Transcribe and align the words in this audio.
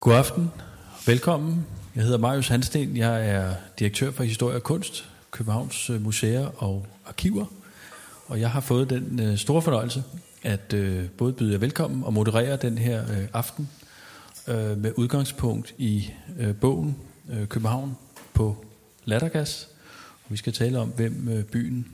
God 0.00 0.14
aften. 0.14 0.50
Velkommen. 1.06 1.66
Jeg 1.94 2.04
hedder 2.04 2.18
Marius 2.18 2.48
Hansten. 2.48 2.96
Jeg 2.96 3.28
er 3.28 3.54
direktør 3.78 4.10
for 4.10 4.24
Historie 4.24 4.56
og 4.56 4.62
Kunst, 4.62 5.08
Københavns 5.30 5.90
øh, 5.90 6.02
Museer 6.02 6.62
og 6.62 6.86
Arkiver. 7.06 7.46
Og 8.26 8.40
jeg 8.40 8.50
har 8.50 8.60
fået 8.60 8.90
den 8.90 9.20
øh, 9.20 9.38
store 9.38 9.62
fornøjelse 9.62 10.04
at 10.42 10.72
øh, 10.72 11.08
både 11.08 11.32
byde 11.32 11.52
jer 11.52 11.58
velkommen 11.58 12.04
og 12.04 12.12
moderere 12.12 12.56
den 12.56 12.78
her 12.78 13.02
øh, 13.10 13.28
aften 13.32 13.68
øh, 14.48 14.78
med 14.78 14.92
udgangspunkt 14.96 15.74
i 15.78 16.10
øh, 16.38 16.54
bogen 16.54 16.96
øh, 17.30 17.46
København 17.46 17.96
på 18.34 18.64
lattergas. 19.04 19.68
Og 20.24 20.32
vi 20.32 20.36
skal 20.36 20.52
tale 20.52 20.78
om, 20.78 20.88
hvem 20.88 21.28
øh, 21.28 21.44
byen 21.44 21.86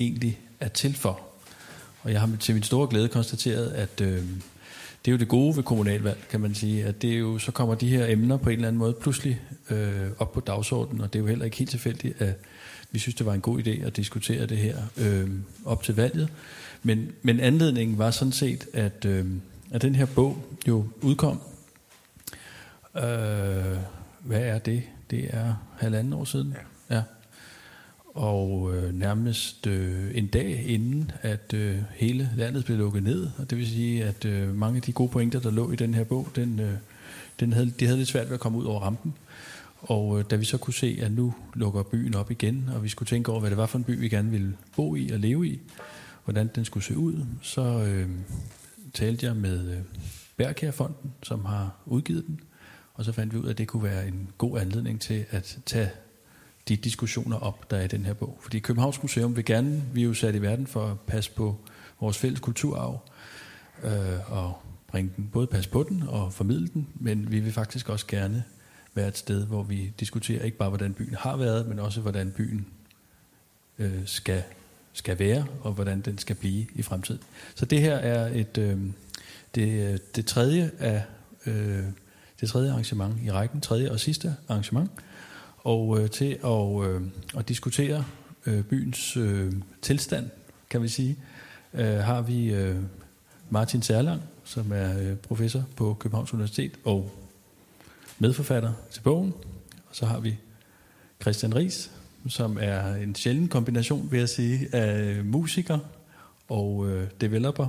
egentlig 0.00 0.40
er 0.60 0.68
til 0.68 0.96
for. 0.96 1.20
Og 2.02 2.12
jeg 2.12 2.20
har 2.20 2.30
til 2.40 2.54
min 2.54 2.62
store 2.62 2.88
glæde 2.88 3.08
konstateret, 3.08 3.70
at 3.70 4.00
øh, 4.00 4.22
det 5.04 5.10
er 5.10 5.12
jo 5.12 5.18
det 5.18 5.28
gode 5.28 5.56
ved 5.56 5.62
kommunalvalg, 5.62 6.18
kan 6.30 6.40
man 6.40 6.54
sige, 6.54 6.84
at 6.84 7.02
det 7.02 7.12
er 7.12 7.18
jo, 7.18 7.38
så 7.38 7.52
kommer 7.52 7.74
de 7.74 7.88
her 7.88 8.06
emner 8.06 8.36
på 8.36 8.50
en 8.50 8.54
eller 8.54 8.68
anden 8.68 8.78
måde 8.78 8.96
pludselig 9.00 9.40
øh, 9.70 10.10
op 10.18 10.32
på 10.32 10.40
dagsordenen, 10.40 11.00
og 11.00 11.12
det 11.12 11.18
er 11.18 11.22
jo 11.22 11.26
heller 11.28 11.44
ikke 11.44 11.56
helt 11.56 11.70
tilfældigt, 11.70 12.22
at 12.22 12.34
vi 12.90 12.98
synes, 12.98 13.14
det 13.14 13.26
var 13.26 13.34
en 13.34 13.40
god 13.40 13.58
idé 13.58 13.86
at 13.86 13.96
diskutere 13.96 14.46
det 14.46 14.58
her 14.58 14.76
øh, 14.96 15.30
op 15.64 15.82
til 15.82 15.96
valget. 15.96 16.28
Men, 16.82 17.12
men 17.22 17.40
anledningen 17.40 17.98
var 17.98 18.10
sådan 18.10 18.32
set, 18.32 18.66
at, 18.72 19.04
øh, 19.04 19.26
at 19.70 19.82
den 19.82 19.94
her 19.94 20.06
bog 20.06 20.44
jo 20.68 20.88
udkom. 21.00 21.40
Øh, 22.96 23.02
hvad 24.20 24.40
er 24.40 24.58
det? 24.58 24.82
Det 25.10 25.26
er 25.30 25.54
halvanden 25.78 26.12
år 26.12 26.24
siden. 26.24 26.54
Ja. 26.90 26.96
ja. 26.96 27.02
Og 28.18 28.74
øh, 28.74 28.94
nærmest 28.94 29.66
øh, 29.66 30.10
en 30.14 30.26
dag 30.26 30.64
inden, 30.66 31.10
at 31.22 31.54
øh, 31.54 31.78
hele 31.94 32.30
landet 32.36 32.64
blev 32.64 32.78
lukket 32.78 33.02
ned. 33.02 33.28
Og 33.38 33.50
det 33.50 33.58
vil 33.58 33.68
sige, 33.68 34.04
at 34.04 34.24
øh, 34.24 34.54
mange 34.54 34.76
af 34.76 34.82
de 34.82 34.92
gode 34.92 35.08
pointer, 35.08 35.40
der 35.40 35.50
lå 35.50 35.72
i 35.72 35.76
den 35.76 35.94
her 35.94 36.04
bog, 36.04 36.28
den, 36.36 36.60
øh, 36.60 36.72
den 37.40 37.52
havde, 37.52 37.70
de 37.80 37.84
havde 37.84 37.98
lidt 37.98 38.08
svært 38.08 38.26
ved 38.26 38.34
at 38.34 38.40
komme 38.40 38.58
ud 38.58 38.64
over 38.64 38.80
rampen. 38.80 39.14
Og 39.80 40.18
øh, 40.18 40.24
da 40.30 40.36
vi 40.36 40.44
så 40.44 40.58
kunne 40.58 40.74
se, 40.74 40.98
at 41.02 41.12
nu 41.12 41.34
lukker 41.54 41.82
byen 41.82 42.14
op 42.14 42.30
igen, 42.30 42.70
og 42.74 42.84
vi 42.84 42.88
skulle 42.88 43.06
tænke 43.06 43.30
over, 43.30 43.40
hvad 43.40 43.50
det 43.50 43.58
var 43.58 43.66
for 43.66 43.78
en 43.78 43.84
by, 43.84 43.98
vi 43.98 44.08
gerne 44.08 44.30
ville 44.30 44.56
bo 44.76 44.96
i 44.96 45.10
og 45.10 45.18
leve 45.18 45.48
i, 45.48 45.60
hvordan 46.24 46.50
den 46.54 46.64
skulle 46.64 46.84
se 46.84 46.96
ud, 46.96 47.24
så 47.42 47.62
øh, 47.62 48.08
talte 48.94 49.26
jeg 49.26 49.36
med 49.36 49.70
øh, 49.70 49.78
Bergkærfonden, 50.36 51.12
som 51.22 51.44
har 51.44 51.76
udgivet 51.86 52.26
den, 52.26 52.40
og 52.94 53.04
så 53.04 53.12
fandt 53.12 53.34
vi 53.34 53.38
ud 53.38 53.46
af, 53.46 53.50
at 53.50 53.58
det 53.58 53.68
kunne 53.68 53.82
være 53.82 54.08
en 54.08 54.28
god 54.38 54.58
anledning 54.58 55.00
til 55.00 55.24
at 55.30 55.58
tage 55.66 55.90
de 56.68 56.76
diskussioner 56.76 57.36
op, 57.36 57.70
der 57.70 57.76
er 57.76 57.84
i 57.84 57.86
den 57.86 58.04
her 58.04 58.12
bog. 58.14 58.38
Fordi 58.40 58.58
Københavns 58.58 59.02
Museum 59.02 59.36
vil 59.36 59.44
gerne, 59.44 59.82
vi 59.92 60.00
er 60.00 60.04
jo 60.04 60.14
sat 60.14 60.34
i 60.34 60.42
verden 60.42 60.66
for 60.66 60.86
at 60.86 61.00
passe 61.00 61.30
på 61.30 61.56
vores 62.00 62.18
fælles 62.18 62.40
kulturarv, 62.40 63.00
øh, 63.84 64.32
og 64.32 64.58
bringe 64.88 65.12
den, 65.16 65.30
både 65.32 65.46
passe 65.46 65.70
på 65.70 65.82
den 65.88 66.02
og 66.02 66.32
formidle 66.32 66.68
den, 66.68 66.88
men 66.94 67.30
vi 67.30 67.40
vil 67.40 67.52
faktisk 67.52 67.88
også 67.88 68.06
gerne 68.06 68.44
være 68.94 69.08
et 69.08 69.18
sted, 69.18 69.46
hvor 69.46 69.62
vi 69.62 69.92
diskuterer 70.00 70.44
ikke 70.44 70.56
bare, 70.56 70.68
hvordan 70.68 70.94
byen 70.94 71.14
har 71.14 71.36
været, 71.36 71.68
men 71.68 71.78
også, 71.78 72.00
hvordan 72.00 72.30
byen 72.30 72.66
øh, 73.78 74.06
skal, 74.06 74.42
skal 74.92 75.18
være, 75.18 75.46
og 75.60 75.72
hvordan 75.72 76.00
den 76.00 76.18
skal 76.18 76.36
blive 76.36 76.66
i 76.74 76.82
fremtiden. 76.82 77.22
Så 77.54 77.64
det 77.64 77.80
her 77.80 77.94
er 77.94 78.28
et, 78.34 78.58
øh, 78.58 78.78
det, 79.54 79.92
øh, 79.92 79.98
det 80.16 80.26
tredje 80.26 80.70
af 80.78 81.02
øh, 81.46 81.84
det 82.40 82.48
tredje 82.48 82.70
arrangement 82.70 83.14
i 83.24 83.30
rækken, 83.30 83.60
tredje 83.60 83.90
og 83.90 84.00
sidste 84.00 84.36
arrangement, 84.48 84.90
og 85.68 86.00
øh, 86.00 86.10
til 86.10 86.38
at, 86.44 86.88
øh, 86.88 87.02
at 87.38 87.48
diskutere 87.48 88.04
øh, 88.46 88.64
byens 88.64 89.16
øh, 89.16 89.52
tilstand, 89.82 90.30
kan 90.70 90.82
vi 90.82 90.88
sige, 90.88 91.16
øh, 91.74 91.96
har 91.96 92.20
vi 92.20 92.52
øh, 92.52 92.76
Martin 93.50 93.82
Særlang, 93.82 94.22
som 94.44 94.72
er 94.72 95.00
øh, 95.00 95.16
professor 95.16 95.64
på 95.76 95.96
Københavns 96.00 96.34
Universitet 96.34 96.72
og 96.84 97.10
medforfatter 98.18 98.72
til 98.90 99.00
bogen. 99.00 99.34
Og 99.88 99.96
så 99.96 100.06
har 100.06 100.20
vi 100.20 100.36
Christian 101.20 101.56
Ries, 101.56 101.90
som 102.28 102.58
er 102.60 102.94
en 102.94 103.14
sjælden 103.14 103.48
kombination, 103.48 104.10
vil 104.10 104.18
jeg 104.18 104.28
sige, 104.28 104.74
af 104.74 105.24
musiker 105.24 105.78
og 106.48 106.88
øh, 106.88 107.08
developer 107.20 107.68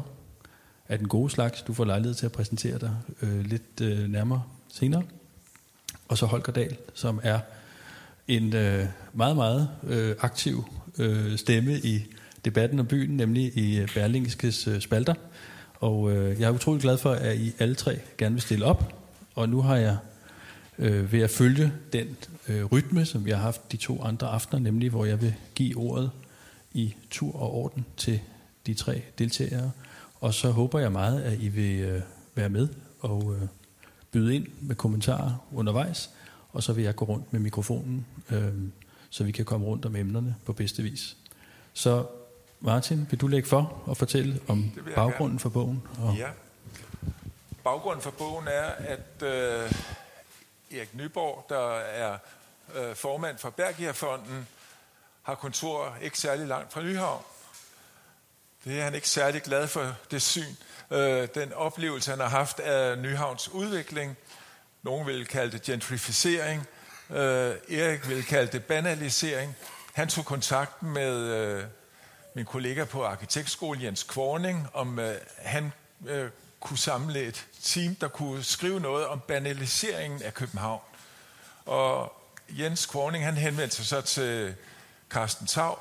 af 0.89 0.97
den 0.97 1.07
gode 1.07 1.29
slags. 1.29 1.61
Du 1.61 1.73
får 1.73 1.85
lejlighed 1.85 2.15
til 2.15 2.25
at 2.25 2.31
præsentere 2.31 2.79
dig 2.79 2.95
øh, 3.21 3.45
lidt 3.45 3.81
øh, 3.81 4.07
nærmere 4.07 4.43
senere. 4.69 5.03
Og 6.07 6.17
så 6.17 6.25
Holger 6.25 6.51
Dahl, 6.51 6.77
som 6.93 7.19
er 7.23 7.39
en 8.29 8.55
øh, 8.55 8.85
meget, 9.13 9.35
meget 9.35 9.69
øh, 9.83 10.15
aktiv 10.19 10.63
øh, 10.97 11.37
stemme 11.37 11.79
i 11.79 12.05
debatten 12.45 12.79
om 12.79 12.85
byen, 12.85 13.17
nemlig 13.17 13.57
i 13.57 13.79
øh, 13.79 13.93
Berlingskes 13.93 14.67
øh, 14.67 14.81
spalter. 14.81 15.13
Og 15.79 16.11
øh, 16.11 16.39
jeg 16.39 16.47
er 16.47 16.51
utrolig 16.51 16.81
glad 16.81 16.97
for, 16.97 17.11
at 17.11 17.37
I 17.37 17.53
alle 17.59 17.75
tre 17.75 17.99
gerne 18.17 18.35
vil 18.35 18.41
stille 18.41 18.65
op. 18.65 18.93
Og 19.35 19.49
nu 19.49 19.61
har 19.61 19.75
jeg 19.75 19.97
øh, 20.79 21.11
ved 21.11 21.21
at 21.21 21.29
følge 21.29 21.71
den 21.93 22.17
øh, 22.47 22.65
rytme, 22.65 23.05
som 23.05 23.25
vi 23.25 23.31
har 23.31 23.37
haft 23.37 23.71
de 23.71 23.77
to 23.77 24.03
andre 24.03 24.27
aftener, 24.27 24.59
nemlig 24.59 24.89
hvor 24.89 25.05
jeg 25.05 25.21
vil 25.21 25.33
give 25.55 25.77
ordet 25.77 26.11
i 26.73 26.95
tur 27.09 27.35
og 27.35 27.53
orden 27.53 27.85
til 27.97 28.19
de 28.67 28.73
tre 28.73 29.01
deltagere. 29.19 29.71
Og 30.21 30.33
så 30.33 30.51
håber 30.51 30.79
jeg 30.79 30.91
meget, 30.91 31.21
at 31.21 31.39
I 31.39 31.47
vil 31.47 31.79
øh, 31.79 32.01
være 32.35 32.49
med 32.49 32.67
og 32.99 33.35
øh, 33.35 33.47
byde 34.11 34.35
ind 34.35 34.47
med 34.61 34.75
kommentarer 34.75 35.45
undervejs 35.53 36.09
og 36.53 36.63
så 36.63 36.73
vil 36.73 36.83
jeg 36.83 36.95
gå 36.95 37.05
rundt 37.05 37.33
med 37.33 37.39
mikrofonen, 37.39 38.05
øh, 38.31 38.53
så 39.09 39.23
vi 39.23 39.31
kan 39.31 39.45
komme 39.45 39.65
rundt 39.65 39.85
om 39.85 39.95
emnerne 39.95 40.35
på 40.45 40.53
bedste 40.53 40.83
vis. 40.83 41.17
Så 41.73 42.05
Martin, 42.59 43.07
vil 43.09 43.21
du 43.21 43.27
lægge 43.27 43.49
for 43.49 43.81
og 43.85 43.97
fortælle 43.97 44.41
om 44.47 44.71
baggrunden 44.95 45.27
gerne. 45.27 45.39
for 45.39 45.49
bogen? 45.49 45.83
Og 45.97 46.15
ja. 46.15 46.29
Baggrunden 47.63 48.01
for 48.01 48.11
bogen 48.11 48.47
er, 48.47 48.69
at 48.69 49.23
øh, 49.23 49.71
Erik 50.71 50.95
Nyborg, 50.95 51.45
der 51.49 51.75
er 51.77 52.17
øh, 52.75 52.95
formand 52.95 53.37
for 53.37 53.49
Bergierfonden, 53.49 54.47
har 55.23 55.35
kontor 55.35 55.97
ikke 56.01 56.19
særlig 56.19 56.47
langt 56.47 56.73
fra 56.73 56.81
Nyhavn. 56.81 57.23
Det 58.65 58.79
er 58.79 58.83
han 58.83 58.95
ikke 58.95 59.09
særlig 59.09 59.41
glad 59.41 59.67
for, 59.67 59.95
det 60.11 60.21
syn. 60.21 60.55
Øh, 60.91 61.27
den 61.35 61.53
oplevelse, 61.53 62.11
han 62.11 62.19
har 62.19 62.27
haft 62.27 62.59
af 62.59 62.97
Nyhavns 62.97 63.49
udvikling– 63.49 64.17
nogen 64.83 65.07
vil 65.07 65.25
kalde 65.25 65.51
det 65.51 65.61
gentrificering. 65.61 66.67
Øh, 67.09 67.17
Erik 67.69 68.09
vil 68.09 68.23
kalde 68.23 68.51
det 68.51 68.63
banalisering. 68.63 69.55
Han 69.93 70.07
tog 70.07 70.25
kontakt 70.25 70.83
med 70.83 71.17
øh, 71.17 71.63
min 72.35 72.45
kollega 72.45 72.83
på 72.83 73.05
arkitektskolen, 73.05 73.83
Jens 73.83 74.03
Kvorning, 74.03 74.67
om 74.73 74.99
øh, 74.99 75.15
han 75.37 75.71
øh, 76.07 76.29
kunne 76.59 76.77
samle 76.77 77.19
et 77.19 77.45
team, 77.63 77.95
der 77.95 78.07
kunne 78.07 78.43
skrive 78.43 78.79
noget 78.79 79.07
om 79.07 79.19
banaliseringen 79.27 80.23
af 80.23 80.33
København. 80.33 80.81
Og 81.65 82.13
Jens 82.49 82.85
Kvorning, 82.85 83.25
han 83.25 83.37
henvendte 83.37 83.75
sig 83.75 83.85
så 83.85 84.01
til 84.01 84.55
Carsten 85.09 85.47
Tav 85.47 85.79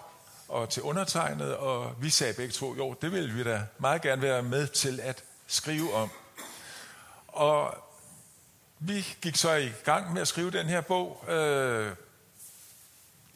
og 0.48 0.70
til 0.70 0.82
undertegnet, 0.82 1.56
og 1.56 1.92
vi 2.00 2.10
sagde 2.10 2.34
begge 2.34 2.52
to, 2.52 2.76
jo, 2.76 2.94
det 3.02 3.12
vil 3.12 3.36
vi 3.36 3.44
da 3.44 3.62
meget 3.78 4.02
gerne 4.02 4.22
være 4.22 4.42
med 4.42 4.66
til 4.66 5.00
at 5.00 5.24
skrive 5.46 5.94
om. 5.94 6.10
Og 7.28 7.87
vi 8.78 9.06
gik 9.22 9.36
så 9.36 9.54
i 9.54 9.72
gang 9.84 10.12
med 10.12 10.22
at 10.22 10.28
skrive 10.28 10.50
den 10.50 10.66
her 10.66 10.80
bog. 10.80 11.24
Øh, 11.28 11.92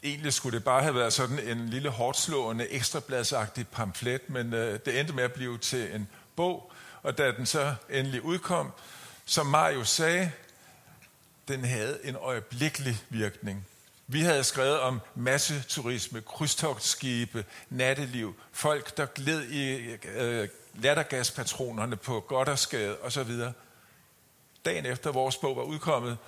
egentlig 0.03 0.33
skulle 0.33 0.57
det 0.59 0.65
bare 0.65 0.83
have 0.83 0.95
været 0.95 1.13
sådan 1.13 1.39
en 1.39 1.69
lille 1.69 1.89
hårdslående, 1.89 2.69
ekstrabladsagtig 2.69 3.69
pamflet, 3.69 4.31
men 4.31 4.55
øh, 4.55 4.81
det 4.85 5.01
endte 5.01 5.15
med 5.15 5.25
at 5.25 5.33
blive 5.33 5.59
til 5.59 5.95
en 5.95 6.09
bog. 6.37 6.73
Og 7.03 7.19
da 7.19 7.33
den 7.33 7.47
så 7.47 7.75
endelig 7.91 8.23
udkom, 8.23 8.73
som 9.25 9.47
Mario 9.47 9.85
sagde, 9.85 10.33
den 11.49 11.65
havde 11.65 11.99
en 12.05 12.17
øjeblikkelig 12.17 12.97
virkning. 13.09 13.67
Vi 14.07 14.21
havde 14.21 14.45
skrevet 14.45 14.81
om 14.81 15.01
masseturisme, 15.15 16.21
krydstogtskibe, 16.21 17.45
natteliv, 17.71 18.35
folk, 18.53 18.97
der 18.97 19.07
gled 19.07 19.43
i 19.45 19.97
øh, 20.15 20.49
lattergaspatronerne 20.75 21.97
på 21.97 22.21
Goddersgade 22.21 22.99
osv 23.03 23.31
dagen 24.65 24.87
efter 24.87 25.13
vores 25.13 25.37
bog 25.37 25.57
var 25.57 25.63
udkommet, 25.63 26.19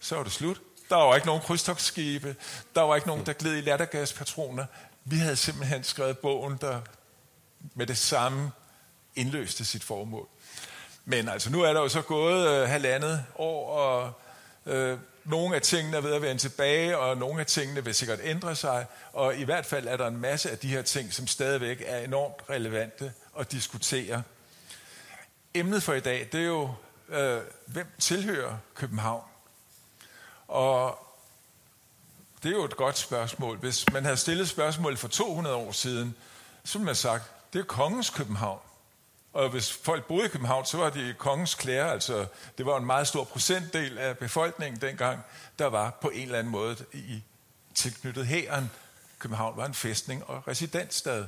så 0.00 0.16
var 0.16 0.22
det 0.22 0.32
slut. 0.32 0.60
Der 0.88 0.96
var 0.96 1.14
ikke 1.14 1.26
nogen 1.26 1.42
krydstogsskibe, 1.42 2.36
der 2.74 2.80
var 2.80 2.94
ikke 2.94 3.08
nogen, 3.08 3.26
der 3.26 3.32
gled 3.32 3.56
i 3.56 3.60
lattergaspatroner. 3.60 4.66
Vi 5.04 5.16
havde 5.16 5.36
simpelthen 5.36 5.84
skrevet 5.84 6.18
bogen, 6.18 6.58
der 6.60 6.80
med 7.74 7.86
det 7.86 7.98
samme 7.98 8.50
indløste 9.16 9.64
sit 9.64 9.84
formål. 9.84 10.28
Men 11.04 11.28
altså, 11.28 11.50
nu 11.50 11.62
er 11.62 11.72
der 11.72 11.80
jo 11.80 11.88
så 11.88 12.02
gået 12.02 12.48
øh, 12.48 12.68
halvandet 12.68 13.24
år, 13.36 13.68
og 13.68 14.12
øh, 14.66 14.98
nogle 15.24 15.56
af 15.56 15.62
tingene 15.62 15.96
er 15.96 16.00
ved 16.00 16.14
at 16.14 16.22
vende 16.22 16.42
tilbage, 16.42 16.98
og 16.98 17.16
nogle 17.16 17.40
af 17.40 17.46
tingene 17.46 17.84
vil 17.84 17.94
sikkert 17.94 18.18
ændre 18.22 18.56
sig, 18.56 18.86
og 19.12 19.36
i 19.36 19.44
hvert 19.44 19.66
fald 19.66 19.88
er 19.88 19.96
der 19.96 20.06
en 20.06 20.16
masse 20.16 20.50
af 20.50 20.58
de 20.58 20.68
her 20.68 20.82
ting, 20.82 21.12
som 21.12 21.26
stadigvæk 21.26 21.82
er 21.86 21.98
enormt 21.98 22.50
relevante 22.50 23.12
at 23.38 23.52
diskutere. 23.52 24.22
Emnet 25.54 25.82
for 25.82 25.94
i 25.94 26.00
dag, 26.00 26.28
det 26.32 26.40
er 26.40 26.44
jo 26.44 26.74
øh, 27.08 27.40
hvem 27.66 27.86
tilhører 27.98 28.56
København? 28.74 29.24
Og 30.48 30.98
det 32.42 32.48
er 32.48 32.56
jo 32.56 32.64
et 32.64 32.76
godt 32.76 32.98
spørgsmål. 32.98 33.58
Hvis 33.58 33.92
man 33.92 34.04
havde 34.04 34.16
stillet 34.16 34.48
spørgsmålet 34.48 34.98
for 34.98 35.08
200 35.08 35.56
år 35.56 35.72
siden, 35.72 36.14
så 36.64 36.78
ville 36.78 36.84
man 36.84 36.88
have 36.88 36.94
sagt, 36.94 37.52
det 37.52 37.58
er 37.58 37.64
kongens 37.64 38.10
København. 38.10 38.60
Og 39.32 39.48
hvis 39.50 39.72
folk 39.72 40.04
boede 40.04 40.26
i 40.26 40.28
København, 40.28 40.66
så 40.66 40.76
var 40.76 40.90
det 40.90 41.18
kongens 41.18 41.54
klæder, 41.54 41.86
altså 41.86 42.26
det 42.58 42.66
var 42.66 42.76
en 42.76 42.86
meget 42.86 43.08
stor 43.08 43.24
procentdel 43.24 43.98
af 43.98 44.18
befolkningen 44.18 44.80
dengang, 44.80 45.20
der 45.58 45.66
var 45.66 45.90
på 46.00 46.08
en 46.08 46.22
eller 46.22 46.38
anden 46.38 46.52
måde 46.52 46.76
i 46.92 47.22
tilknyttet 47.74 48.26
hæren. 48.26 48.70
København 49.18 49.56
var 49.56 49.66
en 49.66 49.74
fæstning 49.74 50.24
og 50.24 50.48
residensstad. 50.48 51.26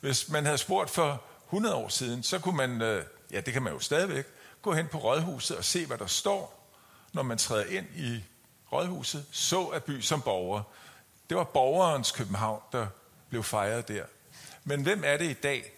Hvis 0.00 0.28
man 0.28 0.44
havde 0.44 0.58
spurgt 0.58 0.90
for 0.90 1.22
100 1.46 1.74
år 1.74 1.88
siden, 1.88 2.22
så 2.22 2.38
kunne 2.38 2.56
man, 2.56 2.82
øh, 2.82 3.04
ja 3.32 3.40
det 3.40 3.52
kan 3.52 3.62
man 3.62 3.72
jo 3.72 3.78
stadigvæk, 3.78 4.26
gå 4.62 4.74
hen 4.74 4.88
på 4.88 4.98
rådhuset 4.98 5.56
og 5.56 5.64
se, 5.64 5.86
hvad 5.86 5.98
der 5.98 6.06
står, 6.06 6.70
når 7.12 7.22
man 7.22 7.38
træder 7.38 7.64
ind 7.64 7.86
i 7.96 8.24
rådhuset, 8.72 9.26
så 9.30 9.66
af 9.66 9.84
by 9.84 10.00
som 10.00 10.22
borger. 10.22 10.62
Det 11.28 11.36
var 11.36 11.44
borgerens 11.44 12.12
København, 12.12 12.62
der 12.72 12.86
blev 13.28 13.42
fejret 13.42 13.88
der. 13.88 14.04
Men 14.64 14.82
hvem 14.82 15.02
er 15.04 15.16
det 15.16 15.30
i 15.30 15.32
dag? 15.32 15.72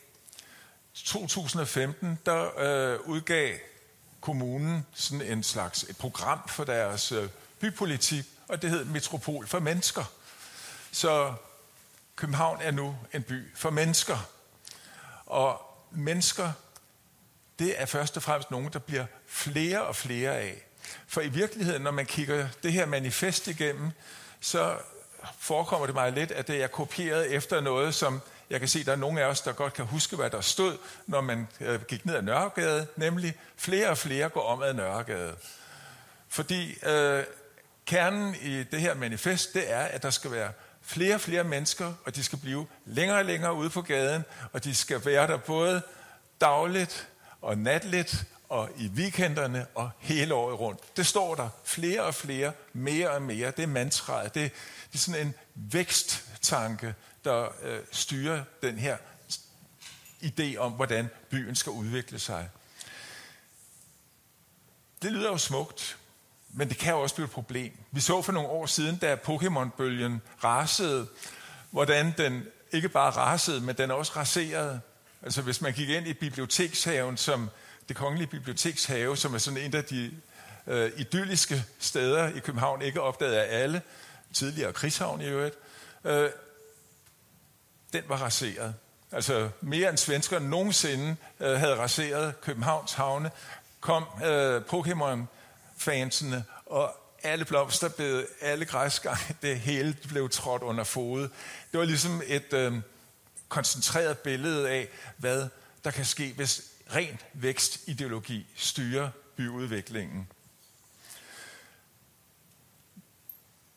2015, 0.95 2.19
der 2.27 2.59
øh, 2.59 3.01
udgav 3.01 3.59
kommunen 4.21 4.87
sådan 4.95 5.23
en 5.23 5.43
slags 5.43 5.83
et 5.83 5.97
program 5.97 6.49
for 6.49 6.65
deres 6.65 7.13
øh, 7.13 7.29
bypolitik, 7.61 8.25
og 8.49 8.63
det 8.63 8.71
hed 8.71 8.85
Metropol 8.85 9.47
for 9.47 9.59
Mennesker. 9.59 10.05
Så 10.93 11.35
København 12.17 12.59
er 12.63 12.71
nu 12.71 12.97
en 13.15 13.23
by 13.23 13.57
for 13.57 13.71
mennesker. 13.71 14.19
Og 15.27 15.63
mennesker, 15.91 16.53
det 17.63 17.75
er 17.81 17.87
først 17.87 18.17
og 18.17 18.23
fremmest 18.23 18.51
nogen, 18.51 18.73
der 18.73 18.79
bliver 18.79 19.05
flere 19.27 19.83
og 19.83 19.97
flere 19.97 20.37
af. 20.37 20.63
For 21.07 21.21
i 21.21 21.29
virkeligheden, 21.29 21.83
når 21.83 21.91
man 21.91 22.07
kigger 22.07 22.49
det 22.63 22.73
her 22.73 22.87
manifest 22.87 23.49
igennem, 23.49 23.91
så 24.41 24.77
forekommer 25.39 25.87
det 25.87 25.95
mig 25.95 26.13
lidt, 26.13 26.31
at 26.31 26.49
det 26.49 26.63
er 26.63 26.67
kopieret 26.67 27.33
efter 27.33 27.61
noget, 27.61 27.95
som 27.95 28.21
jeg 28.51 28.61
kan 28.61 28.69
se, 28.69 28.81
at 28.81 28.87
der 28.87 28.93
er 28.93 28.97
nogle 28.97 29.21
af 29.21 29.27
os, 29.27 29.41
der 29.41 29.53
godt 29.53 29.75
kan 29.75 29.85
huske, 29.85 30.17
hvad 30.17 30.31
der 30.31 30.41
stod, 30.41 30.79
når 31.07 31.21
man 31.21 31.49
øh, 31.61 31.83
gik 31.83 32.05
ned 32.05 32.15
ad 32.15 32.23
Nørregade, 32.23 32.87
nemlig 32.97 33.35
flere 33.57 33.89
og 33.89 33.99
flere 33.99 34.29
går 34.29 34.43
om 34.43 34.63
ad 34.63 34.75
Nørregade. 34.75 35.35
Fordi 36.29 36.79
øh, 36.87 37.25
kernen 37.87 38.35
i 38.43 38.63
det 38.63 38.81
her 38.81 38.95
manifest, 38.95 39.55
det 39.55 39.73
er, 39.73 39.83
at 39.83 40.03
der 40.03 40.11
skal 40.11 40.31
være 40.31 40.53
flere 40.83 41.15
og 41.15 41.21
flere 41.21 41.45
mennesker, 41.45 41.93
og 42.05 42.17
de 42.17 42.25
skal 42.25 42.39
blive 42.39 42.67
længere 42.85 43.19
og 43.19 43.25
længere 43.25 43.55
ude 43.55 43.71
på 43.71 43.83
gaden, 43.83 44.25
og 44.53 44.65
de 44.65 44.75
skal 44.75 45.05
være 45.05 45.27
der 45.27 45.37
både 45.37 45.83
dagligt 46.41 47.09
og 47.43 47.59
natligt, 47.59 48.27
og 48.49 48.71
i 48.77 48.89
weekenderne 48.89 49.67
og 49.75 49.91
hele 49.99 50.35
året 50.35 50.61
rundt. 50.61 50.97
Det 50.97 51.07
står 51.07 51.35
der 51.35 51.49
flere 51.65 52.03
og 52.03 52.15
flere, 52.15 52.53
mere 52.73 53.11
og 53.11 53.23
mere. 53.23 53.51
Det 53.51 53.63
er 53.63 53.67
mantraet. 53.67 54.35
Det, 54.35 54.53
det 54.93 54.95
er 54.95 54.99
sådan 54.99 55.27
en 55.27 55.35
væksttanke, 55.55 56.95
der 57.25 57.49
øh, 57.63 57.79
styrer 57.93 58.45
den 58.63 58.79
her 58.79 58.97
idé 60.23 60.57
om, 60.57 60.73
hvordan 60.73 61.09
byen 61.31 61.57
skal 61.57 61.73
udvikle 61.73 62.19
sig. 62.19 62.51
Det 65.03 65.13
lyder 65.13 65.29
jo 65.29 65.39
smukt, 65.39 65.99
men 66.51 66.69
det 66.69 66.77
kan 66.77 66.93
jo 66.93 67.01
også 67.01 67.15
blive 67.15 67.25
et 67.25 67.31
problem. 67.31 67.73
Vi 67.91 68.01
så 68.01 68.23
for 68.23 68.33
nogle 68.33 68.49
år 68.49 68.67
siden, 68.67 68.97
da 68.97 69.15
Pokémon-bølgen 69.15 70.23
rasede, 70.45 71.09
hvordan 71.71 72.15
den 72.19 72.47
ikke 72.73 72.89
bare 72.89 73.11
rasede, 73.11 73.61
men 73.61 73.77
den 73.77 73.91
også 73.91 74.13
raserede. 74.17 74.81
Altså 75.23 75.43
hvis 75.43 75.61
man 75.61 75.73
gik 75.73 75.89
ind 75.89 76.07
i 76.07 76.13
bibliotekshaven, 76.13 77.17
som 77.17 77.51
det 77.89 77.97
kongelige 77.97 78.27
bibliotekshave, 78.27 79.17
som 79.17 79.35
er 79.35 79.39
sådan 79.39 79.61
en 79.61 79.75
af 79.75 79.85
de 79.85 80.11
øh, 80.67 80.91
idylliske 80.97 81.65
steder 81.79 82.29
i 82.29 82.39
København, 82.39 82.83
ikke 82.83 83.01
opdaget 83.01 83.35
af 83.35 83.63
alle, 83.63 83.83
tidligere 84.33 84.73
krigshavn 84.73 85.21
i 85.21 85.27
øvrigt, 85.27 85.55
øh, 86.05 86.31
den 87.93 88.03
var 88.09 88.17
raseret. 88.17 88.75
Altså 89.13 89.49
mere 89.61 89.91
end 89.91 89.99
svenskerne 89.99 90.51
nogensinde 90.51 91.17
øh, 91.41 91.51
havde 91.51 91.77
raseret 91.77 92.41
Københavns 92.41 92.93
havne, 92.93 93.31
kom 93.81 94.05
øh, 94.25 94.63
Pokémon-fansene, 94.73 96.45
og 96.67 96.97
alle 97.23 97.45
blomster 97.45 97.89
blev, 97.89 98.27
alle 98.41 98.65
græsgange, 98.65 99.37
det 99.43 99.61
hele 99.61 99.97
blev 100.09 100.29
trådt 100.31 100.63
under 100.63 100.85
fod. 100.85 101.23
Det 101.73 101.81
var 101.81 101.85
ligesom 101.85 102.23
et 102.27 102.53
øh, 102.53 102.75
koncentreret 103.53 104.19
billede 104.19 104.71
af, 104.71 104.89
hvad 105.17 105.49
der 105.85 105.91
kan 105.91 106.05
ske, 106.05 106.33
hvis 106.37 106.63
ren 106.95 107.21
vækstideologi 107.33 108.47
styrer 108.57 109.11
byudviklingen. 109.37 110.29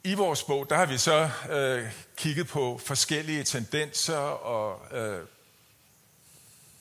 I 0.04 0.14
vores 0.14 0.44
bog, 0.44 0.70
der 0.70 0.76
har 0.76 0.86
vi 0.86 0.98
så 0.98 1.30
øh, 1.50 1.92
kigget 2.18 2.48
på 2.48 2.82
forskellige 2.86 3.44
tendenser 3.44 4.18
og 4.18 4.98
øh, 4.98 5.26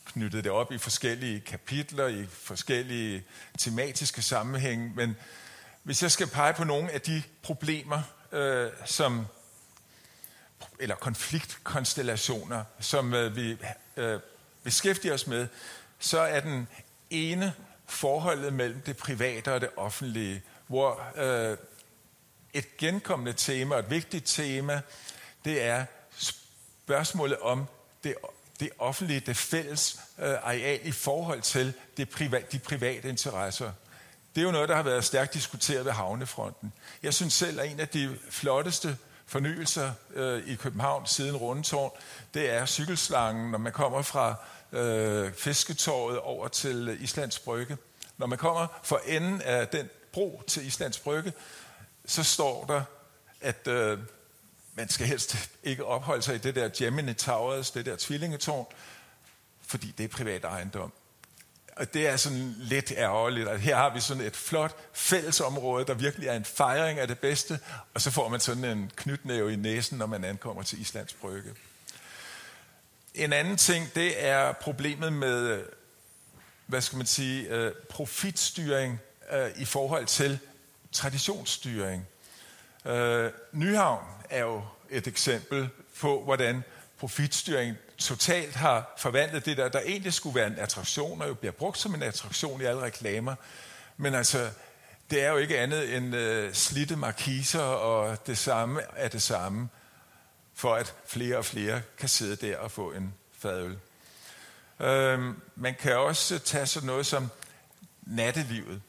knyttet 0.05 0.45
det 0.45 0.53
op 0.53 0.73
i 0.73 0.79
forskellige 0.79 1.41
kapitler, 1.41 2.07
i 2.07 2.27
forskellige 2.27 3.25
tematiske 3.59 4.23
sammenhænge. 4.23 4.93
Men 4.95 5.17
hvis 5.83 6.03
jeg 6.03 6.11
skal 6.11 6.27
pege 6.27 6.55
på 6.55 6.65
nogle 6.65 6.91
af 6.91 7.01
de 7.01 7.23
problemer, 7.43 8.03
øh, 8.33 8.71
som 8.85 9.27
eller 10.79 10.95
konfliktkonstellationer, 10.95 12.65
som 12.81 13.15
øh, 13.15 13.37
vi 13.37 13.57
øh, 13.97 14.21
beskæftiger 14.63 15.15
os 15.15 15.27
med, 15.27 15.47
så 15.99 16.21
er 16.21 16.41
den 16.41 16.69
ene 17.11 17.53
forholdet 17.87 18.53
mellem 18.53 18.81
det 18.81 18.97
private 18.97 19.55
og 19.55 19.61
det 19.61 19.71
offentlige, 19.77 20.43
hvor 20.67 21.03
øh, 21.17 21.57
et 22.55 22.77
genkommende 22.77 23.33
tema, 23.33 23.77
et 23.77 23.91
vigtigt 23.91 24.27
tema, 24.27 24.81
det 25.45 25.63
er 25.63 25.85
spørgsmålet 26.87 27.39
om 27.39 27.67
det, 28.05 28.15
det 28.61 28.71
offentlige, 28.79 29.21
det 29.21 29.37
fælles 29.37 30.01
øh, 30.19 30.33
areal 30.43 30.81
i 30.83 30.93
forhold 30.93 31.43
til 31.43 31.73
det 31.97 32.09
privat, 32.09 32.53
de 32.53 32.59
private 32.59 33.09
interesser. 33.09 33.73
Det 34.35 34.41
er 34.41 34.45
jo 34.45 34.51
noget, 34.51 34.69
der 34.69 34.77
har 34.77 34.83
været 34.83 35.05
stærkt 35.05 35.35
diskuteret 35.35 35.85
ved 35.85 35.93
havnefronten. 35.93 36.73
Jeg 37.03 37.15
synes 37.15 37.33
selv, 37.33 37.61
at 37.61 37.71
en 37.71 37.81
af 37.81 37.89
de 37.89 38.19
flotteste 38.31 38.99
fornyelser 39.35 39.93
øh, 40.15 40.49
i 40.49 40.55
København 40.55 41.07
siden 41.07 41.37
Rundetårn, 41.37 41.91
det 42.35 42.51
er 42.51 42.67
cykelslangen, 42.67 43.51
når 43.51 43.59
man 43.59 43.73
kommer 43.73 44.03
fra 44.03 44.35
øh, 44.73 45.33
fisketorvet 45.33 46.19
over 46.19 46.49
til 46.49 46.99
Islands 47.01 47.39
Brygge. 47.39 47.77
Når 48.19 48.27
man 48.27 48.39
kommer 48.39 48.67
for 48.83 49.01
enden 49.07 49.43
af 49.43 49.69
den 49.69 49.91
bro 50.13 50.43
til 50.47 50.67
Islands 50.67 50.99
Brygge, 50.99 51.33
så 52.07 52.23
står 52.23 52.65
der, 52.65 52.83
at 53.41 53.69
øh, 53.69 53.99
man 54.75 54.89
skal 54.89 55.07
helst 55.07 55.37
ikke 55.63 55.85
opholde 55.85 56.23
sig 56.23 56.35
i 56.35 56.39
det 56.39 56.55
der 56.55 56.69
Gemini 56.69 57.15
Towers, 57.15 57.71
det 57.71 57.87
der 57.87 57.97
tvillingetårn, 57.99 58.67
fordi 59.63 59.95
det 59.99 60.05
er 60.05 60.09
privat 60.09 60.45
ejendom. 60.45 60.93
Og 61.77 61.95
det 61.95 62.09
er 62.09 62.17
sådan 62.17 62.55
lidt 62.59 62.93
ærgerligt, 62.97 63.49
at 63.49 63.61
her 63.61 63.77
har 63.77 63.95
vi 63.95 64.01
sådan 64.01 64.23
et 64.23 64.37
flot 64.37 64.77
fællesområde, 64.93 65.85
der 65.85 65.95
virkelig 65.95 66.29
er 66.29 66.35
en 66.35 66.45
fejring 66.45 66.99
af 66.99 67.09
det 67.09 67.19
bedste, 67.19 67.61
og 67.95 68.01
så 68.01 68.11
får 68.11 68.29
man 68.29 68.41
sådan 68.41 68.65
en 68.65 68.93
knytnæve 68.97 69.53
i 69.53 69.57
næsen, 69.57 69.99
når 69.99 70.07
man 70.07 70.25
ankommer 70.25 70.63
til 70.63 70.81
Islands 70.81 71.13
Brygge. 71.13 71.51
En 73.15 73.33
anden 73.33 73.57
ting, 73.57 73.95
det 73.95 74.25
er 74.25 74.53
problemet 74.53 75.13
med, 75.13 75.63
hvad 76.67 76.81
skal 76.81 76.97
man 76.97 77.07
sige, 77.07 77.49
øh, 77.49 77.73
profitstyring 77.91 79.01
øh, 79.33 79.51
i 79.57 79.65
forhold 79.65 80.07
til 80.07 80.39
traditionsstyring. 80.93 82.07
Øh, 82.85 83.31
Nyhavn 83.53 84.05
er 84.31 84.41
jo 84.41 84.63
et 84.91 85.07
eksempel 85.07 85.69
på, 86.01 86.25
hvordan 86.25 86.65
profitstyring 86.99 87.77
totalt 87.99 88.55
har 88.55 88.95
forvandlet 88.99 89.47
det 89.47 89.57
der, 89.57 89.69
der 89.69 89.81
egentlig 89.81 90.13
skulle 90.13 90.35
være 90.35 90.47
en 90.47 90.59
attraktion, 90.59 91.23
og 91.23 91.29
jo 91.29 91.35
bliver 91.35 91.53
brugt 91.53 91.79
som 91.79 91.95
en 91.95 92.03
attraktion 92.03 92.61
i 92.61 92.65
alle 92.65 92.83
reklamer. 92.83 93.35
Men 93.97 94.15
altså, 94.15 94.51
det 95.11 95.23
er 95.23 95.31
jo 95.31 95.37
ikke 95.37 95.59
andet 95.59 95.97
end 95.97 96.17
øh, 96.17 96.55
slitte 96.55 96.97
markiser, 96.97 97.61
og 97.61 98.27
det 98.27 98.39
samme 98.39 98.81
er 98.97 99.09
det 99.09 99.23
samme 99.23 99.69
for 100.55 100.75
at 100.75 100.95
flere 101.07 101.37
og 101.37 101.45
flere 101.45 101.83
kan 101.99 102.09
sidde 102.09 102.47
der 102.47 102.59
og 102.59 102.71
få 102.71 102.93
en 102.93 103.15
fadøl. 103.39 103.79
Øhm, 104.81 105.41
man 105.57 105.75
kan 105.75 105.97
også 105.97 106.39
tage 106.39 106.67
sådan 106.67 106.87
noget 106.87 107.07
som 107.07 107.31
nattelivet. 108.03 108.83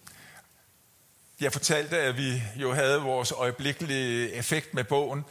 Jeg 1.40 1.52
fortalte, 1.52 1.98
at 1.98 2.18
vi 2.18 2.44
jo 2.56 2.74
havde 2.74 3.02
vores 3.02 3.32
øjeblikkelige 3.32 4.32
effekt 4.32 4.74
med 4.74 4.84
bogen. 4.84 5.26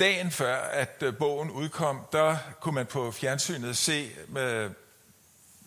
Dagen 0.00 0.30
før, 0.30 0.56
at 0.56 1.02
øh, 1.02 1.16
bogen 1.16 1.50
udkom, 1.50 2.00
der 2.12 2.36
kunne 2.60 2.74
man 2.74 2.86
på 2.86 3.10
fjernsynet 3.10 3.76
se 3.76 4.10
med, 4.28 4.70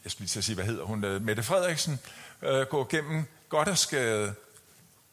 jeg 0.03 0.11
skulle 0.11 0.19
lige 0.19 0.43
sige, 0.43 0.55
hvad 0.55 0.65
hedder 0.65 0.83
hun, 0.83 1.03
øh, 1.03 1.21
Mette 1.21 1.43
Frederiksen, 1.43 1.99
øh, 2.41 2.61
gå 2.61 2.87
gennem 2.89 3.25
Goddersgade 3.49 4.35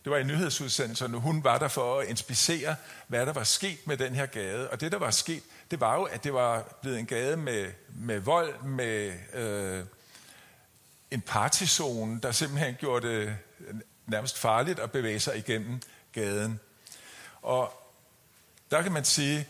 det 0.04 0.12
var 0.12 0.18
i 0.18 0.24
nyhedsudsendelserne. 0.24 1.18
Hun 1.18 1.44
var 1.44 1.58
der 1.58 1.68
for 1.68 2.00
at 2.00 2.08
inspicere, 2.08 2.76
hvad 3.08 3.26
der 3.26 3.32
var 3.32 3.44
sket 3.44 3.86
med 3.86 3.96
den 3.96 4.14
her 4.14 4.26
gade. 4.26 4.70
Og 4.70 4.80
det, 4.80 4.92
der 4.92 4.98
var 4.98 5.10
sket, 5.10 5.42
det 5.70 5.80
var 5.80 5.94
jo, 5.94 6.02
at 6.02 6.24
det 6.24 6.34
var 6.34 6.78
blevet 6.82 6.98
en 6.98 7.06
gade 7.06 7.36
med, 7.36 7.72
med 7.88 8.20
vold, 8.20 8.62
med 8.62 9.12
øh, 9.34 9.84
en 11.10 11.20
partizone, 11.20 12.20
der 12.20 12.32
simpelthen 12.32 12.74
gjorde 12.74 13.08
det 13.08 13.36
nærmest 14.06 14.38
farligt 14.38 14.78
at 14.78 14.92
bevæge 14.92 15.20
sig 15.20 15.36
igennem 15.36 15.80
gaden. 16.12 16.60
Og 17.42 17.79
der 18.70 18.82
kan 18.82 18.92
man 18.92 19.04
sige, 19.04 19.48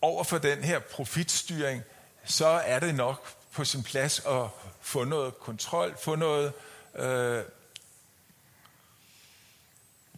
over 0.00 0.24
for 0.24 0.38
den 0.38 0.64
her 0.64 0.78
profitstyring, 0.78 1.82
så 2.24 2.46
er 2.46 2.78
det 2.78 2.94
nok 2.94 3.28
på 3.52 3.64
sin 3.64 3.82
plads 3.82 4.18
at 4.18 4.46
få 4.80 5.04
noget 5.04 5.38
kontrol, 5.38 5.96
få 5.98 6.14
noget 6.14 6.52
øh, 6.94 7.44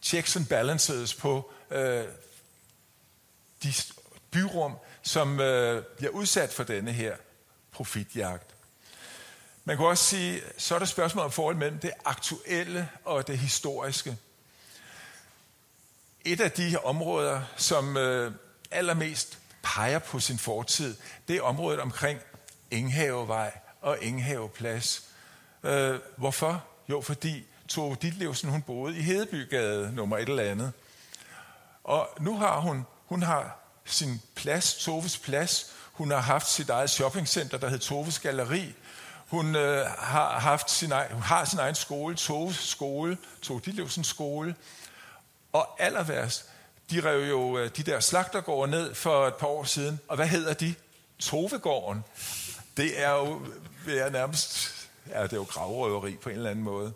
checks 0.03 0.37
and 0.37 0.47
balances 0.47 1.15
på 1.15 1.53
øh, 1.71 2.05
de 3.63 3.75
byrum, 4.31 4.77
som 5.03 5.41
øh, 5.41 5.85
bliver 5.97 6.11
udsat 6.11 6.53
for 6.53 6.65
denne 6.65 6.93
her 6.93 7.17
profitjagt. 7.73 8.55
Man 9.65 9.77
kan 9.77 9.87
også 9.87 10.05
sige, 10.05 10.43
så 10.59 10.75
er 10.75 10.79
der 10.79 10.87
spørgsmål 10.87 11.25
om 11.25 11.33
forholdet 11.33 11.59
mellem 11.59 11.79
det 11.79 11.93
aktuelle 12.05 12.89
og 13.05 13.27
det 13.27 13.39
historiske. 13.39 14.19
Et 16.25 16.41
af 16.41 16.53
de 16.53 16.77
områder, 16.85 17.41
som 17.57 17.97
øh, 17.97 18.33
allermest 18.71 19.39
peger 19.63 19.99
på 19.99 20.21
sin 20.21 20.39
fortid, 20.39 20.97
det 21.29 21.37
er 21.37 21.43
området 21.43 21.81
omkring 21.81 22.21
Enghavevej 22.71 23.59
og 23.81 24.05
Enghaveplads. 24.05 25.03
Øh, 25.63 25.99
hvorfor? 26.17 26.65
Jo, 26.89 27.01
fordi 27.01 27.45
Tove 27.69 27.97
Ditlevsen, 28.03 28.51
hun 28.51 28.63
boede 28.63 28.99
i 28.99 29.03
Hedebygade 29.03 29.93
nummer 29.95 30.19
et 30.19 30.29
eller 30.29 30.43
andet. 30.43 30.73
Og 31.85 32.09
nu 32.21 32.39
har 32.39 32.61
hun, 32.61 32.87
hun 33.07 33.23
har 33.23 33.59
sin 33.85 34.21
plads, 34.35 34.75
Toves 34.75 35.19
plads. 35.19 35.73
Hun 35.93 36.11
har 36.11 36.21
haft 36.21 36.47
sit 36.47 36.71
eget 36.71 36.91
shoppingcenter, 36.91 37.59
der 37.59 37.69
hedder 37.69 37.85
Toves 37.85 38.19
Galeri. 38.19 38.75
Hun 39.27 39.57
øh, 39.57 39.87
har 39.87 40.39
haft 40.39 40.71
sin 40.71 40.93
egen, 40.93 41.13
hun 41.13 41.23
har 41.23 41.45
sin 41.45 41.59
egen 41.59 41.75
skole, 41.75 42.15
Toves 42.15 42.57
skole, 42.57 43.19
Tove 43.43 43.61
Ditlevsens 43.65 44.07
skole. 44.07 44.55
Og 45.53 45.77
aller 45.79 46.03
værst, 46.03 46.49
de 46.91 47.01
rev 47.01 47.29
jo 47.29 47.59
øh, 47.59 47.71
de 47.77 47.83
der 47.83 48.01
slagtergårde 48.01 48.71
ned 48.71 48.95
for 48.95 49.27
et 49.27 49.35
par 49.35 49.47
år 49.47 49.65
siden. 49.65 50.01
Og 50.09 50.17
hvad 50.17 50.27
hedder 50.27 50.55
de? 50.55 50.75
Tovegården. 51.19 52.05
Det 52.77 53.01
er 53.03 53.11
jo 53.11 53.43
vil 53.85 53.95
jeg 53.95 54.11
nærmest, 54.11 54.75
ja, 55.09 55.23
det 55.23 55.33
er 55.33 55.37
jo 55.37 55.43
gravrøveri 55.43 56.17
på 56.17 56.29
en 56.29 56.37
eller 56.37 56.51
anden 56.51 56.65
måde. 56.65 56.93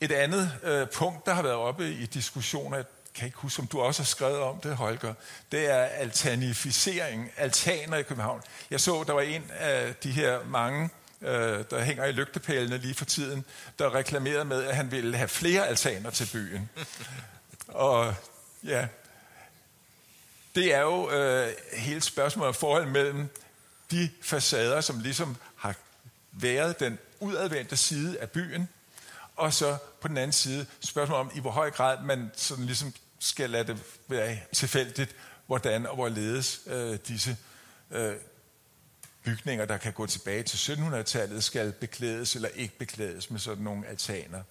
Et 0.00 0.12
andet 0.12 0.52
øh, 0.62 0.88
punkt, 0.88 1.26
der 1.26 1.34
har 1.34 1.42
været 1.42 1.54
oppe 1.54 1.92
i 1.92 2.06
diskussioner, 2.06 2.76
jeg 2.76 2.86
kan 3.14 3.26
ikke 3.26 3.38
huske, 3.38 3.60
om 3.60 3.66
du 3.66 3.80
også 3.80 4.02
har 4.02 4.06
skrevet 4.06 4.38
om 4.38 4.60
det, 4.60 4.76
Holger, 4.76 5.14
det 5.52 5.70
er 5.70 5.82
altanificering, 5.82 7.30
altaner 7.36 7.96
i 7.96 8.02
København. 8.02 8.42
Jeg 8.70 8.80
så, 8.80 9.04
der 9.06 9.12
var 9.12 9.20
en 9.20 9.50
af 9.58 9.94
de 9.94 10.10
her 10.10 10.44
mange, 10.44 10.90
øh, 11.22 11.64
der 11.70 11.82
hænger 11.82 12.04
i 12.04 12.12
lygtepælene 12.12 12.78
lige 12.78 12.94
for 12.94 13.04
tiden, 13.04 13.44
der 13.78 13.94
reklamerede 13.94 14.44
med, 14.44 14.64
at 14.64 14.76
han 14.76 14.90
ville 14.90 15.16
have 15.16 15.28
flere 15.28 15.66
altaner 15.66 16.10
til 16.10 16.28
byen. 16.32 16.70
Og 17.68 18.14
ja, 18.64 18.88
det 20.54 20.74
er 20.74 20.80
jo 20.80 21.10
øh, 21.10 21.52
hele 21.72 22.00
spørgsmålet 22.00 22.48
om 22.48 22.54
forhold 22.54 22.86
mellem 22.86 23.28
de 23.90 24.10
facader, 24.22 24.80
som 24.80 25.00
ligesom 25.00 25.36
har 25.56 25.74
været 26.32 26.80
den 26.80 26.98
udadvendte 27.20 27.76
side 27.76 28.18
af 28.18 28.30
byen, 28.30 28.68
og 29.36 29.52
så 29.52 29.76
på 30.00 30.08
den 30.08 30.16
anden 30.16 30.32
side 30.32 30.66
spørgsmål 30.80 31.18
om, 31.18 31.30
i 31.34 31.40
hvor 31.40 31.50
høj 31.50 31.70
grad 31.70 32.02
man 32.02 32.30
sådan 32.36 32.64
ligesom 32.64 32.94
skal 33.18 33.50
lade 33.50 33.66
det 33.66 33.78
være 34.08 34.38
tilfældigt, 34.52 35.16
hvordan 35.46 35.86
og 35.86 35.94
hvorledes 35.94 36.60
øh, 36.66 36.98
disse 37.08 37.36
øh, 37.90 38.14
bygninger, 39.24 39.64
der 39.64 39.76
kan 39.76 39.92
gå 39.92 40.06
tilbage 40.06 40.42
til 40.42 40.72
1700-tallet, 40.72 41.44
skal 41.44 41.72
beklædes 41.72 42.36
eller 42.36 42.48
ikke 42.48 42.78
beklædes 42.78 43.30
med 43.30 43.40
sådan 43.40 43.64
nogle 43.64 43.86
altaner. 43.86 44.42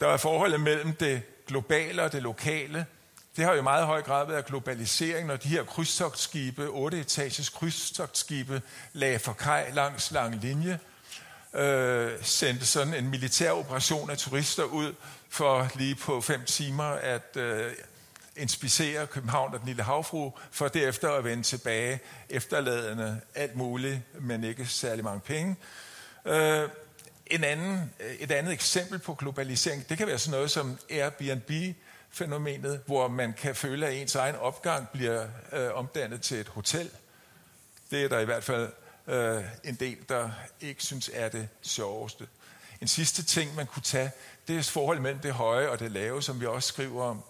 Der 0.00 0.08
er 0.08 0.16
forholdet 0.16 0.60
mellem 0.60 0.94
det 0.94 1.22
globale 1.46 2.02
og 2.02 2.12
det 2.12 2.22
lokale. 2.22 2.86
Det 3.36 3.44
har 3.44 3.52
jo 3.52 3.58
i 3.58 3.62
meget 3.62 3.86
høj 3.86 4.02
grad 4.02 4.26
været 4.26 4.46
globalisering, 4.46 5.26
når 5.26 5.36
de 5.36 5.48
her 5.48 5.64
krydstogtskibe, 5.64 6.66
8-etages 6.66 7.48
krydstogtskibe, 7.48 8.62
lagde 8.92 9.18
for 9.18 9.32
kaj 9.32 9.70
langs 9.74 10.10
lang 10.10 10.34
linje, 10.34 10.78
øh, 11.54 12.12
sendte 12.22 12.66
sådan 12.66 12.94
en 12.94 13.10
militær 13.10 13.50
operation 13.50 14.10
af 14.10 14.18
turister 14.18 14.64
ud 14.64 14.94
for 15.28 15.68
lige 15.74 15.94
på 15.94 16.20
fem 16.20 16.44
timer 16.44 16.84
at 16.84 17.36
øh, 17.36 17.72
inspicere 18.38 19.06
København 19.06 19.54
og 19.54 19.60
den 19.60 19.68
lille 19.68 19.82
havfru, 19.82 20.32
for 20.50 20.68
derefter 20.68 21.10
at 21.10 21.24
vende 21.24 21.42
tilbage 21.42 22.00
efterladende 22.28 23.20
alt 23.34 23.56
muligt, 23.56 24.00
men 24.20 24.44
ikke 24.44 24.66
særlig 24.66 25.04
mange 25.04 25.20
penge. 25.20 25.56
Øh, 26.24 26.68
en 27.26 27.44
anden, 27.44 27.94
et 28.18 28.30
andet 28.30 28.52
eksempel 28.52 28.98
på 28.98 29.14
globalisering, 29.14 29.88
det 29.88 29.98
kan 29.98 30.06
være 30.06 30.18
sådan 30.18 30.36
noget 30.36 30.50
som 30.50 30.78
Airbnb-fænomenet, 30.90 32.80
hvor 32.86 33.08
man 33.08 33.32
kan 33.32 33.54
føle, 33.54 33.86
at 33.86 33.94
ens 33.94 34.14
egen 34.14 34.34
opgang 34.34 34.88
bliver 34.88 35.26
øh, 35.52 35.74
omdannet 35.74 36.20
til 36.20 36.40
et 36.40 36.48
hotel. 36.48 36.90
Det 37.90 38.04
er 38.04 38.08
der 38.08 38.18
i 38.18 38.24
hvert 38.24 38.44
fald 38.44 38.68
øh, 39.06 39.44
en 39.64 39.74
del, 39.74 39.96
der 40.08 40.30
ikke 40.60 40.82
synes 40.82 41.10
er 41.14 41.28
det 41.28 41.48
sjoveste. 41.62 42.26
En 42.80 42.88
sidste 42.88 43.22
ting, 43.22 43.54
man 43.54 43.66
kunne 43.66 43.82
tage, 43.82 44.10
det 44.48 44.58
er 44.58 44.62
forholdet 44.62 45.02
mellem 45.02 45.20
det 45.20 45.32
høje 45.32 45.68
og 45.68 45.80
det 45.80 45.92
lave, 45.92 46.22
som 46.22 46.40
vi 46.40 46.46
også 46.46 46.68
skriver 46.68 47.04
om. 47.04 47.22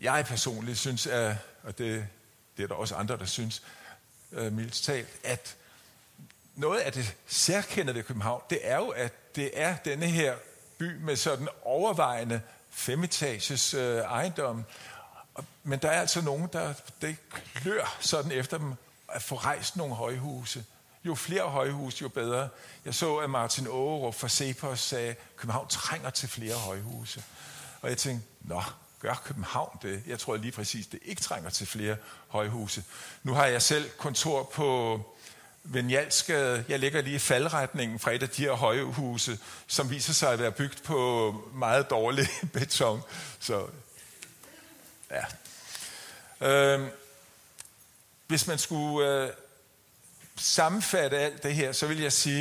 Jeg 0.00 0.24
personligt 0.26 0.78
synes, 0.78 1.06
at, 1.06 1.36
og 1.62 1.78
det, 1.78 2.06
det 2.56 2.62
er 2.62 2.66
der 2.66 2.74
også 2.74 2.94
andre, 2.94 3.16
der 3.16 3.24
synes, 3.24 3.62
øh, 4.32 4.52
mildt 4.52 4.74
talt, 4.74 5.08
at 5.24 5.56
noget 6.54 6.80
af 6.80 6.92
det 6.92 7.14
særkendte 7.26 7.94
ved 7.94 8.02
København, 8.02 8.42
det 8.50 8.58
er 8.62 8.76
jo, 8.76 8.88
at 8.88 9.36
det 9.36 9.50
er 9.54 9.76
denne 9.76 10.06
her 10.06 10.34
by 10.78 10.96
med 10.96 11.16
sådan 11.16 11.48
overvejende 11.62 12.40
femetages 12.70 13.74
øh, 13.74 13.96
ejendom. 13.98 14.64
Men 15.62 15.78
der 15.78 15.90
er 15.90 16.00
altså 16.00 16.20
nogen, 16.20 16.48
der 16.52 16.74
det 17.00 17.16
klør 17.54 17.96
sådan 18.00 18.32
efter 18.32 18.58
dem 18.58 18.74
at 19.08 19.22
få 19.22 19.34
rejst 19.34 19.76
nogle 19.76 19.94
højhuse. 19.94 20.64
Jo 21.04 21.14
flere 21.14 21.42
højhuse, 21.42 22.02
jo 22.02 22.08
bedre. 22.08 22.48
Jeg 22.84 22.94
så, 22.94 23.16
at 23.16 23.30
Martin 23.30 23.66
Aarup 23.66 24.14
fra 24.14 24.28
Cepos 24.28 24.80
sagde, 24.80 25.10
at 25.10 25.36
København 25.36 25.68
trænger 25.68 26.10
til 26.10 26.28
flere 26.28 26.54
højhuse. 26.54 27.24
Og 27.82 27.88
jeg 27.88 27.98
tænkte, 27.98 28.28
nå, 28.40 28.62
gør 29.06 29.22
København 29.24 29.78
det? 29.82 30.02
Jeg 30.06 30.18
tror 30.18 30.36
lige 30.36 30.52
præcis, 30.52 30.86
det 30.86 31.00
ikke 31.04 31.22
trænger 31.22 31.50
til 31.50 31.66
flere 31.66 31.96
højhuse. 32.28 32.84
Nu 33.22 33.34
har 33.34 33.46
jeg 33.46 33.62
selv 33.62 33.90
kontor 33.90 34.42
på 34.42 35.00
Venjalsgade. 35.64 36.64
Jeg 36.68 36.78
ligger 36.78 37.02
lige 37.02 37.16
i 37.16 37.18
faldretningen 37.18 37.98
fra 37.98 38.12
et 38.12 38.22
af 38.22 38.28
de 38.28 38.42
her 38.42 38.52
højhuse, 38.52 39.38
som 39.66 39.90
viser 39.90 40.12
sig 40.12 40.32
at 40.32 40.38
være 40.38 40.52
bygget 40.52 40.82
på 40.82 41.32
meget 41.54 41.90
dårlig 41.90 42.28
beton. 42.52 43.02
Så 43.40 43.66
ja. 45.10 45.24
Øhm, 46.46 46.88
hvis 48.26 48.46
man 48.46 48.58
skulle 48.58 49.22
øh, 49.22 49.30
sammenfatte 50.36 51.18
alt 51.18 51.42
det 51.42 51.54
her, 51.54 51.72
så 51.72 51.86
vil 51.86 52.00
jeg 52.00 52.12
sige, 52.12 52.40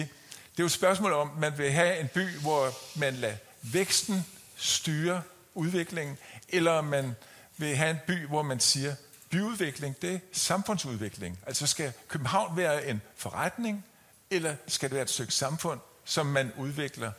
det 0.51 0.59
er 0.59 0.63
jo 0.63 0.65
et 0.65 0.71
spørgsmål 0.71 1.13
om, 1.13 1.31
man 1.37 1.57
vil 1.57 1.71
have 1.71 1.99
en 1.99 2.07
by, 2.07 2.29
hvor 2.29 2.73
man 2.95 3.13
lader 3.13 3.37
væksten 3.61 4.25
styre 4.55 5.21
udviklingen, 5.55 6.17
eller 6.49 6.81
man 6.81 7.15
vil 7.57 7.75
have 7.75 7.91
en 7.91 7.97
by, 8.07 8.27
hvor 8.27 8.41
man 8.41 8.59
siger, 8.59 8.95
byudvikling, 9.29 10.01
det 10.01 10.13
er 10.13 10.19
samfundsudvikling. 10.31 11.39
Altså 11.47 11.67
skal 11.67 11.93
København 12.07 12.57
være 12.57 12.87
en 12.87 13.01
forretning, 13.15 13.85
eller 14.29 14.55
skal 14.67 14.89
det 14.89 14.95
være 14.95 15.03
et 15.03 15.09
stykke 15.09 15.33
samfund, 15.33 15.79
som 16.05 16.25
man 16.25 16.51
udvikler? 16.57 17.11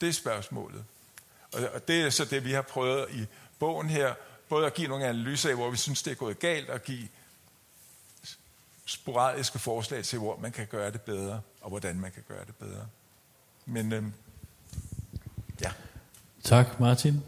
Det 0.00 0.08
er 0.08 0.12
spørgsmålet. 0.12 0.84
Og 1.52 1.88
det 1.88 2.02
er 2.02 2.10
så 2.10 2.24
det, 2.24 2.44
vi 2.44 2.52
har 2.52 2.62
prøvet 2.62 3.10
i 3.10 3.26
bogen 3.58 3.90
her, 3.90 4.14
både 4.48 4.66
at 4.66 4.74
give 4.74 4.88
nogle 4.88 5.06
analyser 5.06 5.50
af, 5.50 5.56
hvor 5.56 5.70
vi 5.70 5.76
synes, 5.76 6.02
det 6.02 6.10
er 6.10 6.14
gået 6.14 6.38
galt, 6.38 6.70
og 6.70 6.82
give 6.82 7.08
sporadiske 8.84 9.58
forslag 9.58 10.04
til, 10.04 10.18
hvor 10.18 10.36
man 10.36 10.52
kan 10.52 10.66
gøre 10.66 10.90
det 10.90 11.00
bedre, 11.00 11.40
og 11.60 11.68
hvordan 11.68 12.00
man 12.00 12.12
kan 12.12 12.22
gøre 12.28 12.44
det 12.44 12.56
bedre. 12.56 12.86
Men 13.66 13.92
øhm, 13.92 14.12
ja. 15.60 15.72
Tak, 16.44 16.80
Martin. 16.80 17.22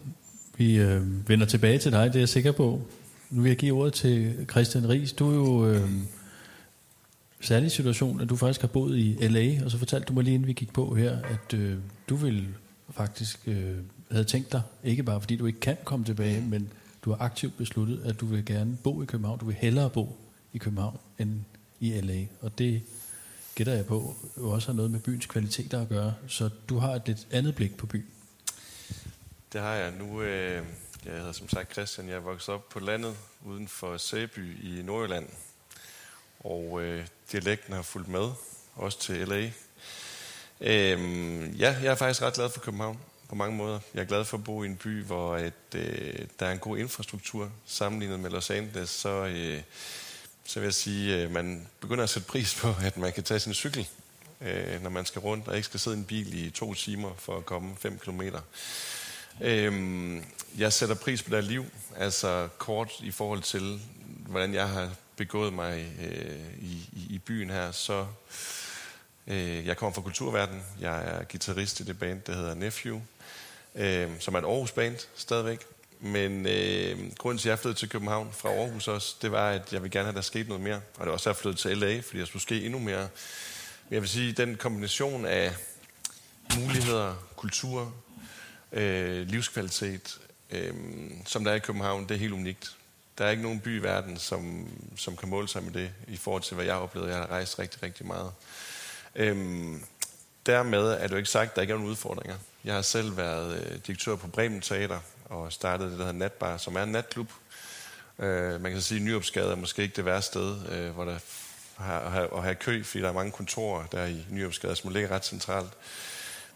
Vi 0.57 0.77
øh, 0.77 1.29
vender 1.29 1.47
tilbage 1.47 1.79
til 1.79 1.93
dig, 1.93 2.07
det 2.07 2.15
er 2.15 2.21
jeg 2.21 2.29
sikker 2.29 2.53
på. 2.53 2.83
Nu 3.31 3.43
vil 3.43 3.49
jeg 3.49 3.57
give 3.57 3.75
ordet 3.75 3.93
til 3.93 4.47
Christian 4.51 4.89
Ries. 4.89 5.13
Du 5.13 5.31
er 5.31 5.35
jo 5.35 5.67
øh, 5.67 5.91
særlig 7.41 7.71
situation, 7.71 8.21
at 8.21 8.29
du 8.29 8.37
faktisk 8.37 8.61
har 8.61 8.69
boet 8.69 8.99
i 8.99 9.29
L.A., 9.29 9.65
og 9.65 9.71
så 9.71 9.79
fortalte 9.79 10.07
du 10.07 10.13
mig 10.13 10.25
lige 10.25 10.35
inden 10.35 10.49
vi 10.49 10.53
gik 10.53 10.73
på 10.73 10.95
her, 10.95 11.19
at 11.23 11.55
øh, 11.55 11.79
du 12.09 12.17
vil 12.17 12.49
faktisk 12.91 13.41
øh, 13.47 13.77
havde 14.11 14.25
tænkt 14.25 14.53
dig, 14.53 14.63
ikke 14.85 15.03
bare 15.03 15.21
fordi 15.21 15.37
du 15.37 15.47
ikke 15.47 15.61
kan 15.61 15.77
komme 15.85 16.05
tilbage, 16.05 16.41
men 16.41 16.69
du 17.05 17.11
har 17.11 17.25
aktivt 17.25 17.57
besluttet, 17.57 18.01
at 18.05 18.21
du 18.21 18.27
vil 18.27 18.45
gerne 18.45 18.77
bo 18.83 19.03
i 19.03 19.07
København. 19.07 19.39
Du 19.39 19.47
vil 19.47 19.55
hellere 19.55 19.91
bo 19.91 20.17
i 20.53 20.59
København 20.59 20.99
end 21.19 21.41
i 21.81 22.01
LA. 22.01 22.25
Og 22.41 22.59
det 22.59 22.83
gætter 23.55 23.73
jeg 23.73 23.87
på 23.87 24.15
jo 24.39 24.51
også 24.51 24.69
har 24.69 24.75
noget 24.75 24.91
med 24.91 25.01
byens 25.01 25.27
kvaliteter 25.27 25.81
at 25.81 25.89
gøre. 25.89 26.15
Så 26.27 26.51
du 26.69 26.79
har 26.79 26.95
et 26.95 27.03
lidt 27.07 27.27
andet 27.31 27.55
blik 27.55 27.77
på 27.77 27.87
byen. 27.87 28.14
Det 29.55 29.63
har 29.63 29.75
jeg. 29.75 29.93
Nu, 29.93 30.23
øh, 30.23 30.63
jeg 31.05 31.13
hedder 31.13 31.33
som 31.33 31.49
sagt 31.49 31.73
Christian. 31.73 32.09
Jeg 32.09 32.15
er 32.15 32.21
vokset 32.21 32.55
op 32.55 32.69
på 32.69 32.81
landet 32.81 33.17
uden 33.45 33.69
for 33.69 33.97
Sæby 33.97 34.65
i 34.65 34.83
Nordjylland. 34.83 35.29
Og 36.41 36.83
øh, 36.83 37.07
dialekten 37.33 37.75
har 37.75 37.83
fulgt 37.83 38.09
med, 38.09 38.31
også 38.75 38.99
til 38.99 39.29
LA. 39.29 39.51
Øh, 40.61 41.61
ja, 41.61 41.77
jeg 41.83 41.91
er 41.91 41.95
faktisk 41.95 42.23
ret 42.23 42.35
glad 42.35 42.51
for 42.51 42.61
København 42.61 42.99
på 43.29 43.35
mange 43.35 43.57
måder. 43.57 43.81
Jeg 43.95 44.01
er 44.01 44.05
glad 44.05 44.25
for 44.25 44.39
at 44.39 44.45
bo 44.45 44.63
i 44.63 44.67
en 44.67 44.77
by, 44.77 45.05
hvor 45.05 45.35
at, 45.35 45.75
øh, 45.75 46.19
der 46.41 46.47
er 46.47 46.53
en 46.53 46.59
god 46.59 46.79
infrastruktur. 46.79 47.51
Sammenlignet 47.67 48.21
med 48.21 48.31
Los 48.31 48.51
Angeles, 48.51 48.91
så... 48.91 49.09
Øh, 49.09 49.63
så 50.47 50.61
vil 50.61 50.67
jeg 50.67 50.75
sige, 50.75 51.17
at 51.17 51.31
man 51.31 51.69
begynder 51.81 52.05
at 52.05 52.11
sætte 52.11 52.29
pris 52.29 52.55
på, 52.61 52.75
at 52.83 52.97
man 52.97 53.13
kan 53.13 53.25
tage 53.25 53.41
sin 53.41 53.55
cykel, 53.55 53.89
øh, 54.41 54.83
når 54.83 54.91
man 54.91 55.07
skal 55.07 55.21
rundt, 55.21 55.49
og 55.49 55.57
ikke 55.57 55.67
skal 55.67 55.81
sidde 55.81 55.97
i 55.97 55.99
en 55.99 56.05
bil 56.05 56.47
i 56.47 56.51
to 56.51 56.75
timer 56.75 57.15
for 57.19 57.37
at 57.37 57.47
komme 57.47 57.77
5 57.77 57.99
kilometer. 57.99 58.41
Øhm, 59.41 60.25
jeg 60.59 60.73
sætter 60.73 60.95
pris 60.95 61.23
på 61.23 61.37
det 61.37 61.45
liv, 61.45 61.67
altså 61.97 62.49
kort 62.59 62.93
i 63.01 63.11
forhold 63.11 63.43
til, 63.43 63.81
hvordan 64.29 64.55
jeg 64.55 64.69
har 64.69 64.91
begået 65.17 65.53
mig 65.53 65.87
øh, 66.03 66.63
i, 66.63 66.89
i, 66.93 67.07
i 67.11 67.19
byen 67.19 67.51
her, 67.51 67.73
så 67.73 68.07
øh, 69.27 69.67
jeg 69.67 69.77
kommer 69.77 69.95
fra 69.95 70.03
kulturverdenen. 70.03 70.63
Jeg 70.81 71.05
er 71.05 71.25
guitarist 71.25 71.81
i 71.81 71.85
det 71.85 71.99
band, 71.99 72.23
der 72.23 72.35
hedder 72.35 72.55
Nephew, 72.55 73.01
øh, 73.75 74.11
som 74.19 74.35
er 74.35 74.39
et 74.39 74.45
Aarhus 74.45 74.73
band 74.73 74.97
stadigvæk. 75.15 75.61
Men 76.01 76.47
øh, 76.47 76.99
grunden 77.19 77.39
til, 77.39 77.49
at 77.49 77.51
jeg 77.51 77.59
flyttede 77.59 77.79
til 77.79 77.89
København 77.89 78.33
fra 78.33 78.49
Aarhus 78.49 78.89
også, 78.89 79.17
det 79.23 79.33
var, 79.33 79.51
at 79.51 79.73
jeg 79.73 79.83
ville 79.83 79.93
gerne 79.93 80.05
have, 80.05 80.13
at 80.13 80.17
der 80.17 80.21
skete 80.23 80.49
noget 80.49 80.63
mere. 80.63 80.77
Og 80.77 81.01
det 81.01 81.07
var 81.07 81.13
også, 81.13 81.31
at 81.31 81.37
jeg 81.37 81.43
flyttede 81.43 81.69
til 81.69 81.79
LA, 81.79 82.01
fordi 82.01 82.19
jeg 82.19 82.27
skulle 82.27 82.43
ske 82.43 82.65
endnu 82.65 82.79
mere. 82.79 83.09
Men 83.89 83.95
jeg 83.95 84.01
vil 84.01 84.09
sige, 84.09 84.33
den 84.33 84.57
kombination 84.57 85.27
af 85.27 85.53
muligheder, 86.59 87.15
kultur, 87.37 87.93
øh, 88.75 89.27
livskvalitet, 89.27 90.19
øh, 90.51 90.75
som 91.27 91.45
der 91.45 91.51
er 91.51 91.57
i 91.57 91.59
København, 91.59 92.03
det 92.03 92.11
er 92.11 92.19
helt 92.19 92.33
unikt. 92.33 92.77
Der 93.19 93.25
er 93.25 93.31
ikke 93.31 93.43
nogen 93.43 93.61
by 93.61 93.79
i 93.81 93.83
verden, 93.83 94.17
som, 94.19 94.69
som 94.97 95.17
kan 95.17 95.29
måle 95.29 95.49
sig 95.49 95.63
med 95.63 95.73
det, 95.73 95.91
i 96.09 96.17
forhold 96.17 96.43
til, 96.43 96.55
hvad 96.55 96.65
jeg 96.65 96.75
har 96.75 96.81
oplevet. 96.81 97.09
Jeg 97.09 97.17
har 97.17 97.31
rejst 97.31 97.59
rigtig, 97.59 97.83
rigtig 97.83 98.07
meget. 98.07 98.33
Øhm, 99.15 99.85
dermed 100.47 100.83
er 100.83 101.03
det 101.03 101.11
jo 101.11 101.17
ikke 101.17 101.31
sagt, 101.31 101.51
at 101.51 101.57
der 101.57 101.63
ikke 101.63 101.73
er 101.73 101.77
nogen 101.77 101.91
udfordringer. 101.91 102.37
Jeg 102.65 102.75
har 102.75 102.83
selv 102.83 103.17
været 103.17 103.57
øh, 103.57 103.79
direktør 103.87 104.17
på 104.17 104.29
Bremen 104.29 104.61
Teater, 104.61 105.01
og 105.25 105.53
startede 105.53 105.91
det, 105.91 105.99
der 105.99 106.05
hedder 106.05 106.19
Natbar, 106.19 106.57
som 106.57 106.77
er 106.77 106.83
en 106.83 106.93
natklub. 106.93 107.33
Øh, 108.19 108.61
man 108.61 108.73
kan 108.73 108.81
sige, 108.81 108.99
at 108.99 109.05
Nyopsgade 109.05 109.51
er 109.51 109.57
måske 109.57 109.83
ikke 109.83 109.97
det 109.97 110.05
værste 110.05 110.31
sted, 110.31 110.69
øh, 110.69 110.91
hvor 110.91 111.05
der 111.05 111.19
har, 111.77 112.09
har, 112.09 112.37
at 112.37 112.43
have 112.43 112.55
kø, 112.55 112.83
fordi 112.83 113.03
der 113.03 113.09
er 113.09 113.13
mange 113.13 113.33
kontorer 113.33 113.87
der 113.87 114.05
i 114.05 114.27
Nyopsgade, 114.31 114.77
som 114.77 114.93
ligger 114.93 115.11
ret 115.11 115.25
centralt. 115.25 115.71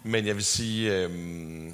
Men 0.03 0.27
jeg 0.27 0.35
vil 0.35 0.45
sige, 0.45 0.95
øh, 0.95 1.73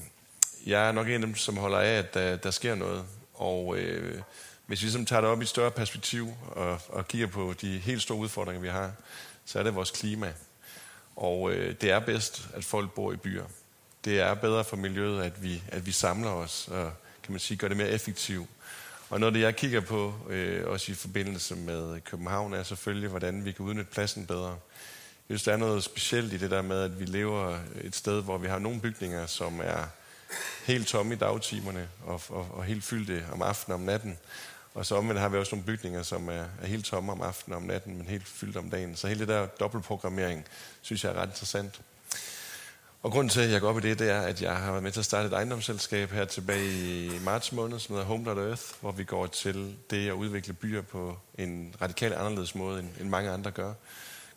jeg 0.66 0.88
er 0.88 0.92
nok 0.92 1.06
en 1.06 1.12
af 1.12 1.20
dem, 1.20 1.34
som 1.34 1.56
holder 1.56 1.78
af, 1.78 1.98
at 1.98 2.14
der, 2.14 2.36
der 2.36 2.50
sker 2.50 2.74
noget. 2.74 3.04
Og 3.34 3.78
øh, 3.78 4.22
hvis 4.66 4.80
vi 4.80 4.84
ligesom 4.84 5.06
tager 5.06 5.20
det 5.20 5.30
op 5.30 5.40
i 5.40 5.42
et 5.42 5.48
større 5.48 5.70
perspektiv 5.70 6.34
og, 6.48 6.80
og 6.88 7.08
kigger 7.08 7.26
på 7.26 7.54
de 7.60 7.78
helt 7.78 8.02
store 8.02 8.18
udfordringer, 8.18 8.62
vi 8.62 8.68
har, 8.68 8.92
så 9.44 9.58
er 9.58 9.62
det 9.62 9.74
vores 9.74 9.90
klima. 9.90 10.32
Og 11.16 11.52
øh, 11.52 11.74
det 11.80 11.90
er 11.90 11.98
bedst, 11.98 12.48
at 12.54 12.64
folk 12.64 12.92
bor 12.92 13.12
i 13.12 13.16
byer. 13.16 13.44
Det 14.04 14.20
er 14.20 14.34
bedre 14.34 14.64
for 14.64 14.76
miljøet, 14.76 15.22
at 15.22 15.42
vi, 15.42 15.62
at 15.68 15.86
vi 15.86 15.92
samler 15.92 16.30
os 16.30 16.68
og 16.68 16.92
kan 17.22 17.32
man 17.32 17.40
sige, 17.40 17.58
gør 17.58 17.68
det 17.68 17.76
mere 17.76 17.88
effektivt. 17.88 18.48
Og 19.10 19.20
noget 19.20 19.32
af 19.32 19.34
det, 19.34 19.40
jeg 19.40 19.56
kigger 19.56 19.80
på, 19.80 20.14
øh, 20.28 20.66
også 20.66 20.92
i 20.92 20.94
forbindelse 20.94 21.56
med 21.56 22.00
København, 22.00 22.54
er 22.54 22.62
selvfølgelig, 22.62 23.08
hvordan 23.08 23.44
vi 23.44 23.52
kan 23.52 23.66
udnytte 23.66 23.90
pladsen 23.90 24.26
bedre. 24.26 24.48
Jeg 25.28 25.38
synes, 25.38 25.42
der 25.42 25.52
er 25.52 25.56
noget 25.56 25.84
specielt 25.84 26.32
i 26.32 26.36
det 26.36 26.50
der 26.50 26.62
med, 26.62 26.80
at 26.80 27.00
vi 27.00 27.04
lever 27.04 27.58
et 27.80 27.96
sted, 27.96 28.22
hvor 28.22 28.38
vi 28.38 28.48
har 28.48 28.58
nogle 28.58 28.80
bygninger, 28.80 29.26
som 29.26 29.60
er 29.64 29.86
helt 30.64 30.88
tomme 30.88 31.14
i 31.14 31.18
dagtimerne 31.18 31.88
og, 32.04 32.20
og, 32.28 32.48
og 32.50 32.64
helt 32.64 32.84
fyldte 32.84 33.26
om 33.32 33.42
aftenen 33.42 33.72
og 33.72 33.80
om 33.80 33.86
natten. 33.86 34.18
Og 34.74 34.86
så 34.86 34.96
omvendt 34.96 35.20
har 35.20 35.28
vi 35.28 35.38
også 35.38 35.54
nogle 35.54 35.66
bygninger, 35.66 36.02
som 36.02 36.28
er, 36.28 36.44
er 36.62 36.66
helt 36.66 36.84
tomme 36.84 37.12
om 37.12 37.22
aftenen 37.22 37.54
og 37.54 37.62
om 37.62 37.66
natten, 37.68 37.96
men 37.96 38.06
helt 38.06 38.28
fyldt 38.28 38.56
om 38.56 38.70
dagen. 38.70 38.96
Så 38.96 39.08
hele 39.08 39.20
det 39.20 39.28
der 39.28 39.46
dobbeltprogrammering, 39.46 40.44
synes 40.82 41.04
jeg 41.04 41.12
er 41.12 41.16
ret 41.16 41.28
interessant. 41.28 41.80
Og 43.04 43.10
grunden 43.10 43.28
til, 43.28 43.40
at 43.40 43.50
jeg 43.50 43.60
går 43.60 43.68
op 43.68 43.78
i 43.78 43.80
det, 43.80 43.98
det 43.98 44.10
er, 44.10 44.20
at 44.20 44.42
jeg 44.42 44.56
har 44.56 44.70
været 44.70 44.82
med 44.82 44.92
til 44.92 45.00
at 45.00 45.04
starte 45.04 45.28
et 45.28 45.32
ejendomsselskab 45.32 46.10
her 46.10 46.24
tilbage 46.24 46.70
i 47.04 47.18
marts 47.24 47.52
måned, 47.52 47.78
som 47.78 47.94
hedder 47.94 48.06
Home 48.06 48.30
Earth, 48.30 48.62
hvor 48.80 48.92
vi 48.92 49.04
går 49.04 49.26
til 49.26 49.76
det 49.90 50.08
at 50.08 50.12
udvikle 50.12 50.52
byer 50.52 50.82
på 50.82 51.18
en 51.38 51.74
radikalt 51.82 52.14
anderledes 52.14 52.54
måde, 52.54 52.80
end, 52.80 52.88
end 53.00 53.08
mange 53.08 53.30
andre 53.30 53.50
gør. 53.50 53.72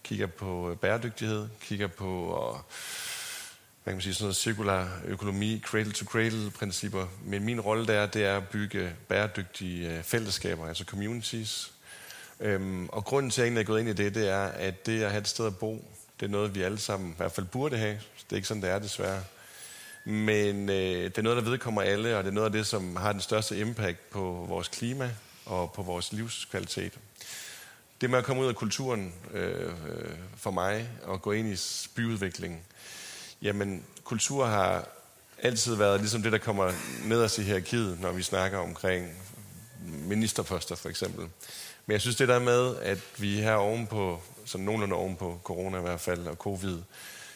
Kigger 0.04 0.28
på 0.28 0.72
øh, 0.72 0.78
bæredygtighed, 0.78 1.48
kigger 1.62 1.88
på 1.88 2.24
og, 2.24 2.62
hvad 3.88 3.94
kan 3.94 3.98
man 3.98 4.02
sige, 4.02 4.14
sådan 4.14 4.26
noget 4.26 4.36
cirkulær 4.36 4.86
økonomi, 5.06 5.62
cradle-to-cradle-principper. 5.66 7.06
Men 7.26 7.44
min 7.44 7.62
rolle 7.62 7.88
der, 7.88 8.06
det 8.06 8.26
er 8.26 8.38
at 8.38 8.48
bygge 8.48 8.94
bæredygtige 9.08 9.98
øh, 9.98 10.04
fællesskaber, 10.04 10.68
altså 10.68 10.84
communities. 10.84 11.72
Øhm, 12.40 12.90
og 12.90 13.06
grunden 13.06 13.32
til, 13.32 13.42
at 13.42 13.54
jeg 13.54 13.60
er 13.60 13.64
gået 13.64 13.80
ind 13.80 13.90
i 13.90 13.94
det, 13.94 14.16
det 14.16 14.30
er, 14.30 14.44
at 14.44 14.86
det 14.86 15.04
at 15.04 15.12
have 15.12 15.22
et 15.22 15.28
sted 15.28 15.46
at 15.46 15.58
bo, 15.58 15.86
det 16.20 16.26
er 16.26 16.30
noget, 16.30 16.56
vi 16.56 16.62
alle 16.62 16.78
sammen 16.78 17.12
i 17.12 17.14
hvert 17.18 17.32
fald 17.32 17.46
burde 17.46 17.78
have. 17.78 17.94
Det 17.94 18.32
er 18.32 18.36
ikke 18.36 18.48
sådan, 18.48 18.64
det 18.64 18.70
er 18.70 18.80
desværre. 18.80 19.24
Men 20.06 20.70
øh, 20.70 21.04
det 21.04 21.18
er 21.18 21.22
noget, 21.22 21.44
der 21.44 21.50
vedkommer 21.50 21.82
alle, 21.82 22.18
og 22.18 22.24
det 22.24 22.30
er 22.30 22.34
noget 22.34 22.46
af 22.46 22.52
det, 22.52 22.68
som 22.68 22.96
har 22.96 23.12
den 23.12 23.22
største 23.22 23.60
impact 23.60 24.10
på 24.10 24.46
vores 24.50 24.68
klima 24.68 25.12
og 25.46 25.74
på 25.74 25.82
vores 25.82 26.14
livskvalitet. 26.14 26.94
Det 28.02 28.10
med 28.10 28.20
at 28.20 28.26
komme 28.26 28.42
ud 28.42 28.48
af 28.48 28.56
kulturen 28.56 29.14
øh, 29.34 29.66
øh 29.66 29.72
for 30.36 30.52
mig 30.52 30.90
og 31.04 31.22
gå 31.22 31.32
ind 31.32 31.48
i 31.48 31.58
byudviklingen, 31.96 32.60
jamen 33.42 33.86
kultur 34.04 34.46
har 34.46 34.88
altid 35.38 35.76
været 35.76 36.00
ligesom 36.00 36.24
det, 36.24 36.32
der 36.32 36.38
kommer 36.38 36.72
med 37.04 37.24
os 37.24 37.38
i 37.38 37.42
hierarkiet, 37.44 38.00
når 38.02 38.12
vi 38.12 38.24
snakker 38.24 38.58
omkring 38.58 39.12
ministerposter 39.86 40.76
for 40.76 40.90
eksempel. 40.90 41.28
Men 41.86 41.94
jeg 41.94 42.02
synes 42.02 42.16
det 42.16 42.28
der 42.28 42.40
med, 42.40 42.76
at 42.78 43.00
vi 43.18 43.42
her 43.42 43.54
ovenpå, 43.54 44.22
sådan 44.46 44.66
nogenlunde 44.66 44.96
ovenpå 44.96 45.40
corona 45.44 45.78
i 45.78 45.82
hvert 45.82 46.00
fald, 46.00 46.28
og 46.28 46.36
covid, 46.36 46.78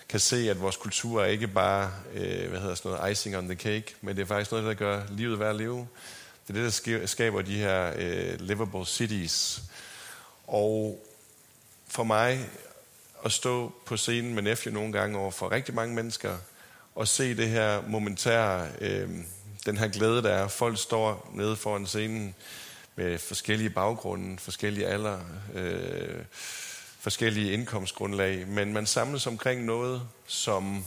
kan 0.09 0.19
se, 0.19 0.49
at 0.49 0.61
vores 0.61 0.77
kultur 0.77 1.21
er 1.21 1.25
ikke 1.25 1.47
bare, 1.47 1.91
øh, 2.13 2.49
hvad 2.49 2.59
hedder 2.59 2.75
sådan 2.75 2.91
noget, 2.91 3.11
icing 3.11 3.37
on 3.37 3.45
the 3.45 3.55
cake, 3.55 3.95
men 4.01 4.15
det 4.15 4.21
er 4.21 4.25
faktisk 4.25 4.51
noget, 4.51 4.65
der 4.65 4.73
gør 4.73 5.03
livet 5.09 5.39
værd 5.39 5.49
at 5.49 5.55
leve. 5.55 5.87
Det 6.47 6.57
er 6.57 6.61
det, 6.61 6.85
der 6.85 7.05
skaber 7.05 7.41
de 7.41 7.57
her 7.57 7.93
øh, 7.97 8.39
livable 8.39 8.85
cities. 8.85 9.61
Og 10.47 11.05
for 11.87 12.03
mig 12.03 12.49
at 13.25 13.31
stå 13.31 13.73
på 13.86 13.97
scenen 13.97 14.34
med 14.34 14.43
Nephew 14.43 14.73
nogle 14.73 14.93
gange 14.93 15.17
over 15.17 15.31
for 15.31 15.51
rigtig 15.51 15.75
mange 15.75 15.95
mennesker, 15.95 16.38
og 16.95 17.07
se 17.07 17.38
det 17.38 17.49
her 17.49 17.81
momentære, 17.88 18.67
øh, 18.81 19.10
den 19.65 19.77
her 19.77 19.88
glæde, 19.88 20.23
der 20.23 20.29
er. 20.29 20.47
Folk 20.47 20.77
står 20.77 21.31
nede 21.34 21.55
foran 21.55 21.88
scenen 21.88 22.36
med 22.95 23.17
forskellige 23.17 23.69
baggrunde, 23.69 24.39
forskellige 24.39 24.88
alder, 24.88 25.19
øh, 25.53 26.23
forskellige 26.99 27.53
indkomstgrundlag, 27.53 28.47
men 28.47 28.73
man 28.73 28.86
samles 28.86 29.27
omkring 29.27 29.65
noget, 29.65 30.01
som 30.27 30.86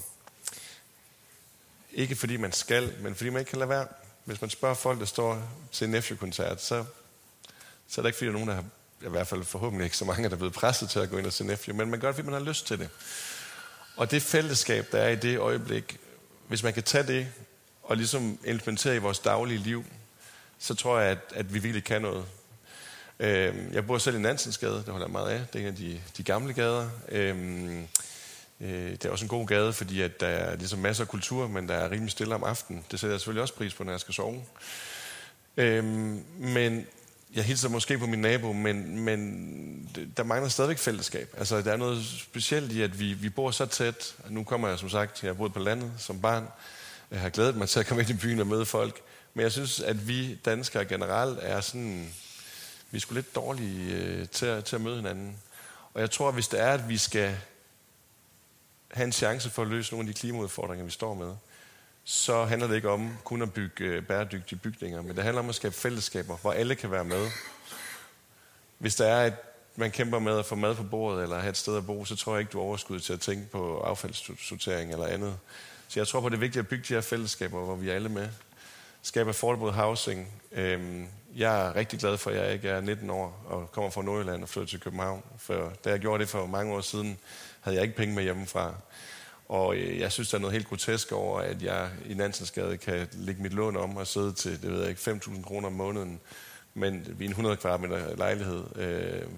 ikke 1.92 2.16
fordi 2.16 2.36
man 2.36 2.52
skal, 2.52 2.94
men 3.00 3.14
fordi 3.14 3.30
man 3.30 3.40
ikke 3.40 3.50
kan 3.50 3.58
lade 3.58 3.70
være. 3.70 3.86
Hvis 4.24 4.40
man 4.40 4.50
spørger 4.50 4.74
folk, 4.74 5.00
der 5.00 5.06
står 5.06 5.42
til 5.72 5.84
en 5.84 5.90
Nephew-koncert, 5.90 6.62
så, 6.62 6.84
så 7.88 8.00
er 8.00 8.02
der 8.02 8.08
ikke 8.08 8.16
fordi, 8.16 8.26
der 8.26 8.32
er 8.32 8.38
nogen, 8.38 8.48
der 8.48 8.54
har, 8.54 8.64
i 9.02 9.08
hvert 9.08 9.26
fald 9.26 9.44
forhåbentlig 9.44 9.84
ikke 9.84 9.96
så 9.96 10.04
mange, 10.04 10.28
der 10.28 10.34
er 10.34 10.38
blevet 10.38 10.54
presset 10.54 10.90
til 10.90 10.98
at 10.98 11.10
gå 11.10 11.18
ind 11.18 11.26
og 11.26 11.32
se 11.32 11.44
Nephew, 11.44 11.76
men 11.76 11.90
man 11.90 12.00
gør 12.00 12.08
det, 12.08 12.14
fordi 12.14 12.26
man 12.30 12.40
har 12.40 12.48
lyst 12.48 12.66
til 12.66 12.78
det. 12.78 12.88
Og 13.96 14.10
det 14.10 14.22
fællesskab, 14.22 14.92
der 14.92 14.98
er 14.98 15.08
i 15.08 15.16
det 15.16 15.38
øjeblik, 15.38 15.98
hvis 16.48 16.62
man 16.62 16.74
kan 16.74 16.82
tage 16.82 17.06
det 17.06 17.28
og 17.82 17.96
ligesom 17.96 18.38
implementere 18.44 18.96
i 18.96 18.98
vores 18.98 19.18
daglige 19.18 19.58
liv, 19.58 19.84
så 20.58 20.74
tror 20.74 20.98
jeg, 20.98 21.10
at, 21.10 21.18
at 21.34 21.54
vi 21.54 21.58
virkelig 21.58 21.84
kan 21.84 22.02
noget. 22.02 22.24
Øh, 23.20 23.54
jeg 23.72 23.86
bor 23.86 23.98
selv 23.98 24.16
i 24.16 24.18
Nansensgade, 24.18 24.76
det 24.76 24.88
holder 24.88 25.06
jeg 25.06 25.12
meget 25.12 25.30
af. 25.30 25.46
Det 25.52 25.58
er 25.58 25.62
en 25.62 25.72
af 25.72 25.76
de, 25.76 26.00
de 26.16 26.22
gamle 26.22 26.52
gader. 26.52 26.88
Øh, 27.08 27.38
øh, 28.60 28.90
det 28.90 29.04
er 29.04 29.10
også 29.10 29.24
en 29.24 29.28
god 29.28 29.46
gade, 29.46 29.72
fordi 29.72 30.02
at 30.02 30.20
der 30.20 30.26
er 30.26 30.56
ligesom 30.56 30.78
masser 30.78 31.04
af 31.04 31.08
kultur, 31.08 31.48
men 31.48 31.68
der 31.68 31.74
er 31.74 31.90
rimelig 31.90 32.10
stille 32.10 32.34
om 32.34 32.44
aftenen. 32.44 32.84
Det 32.90 33.00
sætter 33.00 33.14
jeg 33.14 33.20
selvfølgelig 33.20 33.42
også 33.42 33.54
pris 33.54 33.74
på, 33.74 33.84
når 33.84 33.92
jeg 33.92 34.00
skal 34.00 34.14
sove. 34.14 34.44
Øh, 35.56 35.84
men 36.38 36.86
jeg 37.34 37.44
hilser 37.44 37.68
måske 37.68 37.98
på 37.98 38.06
min 38.06 38.18
nabo, 38.18 38.52
men, 38.52 39.00
men 39.00 40.10
der 40.16 40.22
mangler 40.22 40.48
stadigvæk 40.48 40.78
fællesskab. 40.78 41.34
Altså, 41.38 41.62
der 41.62 41.72
er 41.72 41.76
noget 41.76 42.06
specielt 42.06 42.72
i, 42.72 42.82
at 42.82 42.98
vi, 42.98 43.12
vi 43.12 43.28
bor 43.28 43.50
så 43.50 43.66
tæt. 43.66 44.14
Nu 44.28 44.44
kommer 44.44 44.68
jeg 44.68 44.78
som 44.78 44.88
sagt, 44.88 45.22
jeg 45.22 45.28
har 45.28 45.34
boet 45.34 45.52
på 45.52 45.58
landet 45.58 45.92
som 45.98 46.20
barn. 46.20 46.48
Jeg 47.10 47.20
har 47.20 47.28
glædet 47.28 47.56
mig 47.56 47.68
til 47.68 47.80
at 47.80 47.86
komme 47.86 48.02
ind 48.02 48.10
i 48.10 48.14
byen 48.14 48.40
og 48.40 48.46
møde 48.46 48.66
folk. 48.66 49.00
Men 49.34 49.42
jeg 49.42 49.52
synes, 49.52 49.80
at 49.80 50.08
vi 50.08 50.34
danskere 50.34 50.84
generelt 50.84 51.38
er 51.42 51.60
sådan 51.60 52.08
vi 52.94 52.98
er 52.98 53.00
sgu 53.00 53.14
lidt 53.14 53.34
dårlige 53.34 53.96
øh, 53.96 54.28
til, 54.28 54.46
at, 54.46 54.64
til 54.64 54.76
at 54.76 54.82
møde 54.82 54.96
hinanden. 54.96 55.36
Og 55.94 56.00
jeg 56.00 56.10
tror, 56.10 56.28
at 56.28 56.34
hvis 56.34 56.48
det 56.48 56.60
er, 56.60 56.72
at 56.72 56.88
vi 56.88 56.98
skal 56.98 57.36
have 58.90 59.04
en 59.04 59.12
chance 59.12 59.50
for 59.50 59.62
at 59.62 59.68
løse 59.68 59.92
nogle 59.92 60.08
af 60.08 60.14
de 60.14 60.20
klimaudfordringer, 60.20 60.84
vi 60.84 60.90
står 60.90 61.14
med, 61.14 61.34
så 62.04 62.44
handler 62.44 62.68
det 62.68 62.76
ikke 62.76 62.90
om 62.90 63.16
kun 63.24 63.42
at 63.42 63.52
bygge 63.52 63.84
øh, 63.84 64.02
bæredygtige 64.02 64.58
bygninger, 64.58 65.02
men 65.02 65.16
det 65.16 65.24
handler 65.24 65.42
om 65.42 65.48
at 65.48 65.54
skabe 65.54 65.74
fællesskaber, 65.74 66.36
hvor 66.36 66.52
alle 66.52 66.74
kan 66.74 66.90
være 66.90 67.04
med. 67.04 67.26
Hvis 68.78 68.96
der 68.96 69.06
er, 69.06 69.26
at 69.26 69.34
man 69.76 69.90
kæmper 69.90 70.18
med 70.18 70.38
at 70.38 70.46
få 70.46 70.54
mad 70.54 70.74
på 70.74 70.82
bordet 70.82 71.22
eller 71.22 71.38
have 71.38 71.50
et 71.50 71.56
sted 71.56 71.76
at 71.76 71.86
bo, 71.86 72.04
så 72.04 72.16
tror 72.16 72.32
jeg 72.32 72.40
ikke, 72.40 72.50
du 72.50 72.58
er 72.58 72.62
overskud 72.62 73.00
til 73.00 73.12
at 73.12 73.20
tænke 73.20 73.50
på 73.50 73.80
affaldssortering 73.80 74.92
eller 74.92 75.06
andet. 75.06 75.38
Så 75.88 76.00
jeg 76.00 76.08
tror 76.08 76.20
på, 76.20 76.28
det 76.28 76.34
er 76.34 76.40
vigtigt 76.40 76.60
at 76.60 76.68
bygge 76.68 76.84
de 76.88 76.94
her 76.94 77.00
fællesskaber, 77.00 77.64
hvor 77.64 77.74
vi 77.74 77.90
er 77.90 77.94
alle 77.94 78.08
med. 78.08 78.28
Skabe 79.02 79.28
affordable 79.28 79.72
housing. 79.72 80.42
Øhm, 80.52 81.06
jeg 81.36 81.66
er 81.66 81.76
rigtig 81.76 81.98
glad 81.98 82.16
for, 82.16 82.30
at 82.30 82.36
jeg 82.36 82.52
ikke 82.52 82.68
er 82.68 82.80
19 82.80 83.10
år 83.10 83.44
og 83.48 83.72
kommer 83.72 83.90
fra 83.90 84.02
Nordjylland 84.02 84.42
og 84.42 84.48
flytter 84.48 84.68
til 84.68 84.80
København. 84.80 85.22
For 85.38 85.72
da 85.84 85.90
jeg 85.90 85.98
gjorde 85.98 86.20
det 86.20 86.28
for 86.28 86.46
mange 86.46 86.74
år 86.74 86.80
siden, 86.80 87.18
havde 87.60 87.76
jeg 87.76 87.84
ikke 87.84 87.96
penge 87.96 88.14
med 88.14 88.22
hjemmefra. 88.22 88.74
Og 89.48 89.76
øh, 89.76 90.00
jeg 90.00 90.12
synes, 90.12 90.30
der 90.30 90.36
er 90.36 90.40
noget 90.40 90.52
helt 90.52 90.68
grotesk 90.68 91.12
over, 91.12 91.40
at 91.40 91.62
jeg 91.62 91.90
i 92.08 92.14
Nansensgade 92.14 92.76
kan 92.76 93.08
lægge 93.12 93.42
mit 93.42 93.52
lån 93.52 93.76
om 93.76 93.96
og 93.96 94.06
sidde 94.06 94.32
til, 94.32 94.62
det 94.62 94.70
ved 94.70 94.80
jeg 94.80 94.88
ikke, 94.88 95.10
5.000 95.10 95.42
kroner 95.42 95.66
om 95.66 95.72
måneden 95.72 96.20
men 96.74 97.06
vi 97.18 97.24
er 97.24 97.28
en 97.28 97.32
100 97.32 97.56
kvadratmeter 97.56 98.16
lejlighed, 98.16 98.64
øh, 98.76 99.28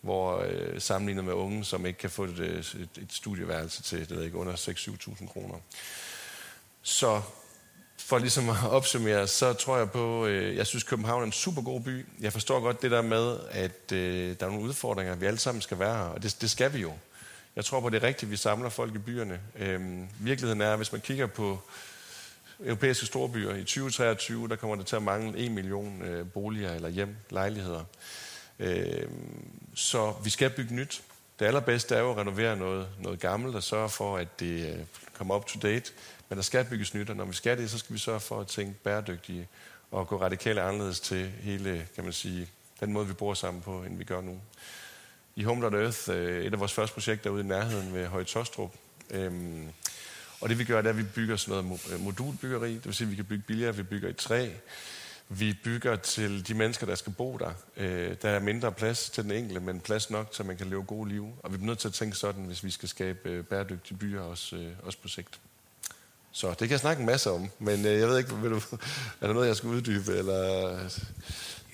hvor 0.00 0.44
øh, 0.48 0.80
sammenlignet 0.80 1.24
med 1.24 1.32
unge, 1.32 1.64
som 1.64 1.86
ikke 1.86 1.98
kan 1.98 2.10
få 2.10 2.24
et, 2.24 2.38
øh, 2.38 2.58
et, 2.58 2.88
et 2.98 3.12
studieværelse 3.12 3.82
til, 3.82 3.98
det 3.98 4.10
ved 4.10 4.24
ikke, 4.24 4.36
under 4.36 4.52
6-7.000 4.52 5.32
kroner. 5.32 5.54
Så 6.82 7.22
for 7.98 8.18
ligesom 8.18 8.48
at 8.48 8.56
opsummere, 8.78 9.26
så 9.26 9.52
tror 9.52 9.78
jeg 9.78 9.90
på, 9.90 10.26
øh, 10.26 10.56
jeg 10.56 10.66
synes 10.66 10.84
København 10.84 11.22
er 11.22 11.26
en 11.26 11.32
super 11.32 11.62
god 11.62 11.80
by. 11.80 12.06
Jeg 12.20 12.32
forstår 12.32 12.60
godt 12.60 12.82
det 12.82 12.90
der 12.90 13.02
med, 13.02 13.38
at 13.50 13.92
øh, 13.92 14.36
der 14.40 14.46
er 14.46 14.50
nogle 14.50 14.64
udfordringer, 14.64 15.14
vi 15.14 15.26
alle 15.26 15.38
sammen 15.38 15.62
skal 15.62 15.78
være 15.78 15.96
her, 15.96 16.04
og 16.04 16.22
det, 16.22 16.36
det 16.40 16.50
skal 16.50 16.72
vi 16.72 16.78
jo. 16.78 16.92
Jeg 17.58 17.64
tror 17.64 17.80
på, 17.80 17.88
det 17.88 18.02
er 18.02 18.06
rigtigt, 18.06 18.28
at 18.28 18.30
vi 18.30 18.36
samler 18.36 18.68
folk 18.68 18.94
i 18.94 18.98
byerne. 18.98 19.40
Øhm, 19.56 20.08
virkeligheden 20.20 20.60
er, 20.60 20.76
hvis 20.76 20.92
man 20.92 21.00
kigger 21.00 21.26
på 21.26 21.60
europæiske 22.64 23.06
storbyer 23.06 23.54
i 23.54 23.60
2023, 23.60 24.48
der 24.48 24.56
kommer 24.56 24.76
det 24.76 24.86
til 24.86 24.96
at 24.96 25.02
mangle 25.02 25.38
1 25.38 25.50
million 25.50 26.02
øh, 26.02 26.26
boliger 26.30 26.74
eller 26.74 26.88
hjem, 26.88 27.16
lejligheder. 27.30 27.84
Øhm, 28.58 29.50
så 29.74 30.14
vi 30.24 30.30
skal 30.30 30.50
bygge 30.50 30.74
nyt. 30.74 31.02
Det 31.38 31.46
allerbedste 31.46 31.94
er 31.94 32.00
jo 32.00 32.10
at 32.10 32.16
renovere 32.16 32.56
noget, 32.56 32.88
noget 32.98 33.20
gammelt 33.20 33.56
og 33.56 33.62
sørge 33.62 33.88
for, 33.88 34.16
at 34.16 34.40
det 34.40 34.72
øh, 34.72 34.84
kommer 35.12 35.36
up 35.36 35.46
to 35.46 35.60
date. 35.62 35.92
Men 36.28 36.36
der 36.36 36.42
skal 36.42 36.64
bygges 36.64 36.94
nyt, 36.94 37.10
og 37.10 37.16
når 37.16 37.24
vi 37.24 37.34
skal 37.34 37.58
det, 37.58 37.70
så 37.70 37.78
skal 37.78 37.94
vi 37.94 37.98
sørge 37.98 38.20
for 38.20 38.40
at 38.40 38.46
tænke 38.46 38.74
bæredygtige 38.84 39.48
og 39.90 40.08
gå 40.08 40.20
radikalt 40.20 40.58
anderledes 40.58 41.00
til 41.00 41.30
hele, 41.40 41.86
kan 41.94 42.04
man 42.04 42.12
sige, 42.12 42.48
den 42.80 42.92
måde, 42.92 43.06
vi 43.06 43.12
bor 43.12 43.34
sammen 43.34 43.62
på, 43.62 43.82
end 43.82 43.98
vi 43.98 44.04
gør 44.04 44.20
nu. 44.20 44.40
I 45.38 45.42
Home 45.42 45.66
Earth, 45.66 46.10
øh, 46.10 46.44
et 46.44 46.52
af 46.52 46.60
vores 46.60 46.72
første 46.72 46.94
projekter 46.94 47.30
ude 47.30 47.40
i 47.40 47.46
nærheden 47.46 47.94
ved 47.94 48.06
Høje 48.06 48.24
Tostrup, 48.24 48.74
øhm, 49.10 49.68
og 50.40 50.48
det 50.48 50.58
vi 50.58 50.64
gør, 50.64 50.76
det 50.76 50.86
er, 50.86 50.90
at 50.90 50.98
vi 50.98 51.02
bygger 51.02 51.36
sådan 51.36 51.64
noget 51.64 51.80
øh, 51.92 52.00
modulbyggeri, 52.00 52.74
det 52.74 52.86
vil 52.86 52.94
sige, 52.94 53.06
at 53.06 53.10
vi 53.10 53.16
kan 53.16 53.24
bygge 53.24 53.44
billigere, 53.46 53.76
vi 53.76 53.82
bygger 53.82 54.08
i 54.08 54.12
træ, 54.12 54.48
vi 55.28 55.56
bygger 55.64 55.96
til 55.96 56.48
de 56.48 56.54
mennesker, 56.54 56.86
der 56.86 56.94
skal 56.94 57.12
bo 57.12 57.36
der. 57.36 57.52
Øh, 57.76 58.16
der 58.22 58.28
er 58.28 58.38
mindre 58.38 58.72
plads 58.72 59.10
til 59.10 59.24
den 59.24 59.30
enkelte, 59.30 59.60
men 59.60 59.80
plads 59.80 60.10
nok, 60.10 60.28
så 60.32 60.42
man 60.42 60.56
kan 60.56 60.66
leve 60.66 60.82
gode 60.82 61.08
liv. 61.08 61.28
Og 61.42 61.52
vi 61.52 61.56
bliver 61.56 61.66
nødt 61.66 61.78
til 61.78 61.88
at 61.88 61.94
tænke 61.94 62.16
sådan, 62.16 62.44
hvis 62.44 62.64
vi 62.64 62.70
skal 62.70 62.88
skabe 62.88 63.28
øh, 63.28 63.44
bæredygtige 63.44 63.98
byer 63.98 64.20
også, 64.20 64.56
øh, 64.56 64.72
også 64.82 64.98
på 65.02 65.08
sigt. 65.08 65.40
Så 66.32 66.48
det 66.48 66.58
kan 66.58 66.70
jeg 66.70 66.80
snakke 66.80 67.00
en 67.00 67.06
masse 67.06 67.30
om, 67.30 67.50
men 67.58 67.86
øh, 67.86 67.98
jeg 67.98 68.08
ved 68.08 68.18
ikke, 68.18 68.36
vil 68.36 68.50
du, 68.50 68.60
er 69.20 69.26
der 69.26 69.32
noget, 69.32 69.48
jeg 69.48 69.56
skal 69.56 69.68
uddybe? 69.68 70.12
Eller? 70.12 70.78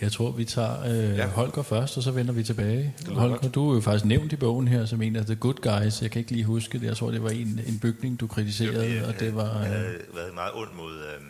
Jeg 0.01 0.13
tror, 0.13 0.31
vi 0.31 0.45
tager 0.45 0.85
øh, 0.85 1.17
ja. 1.17 1.27
Holger 1.27 1.63
først, 1.63 1.97
og 1.97 2.03
så 2.03 2.11
vender 2.11 2.33
vi 2.33 2.43
tilbage. 2.43 2.95
Holger, 3.09 3.37
godt. 3.37 3.55
du 3.55 3.71
er 3.71 3.75
jo 3.75 3.81
faktisk 3.81 4.05
nævnt 4.05 4.33
i 4.33 4.37
bogen 4.37 4.69
her 4.69 4.87
som 4.87 5.03
en 5.03 5.17
af 5.17 5.27
The 5.27 5.35
Good 5.35 5.55
Guys. 5.55 6.03
Jeg 6.03 6.11
kan 6.11 6.19
ikke 6.21 6.33
lige 6.33 6.45
huske 6.45 6.79
det. 6.79 6.87
Jeg 6.87 6.97
tror, 6.97 7.11
det 7.11 7.23
var 7.23 7.31
en, 7.31 7.61
en 7.67 7.79
bygning, 7.79 8.21
du 8.21 8.27
kritiserede. 8.27 8.95
Jeg, 8.95 9.05
og 9.05 9.21
det 9.21 9.35
var, 9.35 9.59
jeg 9.61 9.71
havde 9.71 9.99
været 10.15 10.35
meget 10.35 10.53
ondt 10.55 10.77
mod 10.77 10.95
øh, 10.95 11.21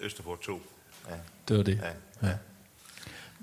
Østerport 0.00 0.40
2. 0.40 0.62
Ja. 1.08 1.14
Det 1.48 1.56
var 1.56 1.62
det. 1.62 1.80
Ja. 2.22 2.28
Ja. 2.28 2.34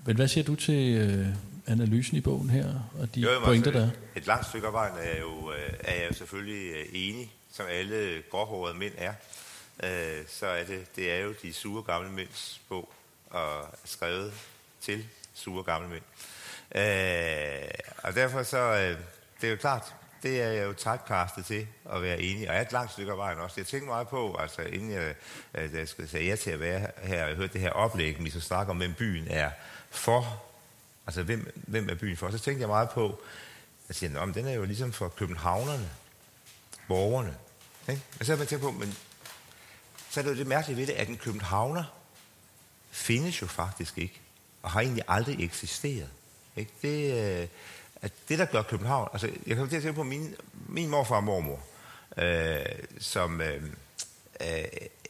Men 0.05 0.15
hvad 0.15 0.27
siger 0.27 0.43
du 0.43 0.55
til 0.55 0.97
øh, 0.97 1.27
analysen 1.67 2.17
i 2.17 2.21
bogen 2.21 2.49
her, 2.49 2.73
og 2.99 3.15
de 3.15 3.21
jo, 3.21 3.29
pointer, 3.45 3.71
altså, 3.71 3.81
der 3.81 4.19
Et 4.19 4.27
langt 4.27 4.47
stykke 4.47 4.67
vejen 4.71 4.93
er 4.97 5.19
jo, 5.19 5.51
øh, 5.51 5.73
er 5.79 5.93
jeg 5.93 6.09
jo 6.09 6.13
selvfølgelig 6.13 6.71
øh, 6.71 6.85
enig, 6.93 7.33
som 7.51 7.65
alle 7.69 8.23
gråhårede 8.31 8.77
mænd 8.77 8.93
er. 8.97 9.13
Øh, 9.83 10.23
så 10.27 10.45
er 10.45 10.63
det, 10.63 10.95
det 10.95 11.11
er 11.11 11.17
jo 11.17 11.33
de 11.43 11.53
sure 11.53 11.83
gamle 11.83 12.11
mænds 12.11 12.61
bog, 12.69 12.93
og 13.29 13.65
skrevet 13.85 14.33
til 14.85 15.07
sure 15.33 15.63
gamle 15.63 15.89
mænd. 15.89 16.03
Øh, 16.75 17.69
og 17.97 18.15
derfor 18.15 18.43
så, 18.43 18.57
øh, 18.57 18.99
det 19.41 19.47
er 19.47 19.51
jo 19.51 19.57
klart, 19.57 19.93
det 20.23 20.41
er 20.41 20.47
jeg 20.47 20.65
jo 20.65 20.73
typecastet 20.73 21.45
til 21.45 21.67
at 21.93 22.01
være 22.01 22.21
enig, 22.21 22.49
og 22.49 22.55
jeg 22.55 22.61
er 22.61 22.65
et 22.65 22.71
langt 22.71 22.91
stykke 22.91 23.11
af 23.11 23.17
vejen 23.17 23.39
også. 23.39 23.53
Jeg 23.57 23.67
tænkte 23.67 23.87
meget 23.87 24.07
på, 24.07 24.35
altså 24.39 24.61
inden 24.61 24.91
jeg, 24.91 25.15
øh, 25.53 25.73
jeg 25.73 25.87
skulle 25.87 26.09
sige 26.09 26.25
ja 26.25 26.35
til 26.35 26.51
at 26.51 26.59
være 26.59 26.87
her, 27.01 27.23
og 27.23 27.29
jeg 27.29 27.35
hørte 27.35 27.53
det 27.53 27.61
her 27.61 27.71
oplæg, 27.71 28.23
vi 28.23 28.29
så 28.29 28.41
snakker 28.41 28.71
om, 28.71 28.77
hvem 28.77 28.93
byen 28.93 29.27
er 29.27 29.51
for, 29.89 30.43
altså 31.07 31.23
hvem, 31.23 31.61
hvem 31.67 31.89
er 31.89 31.95
byen 31.95 32.17
for, 32.17 32.31
så 32.31 32.39
tænkte 32.39 32.61
jeg 32.61 32.69
meget 32.69 32.89
på, 32.89 33.21
jeg 33.87 33.95
siger, 33.95 34.25
men 34.25 34.35
den 34.35 34.47
er 34.47 34.53
jo 34.53 34.65
ligesom 34.65 34.93
for 34.93 35.09
københavnerne, 35.09 35.89
borgerne. 36.87 37.37
Ikke? 37.89 38.01
Og 38.19 38.25
så 38.25 38.31
har 38.31 38.37
man 38.37 38.47
tænkt 38.47 38.63
på, 38.63 38.71
men 38.71 38.97
så 40.09 40.19
er 40.19 40.23
det 40.23 40.31
jo 40.31 40.37
det 40.37 40.47
mærkelige 40.47 40.77
ved 40.77 40.87
det, 40.87 40.93
at 40.93 41.07
en 41.07 41.17
københavner 41.17 41.83
findes 42.91 43.41
jo 43.41 43.47
faktisk 43.47 43.97
ikke, 43.97 44.21
og 44.65 44.71
har 44.71 44.81
egentlig 44.81 45.03
aldrig 45.07 45.43
eksisteret. 45.43 46.09
Ikke? 46.55 46.71
Det, 46.81 47.13
øh, 47.41 47.47
at 48.01 48.11
det, 48.29 48.39
der 48.39 48.45
gør 48.45 48.61
København... 48.61 49.09
Altså, 49.13 49.29
jeg 49.47 49.55
kan 49.55 49.69
til 49.69 49.75
at 49.75 49.83
tænke 49.83 49.95
på 49.95 50.03
min, 50.03 50.35
min 50.69 50.89
morfar 50.89 51.15
og 51.15 51.23
mormor, 51.23 51.59
øh, 52.17 52.65
som 52.99 53.41
øh, 53.41 53.63
øh, 54.41 54.63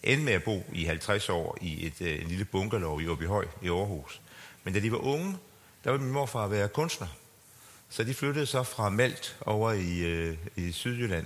endte 0.04 0.26
med 0.26 0.34
at 0.34 0.44
bo 0.44 0.64
i 0.74 0.86
50 0.86 1.30
år 1.30 1.58
i 1.62 1.86
et 1.86 2.02
øh, 2.02 2.22
en 2.22 2.28
lille 2.28 2.46
bunkerlov 2.46 3.02
i 3.02 3.08
Åbyhøj 3.08 3.46
i 3.62 3.70
Aarhus. 3.70 4.22
Men 4.64 4.74
da 4.74 4.80
de 4.80 4.92
var 4.92 4.98
unge, 4.98 5.38
der 5.84 5.92
ville 5.92 6.04
min 6.04 6.14
morfar 6.14 6.48
være 6.48 6.68
kunstner. 6.68 7.08
Så 7.90 8.04
de 8.04 8.14
flyttede 8.14 8.46
så 8.46 8.64
fra 8.64 8.90
Malt 8.90 9.38
over 9.42 9.72
i, 9.72 10.00
øh, 10.00 10.38
i 10.56 10.72
Sydjylland. 10.72 11.26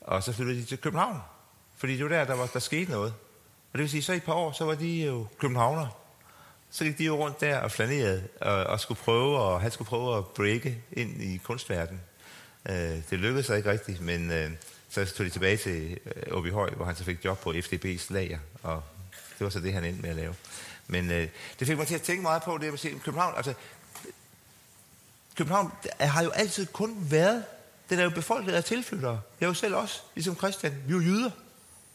Og 0.00 0.22
så 0.22 0.32
flyttede 0.32 0.60
de 0.60 0.64
til 0.64 0.78
København. 0.78 1.18
Fordi 1.76 1.96
det 1.96 2.04
var 2.04 2.08
der, 2.08 2.24
der, 2.24 2.34
var, 2.34 2.46
der 2.46 2.58
skete 2.58 2.90
noget. 2.90 3.14
Og 3.72 3.78
det 3.78 3.80
vil 3.80 3.90
sige, 3.90 4.02
så 4.02 4.12
i 4.12 4.16
et 4.16 4.22
par 4.22 4.34
år, 4.34 4.52
så 4.52 4.64
var 4.64 4.74
de 4.74 5.04
jo 5.04 5.26
københavner. 5.38 6.01
Så 6.74 6.84
gik 6.84 6.98
de 6.98 7.04
jo 7.04 7.16
rundt 7.16 7.40
der 7.40 7.58
og 7.58 7.70
flanerede, 7.70 8.28
og, 8.40 8.64
og 8.64 8.80
skulle 8.80 9.00
prøve, 9.00 9.38
og 9.38 9.60
han 9.60 9.70
skulle 9.70 9.88
prøve 9.88 10.18
at 10.18 10.26
breake 10.26 10.78
ind 10.92 11.22
i 11.22 11.36
kunstverdenen. 11.36 12.00
Øh, 12.68 12.74
det 13.10 13.18
lykkedes 13.18 13.46
så 13.46 13.54
ikke 13.54 13.70
rigtigt, 13.70 14.00
men 14.00 14.30
øh, 14.30 14.50
så 14.90 15.04
tog 15.04 15.26
de 15.26 15.30
tilbage 15.30 15.56
til 15.56 15.98
øh, 16.26 16.52
Høj, 16.52 16.70
hvor 16.70 16.84
han 16.84 16.96
så 16.96 17.04
fik 17.04 17.24
job 17.24 17.40
på 17.40 17.50
FDB's 17.50 18.06
lager, 18.12 18.38
og 18.62 18.82
det 19.10 19.44
var 19.44 19.50
så 19.50 19.60
det, 19.60 19.72
han 19.72 19.84
endte 19.84 20.02
med 20.02 20.10
at 20.10 20.16
lave. 20.16 20.34
Men 20.86 21.10
øh, 21.10 21.28
det 21.58 21.66
fik 21.66 21.76
mig 21.76 21.86
til 21.86 21.94
at 21.94 22.02
tænke 22.02 22.22
meget 22.22 22.42
på 22.42 22.58
det, 22.58 22.72
at 22.72 22.78
se, 22.78 22.90
København, 23.04 23.34
altså, 23.36 23.54
København 25.36 25.72
har 26.00 26.22
jo 26.22 26.30
altid 26.30 26.66
kun 26.66 26.96
været, 27.10 27.44
den 27.90 27.98
er 27.98 28.04
jo 28.04 28.10
befolket 28.10 28.52
af 28.52 28.64
tilflyttere. 28.64 29.20
Jeg 29.40 29.46
er 29.46 29.50
jo 29.50 29.54
selv 29.54 29.76
også, 29.76 30.00
ligesom 30.14 30.36
Christian, 30.36 30.72
vi 30.86 30.92
er 30.92 30.96
jo 30.96 31.02
jyder. 31.02 31.30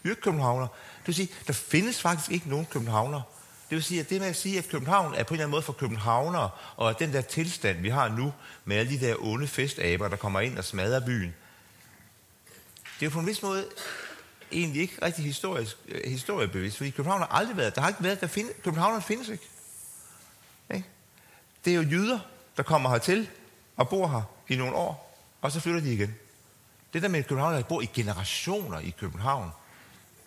Vi 0.03 0.09
er 0.09 0.11
ikke 0.11 0.21
københavner. 0.21 0.67
Det 0.97 1.07
vil 1.07 1.15
sige, 1.15 1.29
der 1.47 1.53
findes 1.53 2.01
faktisk 2.01 2.31
ikke 2.31 2.49
nogen 2.49 2.65
københavner. 2.65 3.21
Det 3.69 3.75
vil 3.75 3.83
sige, 3.83 3.99
at 3.99 4.09
det 4.09 4.21
med 4.21 4.27
at 4.27 4.35
sige, 4.35 4.57
at 4.57 4.69
København 4.69 5.13
er 5.13 5.23
på 5.23 5.33
en 5.33 5.35
eller 5.35 5.45
anden 5.45 5.51
måde 5.51 5.61
for 5.61 5.73
københavnere, 5.73 6.49
og 6.75 6.89
at 6.89 6.99
den 6.99 7.13
der 7.13 7.21
tilstand, 7.21 7.77
vi 7.77 7.89
har 7.89 8.09
nu, 8.09 8.33
med 8.65 8.77
alle 8.77 8.91
de 8.91 9.05
der 9.05 9.15
onde 9.19 9.47
festaber, 9.47 10.07
der 10.07 10.15
kommer 10.15 10.39
ind 10.39 10.57
og 10.57 10.63
smadrer 10.63 11.05
byen, 11.05 11.33
det 12.99 13.05
er 13.05 13.09
jo 13.09 13.09
på 13.09 13.19
en 13.19 13.27
vis 13.27 13.41
måde 13.41 13.67
egentlig 14.51 14.81
ikke 14.81 15.05
rigtig 15.05 15.25
historisk, 15.25 15.77
øh, 15.87 16.11
historiebevidst, 16.11 16.77
fordi 16.77 16.89
København 16.89 17.21
har 17.21 17.27
aldrig 17.27 17.57
været, 17.57 17.75
der 17.75 17.81
har 17.81 17.87
ikke 17.87 18.03
været, 18.03 18.21
der 18.21 18.27
find, 18.27 18.49
København 18.63 19.01
findes 19.01 19.29
ikke. 19.29 19.43
ikke. 20.73 20.87
Det 21.65 21.71
er 21.71 21.75
jo 21.75 21.81
jyder, 21.81 22.19
der 22.57 22.63
kommer 22.63 22.89
hertil 22.89 23.29
og 23.77 23.89
bor 23.89 24.07
her 24.07 24.21
i 24.47 24.55
nogle 24.55 24.75
år, 24.75 25.19
og 25.41 25.51
så 25.51 25.59
flytter 25.59 25.81
de 25.81 25.93
igen. 25.93 26.15
Det 26.93 27.01
der 27.01 27.07
med 27.07 27.23
København, 27.23 27.53
der 27.53 27.63
bor 27.63 27.81
i 27.81 27.85
generationer 27.85 28.79
i 28.79 28.89
København, 28.99 29.51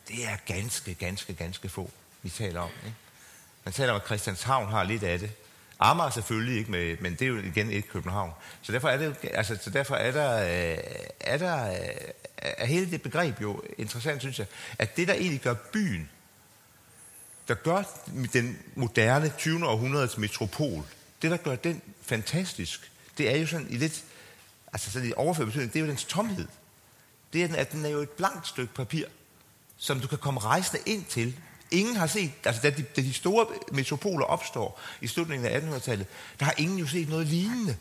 det 0.09 0.27
er 0.29 0.37
ganske, 0.47 0.95
ganske, 0.95 1.35
ganske 1.35 1.69
få, 1.69 1.91
vi 2.23 2.29
taler 2.29 2.61
om. 2.61 2.71
Ikke? 2.85 2.97
Man 3.65 3.73
taler 3.73 3.93
om, 3.93 4.01
at 4.01 4.07
Christianshavn 4.07 4.69
har 4.69 4.85
lidt 4.85 5.03
af 5.03 5.19
det. 5.19 5.31
Amager 5.79 6.11
selvfølgelig 6.11 6.59
ikke, 6.59 6.71
med, 6.71 6.97
men 7.01 7.13
det 7.13 7.23
er 7.23 7.27
jo 7.27 7.39
igen 7.39 7.71
ikke 7.71 7.89
København. 7.89 8.33
Så 8.63 8.73
derfor 8.73 8.89
er, 8.89 8.97
det, 8.97 9.17
altså, 9.35 9.59
så 9.63 9.71
derfor 9.71 9.95
er 9.95 10.13
der, 10.13 10.37
øh, 10.43 10.79
er 11.21 11.39
der 11.39 11.71
øh, 11.71 12.11
er 12.43 12.67
hele 12.67 12.91
det 12.91 13.03
begreb 13.03 13.43
jo 13.43 13.63
interessant, 13.79 14.21
synes 14.21 14.39
jeg, 14.39 14.47
at 14.79 14.97
det, 14.97 15.09
der 15.09 15.15
egentlig 15.15 15.41
gør 15.41 15.55
byen, 15.55 16.11
der 17.49 17.55
gør 17.55 17.83
den 18.33 18.59
moderne 18.75 19.33
20. 19.39 19.67
århundredes 19.67 20.19
metropol, 20.19 20.85
det, 21.23 21.31
der 21.31 21.37
gør 21.37 21.57
den 21.57 21.83
fantastisk, 22.03 22.93
det 23.19 23.35
er 23.35 23.37
jo 23.37 23.47
sådan 23.47 23.67
i 23.71 23.77
lidt, 23.77 24.05
altså 24.73 24.91
sådan 24.91 25.09
i 25.09 25.13
overført 25.17 25.47
betydning, 25.47 25.73
det 25.73 25.79
er 25.79 25.85
jo 25.85 25.91
dens 25.91 26.05
tomhed. 26.05 26.49
Det 27.33 27.45
er, 27.45 27.57
at 27.57 27.73
den 27.73 27.85
er 27.85 27.89
jo 27.89 27.99
et 27.99 28.11
blankt 28.11 28.49
stykke 28.49 28.75
papir, 28.75 29.07
som 29.77 30.01
du 30.01 30.07
kan 30.09 30.19
komme 30.19 30.41
rejsende 30.41 30.83
ind 30.87 31.05
til. 31.05 31.37
Ingen 31.71 31.97
har 31.97 32.07
set, 32.07 32.33
altså 32.45 32.63
da 32.63 32.71
de, 32.71 32.83
da 32.83 33.01
de 33.01 33.13
store 33.13 33.47
metropoler 33.73 34.27
opstår 34.27 34.81
i 35.01 35.07
slutningen 35.07 35.49
af 35.49 35.61
1800-tallet, 35.61 36.07
der 36.39 36.45
har 36.45 36.55
ingen 36.59 36.79
jo 36.79 36.87
set 36.87 37.09
noget 37.09 37.27
lignende 37.27 37.77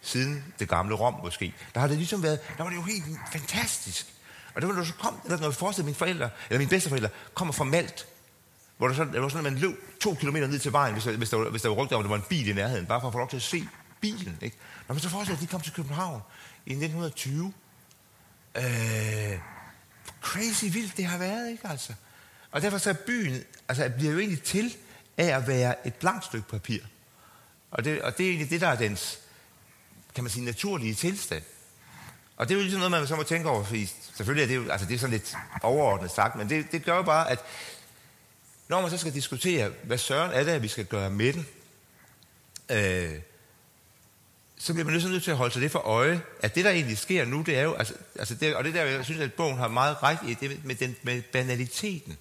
siden 0.00 0.44
det 0.58 0.68
gamle 0.68 0.94
Rom 0.94 1.14
måske. 1.24 1.54
Der 1.74 1.80
har 1.80 1.88
det 1.88 1.96
ligesom 1.96 2.22
været, 2.22 2.40
der 2.56 2.62
var 2.62 2.70
det 2.70 2.76
jo 2.76 2.82
helt 2.82 3.04
fantastisk. 3.32 4.06
Og 4.54 4.62
det 4.62 4.68
var, 4.68 4.74
når 4.74 4.84
så 4.84 4.94
kom, 4.94 5.20
når 5.28 5.42
jeg 5.42 5.54
forestillede 5.54 5.86
mine 5.86 5.96
forældre, 5.96 6.30
eller 6.50 6.58
mine 6.58 6.70
bedsteforældre, 6.70 7.08
kommer 7.34 7.52
fra 7.52 7.64
Malt, 7.64 8.06
hvor 8.76 8.88
der, 8.88 8.94
så, 8.94 9.04
der 9.04 9.20
var 9.20 9.28
sådan, 9.28 9.46
at 9.46 9.52
man 9.52 9.60
løb 9.60 10.00
to 10.00 10.14
kilometer 10.14 10.46
ned 10.46 10.58
til 10.58 10.72
vejen, 10.72 10.92
hvis 10.92 11.04
der, 11.04 11.16
hvis 11.16 11.30
der, 11.30 11.50
hvis 11.50 11.62
der 11.62 11.68
var 11.68 11.76
rygter 11.76 11.96
om, 11.96 12.00
at 12.00 12.04
der 12.04 12.08
var 12.08 12.16
en 12.16 12.28
bil 12.28 12.48
i 12.48 12.52
nærheden, 12.52 12.86
bare 12.86 13.00
for 13.00 13.08
at 13.08 13.12
få 13.12 13.18
lov 13.18 13.28
til 13.28 13.36
at 13.36 13.42
se 13.42 13.68
bilen. 14.00 14.38
Ikke? 14.42 14.56
Når 14.88 14.94
man 14.94 15.02
så 15.02 15.08
forestiller, 15.08 15.36
at 15.36 15.42
de 15.42 15.46
kom 15.46 15.60
til 15.60 15.72
København 15.72 16.22
i 16.66 16.70
1920, 16.70 17.52
øh, 18.56 19.38
crazy 20.20 20.64
vildt 20.64 20.96
det 20.96 21.04
har 21.04 21.18
været, 21.18 21.50
ikke 21.50 21.68
altså? 21.68 21.94
Og 22.50 22.62
derfor 22.62 22.78
så 22.78 22.90
er 22.90 22.94
byen, 22.94 23.42
altså 23.68 23.92
bliver 23.96 24.12
jo 24.12 24.18
egentlig 24.18 24.42
til 24.42 24.76
af 25.16 25.36
at 25.36 25.46
være 25.46 25.86
et 25.86 25.94
blankt 25.94 26.24
stykke 26.24 26.48
papir. 26.48 26.80
Og 27.70 27.84
det, 27.84 28.02
og 28.02 28.18
det 28.18 28.26
er 28.26 28.30
egentlig 28.30 28.50
det, 28.50 28.60
der 28.60 28.68
er 28.68 28.76
dens, 28.76 29.18
kan 30.14 30.24
man 30.24 30.30
sige, 30.30 30.44
naturlige 30.44 30.94
tilstand. 30.94 31.42
Og 32.36 32.48
det 32.48 32.54
er 32.54 32.58
jo 32.58 32.62
ligesom 32.62 32.80
noget, 32.80 32.90
man 32.90 33.06
så 33.06 33.16
må 33.16 33.22
tænke 33.22 33.48
over, 33.48 33.64
fordi 33.64 33.86
selvfølgelig 34.16 34.42
er 34.42 34.46
det 34.46 34.56
jo, 34.56 34.70
altså 34.70 34.86
det 34.86 34.94
er 34.94 34.98
sådan 34.98 35.12
lidt 35.12 35.36
overordnet 35.62 36.10
sagt, 36.10 36.36
men 36.36 36.48
det, 36.48 36.72
det 36.72 36.84
gør 36.84 36.96
jo 36.96 37.02
bare, 37.02 37.30
at 37.30 37.44
når 38.68 38.80
man 38.80 38.90
så 38.90 38.96
skal 38.96 39.14
diskutere, 39.14 39.72
hvad 39.82 39.98
søren 39.98 40.30
er 40.30 40.44
det, 40.44 40.52
at 40.52 40.62
vi 40.62 40.68
skal 40.68 40.84
gøre 40.84 41.10
med 41.10 41.32
den, 41.32 41.46
øh, 42.70 43.20
så 44.58 44.72
bliver 44.72 44.84
man 44.84 44.94
nødt 44.94 45.10
nødt 45.10 45.24
til 45.24 45.30
at 45.30 45.36
holde 45.36 45.52
sig 45.52 45.62
det 45.62 45.70
for 45.70 45.78
øje, 45.78 46.22
at 46.40 46.54
det, 46.54 46.64
der 46.64 46.70
egentlig 46.70 46.98
sker 46.98 47.24
nu, 47.24 47.42
det 47.42 47.58
er 47.58 47.62
jo, 47.62 47.74
altså, 47.74 47.94
altså 48.18 48.34
det, 48.34 48.56
og 48.56 48.64
det 48.64 48.74
der, 48.74 48.84
jeg 48.84 49.04
synes, 49.04 49.20
at 49.20 49.32
bogen 49.32 49.56
har 49.56 49.68
meget 49.68 50.02
ret 50.02 50.18
i, 50.26 50.34
det 50.34 50.64
med, 50.64 50.74
den, 50.74 50.96
med 51.02 51.22
banaliteten. 51.22 52.18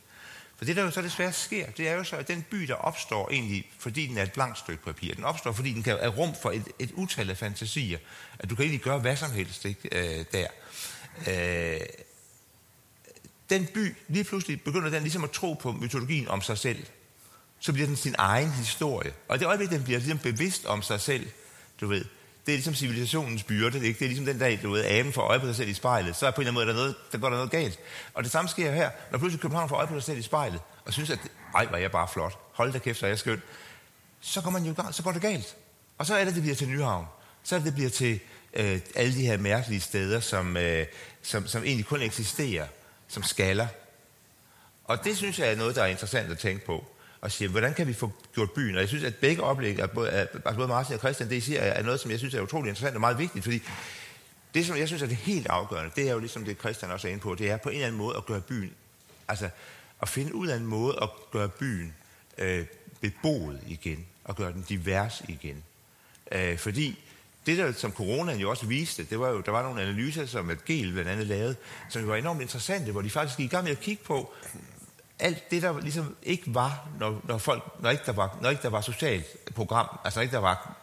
For 0.58 0.66
det, 0.66 0.76
der 0.76 0.84
jo 0.84 0.92
så 0.92 1.02
desværre 1.02 1.34
sker, 1.34 1.70
det 1.70 1.88
er 1.88 1.94
jo 1.94 2.04
så, 2.04 2.16
at 2.16 2.28
den 2.28 2.46
by, 2.50 2.58
der 2.58 2.74
opstår 2.74 3.30
egentlig, 3.32 3.72
fordi 3.80 4.08
den 4.08 4.18
er 4.18 4.24
et 4.24 4.32
blankt 4.32 4.60
stykke 4.60 4.84
papir, 4.84 5.16
den 5.16 5.24
opstår, 5.24 5.52
fordi 5.52 5.74
den 5.74 5.84
kan 5.84 5.98
er 6.00 6.08
rum 6.08 6.36
for 6.42 6.52
et, 6.52 6.68
et 6.80 6.92
utal 6.92 7.30
af 7.30 7.38
fantasier, 7.38 7.98
at 8.40 8.50
du 8.50 8.56
kan 8.56 8.64
egentlig 8.64 8.82
gøre 8.82 9.00
hvad 9.00 9.16
som 9.16 9.32
helst 9.32 9.66
ikke, 9.66 9.90
øh, 9.92 10.26
der. 10.32 10.48
Øh, 11.28 11.82
den 13.50 13.68
by, 13.74 13.96
lige 14.08 14.24
pludselig 14.24 14.62
begynder 14.62 14.90
den 14.90 15.02
ligesom 15.02 15.24
at 15.24 15.32
tro 15.32 15.54
på 15.54 15.72
mytologien 15.72 16.28
om 16.28 16.42
sig 16.42 16.58
selv. 16.58 16.86
Så 17.60 17.74
bliver 17.74 17.88
den 17.88 17.96
sin 17.96 18.16
egen 18.18 18.52
historie. 18.52 19.14
Og 19.28 19.40
det 19.40 19.46
øjeblik, 19.46 19.70
den 19.70 19.84
bliver 19.84 20.00
ligesom 20.00 20.20
bevidst 20.20 20.66
om 20.66 20.82
sig 20.82 21.02
selv, 21.02 21.30
du 21.82 21.88
ved, 21.88 22.06
det 22.46 22.52
er 22.52 22.56
ligesom 22.56 22.76
civilisationens 22.76 23.44
byrde. 23.44 23.88
Ikke? 23.88 24.00
Det 24.00 24.06
er 24.06 24.10
ligesom 24.10 24.26
den 24.26 24.40
dag, 24.40 24.60
du 24.64 24.72
ved, 24.72 24.86
aben 24.86 25.14
får 25.14 25.22
øje 25.22 25.40
på 25.40 25.46
sig 25.46 25.56
selv 25.56 25.70
i 25.70 25.74
spejlet. 25.74 26.16
Så 26.16 26.28
er 26.28 26.32
på 26.32 26.42
en 26.42 26.48
eller 26.48 26.62
anden 26.62 26.76
måde, 26.76 26.78
der, 26.78 26.82
noget, 26.84 27.12
der 27.12 27.18
går 27.18 27.30
der 27.30 27.36
noget 27.36 27.52
galt. 27.52 27.80
Og 28.14 28.24
det 28.24 28.32
samme 28.32 28.50
sker 28.50 28.72
her, 28.72 28.90
når 29.12 29.18
pludselig 29.18 29.42
København 29.42 29.70
får 29.70 29.76
øje 29.76 29.88
på 29.88 29.94
sig 29.94 30.04
selv 30.04 30.18
i 30.18 30.22
spejlet, 30.22 30.60
og 30.86 30.94
synes, 30.94 31.10
at 31.10 31.20
ej, 31.56 31.68
var 31.72 31.78
jeg 31.78 31.92
bare 31.92 32.08
flot. 32.14 32.40
Hold 32.54 32.74
da 32.74 32.80
kæft, 32.80 33.00
så 33.00 33.06
er 33.06 33.10
jeg 33.10 33.20
skøn. 33.20 33.42
Så 34.22 34.42
går 34.42 34.50
man 34.50 34.64
jo 34.64 34.76
så 34.92 35.04
går 35.04 35.12
det 35.12 35.22
galt. 35.22 35.56
Og 35.98 36.06
så 36.06 36.16
er 36.16 36.26
det, 36.26 36.36
det 36.36 36.42
bliver 36.42 36.56
til 36.56 36.70
Nyhavn. 36.70 37.06
Så 37.44 37.56
er 37.56 37.60
det, 37.60 37.66
det 37.66 37.74
bliver 37.74 37.90
til 37.90 38.20
øh, 38.54 38.80
alle 38.96 39.14
de 39.14 39.26
her 39.26 39.38
mærkelige 39.38 39.82
steder, 39.82 40.20
som, 40.20 40.58
øh, 40.58 40.86
som, 41.22 41.48
som 41.48 41.64
egentlig 41.64 41.86
kun 41.86 42.02
eksisterer 42.02 42.68
som 43.08 43.24
skaller. 43.24 43.68
Og 44.84 45.04
det 45.04 45.18
synes 45.18 45.40
jeg 45.40 45.52
er 45.52 45.56
noget, 45.56 45.76
der 45.76 45.84
er 45.84 45.88
interessant 45.88 46.32
at 46.32 46.38
tænke 46.38 46.66
på 46.66 46.86
og 47.22 47.32
siger, 47.32 47.50
hvordan 47.50 47.74
kan 47.74 47.88
vi 47.88 47.94
få 47.94 48.12
gjort 48.34 48.52
byen? 48.52 48.76
Og 48.76 48.82
jeg 48.82 48.88
synes, 48.88 49.04
at 49.04 49.16
begge 49.16 49.44
oplæg, 49.44 49.80
at 49.80 49.92
både, 49.92 50.10
at 50.12 50.56
både 50.56 50.68
Martin 50.68 50.94
og 50.94 51.00
Christian, 51.00 51.30
det 51.30 51.36
I 51.36 51.40
siger, 51.40 51.62
er 51.62 51.84
noget, 51.84 52.00
som 52.00 52.12
jeg 52.12 52.20
synes 52.20 52.34
er 52.34 52.42
utrolig 52.42 52.70
interessant 52.70 52.96
og 52.96 53.02
meget 53.02 53.18
vigtigt, 53.18 53.44
fordi 53.44 53.62
det, 54.54 54.66
som 54.66 54.78
jeg 54.78 54.88
synes 54.88 55.02
er 55.02 55.08
det 55.08 55.18
helt 55.18 55.48
afgørende, 55.48 55.92
det 55.96 56.08
er 56.08 56.14
jo 56.14 56.20
ligesom 56.20 56.46
det, 56.46 56.60
Christian 56.60 56.92
også 56.92 57.08
er 57.08 57.12
inde 57.12 57.22
på, 57.22 57.36
det 57.36 57.52
er 57.52 57.58
på 57.58 57.70
en 57.70 57.76
eller 57.76 57.88
anden 57.88 57.98
måde 57.98 58.18
at 58.18 58.26
gøre 58.26 58.42
byen, 58.42 58.74
altså 59.28 59.50
at 60.02 60.10
finde 60.10 60.36
ud 60.36 60.48
af 60.48 60.58
en 60.58 60.66
måde 60.66 60.98
at 61.02 61.10
gøre 61.32 61.50
byen 61.50 61.94
øh, 62.38 62.66
beboet 63.02 63.60
igen, 63.68 64.06
og 64.24 64.36
gøre 64.36 64.52
den 64.52 64.66
divers 64.70 65.22
igen. 65.28 65.64
Øh, 66.32 66.58
fordi 66.58 67.00
det, 67.46 67.58
der, 67.58 67.72
som 67.72 67.92
coronaen 67.92 68.40
jo 68.40 68.50
også 68.50 68.66
viste, 68.66 69.04
det 69.10 69.20
var 69.20 69.30
jo, 69.30 69.42
der 69.42 69.52
var 69.52 69.64
nogle 69.64 69.82
analyser, 69.82 70.26
som 70.26 70.50
et 70.50 70.66
GEL 70.66 70.92
blandt 70.92 71.10
andet 71.10 71.28
lavede, 71.28 71.56
som 71.90 72.08
var 72.08 72.16
enormt 72.16 72.42
interessante, 72.42 72.92
hvor 72.92 73.02
de 73.02 73.10
faktisk 73.10 73.38
gik 73.38 73.46
i 73.46 73.50
gang 73.50 73.64
med 73.64 73.72
at 73.72 73.80
kigge 73.80 74.04
på, 74.04 74.34
alt 75.20 75.52
det, 75.52 75.62
der 75.62 75.80
ligesom 75.80 76.16
ikke 76.24 76.44
var, 76.54 76.88
når, 77.00 77.22
når, 77.24 77.38
folk, 77.38 77.82
når, 77.82 77.90
ikke 77.90 78.04
der 78.06 78.12
var, 78.12 78.38
når 78.42 78.50
ikke 78.50 78.62
der 78.62 78.70
var 78.70 78.82
socialt 78.82 79.26
program, 79.56 80.00
altså 80.04 80.20
når 80.20 80.22
ikke 80.22 80.34
der 80.34 80.42
var 80.42 80.76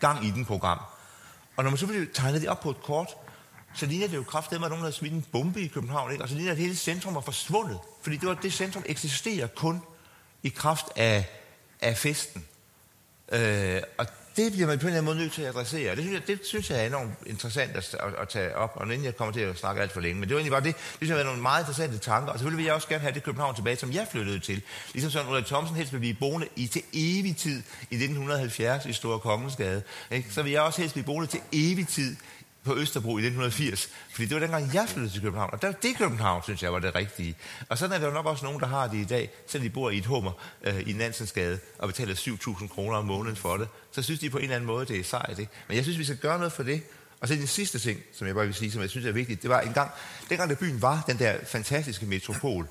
gang 0.00 0.24
i 0.24 0.30
den 0.30 0.44
program. 0.44 0.80
Og 1.56 1.64
når 1.64 1.70
man 1.70 1.78
så 1.78 2.06
tegnede 2.14 2.40
det 2.40 2.48
op 2.48 2.60
på 2.60 2.70
et 2.70 2.82
kort, 2.82 3.16
så 3.74 3.86
ligner 3.86 4.06
det 4.06 4.16
jo 4.16 4.22
kraft, 4.22 4.52
at 4.52 4.60
nogen 4.60 4.78
havde 4.78 4.92
smidt 4.92 5.12
en 5.12 5.26
bombe 5.32 5.60
i 5.60 5.66
København, 5.66 6.12
ikke? 6.12 6.24
og 6.24 6.28
så 6.28 6.34
ligner 6.34 6.50
det, 6.50 6.56
at 6.56 6.62
hele 6.62 6.76
centrum 6.76 7.14
var 7.14 7.20
forsvundet. 7.20 7.78
Fordi 8.02 8.16
det 8.16 8.28
var 8.28 8.34
det 8.34 8.52
centrum 8.52 8.82
eksisterer 8.86 9.46
kun 9.46 9.82
i 10.42 10.48
kraft 10.48 10.86
af, 10.96 11.30
af 11.80 11.96
festen. 11.96 12.44
Øh, 13.32 13.82
og 13.98 14.06
det 14.36 14.52
bliver 14.52 14.66
man 14.66 14.78
på 14.78 14.82
en 14.82 14.86
eller 14.86 14.98
anden 14.98 15.04
måde 15.04 15.18
nødt 15.18 15.32
til 15.32 15.42
at 15.42 15.48
adressere. 15.48 15.96
Det 15.96 16.04
synes 16.04 16.14
jeg, 16.14 16.26
det 16.26 16.46
synes 16.46 16.70
jeg 16.70 16.82
er 16.82 16.86
enormt 16.86 17.12
interessant 17.26 17.76
at, 17.76 17.96
at, 18.00 18.14
at 18.22 18.28
tage 18.28 18.56
op, 18.56 18.72
og 18.74 18.86
inden 18.86 19.04
jeg 19.04 19.16
kommer 19.16 19.32
til 19.32 19.40
at 19.40 19.58
snakke 19.58 19.82
alt 19.82 19.92
for 19.92 20.00
længe. 20.00 20.20
Men 20.20 20.28
det 20.28 20.34
var 20.34 20.40
egentlig 20.40 20.52
bare 20.52 20.64
det, 20.64 20.76
det 20.76 20.96
synes 20.96 21.10
jeg 21.10 21.18
var 21.18 21.24
nogle 21.24 21.42
meget 21.42 21.60
interessante 21.62 21.98
tanker, 21.98 22.32
og 22.32 22.38
selvfølgelig 22.38 22.58
vil 22.58 22.64
jeg 22.64 22.74
også 22.74 22.88
gerne 22.88 23.00
have 23.00 23.14
det 23.14 23.22
København 23.22 23.54
tilbage, 23.54 23.76
som 23.76 23.92
jeg 23.92 24.06
flyttede 24.10 24.38
til. 24.38 24.62
Ligesom 24.92 25.10
sådan 25.10 25.28
Ulrik 25.28 25.46
Thomsen 25.46 25.76
helst 25.76 25.92
vil 25.92 25.98
blive 25.98 26.14
boende 26.14 26.48
i 26.56 26.66
til 26.66 26.82
evig 26.92 27.36
tid 27.36 27.62
i 27.90 27.94
1970 27.94 28.86
i 28.86 28.92
Store 28.92 29.18
Kongensgade. 29.20 29.82
Ikke? 30.10 30.32
Så 30.32 30.42
vil 30.42 30.52
jeg 30.52 30.62
også 30.62 30.80
helst 30.80 30.94
blive 30.94 31.04
boende 31.04 31.26
til 31.26 31.40
evig 31.52 31.88
tid 31.88 32.16
på 32.66 32.76
Østerbro 32.76 33.18
i 33.18 33.20
1980. 33.20 33.88
Fordi 34.10 34.26
det 34.26 34.34
var 34.34 34.40
dengang, 34.40 34.74
jeg 34.74 34.88
flyttede 34.88 35.14
til 35.14 35.22
København. 35.22 35.50
Og 35.52 35.62
der, 35.62 35.72
det 35.72 35.96
København, 35.96 36.42
synes 36.42 36.62
jeg, 36.62 36.72
var 36.72 36.78
det 36.78 36.94
rigtige. 36.94 37.36
Og 37.68 37.78
sådan 37.78 37.94
er 37.94 37.98
der 37.98 38.06
jo 38.06 38.12
nok 38.12 38.26
også 38.26 38.44
nogen, 38.44 38.60
der 38.60 38.66
har 38.66 38.86
det 38.88 38.96
i 38.96 39.04
dag, 39.04 39.30
selvom 39.46 39.68
de 39.68 39.74
bor 39.74 39.90
i 39.90 39.98
et 39.98 40.06
hummer 40.06 40.32
øh, 40.62 40.88
i 40.88 40.92
Nansensgade 40.92 41.58
og 41.78 41.88
betaler 41.88 42.14
7.000 42.14 42.68
kroner 42.68 42.98
om 42.98 43.04
måneden 43.04 43.36
for 43.36 43.56
det. 43.56 43.68
Så 43.92 44.02
synes 44.02 44.20
de 44.20 44.30
på 44.30 44.38
en 44.38 44.42
eller 44.42 44.56
anden 44.56 44.66
måde, 44.66 44.86
det 44.86 45.00
er 45.00 45.04
sejt. 45.04 45.38
Ikke? 45.38 45.52
Men 45.68 45.76
jeg 45.76 45.84
synes, 45.84 45.98
vi 45.98 46.04
skal 46.04 46.16
gøre 46.16 46.38
noget 46.38 46.52
for 46.52 46.62
det. 46.62 46.82
Og 47.20 47.28
så 47.28 47.34
den 47.34 47.46
sidste 47.46 47.78
ting, 47.78 48.00
som 48.12 48.26
jeg 48.26 48.34
bare 48.34 48.44
vil 48.44 48.54
sige, 48.54 48.72
som 48.72 48.80
jeg 48.80 48.90
synes 48.90 49.06
er 49.06 49.12
vigtigt, 49.12 49.42
det 49.42 49.50
var 49.50 49.60
en 49.60 49.72
gang, 49.72 49.90
dengang 50.28 50.50
da 50.50 50.54
byen 50.54 50.82
var 50.82 51.04
den 51.06 51.18
der 51.18 51.34
fantastiske 51.46 52.06
metropol, 52.06 52.68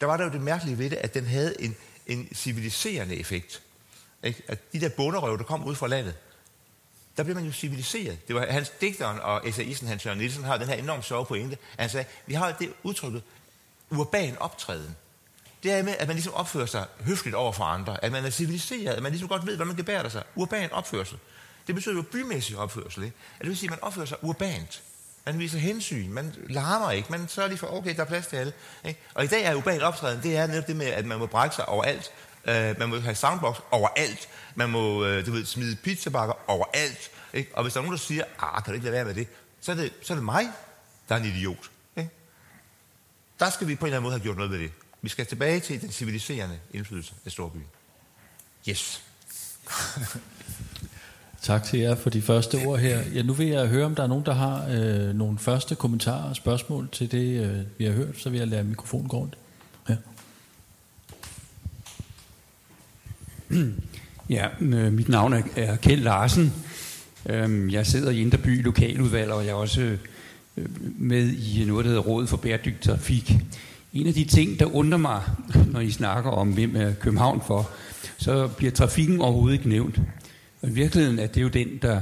der 0.00 0.06
var 0.06 0.16
der 0.16 0.24
jo 0.24 0.30
det 0.30 0.40
mærkelige 0.40 0.78
ved 0.78 0.90
det, 0.90 0.96
at 0.96 1.14
den 1.14 1.26
havde 1.26 1.62
en, 1.62 1.76
en 2.06 2.28
civiliserende 2.34 3.16
effekt. 3.16 3.62
Ikke? 4.22 4.42
At 4.48 4.72
de 4.72 4.80
der 4.80 4.88
bunderøv, 4.88 5.38
der 5.38 5.44
kom 5.44 5.64
ud 5.64 5.74
fra 5.74 5.88
landet, 5.88 6.14
der 7.16 7.22
blev 7.22 7.36
man 7.36 7.44
jo 7.44 7.52
civiliseret. 7.52 8.28
Det 8.28 8.36
var 8.36 8.46
hans 8.46 8.72
digteren 8.80 9.20
og 9.20 9.48
essayisten 9.48 9.88
Hans 9.88 10.06
Jørgen 10.06 10.18
Nielsen 10.18 10.44
har 10.44 10.56
den 10.56 10.68
her 10.68 10.74
enormt 10.74 11.04
sjove 11.04 11.26
pointe. 11.26 11.58
Han 11.78 11.90
sagde, 11.90 12.06
vi 12.26 12.34
har 12.34 12.52
det 12.52 12.72
udtrykket 12.82 13.22
urban 13.90 14.38
optræden. 14.38 14.96
Det 15.62 15.72
er 15.72 15.82
med, 15.82 15.94
at 15.98 16.06
man 16.06 16.16
ligesom 16.16 16.34
opfører 16.34 16.66
sig 16.66 16.86
høfligt 17.00 17.36
over 17.36 17.52
for 17.52 17.64
andre. 17.64 18.04
At 18.04 18.12
man 18.12 18.24
er 18.24 18.30
civiliseret. 18.30 18.94
At 18.94 19.02
man 19.02 19.12
ligesom 19.12 19.28
godt 19.28 19.46
ved, 19.46 19.56
hvad 19.56 19.66
man 19.66 19.76
gebærer 19.76 20.08
sig. 20.08 20.22
Urban 20.34 20.72
opførsel. 20.72 21.18
Det 21.66 21.74
betyder 21.74 21.94
jo 21.94 22.02
bymæssig 22.02 22.56
opførsel. 22.56 23.04
Ikke? 23.04 23.16
At 23.34 23.40
det 23.40 23.48
vil 23.48 23.56
sige, 23.56 23.66
at 23.66 23.70
man 23.70 23.82
opfører 23.82 24.06
sig 24.06 24.18
urbant. 24.22 24.82
Man 25.26 25.38
viser 25.38 25.58
hensyn. 25.58 26.10
Man 26.10 26.34
larmer 26.48 26.90
ikke. 26.90 27.12
Man 27.12 27.28
sørger 27.28 27.48
lige 27.48 27.58
for, 27.58 27.66
okay, 27.66 27.96
der 27.96 28.00
er 28.00 28.06
plads 28.06 28.26
til 28.26 28.36
alle. 28.36 28.52
Ikke? 28.84 29.00
Og 29.14 29.24
i 29.24 29.26
dag 29.26 29.44
er 29.44 29.54
urban 29.54 29.82
optræden, 29.82 30.22
det 30.22 30.36
er 30.36 30.46
netop 30.46 30.66
det 30.66 30.76
med, 30.76 30.86
at 30.86 31.04
man 31.04 31.18
må 31.18 31.26
brække 31.26 31.56
sig 31.56 31.68
overalt. 31.68 32.12
Øh, 32.46 32.78
man 32.78 32.88
må 32.88 33.00
have 33.00 33.14
soundbox 33.14 33.56
overalt. 33.70 34.28
Man 34.54 34.70
må 34.70 35.04
øh, 35.04 35.26
du 35.26 35.32
ved, 35.32 35.44
smide 35.44 35.76
pizzabakker 35.76 36.34
overalt. 36.46 37.10
Ikke? 37.32 37.50
Og 37.54 37.62
hvis 37.62 37.72
der 37.72 37.80
er 37.80 37.82
nogen, 37.82 37.98
der 37.98 38.04
siger, 38.04 38.24
ah, 38.38 38.62
kan 38.62 38.72
du 38.72 38.74
ikke 38.74 38.84
lade 38.84 38.94
være 38.94 39.04
med 39.04 39.14
det, 39.14 39.28
så 39.60 39.72
er 39.72 39.76
det, 39.76 39.92
så 40.02 40.12
er 40.12 40.14
det 40.16 40.24
mig, 40.24 40.44
der 41.08 41.14
er 41.14 41.18
en 41.18 41.24
idiot. 41.24 41.70
Ikke? 41.96 42.10
Der 43.40 43.50
skal 43.50 43.68
vi 43.68 43.74
på 43.74 43.80
en 43.80 43.86
eller 43.86 43.96
anden 43.96 44.02
måde 44.02 44.12
have 44.12 44.22
gjort 44.22 44.36
noget 44.36 44.52
ved 44.52 44.58
det. 44.58 44.70
Vi 45.02 45.08
skal 45.08 45.26
tilbage 45.26 45.60
til 45.60 45.80
den 45.80 45.90
civiliserende 45.92 46.58
indflydelse 46.72 47.14
af 47.24 47.32
storbyen. 47.32 47.66
Yes. 48.68 49.02
tak 51.42 51.64
til 51.64 51.78
jer 51.78 51.94
for 51.94 52.10
de 52.10 52.22
første 52.22 52.66
ord 52.66 52.78
her. 52.78 53.02
Ja, 53.14 53.22
nu 53.22 53.32
vil 53.32 53.46
jeg 53.46 53.66
høre, 53.66 53.86
om 53.86 53.94
der 53.94 54.02
er 54.02 54.06
nogen, 54.06 54.26
der 54.26 54.34
har 54.34 54.66
øh, 54.68 55.14
nogle 55.14 55.38
første 55.38 55.74
kommentarer 55.74 56.28
og 56.28 56.36
spørgsmål 56.36 56.88
til 56.92 57.12
det, 57.12 57.44
øh, 57.44 57.78
vi 57.78 57.84
har 57.84 57.92
hørt. 57.92 58.18
Så 58.18 58.30
vil 58.30 58.38
jeg 58.38 58.48
lade 58.48 58.64
mikrofonen 58.64 59.08
gå 59.08 59.16
rundt. 59.16 59.36
Ja, 64.30 64.46
øh, 64.60 64.92
mit 64.92 65.08
navn 65.08 65.34
er 65.56 65.76
Kjeld 65.76 66.02
Larsen. 66.02 66.52
Øhm, 67.28 67.70
jeg 67.70 67.86
sidder 67.86 68.10
i 68.10 68.20
Inderby 68.20 68.62
lokaludvalg, 68.62 69.30
og 69.30 69.44
jeg 69.44 69.50
er 69.50 69.54
også 69.54 69.80
øh, 70.56 70.66
med 70.98 71.32
i 71.32 71.64
noget, 71.66 71.84
der 71.84 71.90
hedder 71.90 72.02
Rådet 72.02 72.28
for 72.28 72.36
Bæredygtig 72.36 72.80
Trafik. 72.80 73.34
En 73.92 74.06
af 74.06 74.14
de 74.14 74.24
ting, 74.24 74.60
der 74.60 74.74
undrer 74.74 74.98
mig, 74.98 75.22
når 75.72 75.80
I 75.80 75.90
snakker 75.90 76.30
om, 76.30 76.52
hvem 76.52 76.76
er 76.76 76.92
København 76.92 77.42
for, 77.46 77.70
så 78.18 78.48
bliver 78.48 78.72
trafikken 78.72 79.20
overhovedet 79.20 79.56
ikke 79.56 79.68
nævnt. 79.68 80.00
Og 80.62 80.68
i 80.68 80.72
virkeligheden 80.72 81.18
er 81.18 81.26
det 81.26 81.42
jo 81.42 81.48
den, 81.48 81.68
der 81.82 82.00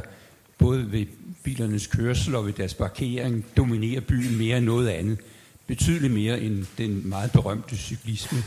både 0.59 0.92
ved 0.92 1.07
bilernes 1.42 1.87
kørsel 1.87 2.35
og 2.35 2.46
ved 2.46 2.52
deres 2.52 2.74
parkering 2.74 3.44
dominerer 3.57 4.00
byen 4.00 4.38
mere 4.38 4.57
end 4.57 4.66
noget 4.66 4.88
andet. 4.88 5.18
Betydeligt 5.66 6.12
mere 6.12 6.40
end 6.40 6.66
den 6.78 7.09
meget 7.09 7.33
berømte 7.33 7.76
cyklisme. 7.76 8.38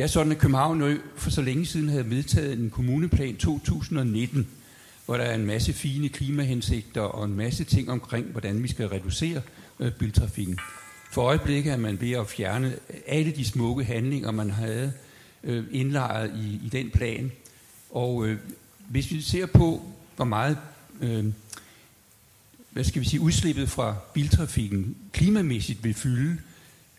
Det 0.00 0.04
er 0.04 0.08
sådan, 0.08 0.32
at 0.32 0.38
København 0.38 0.98
for 1.16 1.30
så 1.30 1.42
længe 1.42 1.66
siden 1.66 1.88
havde 1.88 2.10
vedtaget 2.10 2.58
en 2.58 2.70
kommuneplan 2.70 3.36
2019, 3.36 4.48
hvor 5.06 5.16
der 5.16 5.24
er 5.24 5.34
en 5.34 5.46
masse 5.46 5.72
fine 5.72 6.08
klimahensigter 6.08 7.00
og 7.00 7.24
en 7.24 7.36
masse 7.36 7.64
ting 7.64 7.90
omkring, 7.90 8.26
hvordan 8.26 8.62
vi 8.62 8.68
skal 8.68 8.86
reducere 8.86 9.42
øh, 9.80 9.92
biltrafikken. 9.92 10.58
For 11.12 11.22
øjeblikket 11.22 11.72
er 11.72 11.76
man 11.76 12.00
ved 12.00 12.12
at 12.12 12.26
fjerne 12.26 12.74
alle 13.06 13.32
de 13.32 13.44
smukke 13.44 13.84
handlinger, 13.84 14.30
man 14.30 14.50
havde 14.50 14.92
øh, 15.44 15.64
indlejret 15.70 16.32
i, 16.36 16.66
i 16.66 16.68
den 16.68 16.90
plan. 16.90 17.32
Og 17.90 18.26
øh, 18.26 18.38
hvis 18.88 19.10
vi 19.10 19.20
ser 19.20 19.46
på, 19.46 19.82
hvor 20.16 20.24
meget 20.24 20.58
øh, 21.00 21.24
hvad 22.70 22.84
skal 22.84 23.02
vi 23.02 23.06
sige, 23.06 23.20
udslippet 23.20 23.70
fra 23.70 23.96
biltrafikken 24.14 24.96
klimamæssigt 25.12 25.84
vil 25.84 25.94
fylde 25.94 26.38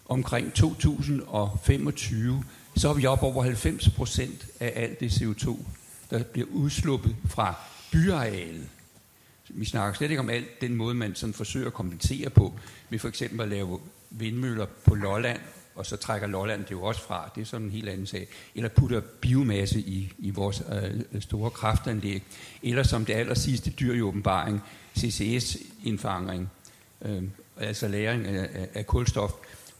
omkring 0.09 0.53
2025, 0.53 2.43
så 2.75 2.89
er 2.89 2.93
vi 2.93 3.05
oppe 3.05 3.25
over 3.25 3.43
90 3.43 3.89
procent 3.89 4.45
af 4.59 4.73
alt 4.75 4.99
det 4.99 5.11
CO2, 5.11 5.57
der 6.09 6.23
bliver 6.23 6.47
udsluppet 6.51 7.15
fra 7.25 7.55
byarealet. 7.91 8.67
Vi 9.49 9.65
snakker 9.65 9.97
slet 9.97 10.09
ikke 10.09 10.19
om 10.19 10.29
alt 10.29 10.61
den 10.61 10.75
måde, 10.75 10.95
man 10.95 11.15
sådan 11.15 11.33
forsøger 11.33 11.67
at 11.67 11.73
kompensere 11.73 12.29
på, 12.29 12.53
med 12.89 12.99
for 12.99 13.07
eksempel 13.07 13.41
at 13.41 13.47
lave 13.47 13.79
vindmøller 14.09 14.65
på 14.85 14.95
Lolland, 14.95 15.39
og 15.75 15.85
så 15.85 15.97
trækker 15.97 16.27
Lolland 16.27 16.63
det 16.63 16.71
jo 16.71 16.83
også 16.83 17.01
fra. 17.01 17.31
Det 17.35 17.41
er 17.41 17.45
sådan 17.45 17.65
en 17.65 17.71
helt 17.71 17.89
anden 17.89 18.07
sag. 18.07 18.27
Eller 18.55 18.69
putter 18.69 18.99
biomasse 18.99 19.79
i, 19.79 20.13
i 20.19 20.29
vores 20.29 20.63
øh, 20.71 21.21
store 21.21 21.49
kraftanlæg. 21.49 22.23
Eller 22.63 22.83
som 22.83 23.05
det 23.05 23.13
aller 23.13 23.33
sidste 23.33 23.71
dyr 23.71 23.93
i 23.93 24.01
åbenbaring, 24.01 24.61
CCS-indfangring, 24.97 26.49
øh, 27.01 27.23
altså 27.57 27.87
læring 27.87 28.27
af, 28.27 28.49
af, 28.53 28.67
af 28.73 28.87
kulstof. 28.87 29.31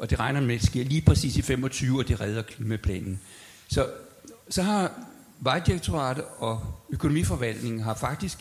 Og 0.01 0.09
det 0.09 0.19
regner 0.19 0.41
med, 0.41 0.55
at 0.55 0.61
det 0.61 0.67
sker 0.67 0.83
lige 0.83 1.01
præcis 1.01 1.37
i 1.37 1.41
25, 1.41 1.99
og 1.99 2.07
det 2.07 2.21
redder 2.21 2.41
klimaplanen. 2.41 3.19
Så, 3.67 3.87
så 4.49 4.63
har 4.63 4.91
Vejdirektoratet 5.39 6.23
og 6.37 6.61
økonomiforvaltningen 6.89 7.81
har 7.81 7.93
faktisk 7.93 8.37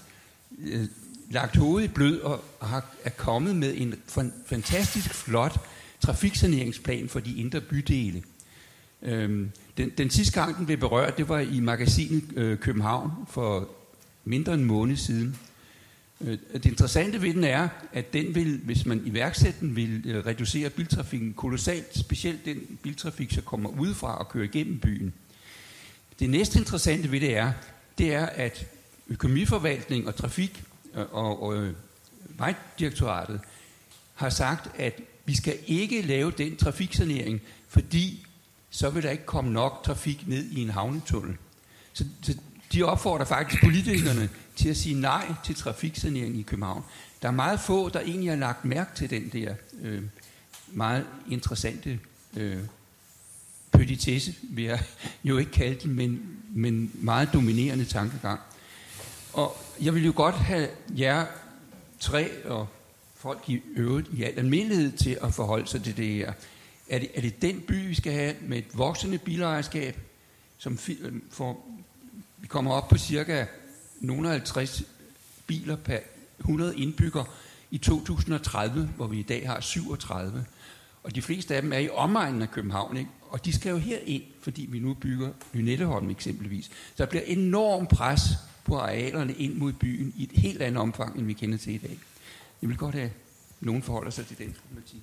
øh, 0.58 0.86
lagt 1.30 1.56
hovedet 1.56 1.88
i 1.88 1.92
blød 1.92 2.20
og 2.20 2.44
har, 2.62 2.84
er 3.04 3.10
kommet 3.10 3.56
med 3.56 3.74
en 3.76 3.94
fantastisk 4.46 5.14
flot 5.14 5.60
trafiksaneringsplan 6.00 7.08
for 7.08 7.20
de 7.20 7.36
indre 7.36 7.60
bydele. 7.60 8.22
Øhm, 9.02 9.50
den, 9.76 9.90
den 9.98 10.10
sidste 10.10 10.40
gang, 10.40 10.56
den 10.56 10.66
blev 10.66 10.78
berørt, 10.78 11.18
det 11.18 11.28
var 11.28 11.38
i 11.38 11.60
magasinet 11.60 12.24
øh, 12.36 12.58
København 12.58 13.10
for 13.28 13.68
mindre 14.24 14.54
end 14.54 14.62
en 14.62 14.66
måned 14.66 14.96
siden. 14.96 15.36
Øh, 16.20 16.38
det 16.52 16.66
interessante 16.66 17.22
ved 17.22 17.34
den 17.34 17.44
er, 17.44 17.68
at 17.92 18.12
den 18.12 18.34
vil, 18.34 18.60
hvis 18.64 18.86
man 18.86 19.02
iværksætter 19.06 19.60
den, 19.60 19.76
vil 19.76 20.02
øh, 20.06 20.26
reducere 20.26 20.70
biltrafikken 20.70 21.32
kolossalt, 21.32 21.98
specielt 21.98 22.44
den 22.44 22.78
biltrafik, 22.82 23.34
der 23.34 23.40
kommer 23.40 23.70
udefra 23.70 24.18
og 24.18 24.28
kører 24.28 24.44
igennem 24.44 24.78
byen. 24.78 25.12
Det 26.18 26.30
næste 26.30 26.58
interessante 26.58 27.12
ved 27.12 27.20
det 27.20 27.36
er, 27.36 27.52
det 27.98 28.14
er, 28.14 28.26
at 28.26 28.66
økonomiforvaltning 29.08 30.06
og 30.06 30.16
trafik 30.16 30.62
øh, 30.94 31.00
og, 31.00 31.42
og, 31.42 31.42
og 31.42 31.72
vejdirektoratet 32.38 33.40
har 34.14 34.30
sagt, 34.30 34.80
at 34.80 35.00
vi 35.24 35.36
skal 35.36 35.58
ikke 35.66 36.02
lave 36.02 36.32
den 36.38 36.56
trafiksanering, 36.56 37.40
fordi 37.68 38.26
så 38.70 38.90
vil 38.90 39.02
der 39.02 39.10
ikke 39.10 39.26
komme 39.26 39.52
nok 39.52 39.82
trafik 39.84 40.28
ned 40.28 40.44
i 40.50 40.62
en 40.62 40.70
havnetunnel. 40.70 41.36
Så, 41.92 42.04
så 42.22 42.34
de 42.72 42.82
opfordrer 42.82 43.24
faktisk 43.24 43.62
politikerne 43.62 44.28
til 44.60 44.68
at 44.68 44.76
sige 44.76 45.00
nej 45.00 45.34
til 45.44 45.54
trafiksanering 45.54 46.36
i 46.38 46.42
København. 46.42 46.84
Der 47.22 47.28
er 47.28 47.32
meget 47.32 47.60
få, 47.60 47.88
der 47.88 48.00
egentlig 48.00 48.30
har 48.30 48.36
lagt 48.36 48.64
mærke 48.64 48.90
til 48.96 49.10
den 49.10 49.28
der 49.28 49.54
øh, 49.82 50.02
meget 50.66 51.06
interessante 51.30 52.00
øh, 52.36 52.58
petitesse, 53.72 54.34
vil 54.42 54.64
jeg 54.64 54.82
jo 55.24 55.38
ikke 55.38 55.52
kalde 55.52 55.80
den, 55.80 55.94
men, 55.94 56.36
men 56.50 56.90
meget 56.94 57.32
dominerende 57.32 57.84
tankegang. 57.84 58.40
Og 59.32 59.56
jeg 59.80 59.94
vil 59.94 60.04
jo 60.04 60.12
godt 60.16 60.34
have 60.34 60.68
jer 60.98 61.26
tre 62.00 62.44
og 62.44 62.68
folk 63.14 63.44
i 63.46 63.60
øvrigt 63.76 64.08
i 64.12 64.22
al 64.22 64.38
almindelighed 64.38 64.92
til 64.92 65.18
at 65.22 65.34
forholde 65.34 65.66
sig 65.66 65.82
til 65.82 65.96
det 65.96 66.08
her. 66.08 66.32
Er 66.88 66.98
det, 66.98 67.10
er 67.14 67.20
det 67.20 67.42
den 67.42 67.60
by, 67.60 67.88
vi 67.88 67.94
skal 67.94 68.12
have 68.12 68.34
med 68.40 68.58
et 68.58 68.78
voksende 68.78 69.18
bilejerskab, 69.18 69.98
som 70.58 70.78
for, 71.30 71.48
øh, 71.48 71.56
vi 72.38 72.46
kommer 72.46 72.72
op 72.72 72.88
på 72.88 72.98
cirka 72.98 73.46
nogle 74.00 74.28
50 74.28 74.82
biler 75.46 75.76
per 75.76 75.98
100 76.38 76.76
indbygger 76.76 77.24
i 77.70 77.78
2030, 77.78 78.90
hvor 78.96 79.06
vi 79.06 79.18
i 79.18 79.22
dag 79.22 79.48
har 79.48 79.60
37. 79.60 80.44
Og 81.02 81.14
de 81.14 81.22
fleste 81.22 81.56
af 81.56 81.62
dem 81.62 81.72
er 81.72 81.78
i 81.78 81.88
omegnen 81.88 82.42
af 82.42 82.50
København, 82.50 82.96
ikke? 82.96 83.10
og 83.30 83.44
de 83.44 83.52
skal 83.52 83.70
jo 83.70 83.76
her 83.76 83.98
ind, 84.04 84.22
fordi 84.42 84.66
vi 84.70 84.78
nu 84.78 84.94
bygger 84.94 85.30
Lynetteholm 85.52 86.10
eksempelvis. 86.10 86.64
Så 86.64 86.70
der 86.98 87.06
bliver 87.06 87.22
enorm 87.22 87.86
pres 87.86 88.20
på 88.64 88.78
arealerne 88.78 89.32
ind 89.32 89.54
mod 89.54 89.72
byen 89.72 90.12
i 90.16 90.22
et 90.22 90.32
helt 90.32 90.62
andet 90.62 90.80
omfang, 90.80 91.18
end 91.18 91.26
vi 91.26 91.32
kender 91.32 91.58
til 91.58 91.74
i 91.74 91.78
dag. 91.78 91.98
Jeg 92.62 92.68
vil 92.68 92.76
godt 92.76 92.94
have, 92.94 93.06
at 93.06 93.12
nogen 93.60 93.82
forholder 93.82 94.10
sig 94.10 94.26
til 94.26 94.38
den 94.38 94.54
problematik. 94.60 95.02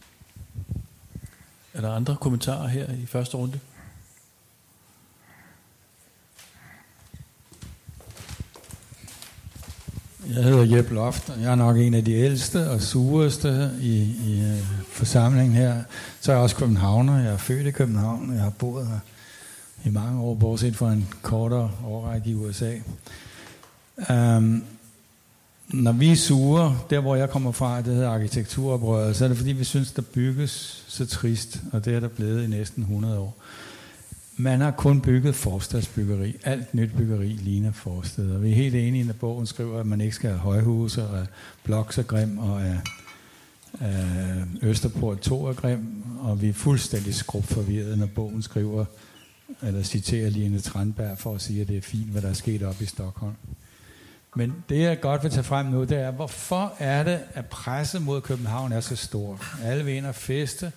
Er 1.73 1.81
der 1.81 1.91
andre 1.91 2.17
kommentarer 2.21 2.67
her 2.67 2.93
i 2.93 3.05
første 3.05 3.37
runde? 3.37 3.59
Jeg 10.35 10.43
hedder 10.43 10.75
Jeppe 10.75 10.93
Loft, 10.93 11.29
og 11.29 11.41
jeg 11.41 11.51
er 11.51 11.55
nok 11.55 11.77
en 11.77 11.93
af 11.93 12.05
de 12.05 12.13
ældste 12.13 12.69
og 12.69 12.81
sureste 12.81 13.71
i, 13.81 13.97
i 14.25 14.41
øh, 14.41 14.59
forsamlingen 14.91 15.55
her. 15.55 15.83
Så 16.21 16.31
er 16.31 16.35
jeg 16.35 16.43
også 16.43 16.55
københavner. 16.55 17.19
Jeg 17.19 17.33
er 17.33 17.37
født 17.37 17.67
i 17.67 17.71
København, 17.71 18.33
jeg 18.33 18.43
har 18.43 18.49
boet 18.49 18.87
her 18.87 18.99
i 19.85 19.89
mange 19.89 20.21
år, 20.21 20.35
bortset 20.35 20.75
fra 20.75 20.93
en 20.93 21.07
kortere 21.21 21.71
årrække 21.85 22.29
i 22.29 22.35
USA. 22.35 22.73
Um, 24.09 24.15
øhm, 24.15 24.63
når 25.67 25.91
vi 25.91 26.11
er 26.11 26.15
sure, 26.15 26.79
der 26.89 26.99
hvor 26.99 27.15
jeg 27.15 27.29
kommer 27.29 27.51
fra, 27.51 27.77
det 27.81 27.93
hedder 27.93 28.09
arkitekturoprøret, 28.09 29.15
så 29.15 29.23
er 29.23 29.27
det 29.27 29.37
fordi, 29.37 29.51
vi 29.51 29.63
synes, 29.63 29.91
der 29.91 30.01
bygges 30.01 30.83
så 30.87 31.05
trist, 31.05 31.61
og 31.73 31.85
det 31.85 31.95
er 31.95 31.99
der 31.99 32.07
blevet 32.07 32.43
i 32.43 32.47
næsten 32.47 32.83
100 32.83 33.19
år. 33.19 33.37
Man 34.39 34.61
har 34.61 34.71
kun 34.71 35.01
bygget 35.01 35.35
forstadsbyggeri. 35.35 36.35
Alt 36.43 36.73
nyt 36.73 36.91
byggeri 36.97 37.27
ligner 37.27 37.71
forsteder. 37.71 38.37
Vi 38.37 38.51
er 38.51 38.55
helt 38.55 38.75
enige, 38.75 39.03
når 39.03 39.13
bogen 39.13 39.45
skriver, 39.45 39.79
at 39.79 39.85
man 39.85 40.01
ikke 40.01 40.15
skal 40.15 40.29
have 40.29 40.39
højhuse, 40.39 41.03
og 41.03 41.27
blok 41.63 41.97
er 41.97 42.03
grim, 42.03 42.37
og 42.37 42.61
at 42.61 42.77
Østerport 44.61 45.19
2 45.19 45.45
er 45.45 45.53
grim, 45.53 46.03
og 46.19 46.41
vi 46.41 46.49
er 46.49 46.53
fuldstændig 46.53 47.15
skrubforvirrede, 47.15 47.97
når 47.97 48.05
bogen 48.05 48.41
skriver, 48.41 48.85
eller 49.61 49.83
citerer 49.83 50.29
Line 50.29 50.59
Tranberg 50.59 51.17
for 51.17 51.35
at 51.35 51.41
sige, 51.41 51.61
at 51.61 51.67
det 51.67 51.77
er 51.77 51.81
fint, 51.81 52.11
hvad 52.11 52.21
der 52.21 52.29
er 52.29 52.33
sket 52.33 52.63
op 52.63 52.81
i 52.81 52.85
Stockholm. 52.85 53.35
Men 54.35 54.53
det, 54.69 54.79
jeg 54.79 54.99
godt 54.99 55.23
vil 55.23 55.31
tage 55.31 55.43
frem 55.43 55.65
nu, 55.65 55.83
det 55.83 55.97
er, 55.97 56.11
hvorfor 56.11 56.73
er 56.79 57.03
det, 57.03 57.19
at 57.33 57.45
presset 57.45 58.01
mod 58.01 58.21
København 58.21 58.71
er 58.71 58.79
så 58.79 58.95
stor? 58.95 59.41
Alle 59.63 59.85
vil 59.85 59.93
ind 59.93 60.05
og 60.05 60.15
feste, 60.15 60.71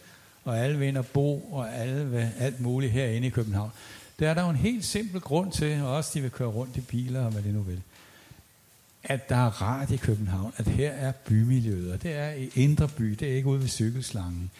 og 0.44 0.58
alle 0.58 0.78
vil 0.78 0.88
ind 0.88 0.96
og 0.96 1.06
bo, 1.06 1.38
og 1.52 1.74
alle 1.74 2.10
vil 2.10 2.28
alt 2.38 2.60
muligt 2.60 2.92
herinde 2.92 3.26
i 3.26 3.30
København. 3.30 3.70
Det 4.18 4.28
er 4.28 4.34
der 4.34 4.42
jo 4.42 4.50
en 4.50 4.56
helt 4.56 4.84
simpel 4.84 5.20
grund 5.20 5.52
til, 5.52 5.82
og 5.82 5.94
også 5.94 6.10
de 6.14 6.20
vil 6.20 6.30
køre 6.30 6.48
rundt 6.48 6.76
i 6.76 6.80
biler, 6.80 7.24
og 7.24 7.30
hvad 7.30 7.42
det 7.42 7.54
nu 7.54 7.60
vil. 7.60 7.82
At 9.04 9.28
der 9.28 9.36
er 9.36 9.62
rart 9.62 9.90
i 9.90 9.96
København, 9.96 10.52
at 10.56 10.66
her 10.66 10.90
er 10.90 11.12
bymiljøet, 11.12 11.92
og 11.92 12.02
det 12.02 12.12
er 12.16 12.30
i 12.30 12.50
Indre 12.54 12.88
By, 12.88 13.04
det 13.04 13.30
er 13.30 13.36
ikke 13.36 13.48
ude 13.48 13.60
ved 13.60 13.68
cykelslangen. 13.68 14.50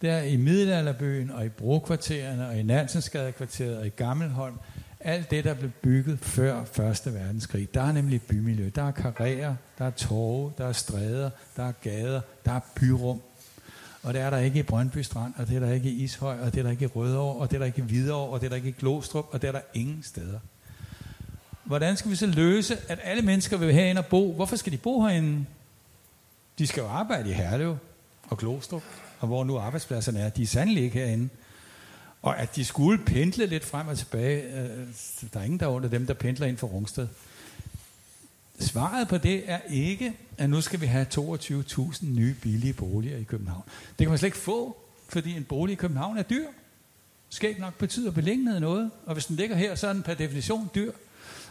Det 0.00 0.10
er 0.10 0.22
i 0.22 0.36
Middelalderbyen, 0.36 1.30
og 1.30 1.46
i 1.46 1.48
Brokvartererne, 1.48 2.48
og 2.48 2.58
i 2.58 2.62
Nansensgadekvarteret, 2.62 3.78
og 3.78 3.86
i 3.86 3.90
Gammelholm, 3.90 4.54
alt 5.00 5.30
det, 5.30 5.44
der 5.44 5.54
blev 5.54 5.70
bygget 5.70 6.18
før 6.18 6.64
Første 6.64 7.14
Verdenskrig, 7.14 7.74
der 7.74 7.82
er 7.82 7.92
nemlig 7.92 8.22
bymiljø. 8.22 8.70
Der 8.74 8.82
er 8.82 8.90
karrierer, 8.90 9.54
der 9.78 9.84
er 9.84 9.90
torve, 9.90 10.52
der 10.58 10.66
er 10.66 10.72
stræder, 10.72 11.30
der 11.56 11.64
er 11.64 11.72
gader, 11.72 12.20
der 12.44 12.52
er 12.52 12.60
byrum. 12.74 13.20
Og 14.02 14.14
det 14.14 14.22
er 14.22 14.30
der 14.30 14.38
ikke 14.38 14.58
i 14.58 14.62
Brøndby 14.62 14.98
Strand, 14.98 15.34
og 15.36 15.48
det 15.48 15.56
er 15.56 15.60
der 15.60 15.72
ikke 15.72 15.90
i 15.90 16.04
Ishøj, 16.04 16.38
og 16.40 16.52
det 16.52 16.58
er 16.58 16.62
der 16.62 16.70
ikke 16.70 16.84
i 16.84 16.88
Rødovre, 16.88 17.36
og 17.36 17.50
det 17.50 17.56
er 17.56 17.58
der 17.58 17.66
ikke 17.66 17.78
i 17.78 17.84
Hvidovre, 17.84 18.30
og 18.30 18.40
det 18.40 18.46
er 18.46 18.48
der 18.48 18.56
ikke 18.56 18.68
i 18.68 18.74
Glostrup, 18.78 19.26
og 19.30 19.42
det 19.42 19.48
er 19.48 19.52
der 19.52 19.60
ingen 19.74 20.02
steder. 20.02 20.38
Hvordan 21.64 21.96
skal 21.96 22.10
vi 22.10 22.16
så 22.16 22.26
løse, 22.26 22.76
at 22.88 22.98
alle 23.02 23.22
mennesker 23.22 23.56
vil 23.56 23.72
herinde 23.72 23.98
og 23.98 24.06
bo? 24.06 24.32
Hvorfor 24.32 24.56
skal 24.56 24.72
de 24.72 24.76
bo 24.76 25.02
herinde? 25.02 25.46
De 26.58 26.66
skal 26.66 26.80
jo 26.80 26.88
arbejde 26.88 27.30
i 27.30 27.32
Herlev 27.32 27.76
og 28.30 28.38
Glostrup, 28.38 28.82
og 29.20 29.28
hvor 29.28 29.44
nu 29.44 29.58
arbejdspladserne 29.58 30.20
er. 30.20 30.28
De 30.28 30.42
er 30.42 30.46
sandelig 30.46 30.84
ikke 30.84 30.98
herinde. 30.98 31.28
Og 32.22 32.38
at 32.38 32.56
de 32.56 32.64
skulle 32.64 33.04
pendle 33.04 33.46
lidt 33.46 33.64
frem 33.64 33.88
og 33.88 33.98
tilbage, 33.98 34.42
øh, 34.42 34.86
der 35.32 35.40
er 35.40 35.44
ingen 35.44 35.60
der 35.60 35.66
under 35.66 35.88
dem, 35.88 36.06
der 36.06 36.14
pendler 36.14 36.46
ind 36.46 36.56
for 36.56 36.66
Rungsted. 36.66 37.08
Svaret 38.60 39.08
på 39.08 39.18
det 39.18 39.42
er 39.46 39.58
ikke, 39.70 40.12
at 40.38 40.50
nu 40.50 40.60
skal 40.60 40.80
vi 40.80 40.86
have 40.86 41.06
22.000 41.14 42.06
nye 42.06 42.34
billige 42.42 42.72
boliger 42.72 43.16
i 43.16 43.22
København. 43.22 43.62
Det 43.88 44.04
kan 44.04 44.08
man 44.08 44.18
slet 44.18 44.26
ikke 44.26 44.38
få, 44.38 44.76
fordi 45.08 45.36
en 45.36 45.44
bolig 45.44 45.72
i 45.72 45.76
København 45.76 46.18
er 46.18 46.22
dyr. 46.22 46.44
Skæg 47.28 47.58
nok 47.58 47.74
betyder 47.78 48.10
beliggenhed 48.10 48.60
noget, 48.60 48.90
og 49.06 49.12
hvis 49.12 49.26
den 49.26 49.36
ligger 49.36 49.56
her, 49.56 49.74
så 49.74 49.88
er 49.88 49.92
den 49.92 50.02
per 50.02 50.14
definition 50.14 50.70
dyr. 50.74 50.92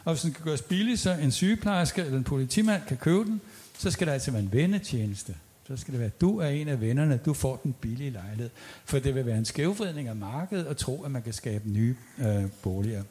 Og 0.06 0.13
hvis 0.13 0.22
den 0.22 0.32
kan 0.32 0.43
gøres 0.43 0.62
billig, 0.62 1.00
så 1.00 1.12
en 1.12 1.32
sygeplejerske 1.32 2.02
eller 2.02 2.17
en 2.17 2.24
politimand 2.24 2.82
kan 2.88 2.98
købe 2.98 3.26
den, 3.26 3.41
så 3.78 3.91
skal 3.91 4.08
der 4.08 4.13
altså 4.13 4.32
være 4.32 4.41
en 4.41 4.54
vendetjeneste. 4.54 5.36
Så 5.67 5.78
skal 5.78 5.91
det 5.91 6.00
være, 6.00 6.08
at 6.08 6.22
du 6.22 6.39
er 6.39 6.48
en 6.48 6.67
af 6.67 6.82
vennerne, 6.82 7.20
du 7.26 7.34
får 7.34 7.56
den 7.63 7.76
billige 7.82 8.10
lejlighed. 8.10 8.50
For 8.86 9.00
det 9.00 9.15
vil 9.15 9.26
være 9.26 9.38
en 9.38 9.46
skævvridning 9.46 10.08
af 10.08 10.15
markedet 10.15 10.65
at 10.65 10.78
tro, 10.78 11.04
at 11.04 11.12
man 11.12 11.22
kan 11.22 11.34
skabe 11.34 11.70
nye 11.70 11.96
øh, 12.20 12.43
boliger. 12.62 13.04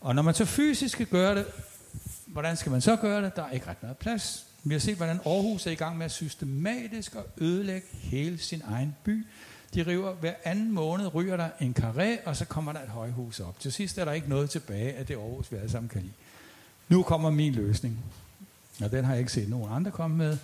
Og 0.00 0.14
når 0.14 0.22
man 0.22 0.34
så 0.34 0.44
fysisk 0.44 0.94
skal 0.94 1.06
gøre 1.06 1.34
det, 1.34 1.46
hvordan 2.32 2.56
skal 2.56 2.72
man 2.72 2.80
så 2.80 2.96
gøre 2.96 3.24
det? 3.24 3.36
Der 3.36 3.42
er 3.42 3.50
ikke 3.50 3.66
ret 3.66 3.82
meget 3.82 3.96
plads. 3.98 4.46
Vi 4.64 4.74
har 4.74 4.80
set, 4.80 4.96
hvordan 4.96 5.20
Aarhus 5.26 5.66
er 5.66 5.70
i 5.70 5.74
gang 5.74 5.98
med 5.98 6.04
at 6.04 6.12
systematisk 6.12 7.14
at 7.14 7.22
ødelægge 7.38 7.86
hele 7.92 8.38
sin 8.38 8.62
egen 8.64 8.96
by. 9.04 9.26
De 9.74 9.82
river 9.82 10.12
hver 10.12 10.34
anden 10.44 10.72
måned, 10.72 11.14
ryger 11.14 11.36
der 11.36 11.48
en 11.60 11.76
karé, 11.78 12.28
og 12.28 12.36
så 12.36 12.44
kommer 12.44 12.72
der 12.72 12.82
et 12.82 12.88
højhus 12.88 13.40
op. 13.40 13.60
Til 13.60 13.72
sidst 13.72 13.98
er 13.98 14.04
der 14.04 14.12
ikke 14.12 14.28
noget 14.28 14.50
tilbage 14.50 14.92
af 14.92 15.06
det 15.06 15.14
Aarhus, 15.14 15.52
vi 15.52 15.56
alle 15.56 15.70
sammen 15.70 15.88
kan 15.88 16.00
lide. 16.00 16.12
Nu 16.88 17.02
kommer 17.02 17.30
min 17.30 17.52
løsning. 17.52 17.98
Og 18.82 18.90
den 18.90 19.04
har 19.04 19.12
jeg 19.12 19.20
ikke 19.20 19.32
set 19.32 19.48
nogen 19.48 19.72
andre 19.72 19.90
komme 19.90 20.16
med. 20.16 20.38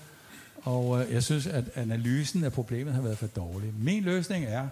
Og 0.62 1.02
øh, 1.02 1.12
jeg 1.12 1.22
synes, 1.22 1.46
at 1.46 1.64
analysen 1.74 2.44
af 2.44 2.52
problemet 2.52 2.94
har 2.94 3.02
været 3.02 3.18
for 3.18 3.26
dårlig. 3.26 3.72
Min 3.78 4.02
løsning 4.02 4.44
er, 4.44 4.68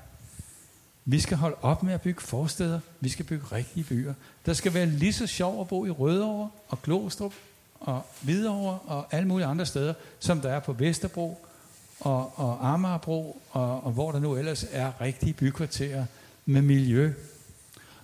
vi 1.05 1.21
skal 1.21 1.37
holde 1.37 1.57
op 1.63 1.83
med 1.83 1.95
at 1.95 2.01
bygge 2.01 2.21
forsteder. 2.21 2.81
Vi 3.01 3.09
skal 3.09 3.25
bygge 3.25 3.47
rigtige 3.53 3.85
byer. 3.85 4.15
Der 4.47 4.53
skal 4.53 4.75
være 4.75 4.87
lige 4.87 5.13
så 5.13 5.27
sjov 5.27 5.61
at 5.61 5.69
bo 5.69 5.87
i 5.87 5.91
Rødovre 5.91 6.51
og 6.69 6.83
Glostrup 6.83 7.33
og 7.81 8.03
Hvidovre 8.21 8.79
og 8.87 9.07
alle 9.11 9.29
mulige 9.29 9.47
andre 9.47 9.67
steder, 9.67 9.95
som 10.19 10.41
der 10.41 10.51
er 10.53 10.61
på 10.61 10.73
Vesterbro 10.73 11.47
og, 12.01 12.39
og 12.39 12.73
Amagerbro 12.73 13.41
og, 13.51 13.85
og 13.85 13.93
hvor 13.93 14.13
der 14.13 14.19
nu 14.19 14.37
ellers 14.37 14.67
er 14.71 15.01
rigtige 15.01 15.33
bykvarterer 15.33 16.07
med 16.47 16.63
miljø. 16.63 17.13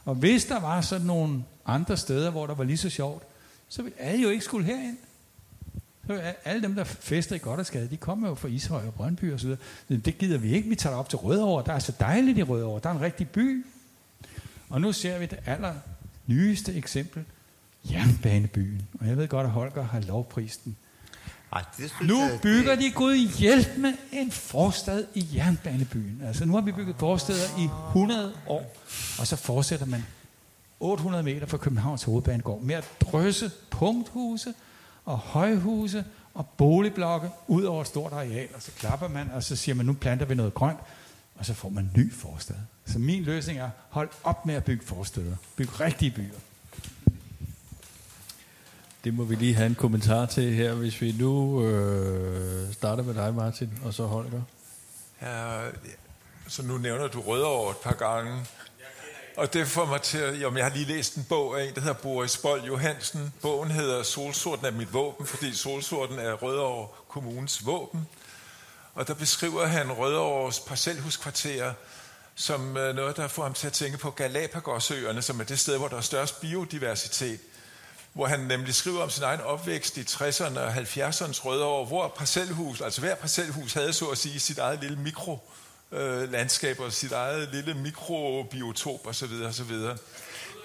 Og 0.05 0.15
hvis 0.15 0.45
der 0.45 0.61
var 0.61 0.81
sådan 0.81 1.07
nogle 1.07 1.45
andre 1.67 1.97
steder, 1.97 2.31
hvor 2.31 2.47
der 2.47 2.55
var 2.55 2.65
lige 2.65 2.77
så 2.77 2.91
sjovt, 2.91 3.23
så 3.69 3.83
ville 3.83 4.01
alle 4.01 4.23
jo 4.23 4.29
ikke 4.29 4.45
skulle 4.45 4.67
herind. 4.67 4.97
Alle 6.45 6.63
dem, 6.63 6.75
der 6.75 6.85
fester 6.85 7.37
i 7.37 7.39
Goddersgade, 7.39 7.89
de 7.91 7.97
kommer 7.97 8.29
jo 8.29 8.35
fra 8.35 8.49
Ishøj 8.49 8.87
og 8.87 8.95
Brøndby 8.95 9.33
og 9.33 9.41
så 9.41 9.47
videre. 9.47 9.61
Det 10.05 10.19
gider 10.19 10.39
vi 10.39 10.53
ikke. 10.53 10.69
Vi 10.69 10.75
tager 10.75 10.97
op 10.97 11.09
til 11.09 11.19
Rødovre. 11.19 11.65
Der 11.67 11.73
er 11.73 11.79
så 11.79 11.93
dejligt 12.01 12.39
i 12.39 12.43
Rødovre. 12.43 12.81
Der 12.83 12.89
er 12.89 12.95
en 12.95 13.01
rigtig 13.01 13.29
by. 13.29 13.65
Og 14.69 14.81
nu 14.81 14.93
ser 14.93 15.19
vi 15.19 15.27
det 15.27 15.39
aller 15.47 15.75
nyeste 16.27 16.75
eksempel 16.75 17.25
jernbanebyen. 17.91 18.83
Og 19.01 19.07
jeg 19.07 19.17
ved 19.17 19.29
godt, 19.29 19.45
at 19.45 19.51
Holger 19.51 19.83
har 19.83 20.01
lovprist 20.01 20.65
den. 20.65 20.77
Ej, 21.53 21.65
det 21.77 21.91
synes 21.91 22.11
Nu 22.11 22.19
jeg, 22.19 22.39
bygger 22.43 22.75
det, 22.75 22.85
de 22.85 22.91
Gud 22.91 23.39
hjælp 23.39 23.77
med 23.77 23.93
en 24.13 24.31
forstad 24.31 25.05
i 25.15 25.29
jernbanebyen. 25.35 26.23
Altså 26.25 26.45
nu 26.45 26.55
har 26.55 26.61
vi 26.61 26.73
bygget 26.73 26.97
forsteder 26.99 27.59
i 27.59 27.65
100 27.65 28.33
år, 28.47 28.77
og 29.19 29.27
så 29.27 29.37
fortsætter 29.37 29.87
man 29.87 30.05
800 30.81 31.23
meter 31.25 31.47
fra 31.47 31.57
Københavns 31.57 32.03
Hovedbanegård 32.03 32.63
med 32.63 32.75
at 32.75 32.85
drøse 33.01 33.51
punkthuse 33.71 34.55
og 35.05 35.19
højhuse 35.19 36.05
og 36.35 36.47
boligblokke 36.47 37.31
ud 37.47 37.63
over 37.63 37.81
et 37.81 37.87
stort 37.87 38.13
areal, 38.13 38.49
og 38.55 38.63
så 38.63 38.71
klapper 38.79 39.09
man, 39.09 39.31
og 39.31 39.43
så 39.43 39.57
siger 39.57 39.75
man, 39.75 39.87
nu 39.87 39.93
planter 39.93 40.27
vi 40.27 40.35
noget 40.35 40.55
grønt, 40.55 40.79
og 41.35 41.47
så 41.47 41.55
får 41.55 41.69
man 41.69 41.85
en 41.85 41.91
ny 41.97 42.15
forstad. 42.15 42.57
Så 42.87 42.99
min 42.99 43.23
løsning 43.23 43.59
er, 43.59 43.71
hold 43.89 44.09
op 44.25 44.47
med 44.47 44.55
at 44.55 44.65
bygge 44.65 44.87
forsteder. 44.87 45.37
Byg 45.57 45.81
rigtige 45.81 46.11
byer. 46.11 46.39
Det 49.05 49.15
må 49.15 49.25
vi 49.25 49.35
lige 49.35 49.55
have 49.55 49.67
en 49.67 49.75
kommentar 49.75 50.27
til 50.27 50.55
her, 50.55 50.75
hvis 50.75 51.01
vi 51.01 51.15
nu 51.19 51.65
øh, 51.65 52.73
starter 52.73 53.03
med 53.03 53.15
dig, 53.15 53.35
Martin, 53.35 53.71
og 53.85 53.95
så 53.95 54.07
Holger. 54.07 54.43
Ja, 55.23 55.61
så 56.49 56.63
nu 56.63 56.79
nævner 56.79 57.09
du 57.09 57.21
Rødovre 57.21 57.71
et 57.71 57.77
par 57.77 57.95
gange. 57.95 58.47
Og 59.41 59.53
det 59.53 59.69
får 59.69 59.85
mig 59.85 60.03
til 60.03 60.19
at... 60.19 60.41
Jamen, 60.41 60.57
jeg 60.57 60.67
har 60.67 60.73
lige 60.75 60.85
læst 60.85 61.15
en 61.15 61.27
bog 61.29 61.61
af 61.61 61.65
en, 61.65 61.75
der 61.75 61.81
hedder 61.81 61.95
Boris 61.95 62.37
Bold 62.37 62.63
Johansen. 62.63 63.35
Bogen 63.43 63.71
hedder 63.71 64.03
Solsorten 64.03 64.67
er 64.67 64.71
mit 64.71 64.93
våben, 64.93 65.27
fordi 65.27 65.55
solsorten 65.55 66.19
er 66.19 66.33
Rødovre 66.33 66.89
Kommunes 67.09 67.67
våben. 67.67 68.09
Og 68.95 69.09
der 69.09 69.15
beskriver 69.15 69.67
han 69.67 69.93
Rødovres 69.93 70.61
parcelhuskvarterer 70.61 71.73
som 72.35 72.77
øh, 72.77 72.95
noget, 72.95 73.17
der 73.17 73.29
får 73.29 73.43
ham 73.43 73.55
til 73.55 73.67
at 73.67 73.73
tænke 73.73 73.99
på 73.99 74.11
Galapagosøerne, 74.11 75.23
som 75.23 75.41
er 75.41 75.45
det 75.45 75.59
sted, 75.59 75.79
hvor 75.79 75.89
der 75.89 75.97
er 75.97 76.01
størst 76.01 76.41
biodiversitet. 76.41 77.41
Hvor 78.13 78.27
han 78.27 78.41
nemlig 78.41 78.75
skriver 78.75 79.03
om 79.03 79.11
sin 79.11 79.23
egen 79.23 79.41
opvækst 79.41 79.97
i 79.97 80.01
60'erne 80.01 80.59
og 80.59 80.75
70'ernes 80.75 81.45
Rødovre, 81.45 81.87
hvor 81.87 82.09
parcelhus, 82.09 82.81
altså 82.81 83.01
hver 83.01 83.15
parcelhus 83.15 83.73
havde 83.73 83.93
så 83.93 84.07
at 84.07 84.19
sige 84.19 84.41
sit 84.41 84.59
eget 84.59 84.81
lille 84.81 84.97
mikro 84.97 85.51
øh, 85.93 86.33
landskab 86.33 86.81
og 86.81 86.93
sit 86.93 87.13
eget 87.13 87.49
lille 87.53 87.75
mikrobiotop 87.75 89.07
osv. 89.07 89.33
osv. 89.47 89.75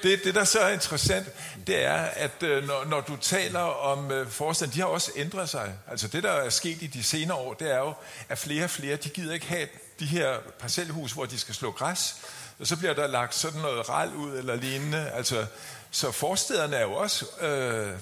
Det, 0.03 0.23
det, 0.23 0.35
der 0.35 0.43
så 0.43 0.59
er 0.59 0.69
interessant, 0.69 1.27
det 1.67 1.83
er, 1.83 1.95
at 1.95 2.43
øh, 2.43 2.67
når, 2.67 2.85
når 2.85 3.01
du 3.01 3.15
taler 3.15 3.59
om 3.59 4.11
øh, 4.11 4.27
forstand, 4.27 4.71
de 4.71 4.79
har 4.79 4.87
også 4.87 5.11
ændret 5.15 5.49
sig. 5.49 5.73
Altså 5.87 6.07
det, 6.07 6.23
der 6.23 6.31
er 6.31 6.49
sket 6.49 6.81
i 6.81 6.87
de 6.87 7.03
senere 7.03 7.37
år, 7.37 7.53
det 7.53 7.71
er 7.71 7.77
jo, 7.77 7.93
at 8.29 8.37
flere 8.37 8.63
og 8.63 8.69
flere, 8.69 8.95
de 8.95 9.09
gider 9.09 9.33
ikke 9.33 9.45
have 9.45 9.67
de 9.99 10.05
her 10.05 10.39
parcelhus, 10.59 11.11
hvor 11.11 11.25
de 11.25 11.39
skal 11.39 11.55
slå 11.55 11.71
græs. 11.71 12.15
Og 12.59 12.67
så 12.67 12.77
bliver 12.77 12.93
der 12.93 13.07
lagt 13.07 13.35
sådan 13.35 13.61
noget 13.61 13.89
ral 13.89 14.15
ud 14.15 14.37
eller 14.37 14.55
lignende. 14.55 15.09
Altså, 15.09 15.45
så 15.91 16.11
forstederne 16.11 16.75
er 16.75 16.81
jo 16.81 16.93
også 16.93 17.25
øh, 17.41 17.93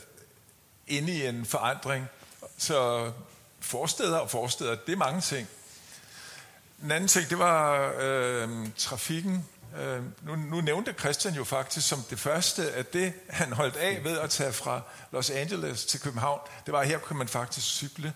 inde 0.87 1.13
i 1.13 1.25
en 1.25 1.45
forandring. 1.45 2.07
Så 2.57 3.11
forsteder 3.59 4.17
og 4.17 4.29
forsteder, 4.29 4.75
det 4.75 4.91
er 4.91 4.97
mange 4.97 5.21
ting. 5.21 5.47
En 6.83 6.91
anden 6.91 7.07
ting, 7.07 7.29
det 7.29 7.39
var 7.39 7.93
øh, 7.99 8.49
trafikken. 8.77 9.45
Øh, 9.79 10.03
nu, 10.21 10.35
nu 10.35 10.61
nævnte 10.61 10.93
Christian 10.99 11.33
jo 11.33 11.43
faktisk 11.43 11.87
som 11.87 11.99
det 12.09 12.19
første, 12.19 12.71
at 12.71 12.93
det 12.93 13.13
han 13.29 13.53
holdt 13.53 13.75
af 13.75 14.03
ved 14.03 14.19
at 14.19 14.29
tage 14.29 14.53
fra 14.53 14.81
Los 15.11 15.29
Angeles 15.29 15.85
til 15.85 15.99
København, 15.99 16.39
det 16.65 16.71
var, 16.71 16.79
at 16.79 16.87
her 16.87 16.97
kunne 16.97 17.17
man 17.17 17.27
faktisk 17.27 17.67
cykle. 17.67 18.13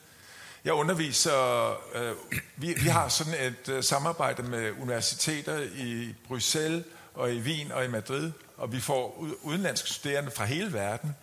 Jeg 0.66 0.74
underviser, 0.74 1.70
øh, 1.96 2.16
vi, 2.56 2.74
vi 2.74 2.88
har 2.88 3.10
sådan 3.10 3.34
et 3.34 3.70
øh, 3.70 3.84
samarbejde 3.84 4.44
med 4.44 4.72
universiteter 4.82 5.60
i 5.76 6.16
Bruxelles 6.28 6.86
og 7.14 7.34
i 7.34 7.40
Wien 7.40 7.72
og 7.72 7.86
i 7.86 7.88
Madrid, 7.88 8.32
og 8.58 8.72
vi 8.72 8.80
får 8.80 9.26
udenlandske 9.42 9.90
studerende 9.90 10.32
fra 10.32 10.46
hele 10.46 10.74
verden. 10.74 11.16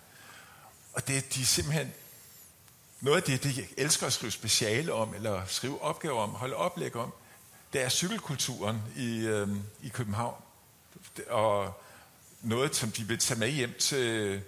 Og 0.93 1.07
det, 1.07 1.35
de 1.35 1.41
er 1.41 1.45
simpelthen 1.45 1.93
noget 3.01 3.17
af 3.17 3.23
det, 3.23 3.43
de 3.43 3.67
elsker 3.77 4.07
at 4.07 4.13
skrive 4.13 4.31
speciale 4.31 4.93
om, 4.93 5.15
eller 5.15 5.41
skrive 5.47 5.81
opgaver 5.81 6.21
om, 6.21 6.29
holde 6.29 6.55
oplæg 6.55 6.95
om, 6.95 7.13
det 7.75 7.83
er 7.83 7.89
cykelkulturen 7.89 8.81
i, 8.95 9.17
øh, 9.19 9.47
i 9.83 9.89
København. 9.89 10.43
Og 11.29 11.81
noget, 12.41 12.75
som 12.75 12.91
de 12.91 13.03
vil 13.03 13.19
tage 13.19 13.39
med 13.39 13.49
hjem 13.49 13.75
til 13.79 14.41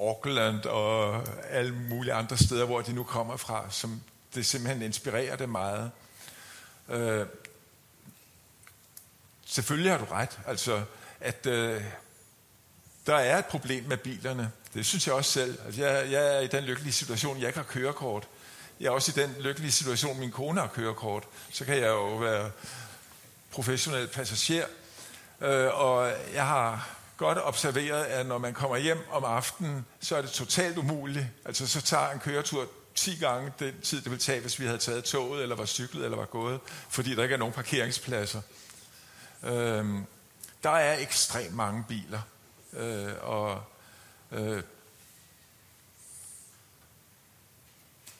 Auckland 0.00 0.64
og 0.64 1.22
alle 1.50 1.74
mulige 1.74 2.12
andre 2.12 2.36
steder, 2.36 2.64
hvor 2.64 2.80
de 2.80 2.92
nu 2.92 3.02
kommer 3.02 3.36
fra, 3.36 3.70
som 3.70 4.02
det 4.34 4.46
simpelthen 4.46 4.82
inspirerer 4.82 5.36
det 5.36 5.48
meget. 5.48 5.90
Øh, 6.88 7.26
selvfølgelig 9.46 9.90
har 9.90 9.98
du 9.98 10.04
ret, 10.04 10.38
altså 10.46 10.82
at 11.20 11.46
øh, 11.46 11.84
der 13.06 13.16
er 13.16 13.38
et 13.38 13.46
problem 13.46 13.84
med 13.84 13.96
bilerne. 13.96 14.52
Det 14.74 14.86
synes 14.86 15.06
jeg 15.06 15.14
også 15.14 15.30
selv. 15.30 15.58
Altså, 15.64 15.84
jeg, 15.84 16.12
jeg 16.12 16.36
er 16.36 16.40
i 16.40 16.46
den 16.46 16.64
lykkelige 16.64 16.92
situation, 16.92 17.38
jeg 17.38 17.46
ikke 17.46 17.58
har 17.58 17.66
kørekort. 17.66 18.28
Jeg 18.80 18.86
er 18.86 18.90
også 18.90 19.12
i 19.16 19.20
den 19.20 19.36
lykkelige 19.40 19.72
situation, 19.72 20.20
min 20.20 20.30
kone 20.30 20.60
har 20.60 20.68
kørekort. 20.68 21.24
Så 21.52 21.64
kan 21.64 21.76
jeg 21.76 21.88
jo 21.88 22.16
være 22.16 22.50
professionel 23.50 24.08
passager. 24.08 24.66
Øh, 25.40 25.80
og 25.80 26.12
jeg 26.34 26.46
har 26.46 26.88
godt 27.16 27.38
observeret, 27.42 28.04
at 28.04 28.26
når 28.26 28.38
man 28.38 28.54
kommer 28.54 28.76
hjem 28.76 28.98
om 29.10 29.24
aftenen, 29.24 29.86
så 30.00 30.16
er 30.16 30.22
det 30.22 30.30
totalt 30.30 30.78
umuligt. 30.78 31.26
Altså 31.44 31.66
så 31.66 31.80
tager 31.80 32.10
en 32.10 32.18
køretur 32.18 32.66
10 32.94 33.16
gange 33.16 33.52
den 33.58 33.80
tid, 33.82 34.00
det 34.00 34.10
ville 34.10 34.22
tage, 34.22 34.40
hvis 34.40 34.60
vi 34.60 34.66
havde 34.66 34.78
taget 34.78 35.04
toget, 35.04 35.42
eller 35.42 35.56
var 35.56 35.66
cyklet, 35.66 36.04
eller 36.04 36.16
var 36.16 36.24
gået, 36.24 36.60
fordi 36.88 37.14
der 37.14 37.22
ikke 37.22 37.32
er 37.32 37.38
nogen 37.38 37.54
parkeringspladser. 37.54 38.40
Øhm, 39.42 40.06
der 40.62 40.70
er 40.70 40.98
ekstremt 40.98 41.54
mange 41.54 41.84
biler, 41.88 42.20
øh, 42.72 43.12
og 43.22 43.62
øh, 44.32 44.62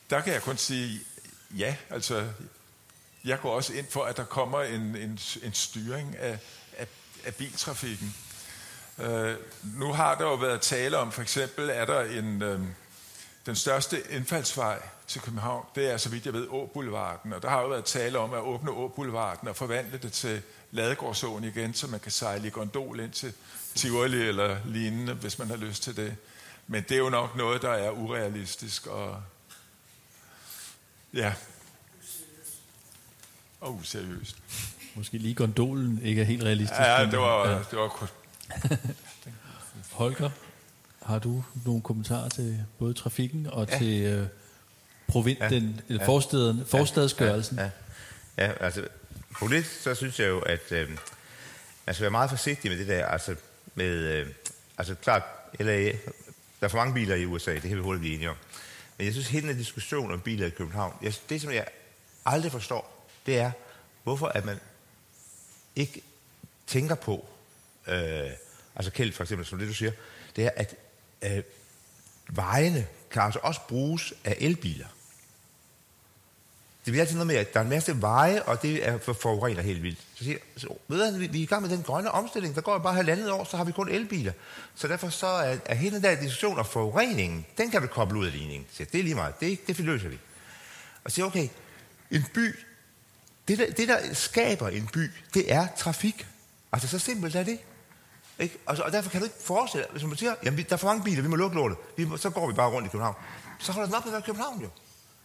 der 0.09 0.21
kan 0.21 0.33
jeg 0.33 0.41
kun 0.41 0.57
sige 0.57 0.99
ja. 1.57 1.75
Altså, 1.89 2.27
jeg 3.25 3.39
går 3.39 3.55
også 3.55 3.73
ind 3.73 3.87
for, 3.89 4.03
at 4.03 4.17
der 4.17 4.23
kommer 4.23 4.61
en, 4.61 4.81
en, 4.81 5.19
en 5.43 5.53
styring 5.53 6.17
af, 6.17 6.39
af, 6.77 6.87
af 7.25 7.35
biltrafikken. 7.35 8.15
Øh, 8.99 9.35
nu 9.63 9.93
har 9.93 10.15
der 10.15 10.25
jo 10.25 10.35
været 10.35 10.61
tale 10.61 10.97
om, 10.97 11.11
for 11.11 11.21
eksempel 11.21 11.69
er 11.69 11.85
der 11.85 12.01
en, 12.01 12.41
øh, 12.41 12.59
den 13.45 13.55
største 13.55 14.03
indfaldsvej 14.09 14.81
til 15.07 15.21
København, 15.21 15.65
det 15.75 15.91
er 15.91 15.97
så 15.97 16.09
vidt 16.09 16.25
jeg 16.25 16.33
ved 16.33 16.47
Åboulevarden, 16.49 17.33
og 17.33 17.41
der 17.41 17.49
har 17.49 17.61
jo 17.61 17.67
været 17.67 17.85
tale 17.85 18.19
om 18.19 18.33
at 18.33 18.39
åbne 18.39 18.71
Åboulevarden 18.71 19.47
og 19.47 19.55
forvandle 19.55 19.97
det 19.97 20.13
til 20.13 20.41
Ladegårdsåen 20.71 21.43
igen, 21.43 21.73
så 21.73 21.87
man 21.87 21.99
kan 21.99 22.11
sejle 22.11 22.47
i 22.47 22.49
gondol 22.49 22.99
ind 22.99 23.11
til 23.11 23.33
Tivoli 23.75 24.27
eller 24.27 24.57
lignende, 24.65 25.13
hvis 25.13 25.39
man 25.39 25.47
har 25.47 25.55
lyst 25.55 25.83
til 25.83 25.95
det. 25.95 26.15
Men 26.67 26.83
det 26.83 26.91
er 26.91 26.99
jo 26.99 27.09
nok 27.09 27.35
noget, 27.35 27.61
der 27.61 27.71
er 27.71 27.91
urealistisk 27.91 28.87
og 28.87 29.23
ja, 31.13 31.33
og 33.61 33.75
useriøst. 33.75 34.37
Måske 34.95 35.17
lige 35.17 35.33
gondolen 35.33 35.99
ikke 36.03 36.21
er 36.21 36.25
helt 36.25 36.43
realistisk. 36.43 36.79
Ja, 36.79 37.01
men- 37.03 37.11
det 37.11 37.19
var, 37.19 37.49
ja. 37.49 37.55
det 37.57 37.77
var 37.79 37.87
kun 37.87 38.07
Holger, 39.91 40.29
har 41.01 41.19
du 41.19 41.43
nogle 41.65 41.81
kommentarer 41.81 42.29
til 42.29 42.65
både 42.79 42.93
trafikken 42.93 43.47
og 43.47 43.67
ja. 43.71 43.77
til 43.77 44.01
øh, 44.03 44.27
provin, 45.07 45.37
ja. 45.39 45.43
Ja. 45.43 45.49
den, 45.55 45.81
eller 45.89 46.01
Ja. 46.03 46.07
forsteden, 46.07 46.65
forstadsgørelsen? 46.65 47.57
Ja, 47.57 47.69
ja. 48.37 48.45
ja 48.47 48.53
altså, 48.65 48.87
på 49.39 49.47
det, 49.47 49.65
så 49.65 49.95
synes 49.95 50.19
jeg 50.19 50.27
jo, 50.27 50.39
at 50.39 50.71
øh, 50.71 50.89
man 51.85 51.95
skal 51.95 52.01
være 52.01 52.11
meget 52.11 52.29
forsigtig 52.29 52.71
med 52.71 52.79
det 52.79 52.87
der, 52.87 53.05
altså 53.05 53.35
med, 53.75 53.85
øh, 53.87 54.27
altså 54.77 54.95
klart, 54.95 55.23
LA, 55.59 55.81
der 55.85 55.91
er 56.61 56.67
for 56.67 56.77
mange 56.77 56.93
biler 56.93 57.15
i 57.15 57.25
USA, 57.25 57.53
det 57.53 57.61
kan 57.61 57.77
vi 57.77 57.81
hurtigt 57.81 57.99
blive 58.01 58.15
enige 58.15 58.29
om. 58.29 58.35
Men 58.99 59.05
jeg 59.05 59.13
synes, 59.13 59.27
hele 59.27 59.47
den 59.47 59.57
diskussion 59.57 60.11
om 60.11 60.21
biler 60.21 60.47
i 60.47 60.49
København, 60.49 60.93
jeg, 61.01 61.13
det 61.29 61.41
som 61.41 61.51
jeg 61.51 61.67
aldrig 62.25 62.51
forstår, 62.51 63.07
det 63.25 63.37
er, 63.37 63.51
hvorfor 64.03 64.27
at 64.27 64.45
man 64.45 64.59
ikke 65.75 66.01
tænker 66.67 66.95
på, 66.95 67.25
øh, 67.87 68.31
altså 68.75 68.91
Kjeld 68.91 69.13
for 69.13 69.23
eksempel, 69.23 69.45
som 69.47 69.59
det 69.59 69.67
du 69.67 69.73
siger, 69.73 69.91
det 70.35 70.45
er, 70.45 70.49
at 70.55 70.75
øh, 71.21 71.43
vejene 72.29 72.87
kan 73.11 73.21
altså 73.21 73.39
også 73.43 73.61
bruges 73.67 74.13
af 74.23 74.37
elbiler. 74.39 74.87
Det 76.89 76.93
bliver 76.93 77.03
altid 77.03 77.15
noget 77.15 77.27
med, 77.27 77.35
at 77.35 77.53
der 77.53 77.59
er 77.59 77.63
en 77.63 77.69
masse 77.69 78.01
veje, 78.01 78.41
og 78.41 78.61
det 78.61 78.87
er 78.87 78.97
for 78.97 79.13
forurener 79.13 79.61
helt 79.61 79.83
vildt. 79.83 79.99
Så 80.15 80.23
siger 80.23 80.37
så, 80.57 80.67
ved 80.87 81.05
han, 81.05 81.19
vi, 81.19 81.27
vi 81.27 81.39
er 81.39 81.43
i 81.43 81.45
gang 81.45 81.61
med 81.61 81.69
den 81.69 81.83
grønne 81.83 82.11
omstilling. 82.11 82.55
Der 82.55 82.61
går 82.61 82.77
bare 82.77 82.93
halvandet 82.93 83.31
år, 83.31 83.43
så 83.43 83.57
har 83.57 83.63
vi 83.63 83.71
kun 83.71 83.89
elbiler. 83.89 84.31
Så 84.75 84.87
derfor 84.87 85.09
så 85.09 85.27
er, 85.27 85.57
er 85.65 85.75
hele 85.75 85.95
den 85.95 86.03
der 86.03 86.21
diskussion 86.21 86.59
om 86.59 86.65
forureningen, 86.65 87.45
den 87.57 87.71
kan 87.71 87.81
vi 87.81 87.87
koble 87.87 88.19
ud 88.19 88.25
af 88.25 88.31
ligningen. 88.31 88.67
Så 88.69 88.77
siger, 88.77 88.89
det 88.91 88.99
er 88.99 89.03
lige 89.03 89.15
meget, 89.15 89.39
det, 89.39 89.67
det 89.67 89.79
løser 89.79 90.09
vi. 90.09 90.19
Og 91.03 91.11
siger, 91.11 91.25
okay, 91.25 91.47
en 92.11 92.25
by, 92.33 92.59
det 93.47 93.57
der, 93.57 93.71
det 93.71 93.87
der 93.87 94.13
skaber 94.13 94.69
en 94.69 94.89
by, 94.93 95.11
det 95.33 95.53
er 95.53 95.67
trafik. 95.77 96.27
Altså 96.71 96.87
så 96.87 96.99
simpelt 96.99 97.35
er 97.35 97.43
det. 97.43 97.59
Ikke? 98.39 98.57
Og, 98.65 98.77
så, 98.77 98.83
og 98.83 98.91
derfor 98.91 99.09
kan 99.09 99.19
du 99.19 99.25
ikke 99.25 99.37
forestille 99.43 99.83
dig, 99.83 99.91
hvis 99.91 100.03
man 100.03 100.17
siger, 100.17 100.35
jamen 100.43 100.65
der 100.69 100.73
er 100.73 100.77
for 100.77 100.87
mange 100.87 101.03
biler, 101.03 101.21
vi 101.21 101.27
må 101.27 101.35
lukke 101.35 101.55
lortet, 101.55 101.77
vi 101.97 102.05
må, 102.05 102.17
så 102.17 102.29
går 102.29 102.47
vi 102.47 102.53
bare 102.53 102.69
rundt 102.69 102.87
i 102.87 102.89
København. 102.89 103.15
Så 103.59 103.71
holder 103.71 103.87
den 103.87 103.95
op 103.95 104.05
med 104.05 104.13
at 104.13 104.13
være 104.13 104.25
København 104.25 104.61
jo. 104.61 104.69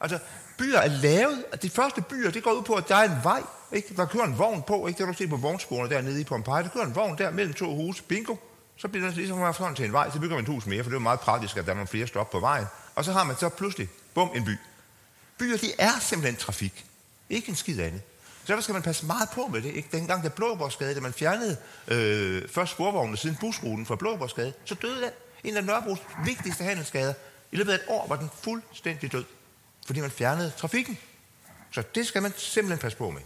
Altså, 0.01 0.19
byer 0.59 0.79
er 0.79 0.89
lavet, 0.89 1.45
de 1.63 1.71
første 1.71 2.03
byer, 2.03 2.31
det 2.31 2.43
går 2.43 2.53
ud 2.53 2.63
på, 2.63 2.75
at 2.75 2.89
der 2.89 2.97
er 2.97 3.05
en 3.05 3.19
vej, 3.23 3.43
ikke? 3.73 3.97
der 3.97 4.07
kører 4.07 4.25
en 4.25 4.39
vogn 4.39 4.63
på, 4.63 4.87
ikke? 4.87 4.99
det 4.99 5.07
har 5.07 5.13
du 5.13 5.19
set 5.19 5.31
på 5.31 5.37
vognsporene 5.37 5.95
dernede 5.95 6.21
i 6.21 6.25
Pompeji, 6.25 6.63
der 6.63 6.69
kører 6.69 6.85
en 6.85 6.95
vogn 6.95 7.19
der 7.19 7.31
mellem 7.31 7.55
to 7.55 7.75
huse, 7.75 8.03
bingo, 8.03 8.37
Så 8.77 8.89
bliver 8.89 9.07
det 9.07 9.17
ligesom 9.17 9.43
at 9.43 9.55
sådan 9.55 9.75
til 9.75 9.85
en 9.85 9.93
vej, 9.93 10.11
så 10.11 10.19
bygger 10.19 10.37
man 10.37 10.45
et 10.45 10.49
hus 10.49 10.67
mere, 10.67 10.83
for 10.83 10.91
det 10.91 10.97
er 10.97 11.01
jo 11.01 11.03
meget 11.03 11.21
praktisk, 11.21 11.57
at 11.57 11.65
der 11.65 11.71
er 11.71 11.75
nogle 11.75 11.89
flere 11.89 12.07
stop 12.07 12.31
på 12.31 12.41
vejen. 12.41 12.67
Og 12.95 13.05
så 13.05 13.13
har 13.13 13.25
man 13.25 13.37
så 13.37 13.49
pludselig, 13.49 13.89
bum, 14.15 14.31
en 14.35 14.45
by. 14.45 14.59
Byer, 15.39 15.57
de 15.57 15.73
er 15.79 16.01
simpelthen 16.01 16.37
trafik. 16.37 16.85
Ikke 17.31 17.49
en 17.49 17.55
skid 17.55 17.81
andet. 17.81 18.03
Så 18.45 18.53
derfor 18.53 18.63
skal 18.63 18.73
man 18.73 18.83
passe 18.83 19.07
meget 19.07 19.29
på 19.35 19.47
med 19.47 19.63
det. 19.63 19.75
Ikke? 19.75 19.89
Dengang 19.93 20.23
der 20.23 20.29
Blåborgsgade, 20.29 20.95
da 20.95 21.01
man 21.01 21.13
fjernede 21.13 21.57
øh, 21.89 22.49
først 22.49 22.73
sporvognene 22.73 23.17
siden 23.17 23.37
busruten 23.41 23.87
fra 23.87 23.97
Blåborgsgade, 23.97 24.53
så 24.65 24.75
døde 24.75 25.01
den. 25.01 25.11
En 25.45 25.57
af 25.57 25.65
Nørrebros 25.65 25.99
vigtigste 26.25 26.65
handelsgader. 26.65 27.15
I 27.53 27.57
løbet 27.57 27.73
af 27.73 27.77
et 27.77 27.85
år 27.89 28.07
var 28.09 28.17
den 28.17 28.31
fuldstændig 28.43 29.13
død, 29.13 29.25
fordi 29.87 30.01
man 30.01 30.11
fjernede 30.11 30.53
trafikken. 30.59 30.99
Så 31.71 31.83
det 31.95 32.07
skal 32.07 32.23
man 32.23 32.33
simpelthen 32.37 32.79
passe 32.79 32.99
på 32.99 33.11
med. 33.11 33.21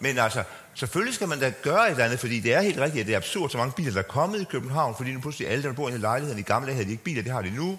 Men 0.00 0.18
altså, 0.18 0.44
selvfølgelig 0.74 1.14
skal 1.14 1.28
man 1.28 1.40
da 1.40 1.52
gøre 1.62 1.86
et 1.86 1.90
eller 1.90 2.04
andet, 2.04 2.20
fordi 2.20 2.40
det 2.40 2.54
er 2.54 2.60
helt 2.60 2.78
rigtigt, 2.78 3.00
at 3.00 3.06
det 3.06 3.12
er 3.12 3.16
absurd, 3.16 3.50
så 3.50 3.58
mange 3.58 3.72
biler, 3.72 3.92
der 3.92 3.98
er 3.98 4.02
kommet 4.02 4.40
i 4.40 4.44
København, 4.44 4.96
fordi 4.96 5.12
nu 5.12 5.20
pludselig 5.20 5.48
alle, 5.48 5.62
der 5.62 5.72
bor 5.72 5.88
i 5.88 5.98
lejligheden 5.98 6.38
i 6.38 6.42
gamle 6.42 6.66
dage, 6.66 6.74
havde 6.74 6.86
de 6.86 6.92
ikke 6.92 7.04
biler, 7.04 7.22
det 7.22 7.32
har 7.32 7.42
de 7.42 7.50
nu. 7.50 7.78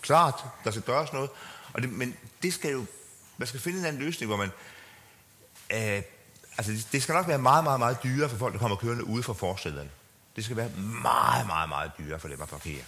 Klart, 0.00 0.44
der 0.64 0.70
skal 0.70 0.82
gøres 0.82 1.12
noget. 1.12 1.30
Og 1.72 1.82
det, 1.82 1.92
men 1.92 2.16
det 2.42 2.54
skal 2.54 2.70
jo, 2.70 2.86
man 3.38 3.48
skal 3.48 3.60
finde 3.60 3.78
en 3.78 3.84
anden 3.84 4.02
løsning, 4.02 4.28
hvor 4.28 4.36
man, 4.36 4.50
øh, 5.70 6.02
altså 6.58 6.72
det, 6.72 6.88
det 6.92 7.02
skal 7.02 7.12
nok 7.12 7.28
være 7.28 7.38
meget, 7.38 7.64
meget, 7.64 7.78
meget 7.78 7.98
dyrere 8.02 8.28
for 8.28 8.36
folk, 8.36 8.52
der 8.52 8.58
kommer 8.58 8.76
kørende 8.76 9.04
ude 9.04 9.22
fra 9.22 9.32
forstederne. 9.32 9.90
Det 10.36 10.44
skal 10.44 10.56
være 10.56 10.70
meget, 11.02 11.46
meget, 11.46 11.68
meget 11.68 11.90
dyrere 11.98 12.20
for 12.20 12.28
dem 12.28 12.42
at 12.42 12.48
parkere. 12.48 12.82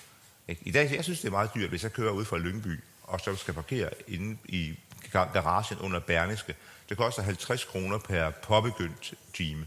Ikke? 0.48 0.62
I 0.64 0.70
dag, 0.70 0.92
jeg 0.94 1.04
synes, 1.04 1.20
det 1.20 1.26
er 1.26 1.32
meget 1.32 1.54
dyrt, 1.54 1.70
hvis 1.70 1.82
jeg 1.82 1.92
kører 1.92 2.12
ud 2.12 2.24
fra 2.24 2.38
Lyngby, 2.38 2.80
og 3.10 3.20
så 3.20 3.36
skal 3.36 3.54
parkere 3.54 3.90
inde 4.08 4.38
i 4.44 4.78
garagen 5.12 5.78
under 5.78 6.00
Berniske. 6.00 6.54
Det 6.88 6.96
koster 6.96 7.22
50 7.22 7.64
kroner 7.64 7.98
per 7.98 8.30
påbegyndt 8.30 9.14
time. 9.34 9.66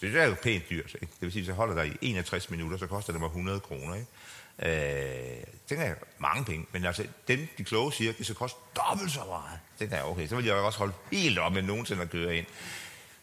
Det 0.00 0.16
er 0.16 0.26
jo 0.26 0.34
pænt 0.42 0.70
dyrt. 0.70 0.94
Ikke? 0.94 1.06
Det 1.06 1.20
vil 1.20 1.32
sige, 1.32 1.40
hvis 1.40 1.48
jeg 1.48 1.56
holder 1.56 1.74
der 1.74 1.82
i 1.82 1.96
61 2.00 2.50
minutter, 2.50 2.78
så 2.78 2.86
koster 2.86 3.12
det 3.12 3.20
mig 3.20 3.26
100 3.26 3.60
kroner. 3.60 3.94
Ikke? 3.94 4.06
Øh, 4.58 5.44
det 5.68 5.78
er 5.80 5.94
mange 6.18 6.44
penge, 6.44 6.66
men 6.72 6.84
altså, 6.84 7.06
dem, 7.28 7.48
de 7.58 7.64
kloge 7.64 7.92
siger, 7.92 8.12
det 8.12 8.26
skal 8.26 8.36
koste 8.36 8.58
dobbelt 8.76 9.12
så 9.12 9.24
meget. 9.28 9.58
Det 9.78 9.92
er 9.92 10.02
okay, 10.02 10.26
så 10.28 10.36
vil 10.36 10.44
jeg 10.44 10.54
også 10.54 10.78
holde 10.78 10.92
helt 11.12 11.38
op 11.38 11.52
med 11.52 11.62
nogensinde 11.62 12.02
at 12.02 12.10
køre 12.10 12.36
ind. 12.36 12.46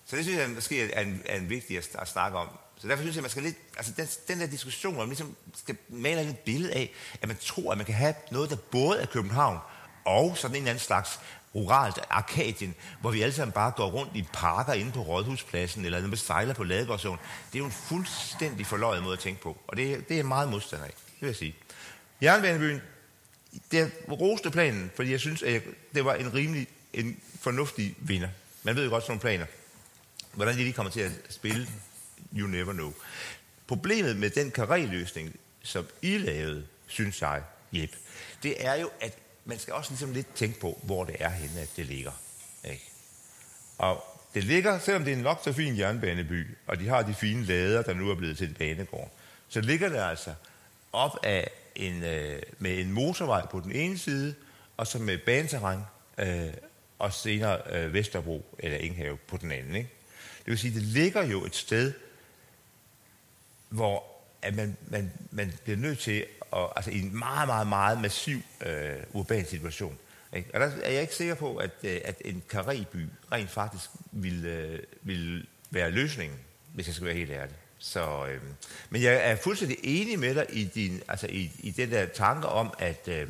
Så 0.05 0.15
det 0.15 0.25
synes 0.25 0.39
jeg 0.39 0.49
måske 0.49 0.91
er 0.91 1.01
en, 1.01 1.21
er 1.25 1.37
en 1.37 1.49
vigtig 1.49 1.77
at, 1.77 1.89
at 1.99 2.07
snakke 2.07 2.37
om. 2.37 2.47
Så 2.81 2.87
derfor 2.87 3.03
synes 3.03 3.15
jeg, 3.15 3.19
at 3.19 3.23
man 3.23 3.29
skal 3.29 3.43
lidt, 3.43 3.57
altså 3.77 3.91
den, 3.97 4.07
den 4.27 4.39
der 4.39 4.47
diskussion, 4.47 4.93
hvor 4.93 5.03
man 5.03 5.09
ligesom 5.09 5.35
skal 5.55 5.77
male 5.89 6.21
et 6.21 6.37
billede 6.37 6.73
af, 6.73 6.93
at 7.21 7.27
man 7.27 7.37
tror, 7.41 7.71
at 7.71 7.77
man 7.77 7.85
kan 7.85 7.95
have 7.95 8.13
noget, 8.31 8.49
der 8.49 8.55
både 8.55 9.01
er 9.01 9.05
København, 9.05 9.57
og 10.05 10.37
sådan 10.37 10.55
en 10.55 10.61
eller 10.61 10.69
anden 10.69 10.83
slags 10.83 11.19
ruralt 11.55 11.99
Arkadien, 12.09 12.75
hvor 13.01 13.11
vi 13.11 13.21
alle 13.21 13.33
sammen 13.33 13.51
bare 13.51 13.71
går 13.71 13.89
rundt 13.89 14.15
i 14.15 14.25
parker 14.33 14.73
inde 14.73 14.91
på 14.91 15.01
Rådhuspladsen, 15.01 15.85
eller 15.85 16.01
når 16.01 16.07
man 16.07 16.17
sejler 16.17 16.53
på 16.53 16.63
Ladegårdsåen. 16.63 17.19
Det 17.51 17.55
er 17.55 17.59
jo 17.59 17.65
en 17.65 17.71
fuldstændig 17.71 18.65
forløjet 18.65 19.03
måde 19.03 19.13
at 19.13 19.19
tænke 19.19 19.41
på, 19.41 19.57
og 19.67 19.77
det, 19.77 20.09
det 20.09 20.19
er 20.19 20.23
meget 20.23 20.49
modstander 20.49 20.85
af, 20.85 20.91
det 20.91 21.21
vil 21.21 21.27
jeg 21.27 21.35
sige. 21.35 21.55
Jernbanebyen, 22.21 22.81
det 23.71 23.91
roste 24.09 24.51
planen, 24.51 24.91
fordi 24.95 25.11
jeg 25.11 25.19
synes, 25.19 25.43
at 25.43 25.63
det 25.95 26.05
var 26.05 26.13
en 26.13 26.33
rimelig 26.33 26.67
en 26.93 27.19
fornuftig 27.39 27.95
vinder. 27.97 28.29
Man 28.63 28.75
ved 28.75 28.83
jo 28.83 28.89
godt 28.89 29.03
sådan 29.03 29.11
nogle 29.11 29.21
planer. 29.21 29.45
Hvordan 30.33 30.57
de 30.57 30.63
lige 30.63 30.73
kommer 30.73 30.91
til 30.91 31.01
at 31.01 31.11
spille, 31.29 31.67
you 32.35 32.47
never 32.47 32.73
know. 32.73 32.93
Problemet 33.67 34.17
med 34.17 34.29
den 34.29 34.51
karreløsning, 34.51 35.35
som 35.63 35.87
I 36.01 36.17
lavede, 36.17 36.65
synes 36.87 37.21
jeg, 37.21 37.43
Jep, 37.71 37.95
det 38.43 38.65
er 38.65 38.75
jo, 38.75 38.89
at 39.01 39.17
man 39.45 39.59
skal 39.59 39.73
også 39.73 39.91
ligesom 39.91 40.13
lidt 40.13 40.35
tænke 40.35 40.59
på, 40.59 40.79
hvor 40.83 41.03
det 41.03 41.15
er 41.19 41.29
henne, 41.29 41.59
at 41.59 41.69
det 41.75 41.85
ligger. 41.85 42.11
Ikke? 42.63 42.91
Og 43.77 44.03
det 44.33 44.43
ligger, 44.43 44.79
selvom 44.79 45.03
det 45.03 45.13
er 45.13 45.17
en 45.17 45.23
nok 45.23 45.41
så 45.43 45.53
fin 45.53 45.77
jernbaneby, 45.77 46.47
og 46.67 46.79
de 46.79 46.87
har 46.87 47.01
de 47.01 47.13
fine 47.13 47.45
lader, 47.45 47.81
der 47.81 47.93
nu 47.93 48.09
er 48.09 48.15
blevet 48.15 48.37
til 48.37 48.47
en 48.47 48.53
banegård, 48.53 49.11
så 49.49 49.61
ligger 49.61 49.89
det 49.89 49.97
altså 49.97 50.33
op 50.91 51.17
af 51.23 51.51
en, 51.75 52.03
øh, 52.03 52.41
med 52.59 52.79
en 52.79 52.91
motorvej 52.91 53.45
på 53.45 53.59
den 53.59 53.71
ene 53.71 53.97
side, 53.97 54.35
og 54.77 54.87
så 54.87 54.99
med 54.99 55.17
baneterræn, 55.17 55.79
øh, 56.17 56.53
og 56.99 57.13
senere 57.13 57.61
øh, 57.69 57.93
Vesterbro 57.93 58.45
eller 58.59 58.77
Inghave 58.77 59.17
på 59.17 59.37
den 59.37 59.51
anden. 59.51 59.75
Ikke? 59.75 59.89
Det 60.37 60.47
vil 60.51 60.59
sige, 60.59 60.73
det 60.73 60.83
ligger 60.83 61.23
jo 61.23 61.45
et 61.45 61.55
sted, 61.55 61.93
hvor 63.71 64.11
at 64.41 64.55
man, 64.55 64.77
man, 64.89 65.11
man 65.31 65.53
bliver 65.63 65.77
nødt 65.77 65.99
til 65.99 66.25
at, 66.53 66.67
altså 66.75 66.91
i 66.91 66.99
en 66.99 67.19
meget, 67.19 67.47
meget, 67.47 67.67
meget 67.67 68.01
massiv 68.01 68.41
øh, 68.65 68.95
urban 69.13 69.45
situation. 69.45 69.97
Ikke? 70.33 70.49
Og 70.53 70.59
der 70.59 70.71
er 70.83 70.91
jeg 70.91 71.01
ikke 71.01 71.15
sikker 71.15 71.35
på, 71.35 71.55
at, 71.55 71.71
øh, 71.83 72.01
at 72.05 72.21
en 72.25 72.43
karibby 72.49 73.07
rent 73.31 73.49
faktisk 73.49 73.89
vil, 74.11 74.45
øh, 74.45 74.79
vil 75.01 75.47
være 75.69 75.91
løsningen, 75.91 76.39
hvis 76.73 76.87
jeg 76.87 76.95
skal 76.95 77.05
være 77.05 77.15
helt 77.15 77.31
ærlig. 77.31 77.55
Så, 77.77 78.27
øh, 78.27 78.41
men 78.89 79.01
jeg 79.01 79.31
er 79.31 79.35
fuldstændig 79.35 79.77
enig 79.83 80.19
med 80.19 80.35
dig 80.35 80.45
i, 80.49 80.65
din, 80.65 81.01
altså 81.07 81.27
i, 81.27 81.51
i 81.59 81.71
den 81.71 81.91
der 81.91 82.05
tanke 82.05 82.47
om, 82.47 82.73
at, 82.79 83.07
øh, 83.07 83.27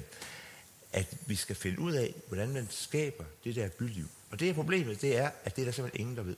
at 0.94 1.08
vi 1.26 1.36
skal 1.36 1.56
finde 1.56 1.80
ud 1.80 1.94
af, 1.94 2.14
hvordan 2.28 2.54
man 2.54 2.68
skaber 2.70 3.24
det 3.44 3.56
der 3.56 3.70
byliv. 3.70 4.08
Og 4.32 4.40
det 4.40 4.50
er 4.50 4.54
problemet, 4.54 5.02
det 5.02 5.18
er, 5.18 5.30
at 5.44 5.56
det 5.56 5.62
er 5.62 5.66
der 5.66 5.72
simpelthen 5.72 6.02
ingen, 6.02 6.18
der 6.18 6.24
ved. 6.24 6.36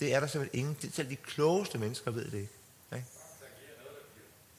Det 0.00 0.14
er 0.14 0.20
der 0.20 0.26
simpelthen 0.26 0.60
ingen, 0.60 0.92
selv 0.92 1.10
de 1.10 1.16
klogeste 1.16 1.78
mennesker 1.78 2.10
ved 2.10 2.24
det 2.24 2.38
ikke. 2.38 2.52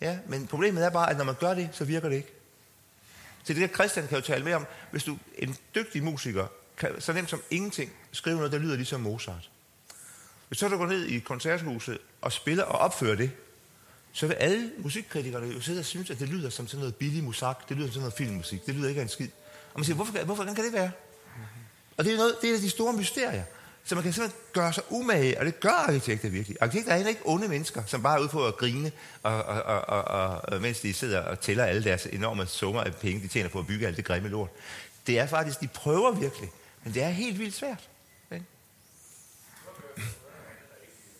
Ja, 0.02 0.18
men 0.28 0.48
problemet 0.48 0.86
er 0.86 0.90
bare, 0.90 1.10
at 1.10 1.18
når 1.18 1.24
man 1.24 1.36
gør 1.36 1.54
det, 1.54 1.70
så 1.72 1.86
virker 1.86 2.10
det 2.10 2.16
ikke. 2.16 2.34
Så 3.44 3.54
det 3.54 3.62
der 3.62 3.76
Christian 3.76 4.08
kan 4.08 4.18
jo 4.18 4.24
tale 4.24 4.44
med 4.44 4.54
om, 4.54 4.66
hvis 4.92 5.04
du 5.04 5.18
en 5.38 5.56
dygtig 5.76 6.04
musiker, 6.04 6.48
kan 6.78 7.02
så 7.02 7.14
nemt 7.14 7.30
som 7.30 7.42
ingenting 7.50 7.92
skrive 8.12 8.36
noget, 8.36 8.52
der 8.52 8.58
lyder 8.58 8.76
ligesom 8.76 9.02
Mozart. 9.02 9.50
Hvis 10.48 10.60
så 10.60 10.68
du 10.68 10.78
går 10.78 10.88
ned 10.88 11.06
i 11.06 11.20
koncerthuset 11.20 11.98
og 12.22 12.32
spiller 12.32 12.64
og 12.64 12.80
opfører 12.80 13.16
det, 13.16 13.32
så 14.14 14.28
vil 14.28 14.34
alle 14.34 14.72
musikkritikerne 14.78 15.48
jo 15.48 15.62
sidde 15.62 15.80
og 15.80 15.86
synes, 15.86 16.10
at 16.10 16.20
det 16.20 16.30
lyder 16.30 16.50
som 16.50 16.68
sådan 16.68 16.80
noget 16.80 16.96
billig 16.96 17.24
musak, 17.24 17.70
det 17.70 17.78
lyder 17.78 17.88
som 17.88 17.94
sådan 17.94 18.02
noget 18.02 18.14
filmmusik, 18.14 18.66
det 18.66 18.76
lyder 18.76 18.90
ikke 18.90 19.02
af 19.02 19.04
en 19.04 19.10
skid. 19.10 19.30
Og 19.74 19.80
man 19.80 19.86
siger, 19.86 19.96
hvorfor, 19.96 20.12
hvorfor 20.12 20.36
hvordan 20.36 20.56
kan 20.56 20.66
det 20.66 20.74
være? 20.74 20.92
Og 21.98 22.06
det 22.06 22.14
er, 22.14 22.18
noget, 22.18 22.36
det 22.42 22.56
er 22.56 22.58
de 22.58 22.70
store 22.70 22.94
mysterier. 22.94 23.44
Så 23.86 23.96
man 23.96 24.04
kan 24.04 24.14
simpelthen 24.14 24.42
gøre 24.54 24.74
sig 24.74 24.84
umage, 24.90 25.40
og 25.40 25.46
det 25.46 25.60
gør 25.60 25.70
arkitekter 25.70 26.30
virkelig. 26.30 26.58
Arkitekter 26.62 26.92
er 26.92 26.96
heller 26.96 27.10
ikke 27.10 27.22
onde 27.26 27.48
mennesker, 27.48 27.84
som 27.86 28.04
bare 28.04 28.18
er 28.18 28.20
ude 28.20 28.30
på 28.30 28.48
at 28.48 28.58
grine, 28.58 28.92
og, 29.24 29.44
og, 29.44 29.62
og, 29.64 30.04
og, 30.04 30.42
og, 30.44 30.62
mens 30.62 30.80
de 30.80 30.94
sidder 30.94 31.20
og 31.20 31.40
tæller 31.40 31.66
alle 31.66 31.84
deres 31.84 32.06
enorme 32.06 32.48
summer 32.48 32.82
af 32.82 32.96
penge, 32.96 33.22
de 33.22 33.28
tjener 33.28 33.50
på 33.50 33.60
at 33.60 33.68
bygge 33.68 33.88
alt 33.88 33.98
det 33.98 34.06
grimme 34.06 34.30
lort. 34.30 34.50
Det 35.08 35.20
er 35.20 35.28
faktisk, 35.28 35.62
de 35.62 35.68
prøver 35.68 36.12
virkelig, 36.12 36.52
men 36.84 36.94
det 36.94 37.04
er 37.04 37.10
helt 37.10 37.40
vildt 37.40 37.56
svært. 37.56 37.90
Ikke? 38.32 38.46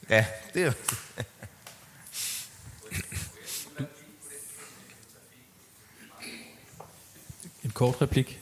Ja, 0.10 0.26
det 0.54 0.62
er 0.62 0.66
jo... 0.66 0.74
En 7.64 7.72
kort 7.72 8.02
replik. 8.02 8.40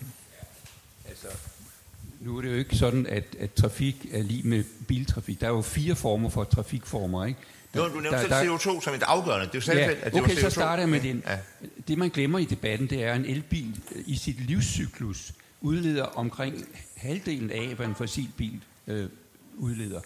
Nu 2.20 2.38
er 2.38 2.41
det 2.41 2.49
jo 2.49 2.55
ikke 2.55 2.76
sådan, 2.76 3.05
at, 3.07 3.24
at 3.39 3.53
trafik 3.53 4.05
er 4.11 4.24
lige 4.24 4.43
med 4.47 4.63
biltrafik. 4.88 5.41
Der 5.41 5.47
er 5.47 5.51
jo 5.51 5.61
fire 5.61 5.95
former 5.95 6.30
for 6.30 6.43
trafikformer, 6.43 7.26
ikke? 7.26 7.39
Der, 7.74 7.84
jo, 7.88 7.93
du 7.93 7.99
nævnte 7.99 8.20
selv 8.20 8.34
CO2 8.34 8.82
som 8.84 8.93
et 8.93 9.03
afgørende. 9.03 9.45
Det 9.45 9.51
er 9.51 9.57
jo 9.57 9.61
selv, 9.61 9.78
ja, 9.80 9.89
at 9.91 10.13
det 10.13 10.22
okay, 10.22 10.34
var 10.34 10.38
CO2. 10.38 10.41
så 10.41 10.49
starter 10.49 10.84
jeg 10.84 10.89
med 10.89 10.99
den. 11.01 11.24
Ja. 11.28 11.38
Det, 11.88 11.97
man 11.97 12.09
glemmer 12.09 12.39
i 12.39 12.45
debatten, 12.45 12.88
det 12.89 13.03
er, 13.03 13.11
at 13.13 13.20
en 13.20 13.26
elbil 13.26 13.80
i 14.05 14.15
sit 14.15 14.39
livscyklus 14.45 15.32
udleder 15.61 16.03
omkring 16.03 16.65
halvdelen 16.95 17.51
af, 17.51 17.67
hvad 17.76 17.86
en 17.86 17.95
fossilbil 17.95 18.59
øh, 18.88 19.09
udleder. 19.57 20.01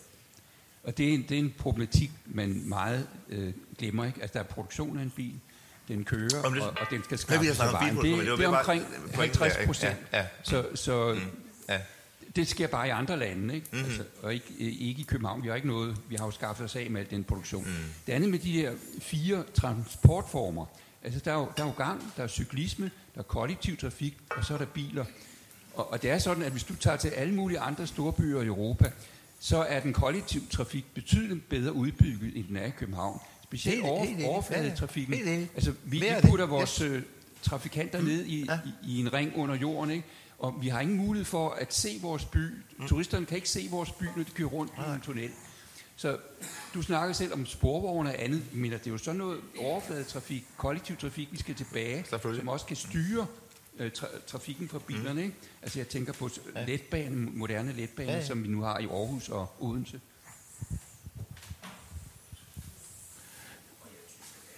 Og 0.84 0.97
det 0.97 1.09
er, 1.09 1.14
en, 1.14 1.26
det 1.30 1.36
er 1.36 1.39
en 1.39 1.53
problematik, 1.57 2.11
man 2.26 2.61
meget 2.66 3.07
øh, 3.30 3.53
glemmer. 3.80 4.05
Ikke? 4.05 4.22
Altså, 4.22 4.34
der 4.34 4.39
er 4.39 4.47
produktion 4.47 4.97
af 4.97 5.03
en 5.03 5.09
bil, 5.16 5.34
den 5.88 6.03
kører, 6.03 6.41
Om 6.43 6.53
det- 6.53 6.61
og, 6.64 6.70
og 6.70 6.88
den 6.91 7.03
skal 7.03 7.18
skaffe 7.18 7.53
sig 7.53 7.68
vejen. 7.72 7.95
Det, 7.95 8.03
det, 8.38 8.45
er 8.45 8.47
omkring 8.47 8.84
pointen 9.14 9.39
50 9.41 9.53
der, 9.53 9.59
ikke? 9.59 9.66
procent. 9.66 9.97
Ja, 10.14 10.20
ja. 10.20 10.26
Så, 10.43 10.66
så 10.76 11.09
Ja. 11.14 11.20
Det 12.36 12.48
sker 12.48 12.68
bare 12.68 12.88
i 12.88 12.90
andre 12.90 13.20
lande, 13.20 13.56
ikke? 13.56 13.68
Mm. 13.74 13.80
Altså, 13.80 14.04
og 14.22 14.34
ikke, 14.34 14.46
ikke 14.60 15.02
i 15.02 15.04
København. 15.04 15.44
Vi 15.44 15.48
har 15.48 15.56
ikke 15.56 15.68
noget, 15.68 15.98
vi 16.10 16.16
har 16.16 16.26
jo 16.26 16.32
skaffet 16.32 16.66
os 16.66 16.76
af 16.76 16.90
med 16.92 17.02
al 17.02 17.08
den 17.10 17.24
produktion. 17.24 17.64
Mm. 17.64 17.72
Det 18.08 18.14
andet 18.14 18.30
med 18.30 18.40
de 18.40 18.52
her 18.52 18.74
fire 19.02 19.44
transportformer, 19.54 20.66
altså 21.04 21.20
der 21.26 21.32
er, 21.32 21.36
jo, 21.38 21.48
der 21.58 21.64
er 21.64 21.68
jo 21.68 21.74
gang, 21.74 22.14
der 22.18 22.24
er 22.24 22.28
cyklisme, 22.28 22.92
der 23.16 23.20
er 23.20 23.24
kollektiv 23.24 23.78
trafik, 23.78 24.18
og 24.38 24.46
så 24.46 24.54
er 24.54 24.58
der 24.58 24.66
biler. 24.66 25.06
Og, 25.76 25.92
og 25.92 26.02
det 26.02 26.10
er 26.12 26.18
sådan, 26.18 26.44
at 26.44 26.52
hvis 26.52 26.64
du 26.64 26.76
tager 26.76 26.98
til 26.98 27.10
alle 27.10 27.34
mulige 27.36 27.60
andre 27.60 27.88
storbyer 27.88 28.42
i 28.42 28.46
Europa, 28.46 28.92
så 29.40 29.58
er 29.64 29.80
den 29.80 29.94
kollektive 29.94 30.44
trafik 30.52 30.86
betydeligt 30.94 31.50
bedre 31.50 31.74
udbygget, 31.74 32.38
end 32.38 32.48
den 32.48 32.58
er 32.58 32.66
i 32.66 32.70
København. 32.70 33.20
Specielt 33.44 33.78
Helt- 33.78 33.90
over, 33.92 34.06
helt 34.06 34.26
overfladetrafikken. 34.26 35.14
Helt 35.14 35.28
enig. 35.30 35.50
Altså, 35.56 35.74
vi, 35.84 36.00
vi 36.00 36.06
putter 36.30 36.46
vores 36.46 36.76
Yes. 36.78 36.92
øh, 36.92 37.02
trafikanter 37.42 38.02
ned 38.02 38.26
i, 38.26 38.46
Ja. 38.46 38.60
i, 38.66 38.92
i 38.96 39.00
en 39.00 39.14
ring 39.14 39.32
under 39.36 39.56
jorden, 39.56 39.92
ikke? 39.92 40.08
Og 40.40 40.56
vi 40.62 40.68
har 40.68 40.80
ingen 40.82 40.98
mulighed 40.98 41.26
for 41.26 41.50
at 41.50 41.74
se 41.74 42.00
vores 42.02 42.26
by. 42.26 42.38
Mm. 42.78 42.88
Turisterne 42.88 43.26
kan 43.26 43.36
ikke 43.36 43.50
se 43.50 43.68
vores 43.72 43.92
by, 43.92 44.04
når 44.16 44.24
de 44.24 44.32
kører 44.32 44.48
rundt 44.50 44.72
i 44.78 44.94
en 44.96 45.02
tunnel. 45.02 45.30
Så 45.96 46.18
du 46.74 46.82
snakker 46.82 47.14
selv 47.14 47.34
om 47.34 47.46
sporvogne 47.46 48.10
og 48.10 48.24
andet, 48.24 48.42
men 48.54 48.72
det 48.72 48.88
er 48.88 48.92
jo 48.92 48.98
sådan 48.98 49.18
noget 49.18 49.40
overfladetrafik, 49.60 50.46
kollektiv 50.58 50.98
trafik, 50.98 51.32
vi 51.32 51.38
skal 51.38 51.56
tilbage, 51.56 52.06
som 52.22 52.48
også 52.48 52.66
kan 52.66 52.76
styre 52.76 53.28
øh, 53.80 53.92
tra- 53.98 54.26
trafikken 54.28 54.70
fra 54.70 54.80
bilerne. 54.88 55.22
Ikke? 55.24 55.36
Altså 55.62 55.80
jeg 55.80 55.88
tænker 55.88 56.14
på 56.14 56.30
ja. 56.56 56.66
letbanen, 56.66 57.38
moderne 57.38 57.74
Ja, 57.78 57.88
ja, 57.98 58.12
ja. 58.12 58.26
som 58.26 58.44
vi 58.44 58.48
nu 58.48 58.62
har 58.62 58.80
i 58.80 58.86
Aarhus 58.86 59.30
og 59.30 59.56
Odense. 59.60 60.02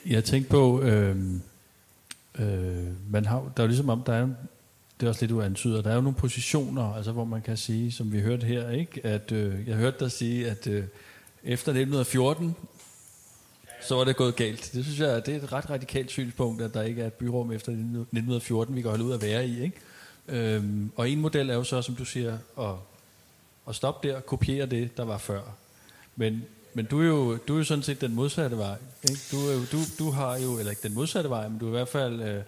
jeg 0.05 0.23
tænkte 0.23 0.49
på, 0.49 0.81
øh, 0.81 1.17
øh, 2.39 3.11
man 3.11 3.25
har, 3.25 3.51
der 3.57 3.63
er 3.63 3.67
ligesom 3.67 3.89
om, 3.89 4.03
der 4.03 4.13
er, 4.13 4.29
det 4.99 5.05
er 5.05 5.09
også 5.09 5.21
lidt 5.21 5.31
uantydet, 5.31 5.83
der 5.83 5.91
er 5.91 5.95
jo 5.95 6.01
nogle 6.01 6.17
positioner, 6.17 6.93
altså 6.93 7.11
hvor 7.11 7.25
man 7.25 7.41
kan 7.41 7.57
sige, 7.57 7.91
som 7.91 8.11
vi 8.11 8.21
hørte 8.21 8.45
her, 8.45 8.69
ikke, 8.69 9.05
at 9.05 9.31
øh, 9.31 9.67
jeg 9.67 9.75
hørte 9.75 9.99
dig 9.99 10.11
sige, 10.11 10.49
at 10.49 10.67
øh, 10.67 10.83
efter 11.43 11.71
1914, 11.71 12.55
så 13.81 13.95
var 13.95 14.03
det 14.03 14.15
gået 14.15 14.35
galt. 14.35 14.69
Det 14.73 14.85
synes 14.85 14.99
jeg, 14.99 15.25
det 15.25 15.35
er 15.35 15.43
et 15.43 15.53
ret 15.53 15.69
radikalt 15.69 16.11
synspunkt, 16.11 16.61
at 16.61 16.73
der 16.73 16.81
ikke 16.81 17.01
er 17.01 17.07
et 17.07 17.13
byrum 17.13 17.51
efter 17.51 17.71
1914, 17.71 18.75
vi 18.75 18.81
kan 18.81 18.89
holde 18.89 19.05
ud 19.05 19.13
at 19.13 19.21
være 19.21 19.47
i. 19.47 19.63
Ikke? 19.63 19.77
Øhm, 20.27 20.91
og 20.95 21.09
en 21.09 21.21
model 21.21 21.49
er 21.49 21.53
jo 21.53 21.63
så, 21.63 21.81
som 21.81 21.95
du 21.95 22.05
siger, 22.05 22.37
at, 22.59 22.75
at 23.69 23.75
stoppe 23.75 24.07
der, 24.07 24.19
kopiere 24.19 24.65
det, 24.65 24.97
der 24.97 25.05
var 25.05 25.17
før. 25.17 25.41
Men, 26.15 26.43
men 26.73 26.85
du, 26.85 27.01
er 27.01 27.05
jo, 27.05 27.37
du 27.37 27.53
er 27.53 27.57
jo 27.57 27.63
sådan 27.63 27.83
set 27.83 28.01
den 28.01 28.15
modsatte 28.15 28.57
vej. 28.57 28.77
Ikke? 29.09 29.21
Du, 29.31 29.65
du, 29.71 29.77
du 29.99 30.11
har 30.11 30.37
jo, 30.37 30.59
eller 30.59 30.71
ikke 30.71 30.83
den 30.83 30.93
modsatte 30.93 31.29
vej, 31.29 31.47
men 31.47 31.59
du 31.59 31.65
er 31.65 31.69
i 31.69 31.71
hvert 31.71 31.87
fald... 31.87 32.21
Øh, 32.21 32.41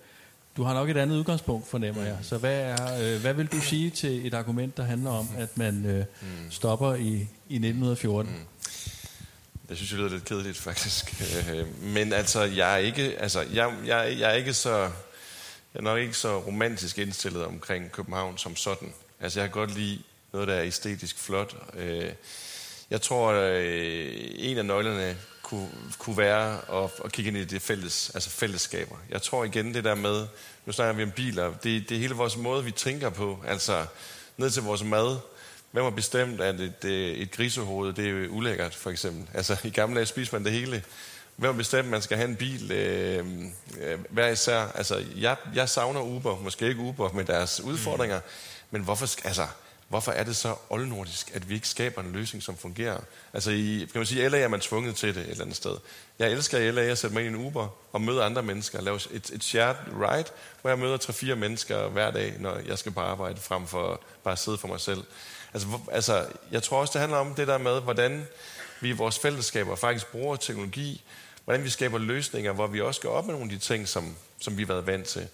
du 0.57 0.63
har 0.63 0.73
nok 0.73 0.89
et 0.89 0.97
andet 0.97 1.17
udgangspunkt, 1.17 1.67
fornemmer 1.67 2.03
jeg. 2.03 2.17
Så 2.21 2.37
hvad, 2.37 2.59
er, 2.59 3.13
øh, 3.15 3.21
hvad 3.21 3.33
vil 3.33 3.47
du 3.47 3.61
sige 3.61 3.89
til 3.89 4.27
et 4.27 4.33
argument, 4.33 4.77
der 4.77 4.83
handler 4.83 5.11
om, 5.11 5.29
at 5.37 5.57
man 5.57 5.85
øh, 5.85 6.05
stopper 6.49 6.93
i, 6.93 7.11
i 7.49 7.55
1914? 7.55 8.31
Mm. 8.31 8.39
Det 9.69 9.77
synes 9.77 9.91
jeg 9.91 9.99
lyder 9.99 10.09
lidt 10.09 10.25
kedeligt, 10.25 10.57
faktisk. 10.57 11.13
Øh, 11.53 11.83
men 11.83 12.13
altså, 12.13 12.41
jeg 12.41 12.73
er 12.73 12.77
ikke, 12.77 13.01
altså, 13.19 13.41
jeg, 13.41 13.73
jeg, 13.85 14.15
jeg 14.19 14.29
er 14.29 14.33
ikke 14.33 14.53
så, 14.53 14.77
jeg 15.73 15.79
er 15.79 15.81
nok 15.81 15.99
ikke 15.99 16.13
så 16.13 16.39
romantisk 16.39 16.97
indstillet 16.97 17.45
omkring 17.45 17.91
København 17.91 18.37
som 18.37 18.55
sådan. 18.55 18.93
Altså, 19.19 19.39
jeg 19.39 19.49
kan 19.49 19.59
godt 19.59 19.75
lide 19.75 19.99
noget, 20.33 20.47
der 20.47 20.53
er 20.53 20.63
æstetisk 20.63 21.19
flot. 21.19 21.55
Øh, 21.73 22.11
jeg 22.89 23.01
tror, 23.01 23.31
øh, 23.31 24.11
en 24.35 24.57
af 24.57 24.65
nøglerne 24.65 25.17
kunne, 25.47 25.69
kunne 25.97 26.17
være 26.17 26.59
at, 26.83 26.89
at 27.05 27.11
kigge 27.11 27.29
ind 27.29 27.37
i 27.37 27.45
det 27.45 27.61
fælles, 27.61 28.11
altså 28.13 28.29
fællesskaber. 28.29 28.95
Jeg 29.09 29.21
tror 29.21 29.43
igen 29.43 29.73
det 29.73 29.83
der 29.83 29.95
med, 29.95 30.27
nu 30.65 30.71
snakker 30.71 30.93
vi 30.93 31.03
om 31.03 31.11
biler, 31.11 31.53
det, 31.63 31.89
det 31.89 31.91
er 31.91 31.99
hele 31.99 32.15
vores 32.15 32.37
måde, 32.37 32.63
vi 32.63 32.71
tænker 32.71 33.09
på. 33.09 33.39
Altså, 33.47 33.85
ned 34.37 34.49
til 34.49 34.63
vores 34.63 34.83
mad, 34.83 35.17
Hvem 35.71 35.83
har 35.83 35.91
bestemt, 35.91 36.41
at 36.41 36.59
et, 36.59 36.85
et 37.21 37.31
grisehoved 37.31 37.93
det 37.93 38.07
er 38.07 38.27
ulækkert, 38.27 38.75
for 38.75 38.89
eksempel? 38.89 39.27
Altså, 39.33 39.57
i 39.63 39.69
gamle 39.69 39.95
dage 39.95 40.05
spiser 40.05 40.33
man 40.33 40.43
det 40.43 40.51
hele. 40.51 40.83
Hvem 41.35 41.51
har 41.51 41.57
bestemt, 41.57 41.83
at 41.83 41.91
man 41.91 42.01
skal 42.01 42.17
have 42.17 42.29
en 42.29 42.35
bil 42.35 42.71
øh, 42.71 43.25
øh, 43.81 43.99
hver 44.09 44.27
især? 44.27 44.59
Altså, 44.75 45.03
jeg, 45.15 45.35
jeg 45.55 45.69
savner 45.69 46.01
Uber, 46.01 46.39
måske 46.39 46.67
ikke 46.67 46.81
Uber 46.81 47.11
med 47.11 47.25
deres 47.25 47.61
udfordringer, 47.61 48.17
mm. 48.17 48.23
men 48.71 48.81
hvorfor, 48.81 49.27
altså, 49.27 49.47
hvorfor 49.87 50.11
er 50.11 50.23
det 50.23 50.35
så 50.35 50.55
oldnordisk, 50.69 51.31
at 51.35 51.49
vi 51.49 51.53
ikke 51.53 51.67
skaber 51.67 52.01
en 52.01 52.11
løsning, 52.11 52.43
som 52.43 52.57
fungerer? 52.57 52.99
Altså, 53.33 53.51
i, 53.51 53.87
kan 53.91 53.99
man 53.99 54.05
sige, 54.05 54.25
i 54.25 54.29
LA 54.29 54.39
er 54.39 54.47
man 54.47 54.59
tvunget 54.59 54.95
til 54.95 55.15
det 55.15 55.21
et 55.21 55.29
eller 55.29 55.43
andet 55.43 55.55
sted. 55.55 55.77
Jeg 56.19 56.31
elsker 56.31 56.57
i 56.57 56.71
LA 56.71 56.81
at 56.81 56.97
sætte 56.97 57.13
mig 57.13 57.25
ind 57.25 57.35
i 57.35 57.39
en 57.39 57.45
Uber 57.45 57.67
og 57.91 58.01
møde 58.01 58.23
andre 58.23 58.43
mennesker, 58.43 58.81
lave 58.81 58.99
et, 59.11 59.29
et 59.33 59.43
shared 59.43 59.75
ride, 60.01 60.25
hvor 60.61 60.69
jeg 60.69 60.79
møder 60.79 60.97
tre-fire 60.97 61.35
mennesker 61.35 61.87
hver 61.87 62.11
dag, 62.11 62.33
når 62.39 62.57
jeg 62.67 62.77
skal 62.77 62.91
på 62.91 62.99
arbejde, 62.99 63.41
frem 63.41 63.67
for 63.67 64.01
bare 64.23 64.31
at 64.31 64.39
sidde 64.39 64.57
for 64.57 64.67
mig 64.67 64.79
selv. 64.79 65.03
Altså, 65.53 65.67
altså, 65.91 66.25
jeg 66.51 66.63
tror 66.63 66.79
også, 66.79 66.91
det 66.93 67.01
handler 67.01 67.17
om 67.17 67.35
det 67.35 67.47
der 67.47 67.57
med, 67.57 67.81
hvordan 67.81 68.27
vi 68.81 68.89
i 68.89 68.91
vores 68.91 69.19
fællesskaber 69.19 69.75
faktisk 69.75 70.07
bruger 70.07 70.35
teknologi, 70.35 71.03
hvordan 71.45 71.63
vi 71.63 71.69
skaber 71.69 71.97
løsninger, 71.97 72.51
hvor 72.51 72.67
vi 72.67 72.81
også 72.81 73.01
går 73.01 73.09
op 73.09 73.25
med 73.25 73.33
nogle 73.33 73.53
af 73.53 73.59
de 73.59 73.65
ting, 73.65 73.87
som, 73.87 74.15
som 74.39 74.57
vi 74.57 74.63
har 74.63 74.67
været 74.67 74.87
vant 74.87 75.07
til. 75.07 75.27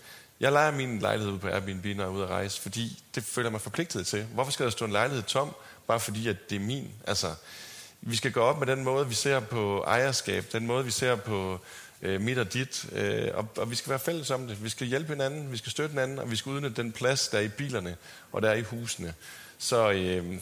Jeg 0.43 0.51
leger 0.51 0.71
min 0.71 0.99
lejlighed 0.99 1.33
ud 1.33 1.39
på 1.39 1.47
Airbnb, 1.47 1.85
når 1.85 1.91
jeg 1.91 2.03
er 2.03 2.07
ude 2.07 2.23
at 2.23 2.29
rejse, 2.29 2.61
fordi 2.61 3.03
det 3.15 3.23
føler 3.23 3.49
mig 3.49 3.61
forpligtet 3.61 4.07
til. 4.07 4.23
Hvorfor 4.23 4.51
skal 4.51 4.63
der 4.63 4.69
stå 4.69 4.85
en 4.85 4.91
lejlighed 4.91 5.23
tom, 5.23 5.55
bare 5.87 5.99
fordi 5.99 6.27
at 6.27 6.49
det 6.49 6.55
er 6.55 6.59
min? 6.59 6.91
Altså, 7.07 7.35
vi 8.01 8.15
skal 8.15 8.31
gå 8.31 8.39
op 8.41 8.59
med 8.59 8.67
den 8.67 8.83
måde, 8.83 9.07
vi 9.07 9.13
ser 9.13 9.39
på 9.39 9.83
ejerskab, 9.87 10.45
den 10.51 10.67
måde, 10.67 10.85
vi 10.85 10.91
ser 10.91 11.15
på 11.15 11.59
øh, 12.01 12.21
mit 12.21 12.37
og 12.37 12.53
dit, 12.53 12.85
øh, 12.91 13.27
og, 13.33 13.47
og 13.57 13.71
vi 13.71 13.75
skal 13.75 13.89
være 13.89 13.99
fælles 13.99 14.31
om 14.31 14.47
det. 14.47 14.63
Vi 14.63 14.69
skal 14.69 14.87
hjælpe 14.87 15.09
hinanden, 15.13 15.51
vi 15.51 15.57
skal 15.57 15.71
støtte 15.71 15.89
hinanden, 15.89 16.19
og 16.19 16.31
vi 16.31 16.35
skal 16.35 16.49
udnytte 16.49 16.81
den 16.81 16.91
plads, 16.91 17.27
der 17.27 17.37
er 17.37 17.41
i 17.41 17.47
bilerne, 17.47 17.97
og 18.31 18.41
der 18.41 18.49
er 18.49 18.55
i 18.55 18.61
husene. 18.61 19.13
Så 19.57 19.91
øh, 19.91 20.37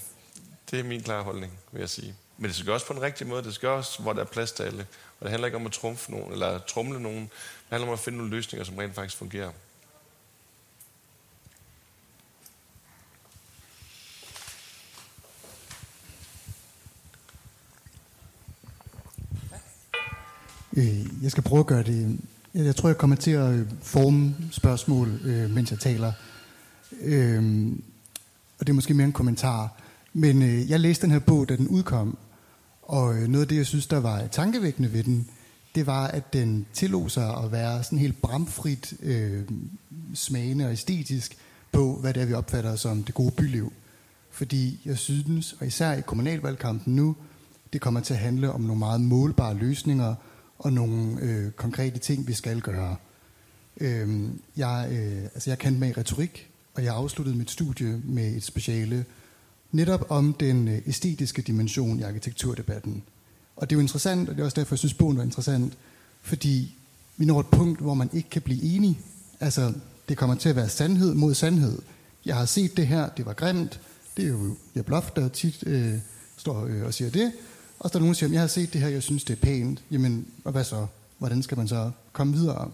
det 0.72 0.80
er 0.80 0.84
min 0.84 1.04
klare 1.04 1.24
holdning, 1.24 1.60
vil 1.72 1.80
jeg 1.80 1.90
sige. 1.90 2.16
Men 2.38 2.48
det 2.48 2.56
skal 2.56 2.66
gøres 2.66 2.84
på 2.84 2.94
en 2.94 3.02
rigtig 3.02 3.28
måde. 3.28 3.44
Det 3.44 3.54
skal 3.56 3.70
også, 3.70 4.02
hvor 4.02 4.14
der 4.14 4.22
er 4.22 4.26
plads 4.26 4.52
til 4.52 4.64
alle. 4.64 4.88
Og 5.20 5.24
det 5.24 5.30
handler 5.30 5.46
ikke 5.46 5.58
om 5.58 5.66
at 5.66 5.72
trumfe 5.72 6.12
nogen, 6.12 6.32
eller 6.32 6.60
trumle 6.60 7.00
nogen. 7.00 7.22
Det 7.22 7.70
handler 7.70 7.88
om 7.88 7.94
at 7.94 8.00
finde 8.00 8.18
nogle 8.18 8.36
løsninger, 8.36 8.66
som 8.66 8.78
rent 8.78 8.96
faktisk 8.96 9.18
fungerer. 9.18 9.52
Øh, 20.78 21.24
jeg 21.24 21.32
skal 21.32 21.44
prøve 21.44 21.60
at 21.60 21.66
gøre 21.66 21.84
det. 21.84 22.20
Jeg 22.54 22.76
tror, 22.76 22.90
jeg 22.90 22.98
kommer 22.98 23.16
til 23.16 23.32
at 23.32 23.60
forme 23.82 24.36
spørgsmål, 24.52 25.20
øh, 25.24 25.50
mens 25.50 25.72
jeg 25.72 25.80
taler. 25.80 26.12
Øh, 27.02 27.68
og 28.60 28.68
det 28.68 28.70
er 28.70 28.76
måske 28.76 28.94
mere 28.94 29.08
en 29.08 29.14
kommentar. 29.14 29.82
Men 30.14 30.42
øh, 30.42 30.70
jeg 30.70 30.80
læste 30.80 31.02
den 31.02 31.12
her 31.12 31.20
bog, 31.20 31.50
da 31.50 31.56
den 31.56 31.68
udkom, 31.68 32.18
og 32.82 33.16
øh, 33.16 33.28
noget 33.28 33.46
af 33.46 33.48
det, 33.48 33.56
jeg 33.56 33.66
synes, 33.66 33.88
der 33.88 34.00
var 34.00 34.28
tankevækkende 34.28 34.94
ved 34.94 35.04
den, 35.04 35.28
det 35.76 35.88
var, 35.88 36.08
at 36.08 36.34
den 36.34 36.66
tillod 36.74 37.10
sig 37.10 37.38
at 37.38 37.52
være 37.52 37.84
sådan 37.84 37.98
helt 38.00 38.22
bramfrit 38.22 38.94
øh, 39.04 39.42
smagende 40.14 40.66
og 40.66 40.72
æstetisk 40.72 41.38
på, 41.72 41.98
hvad 42.02 42.14
det 42.14 42.22
er, 42.22 42.26
vi 42.26 42.34
opfatter 42.34 42.76
som 42.76 43.04
det 43.04 43.16
gode 43.16 43.32
byliv. 43.32 43.74
Fordi 44.32 44.80
jeg 44.86 44.98
synes, 44.98 45.54
og 45.60 45.68
især 45.68 45.92
i 45.92 46.02
kommunalvalgkampen 46.02 46.96
nu, 46.96 47.16
det 47.74 47.82
kommer 47.82 48.00
til 48.00 48.14
at 48.14 48.20
handle 48.20 48.52
om 48.52 48.62
nogle 48.62 48.80
meget 48.80 49.02
målbare 49.02 49.54
løsninger 49.54 50.16
og 50.64 50.74
nogle 50.74 51.22
øh, 51.22 51.52
konkrete 51.52 52.00
ting, 52.00 52.28
vi 52.28 52.34
skal 52.34 52.62
gøre. 52.62 52.96
Øh, 53.78 54.30
jeg, 54.58 54.88
øh, 54.92 55.24
altså 55.24 55.50
jeg 55.50 55.60
kan 55.60 55.80
med 55.80 55.90
i 55.90 55.94
retorik, 55.94 56.50
og 56.74 56.84
jeg 56.84 56.96
afsluttede 56.96 57.38
mit 57.38 57.52
studie 57.52 58.02
med 58.04 58.36
et 58.36 58.44
speciale 58.44 59.06
netop 59.72 60.06
om 60.10 60.34
den 60.34 60.68
øh, 60.68 60.82
æstetiske 60.86 61.42
dimension 61.42 62.00
i 62.00 62.02
arkitekturdebatten. 62.02 63.04
Og 63.56 63.70
det 63.70 63.76
er 63.76 63.78
jo 63.78 63.82
interessant, 63.82 64.30
og 64.30 64.36
det 64.36 64.42
er 64.42 64.46
også 64.46 64.60
derfor, 64.60 64.76
jeg 64.76 64.80
synes, 64.80 64.94
bogen 64.94 65.18
var 65.18 65.24
interessant, 65.24 65.78
fordi 66.22 66.76
vi 67.18 67.26
når 67.26 67.40
et 67.40 67.48
punkt, 67.48 67.80
hvor 67.80 67.94
man 67.94 68.10
ikke 68.14 68.30
kan 68.30 68.42
blive 68.42 68.64
enige. 68.64 69.00
Altså, 69.40 69.74
det 70.10 70.18
kommer 70.18 70.36
til 70.36 70.50
at 70.50 70.56
være 70.56 70.70
sandhed 70.70 71.14
mod 71.14 71.34
sandhed. 71.34 71.82
Jeg 72.26 72.36
har 72.36 72.46
set 72.46 72.78
det 72.78 72.88
her, 72.88 73.10
det 73.10 73.26
var 73.26 73.34
grimt. 73.34 73.80
Det 74.18 74.26
er 74.26 74.30
jo 74.30 74.56
jeg 74.76 74.86
Bluff, 74.86 75.12
der 75.12 75.30
tit 75.30 75.64
øh, 75.68 75.94
står 76.38 76.66
øh, 76.66 76.86
og 76.86 76.94
siger 76.94 77.12
det. 77.12 77.32
Og 77.82 77.90
så 77.90 77.98
er 77.98 78.00
der 78.00 78.00
nogen, 78.00 78.14
der 78.14 78.18
siger, 78.18 78.32
jeg 78.32 78.42
har 78.42 78.48
set 78.48 78.74
det 78.74 78.82
her, 78.82 78.88
jeg 78.88 79.04
synes, 79.04 79.24
det 79.24 79.34
er 79.34 79.42
pænt. 79.42 79.84
Jamen, 79.92 80.28
og 80.44 80.52
hvad 80.52 80.64
så? 80.64 80.88
Hvordan 81.18 81.44
skal 81.44 81.58
man 81.58 81.68
så 81.68 81.92
komme 82.14 82.34
videre? 82.34 82.72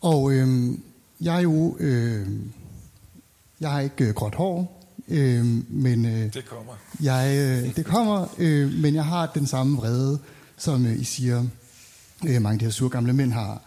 Og 0.00 0.32
øh, 0.32 0.74
jeg 1.20 1.36
er 1.36 1.40
jo... 1.40 1.76
Øh, 1.80 2.28
jeg 3.60 3.70
har 3.70 3.80
ikke 3.80 4.04
øh, 4.04 4.14
gråt 4.14 4.34
hår, 4.34 4.84
øh, 5.08 5.44
men... 5.68 6.04
Øh, 6.04 6.34
det 6.34 6.44
kommer. 6.44 6.72
Jeg, 7.00 7.36
øh, 7.36 7.76
det 7.76 7.86
kommer, 7.86 8.26
øh, 8.38 8.72
men 8.72 8.94
jeg 8.94 9.04
har 9.04 9.26
den 9.26 9.46
samme 9.46 9.76
vrede, 9.76 10.18
som 10.56 10.86
øh, 10.86 11.00
I 11.00 11.04
siger, 11.04 11.46
øh, 12.28 12.42
mange 12.42 12.52
af 12.52 12.58
de 12.58 12.64
her 12.64 12.72
sure 12.72 12.90
gamle 12.90 13.12
mænd 13.12 13.32
har. 13.32 13.62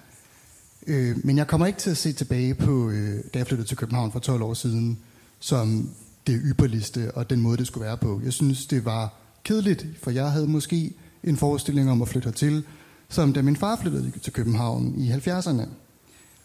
Øh, 0.87 1.25
men 1.25 1.37
jeg 1.37 1.47
kommer 1.47 1.67
ikke 1.67 1.79
til 1.79 1.89
at 1.89 1.97
se 1.97 2.13
tilbage 2.13 2.53
på, 2.53 2.89
øh, 2.89 3.23
da 3.33 3.39
jeg 3.39 3.47
flyttede 3.47 3.67
til 3.67 3.77
København 3.77 4.11
for 4.11 4.19
12 4.19 4.43
år 4.43 4.53
siden, 4.53 4.97
som 5.39 5.89
det 6.27 6.41
ypperligste 6.43 7.11
og 7.15 7.29
den 7.29 7.41
måde, 7.41 7.57
det 7.57 7.67
skulle 7.67 7.85
være 7.85 7.97
på. 7.97 8.21
Jeg 8.23 8.33
synes, 8.33 8.65
det 8.65 8.85
var 8.85 9.20
kedeligt, 9.43 9.87
for 10.03 10.11
jeg 10.11 10.31
havde 10.31 10.47
måske 10.47 10.93
en 11.23 11.37
forestilling 11.37 11.91
om 11.91 12.01
at 12.01 12.07
flytte 12.07 12.25
hertil, 12.25 12.63
som 13.09 13.33
da 13.33 13.41
min 13.41 13.55
far 13.55 13.75
flyttede 13.81 14.11
til 14.23 14.33
København 14.33 14.93
i 14.97 15.11
70'erne. 15.11 15.67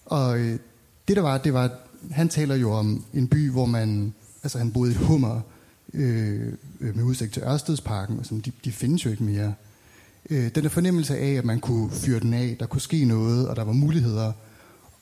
Og 0.05 0.39
øh, 0.39 0.59
det 1.09 1.17
der 1.17 1.23
var, 1.23 1.39
det 1.39 1.53
var, 1.53 1.71
han 2.11 2.29
taler 2.29 2.55
jo 2.55 2.73
om 2.73 3.05
en 3.15 3.29
by, 3.29 3.51
hvor 3.51 3.67
man, 3.67 4.15
altså 4.43 4.59
han 4.59 4.73
boede 4.73 4.93
i 4.93 4.95
Hummer, 4.95 5.41
øh, 5.95 6.53
med 6.79 7.05
udsigt 7.05 7.33
til 7.33 7.43
Ørstedsparken, 7.43 8.19
og 8.19 8.25
sådan, 8.25 8.41
de, 8.41 8.53
de 8.65 8.73
findes 8.73 9.05
jo 9.05 9.11
ikke 9.11 9.25
mere. 9.25 9.55
Øh, 10.31 10.51
den 10.55 10.63
der 10.65 10.69
fornemmelse 10.69 11.19
af, 11.19 11.33
at 11.33 11.45
man 11.45 11.61
kunne 11.61 11.91
fyre 11.91 12.21
den 12.21 12.35
af, 12.35 12.57
der 12.61 12.67
kunne 12.67 12.81
ske 12.81 13.05
noget, 13.05 13.49
og 13.49 13.57
der 13.57 13.65
var 13.65 13.73
muligheder, 13.73 14.33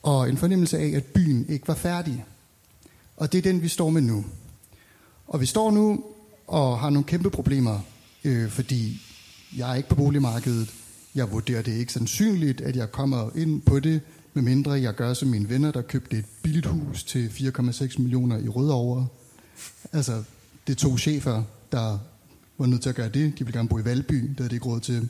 og 0.02 0.28
en 0.28 0.36
fornemmelse 0.36 0.78
af, 0.78 0.92
at 0.96 1.04
byen 1.04 1.46
ikke 1.48 1.68
var 1.68 1.74
færdig. 1.74 2.24
Og 3.16 3.32
det 3.32 3.38
er 3.38 3.42
den, 3.42 3.62
vi 3.62 3.68
står 3.68 3.90
med 3.90 4.02
nu. 4.02 4.24
Og 5.26 5.40
vi 5.40 5.46
står 5.46 5.70
nu 5.70 6.04
og 6.46 6.78
har 6.78 6.90
nogle 6.90 7.04
kæmpe 7.04 7.30
problemer, 7.30 7.80
øh, 8.24 8.50
fordi 8.50 9.00
jeg 9.56 9.70
er 9.70 9.74
ikke 9.74 9.88
på 9.88 9.94
boligmarkedet. 9.94 10.74
Jeg 11.14 11.32
vurderer 11.32 11.62
det 11.62 11.72
ikke 11.72 11.92
sandsynligt, 11.92 12.60
at 12.60 12.76
jeg 12.76 12.92
kommer 12.92 13.30
ind 13.34 13.62
på 13.62 13.80
det, 13.80 14.00
medmindre 14.34 14.72
jeg 14.72 14.94
gør 14.94 15.14
som 15.14 15.28
mine 15.28 15.48
venner, 15.48 15.70
der 15.70 15.82
købte 15.82 16.18
et 16.18 16.24
billigt 16.42 16.66
hus 16.66 17.04
til 17.04 17.28
4,6 17.28 17.98
millioner 17.98 18.38
i 18.38 18.48
Rødovre. 18.48 19.06
Altså, 19.92 20.22
det 20.66 20.72
er 20.72 20.76
to 20.76 20.98
chefer, 20.98 21.42
der 21.72 21.98
var 22.58 22.66
nødt 22.66 22.82
til 22.82 22.88
at 22.88 22.94
gøre 22.94 23.08
det. 23.08 23.38
De 23.38 23.44
ville 23.44 23.58
gerne 23.58 23.68
bo 23.68 23.78
i 23.78 23.84
Valby, 23.84 24.14
det 24.14 24.34
havde 24.38 24.50
de 24.50 24.54
ikke 24.54 24.66
råd 24.66 24.80
til. 24.80 25.08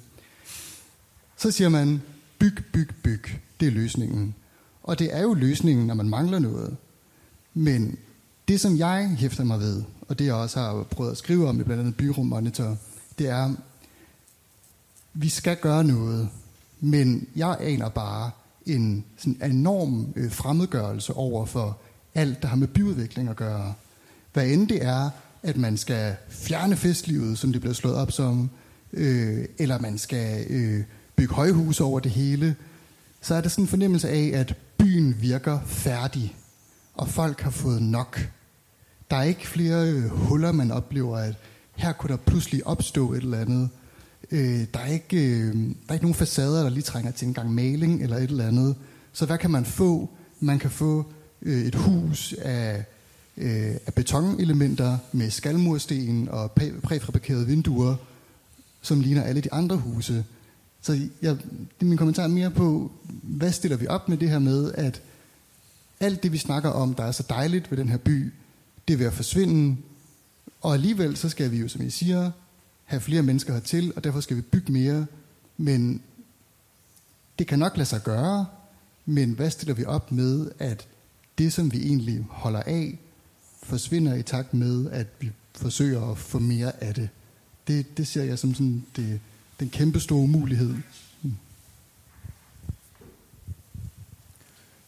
Så 1.36 1.50
siger 1.50 1.68
man, 1.68 2.02
byg, 2.38 2.64
byg, 2.72 2.88
byg. 3.02 3.22
Det 3.60 3.68
er 3.68 3.72
løsningen. 3.72 4.34
Og 4.82 4.98
det 4.98 5.16
er 5.16 5.22
jo 5.22 5.34
løsningen, 5.34 5.86
når 5.86 5.94
man 5.94 6.08
mangler 6.08 6.38
noget. 6.38 6.76
Men 7.54 7.98
det, 8.48 8.60
som 8.60 8.76
jeg 8.76 9.16
hæfter 9.18 9.44
mig 9.44 9.60
ved, 9.60 9.82
og 10.14 10.18
det 10.18 10.26
jeg 10.26 10.34
også 10.34 10.60
har 10.60 10.82
prøvet 10.82 11.10
at 11.10 11.16
skrive 11.16 11.48
om 11.48 11.60
i 11.60 11.62
blandt 11.62 11.80
andet 11.80 11.96
Byrum 11.96 12.26
Monitor, 12.26 12.76
det 13.18 13.28
er, 13.28 13.54
vi 15.14 15.28
skal 15.28 15.56
gøre 15.56 15.84
noget, 15.84 16.28
Men 16.80 17.28
jeg 17.36 17.56
aner 17.60 17.88
bare 17.88 18.30
en 18.66 19.04
sådan 19.16 19.50
enorm 19.50 20.12
øh, 20.16 20.30
fremmedgørelse 20.30 21.12
over 21.12 21.46
for 21.46 21.78
alt, 22.14 22.42
der 22.42 22.48
har 22.48 22.56
med 22.56 22.68
byudvikling 22.68 23.28
at 23.28 23.36
gøre. 23.36 23.74
Hvad 24.32 24.46
end 24.46 24.68
det 24.68 24.84
er, 24.84 25.10
at 25.42 25.56
man 25.56 25.76
skal 25.76 26.16
fjerne 26.30 26.76
festlivet, 26.76 27.38
som 27.38 27.52
det 27.52 27.60
bliver 27.60 27.74
slået 27.74 27.96
op 27.96 28.12
som, 28.12 28.50
øh, 28.92 29.44
eller 29.58 29.78
man 29.78 29.98
skal 29.98 30.46
øh, 30.50 30.84
bygge 31.16 31.34
højhuse 31.34 31.84
over 31.84 32.00
det 32.00 32.10
hele, 32.10 32.56
så 33.20 33.34
er 33.34 33.40
der 33.40 33.48
sådan 33.48 33.64
en 33.64 33.68
fornemmelse 33.68 34.08
af, 34.08 34.30
at 34.34 34.56
byen 34.78 35.16
virker 35.20 35.60
færdig, 35.66 36.36
og 36.94 37.08
folk 37.08 37.40
har 37.40 37.50
fået 37.50 37.82
nok. 37.82 38.20
Der 39.10 39.16
er 39.16 39.22
ikke 39.22 39.46
flere 39.46 39.90
øh, 39.90 40.04
huller, 40.04 40.52
man 40.52 40.70
oplever, 40.70 41.16
at 41.16 41.34
her 41.76 41.92
kunne 41.92 42.10
der 42.10 42.16
pludselig 42.16 42.66
opstå 42.66 43.12
et 43.12 43.22
eller 43.22 43.38
andet. 43.38 43.68
Øh, 44.30 44.64
der, 44.74 44.80
er 44.80 44.86
ikke, 44.86 45.16
øh, 45.16 45.54
der 45.54 45.88
er 45.88 45.92
ikke 45.94 46.04
nogen 46.04 46.14
facader, 46.14 46.62
der 46.62 46.70
lige 46.70 46.82
trænger 46.82 47.10
til 47.10 47.28
en 47.28 47.34
gang 47.34 47.54
maling 47.54 48.02
eller 48.02 48.16
et 48.16 48.30
eller 48.30 48.46
andet. 48.46 48.76
Så 49.12 49.26
hvad 49.26 49.38
kan 49.38 49.50
man 49.50 49.64
få? 49.64 50.10
Man 50.40 50.58
kan 50.58 50.70
få 50.70 51.06
øh, 51.42 51.64
et 51.64 51.74
hus 51.74 52.32
af, 52.32 52.84
øh, 53.36 53.74
af 53.86 53.94
betonelementer 53.94 54.98
med 55.12 55.30
skalmursten 55.30 56.28
og 56.28 56.50
præ- 56.60 56.80
præfabrikerede 56.80 57.46
vinduer, 57.46 57.96
som 58.82 59.00
ligner 59.00 59.22
alle 59.22 59.40
de 59.40 59.52
andre 59.52 59.76
huse. 59.76 60.24
Så 60.82 60.92
jeg, 61.22 61.30
det 61.30 61.80
er 61.80 61.84
min 61.84 61.98
kommentar 61.98 62.26
mere 62.26 62.50
på, 62.50 62.90
hvad 63.22 63.52
stiller 63.52 63.76
vi 63.76 63.86
op 63.86 64.08
med 64.08 64.16
det 64.16 64.30
her 64.30 64.38
med, 64.38 64.72
at 64.72 65.02
alt 66.00 66.22
det, 66.22 66.32
vi 66.32 66.38
snakker 66.38 66.70
om, 66.70 66.94
der 66.94 67.04
er 67.04 67.12
så 67.12 67.24
dejligt 67.28 67.70
ved 67.70 67.78
den 67.78 67.88
her 67.88 67.96
by, 67.96 68.32
det 68.88 68.94
er 68.94 68.98
ved 68.98 69.06
at 69.06 69.12
forsvinde, 69.12 69.76
og 70.60 70.74
alligevel 70.74 71.16
så 71.16 71.28
skal 71.28 71.50
vi 71.50 71.56
jo, 71.56 71.68
som 71.68 71.82
I 71.82 71.90
siger, 71.90 72.30
have 72.84 73.00
flere 73.00 73.22
mennesker 73.22 73.52
hertil, 73.52 73.92
og 73.96 74.04
derfor 74.04 74.20
skal 74.20 74.36
vi 74.36 74.42
bygge 74.42 74.72
mere. 74.72 75.06
Men 75.56 76.02
det 77.38 77.46
kan 77.46 77.58
nok 77.58 77.76
lade 77.76 77.88
sig 77.88 78.02
gøre, 78.02 78.46
men 79.04 79.32
hvad 79.32 79.50
stiller 79.50 79.74
vi 79.74 79.84
op 79.84 80.12
med, 80.12 80.50
at 80.58 80.86
det, 81.38 81.52
som 81.52 81.72
vi 81.72 81.86
egentlig 81.86 82.26
holder 82.30 82.62
af, 82.66 82.98
forsvinder 83.62 84.14
i 84.14 84.22
takt 84.22 84.54
med, 84.54 84.90
at 84.90 85.06
vi 85.20 85.30
forsøger 85.54 86.10
at 86.10 86.18
få 86.18 86.38
mere 86.38 86.82
af 86.84 86.94
det. 86.94 87.08
Det, 87.68 87.96
det 87.96 88.06
ser 88.06 88.24
jeg 88.24 88.38
som 88.38 88.54
sådan 88.54 88.86
det, 88.96 89.20
den 89.60 89.70
kæmpe 89.70 90.00
store 90.00 90.28
mulighed. 90.28 90.74
Mm. 91.22 91.36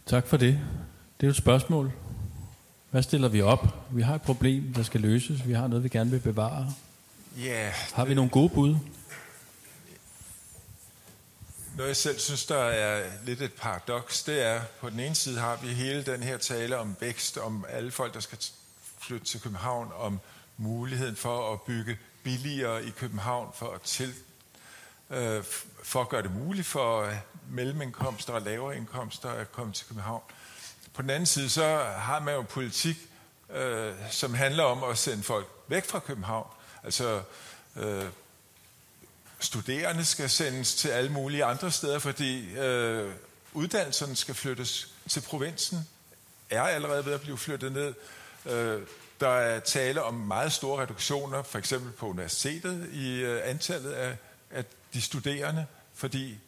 Tak 0.06 0.26
for 0.26 0.36
det. 0.36 0.60
Det 1.20 1.26
er 1.26 1.30
et 1.30 1.36
spørgsmål. 1.36 1.92
Hvad 2.96 3.02
stiller 3.02 3.28
vi 3.28 3.42
op? 3.42 3.66
Vi 3.90 4.02
har 4.02 4.14
et 4.14 4.22
problem, 4.22 4.72
der 4.72 4.82
skal 4.82 5.00
løses. 5.00 5.46
Vi 5.46 5.52
har 5.52 5.66
noget, 5.66 5.84
vi 5.84 5.88
gerne 5.88 6.10
vil 6.10 6.20
bevare. 6.20 6.74
Ja, 7.38 7.72
Har 7.94 8.04
vi 8.04 8.14
nogle 8.14 8.30
gode 8.30 8.48
bud? 8.48 8.76
Noget 11.76 11.88
jeg 11.88 11.96
selv 11.96 12.18
synes, 12.18 12.46
der 12.46 12.58
er 12.58 13.10
lidt 13.24 13.42
et 13.42 13.52
paradoks, 13.52 14.22
det 14.22 14.42
er, 14.42 14.60
på 14.80 14.90
den 14.90 15.00
ene 15.00 15.14
side 15.14 15.40
har 15.40 15.58
vi 15.62 15.68
hele 15.68 16.02
den 16.02 16.22
her 16.22 16.38
tale 16.38 16.78
om 16.78 16.96
vækst, 17.00 17.38
om 17.38 17.64
alle 17.68 17.90
folk, 17.90 18.14
der 18.14 18.20
skal 18.20 18.38
flytte 19.00 19.26
til 19.26 19.40
København, 19.40 19.88
om 19.98 20.20
muligheden 20.56 21.16
for 21.16 21.52
at 21.52 21.62
bygge 21.62 21.98
billigere 22.22 22.84
i 22.84 22.90
København, 22.90 23.50
for 23.54 23.72
at, 23.74 23.80
til, 23.80 24.14
øh, 25.10 25.44
for 25.82 26.00
at 26.00 26.08
gøre 26.08 26.22
det 26.22 26.34
muligt 26.34 26.66
for 26.66 27.10
mellemindkomster 27.50 28.32
og 28.32 28.42
lavere 28.42 28.76
indkomster 28.76 29.28
at 29.28 29.52
komme 29.52 29.72
til 29.72 29.86
København. 29.86 30.22
På 30.96 31.02
den 31.02 31.10
anden 31.10 31.26
side, 31.26 31.50
så 31.50 31.78
har 31.96 32.20
man 32.20 32.34
jo 32.34 32.42
politik, 32.42 32.96
øh, 33.54 33.94
som 34.10 34.34
handler 34.34 34.64
om 34.64 34.84
at 34.84 34.98
sende 34.98 35.22
folk 35.22 35.46
væk 35.68 35.84
fra 35.84 35.98
København. 35.98 36.46
Altså, 36.84 37.22
øh, 37.76 38.04
studerende 39.38 40.04
skal 40.04 40.30
sendes 40.30 40.74
til 40.74 40.88
alle 40.88 41.12
mulige 41.12 41.44
andre 41.44 41.70
steder, 41.70 41.98
fordi 41.98 42.56
øh, 42.56 43.12
uddannelserne 43.52 44.16
skal 44.16 44.34
flyttes 44.34 44.88
til 45.08 45.20
provinsen, 45.20 45.88
er 46.50 46.62
allerede 46.62 47.06
ved 47.06 47.12
at 47.12 47.20
blive 47.20 47.38
flyttet 47.38 47.72
ned. 47.72 47.94
Øh, 48.46 48.82
der 49.20 49.28
er 49.28 49.60
tale 49.60 50.02
om 50.02 50.14
meget 50.14 50.52
store 50.52 50.82
reduktioner, 50.82 51.42
for 51.42 51.58
eksempel 51.58 51.92
på 51.92 52.06
universitetet, 52.06 52.88
i 52.92 53.20
øh, 53.20 53.40
antallet 53.44 53.92
af, 53.92 54.16
af 54.50 54.64
de 54.94 55.02
studerende, 55.02 55.66
fordi 55.94 56.38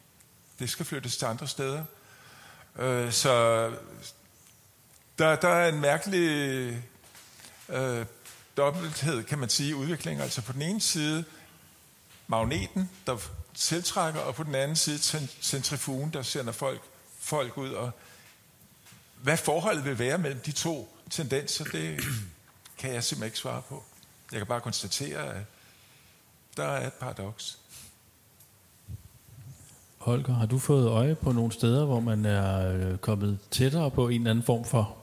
det 0.59 0.69
skal 0.69 0.85
flyttes 0.85 1.17
til 1.17 1.25
andre 1.25 1.47
steder. 1.47 1.83
Øh, 2.79 3.11
så 3.11 3.71
der, 5.19 5.35
der 5.35 5.49
er 5.49 5.69
en 5.69 5.81
mærkelig 5.81 6.27
øh, 7.69 8.05
dobbelthed, 8.57 9.23
kan 9.23 9.39
man 9.39 9.49
sige, 9.49 9.69
i 9.69 9.73
udviklingen. 9.73 10.21
Altså 10.21 10.41
på 10.41 10.53
den 10.53 10.61
ene 10.61 10.81
side 10.81 11.23
magneten, 12.27 12.89
der 13.07 13.17
tiltrækker, 13.53 14.19
og 14.19 14.35
på 14.35 14.43
den 14.43 14.55
anden 14.55 14.75
side 14.75 15.27
centrifugen, 15.41 16.13
der 16.13 16.21
sender 16.21 16.51
folk, 16.51 16.81
folk 17.19 17.57
ud. 17.57 17.69
Og 17.69 17.91
hvad 19.21 19.37
forholdet 19.37 19.85
vil 19.85 19.99
være 19.99 20.17
mellem 20.17 20.39
de 20.39 20.51
to 20.51 20.97
tendenser, 21.09 21.63
det 21.63 22.03
kan 22.77 22.93
jeg 22.93 23.03
simpelthen 23.03 23.27
ikke 23.27 23.37
svare 23.37 23.61
på. 23.69 23.83
Jeg 24.31 24.39
kan 24.39 24.47
bare 24.47 24.61
konstatere, 24.61 25.33
at 25.33 25.43
der 26.57 26.63
er 26.63 26.87
et 26.87 26.93
paradoks. 26.93 27.59
Holger, 29.97 30.33
har 30.33 30.45
du 30.45 30.59
fået 30.59 30.87
øje 30.87 31.15
på 31.15 31.31
nogle 31.31 31.51
steder, 31.51 31.85
hvor 31.85 31.99
man 31.99 32.25
er 32.25 32.71
øh, 32.73 32.97
kommet 32.97 33.39
tættere 33.51 33.91
på 33.91 34.07
en 34.07 34.21
eller 34.21 34.31
anden 34.31 34.45
form 34.45 34.65
for 34.65 34.98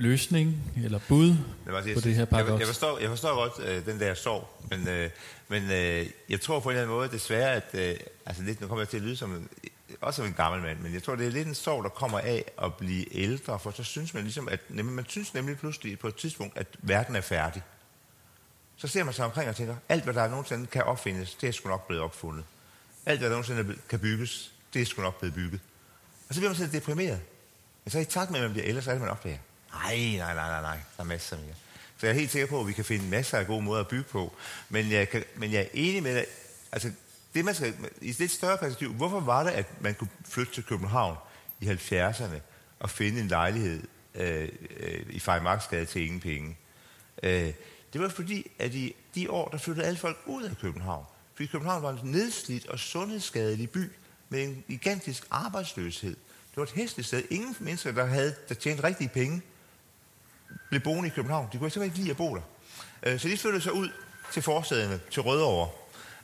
løsning 0.00 0.72
eller 0.84 1.00
bud 1.08 1.28
det 1.28 1.38
var, 1.66 1.82
på 1.94 2.00
det 2.00 2.14
her 2.14 2.24
paradoks? 2.24 2.50
Jeg, 2.50 2.58
jeg, 2.58 2.66
forstår, 2.66 2.98
jeg 2.98 3.08
forstår 3.08 3.34
godt 3.34 3.68
øh, 3.68 3.86
den 3.86 4.00
der 4.00 4.14
sorg, 4.14 4.48
men, 4.70 4.88
øh, 4.88 5.10
men 5.48 5.70
øh, 5.70 6.06
jeg 6.28 6.40
tror 6.40 6.60
på 6.60 6.68
en 6.68 6.76
eller 6.76 6.82
anden 6.82 6.96
måde 6.96 7.08
desværre, 7.08 7.54
at 7.54 7.70
øh, 7.74 7.96
altså 8.26 8.42
lidt, 8.42 8.60
nu 8.60 8.66
kommer 8.66 8.80
jeg 8.80 8.88
til 8.88 8.96
at 8.96 9.02
lyde 9.02 9.16
som 9.16 9.34
en, 9.34 9.48
også 10.00 10.16
som 10.16 10.26
en 10.26 10.32
gammel 10.32 10.62
mand, 10.62 10.78
men 10.78 10.94
jeg 10.94 11.02
tror, 11.02 11.16
det 11.16 11.26
er 11.26 11.30
lidt 11.30 11.48
en 11.48 11.54
sorg, 11.54 11.82
der 11.84 11.88
kommer 11.88 12.18
af 12.18 12.44
at 12.62 12.74
blive 12.74 13.16
ældre, 13.16 13.58
for 13.58 13.70
så 13.70 13.84
synes 13.84 14.14
man 14.14 14.22
ligesom, 14.22 14.48
at 14.48 14.60
nemlig, 14.68 14.94
man 14.94 15.04
synes 15.08 15.34
nemlig 15.34 15.58
pludselig 15.58 15.98
på 15.98 16.08
et 16.08 16.16
tidspunkt, 16.16 16.58
at 16.58 16.66
verden 16.78 17.16
er 17.16 17.20
færdig. 17.20 17.62
Så 18.76 18.88
ser 18.88 19.04
man 19.04 19.14
sig 19.14 19.24
omkring 19.24 19.48
og 19.48 19.56
tænker, 19.56 19.76
alt 19.88 20.04
hvad 20.04 20.14
der 20.14 20.28
nogensinde 20.28 20.66
kan 20.66 20.82
opfindes, 20.82 21.34
det 21.34 21.48
er 21.48 21.52
sgu 21.52 21.68
nok 21.68 21.86
blevet 21.86 22.04
opfundet. 22.04 22.44
Alt 23.06 23.18
hvad 23.18 23.30
der 23.30 23.36
nogensinde 23.36 23.76
kan 23.88 23.98
bygges, 23.98 24.52
det 24.74 24.82
er 24.82 24.86
sgu 24.86 25.02
nok 25.02 25.18
blevet 25.18 25.34
bygget. 25.34 25.60
Og 26.28 26.34
så 26.34 26.40
bliver 26.40 26.50
man 26.50 26.56
sådan 26.56 26.72
deprimeret. 26.72 27.20
Men 27.84 27.90
så 27.90 27.98
i 27.98 28.04
takt 28.04 28.30
med, 28.30 28.38
at 28.40 28.44
man 28.44 28.52
bliver 28.52 28.66
ældre, 28.66 28.82
så 28.82 28.90
er 28.90 28.94
det, 28.94 29.00
man 29.00 29.10
opdager. 29.10 29.38
Nej, 29.72 29.96
nej, 29.96 30.34
nej, 30.34 30.48
nej, 30.48 30.60
nej. 30.60 30.78
Der 30.96 31.02
er 31.02 31.06
masser 31.06 31.36
mere. 31.36 31.54
Så 31.98 32.06
jeg 32.06 32.14
er 32.14 32.18
helt 32.18 32.30
sikker 32.30 32.48
på, 32.48 32.60
at 32.60 32.66
vi 32.66 32.72
kan 32.72 32.84
finde 32.84 33.08
masser 33.08 33.38
af 33.38 33.46
gode 33.46 33.62
måder 33.62 33.80
at 33.80 33.88
bygge 33.88 34.04
på. 34.10 34.32
Men 34.68 34.90
jeg, 34.90 35.08
kan, 35.08 35.24
men 35.36 35.52
jeg 35.52 35.60
er 35.60 35.68
enig 35.72 36.02
med 36.02 36.14
dig. 36.14 36.26
Altså, 36.72 36.92
det 37.34 37.44
man 37.44 37.54
skal, 37.54 37.74
i 38.00 38.12
lidt 38.12 38.30
større 38.30 38.58
perspektiv, 38.58 38.92
hvorfor 38.92 39.20
var 39.20 39.42
det, 39.42 39.50
at 39.50 39.82
man 39.82 39.94
kunne 39.94 40.10
flytte 40.28 40.52
til 40.52 40.64
København 40.64 41.16
i 41.60 41.66
70'erne 41.66 42.40
og 42.80 42.90
finde 42.90 43.20
en 43.20 43.28
lejlighed 43.28 43.82
øh, 44.14 44.48
øh, 44.76 45.06
i 45.10 45.20
Fejmarksgade 45.20 45.84
til 45.84 46.02
ingen 46.02 46.20
penge? 46.20 46.56
Øh, 47.22 47.52
det 47.92 48.00
var 48.00 48.08
fordi, 48.08 48.50
at 48.58 48.74
i 48.74 48.96
de 49.14 49.30
år, 49.30 49.48
der 49.48 49.58
flyttede 49.58 49.86
alle 49.86 49.98
folk 49.98 50.18
ud 50.26 50.42
af 50.42 50.56
København. 50.60 51.04
Fordi 51.34 51.46
København 51.46 51.82
var 51.82 51.90
en 51.90 51.98
nedslidt 52.02 52.66
og 52.66 52.78
sundhedsskadelig 52.78 53.70
by 53.70 53.92
med 54.28 54.44
en 54.44 54.64
gigantisk 54.68 55.26
arbejdsløshed. 55.30 56.16
Det 56.50 56.56
var 56.56 56.62
et 56.62 56.70
hæsligt 56.70 57.08
sted. 57.08 57.22
Ingen 57.30 57.56
mennesker, 57.60 57.92
der, 57.92 58.04
havde, 58.04 58.34
der 58.48 58.54
tjente 58.54 58.84
rigtige 58.84 59.08
penge, 59.08 59.42
blev 60.68 60.80
boende 60.80 61.06
i 61.06 61.12
København. 61.14 61.48
De 61.52 61.58
kunne 61.58 61.70
simpelthen 61.70 61.84
ikke 61.84 61.98
lide 61.98 62.10
at 62.10 62.16
bo 62.16 62.34
der. 62.34 62.42
Øh, 63.02 63.20
så 63.20 63.28
de 63.28 63.38
flyttede 63.38 63.62
sig 63.62 63.72
ud 63.72 63.88
til 64.32 64.42
forstederne, 64.42 65.00
til 65.10 65.22
Rødovre, 65.22 65.68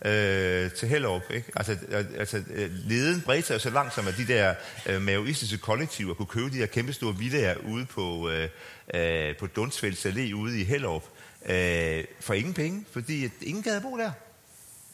øh, 0.05 0.71
til 0.71 0.89
Hellerup. 0.89 1.23
Ikke? 1.31 1.53
Altså, 1.57 1.77
øh, 1.89 2.05
altså, 2.19 2.43
øh, 2.51 2.71
leden 2.73 3.21
bredte 3.21 3.47
sig 3.47 3.61
så 3.61 3.71
langsomt, 3.71 4.09
at 4.09 4.17
de 4.17 4.27
der 4.27 4.55
øh, 4.87 5.03
maoistiske 5.03 5.59
kollektiver 5.59 6.15
kunne 6.15 6.27
købe 6.27 6.51
de 6.51 6.57
her 6.57 6.67
kæmpestore 6.67 7.17
villager 7.17 7.57
ude 7.57 7.87
på, 7.87 8.31
øh, 8.31 8.49
øh, 8.95 9.37
på 9.37 9.47
Dundsfelds 9.47 10.07
Allé 10.07 10.33
ude 10.33 10.61
i 10.61 10.65
Hellerup 10.65 11.05
øh, 11.47 12.05
for 12.21 12.35
ingen 12.35 12.55
penge, 12.55 12.85
fordi 12.93 13.25
at 13.25 13.31
ingen 13.41 13.63
gad 13.63 13.77
at 13.77 13.83
bo 13.83 13.99
der. 13.99 14.13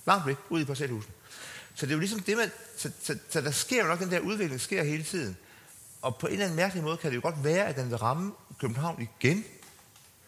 Langt 0.06 0.26
væk, 0.26 0.36
ude 0.48 0.62
i 0.62 0.64
parcelhusen. 0.64 1.12
Så 1.74 1.86
det 1.86 1.92
er 1.92 1.96
jo 1.96 2.00
ligesom 2.00 2.20
det, 2.20 2.36
man, 2.36 2.50
så, 2.76 2.90
så, 3.02 3.18
så 3.28 3.40
der 3.40 3.50
sker 3.50 3.82
jo 3.82 3.88
nok 3.88 3.98
den 3.98 4.10
der 4.10 4.20
udvikling, 4.20 4.60
sker 4.60 4.84
hele 4.84 5.02
tiden. 5.02 5.36
Og 6.03 6.16
på 6.16 6.26
en 6.26 6.32
eller 6.32 6.44
anden 6.44 6.57
mærkelig 6.57 6.84
måde 6.84 6.96
kan 6.96 7.11
det 7.11 7.16
jo 7.16 7.20
godt 7.22 7.44
være, 7.44 7.66
at 7.66 7.76
den 7.76 7.90
vil 7.90 7.98
ramme 7.98 8.32
København 8.61 9.09
igen 9.20 9.44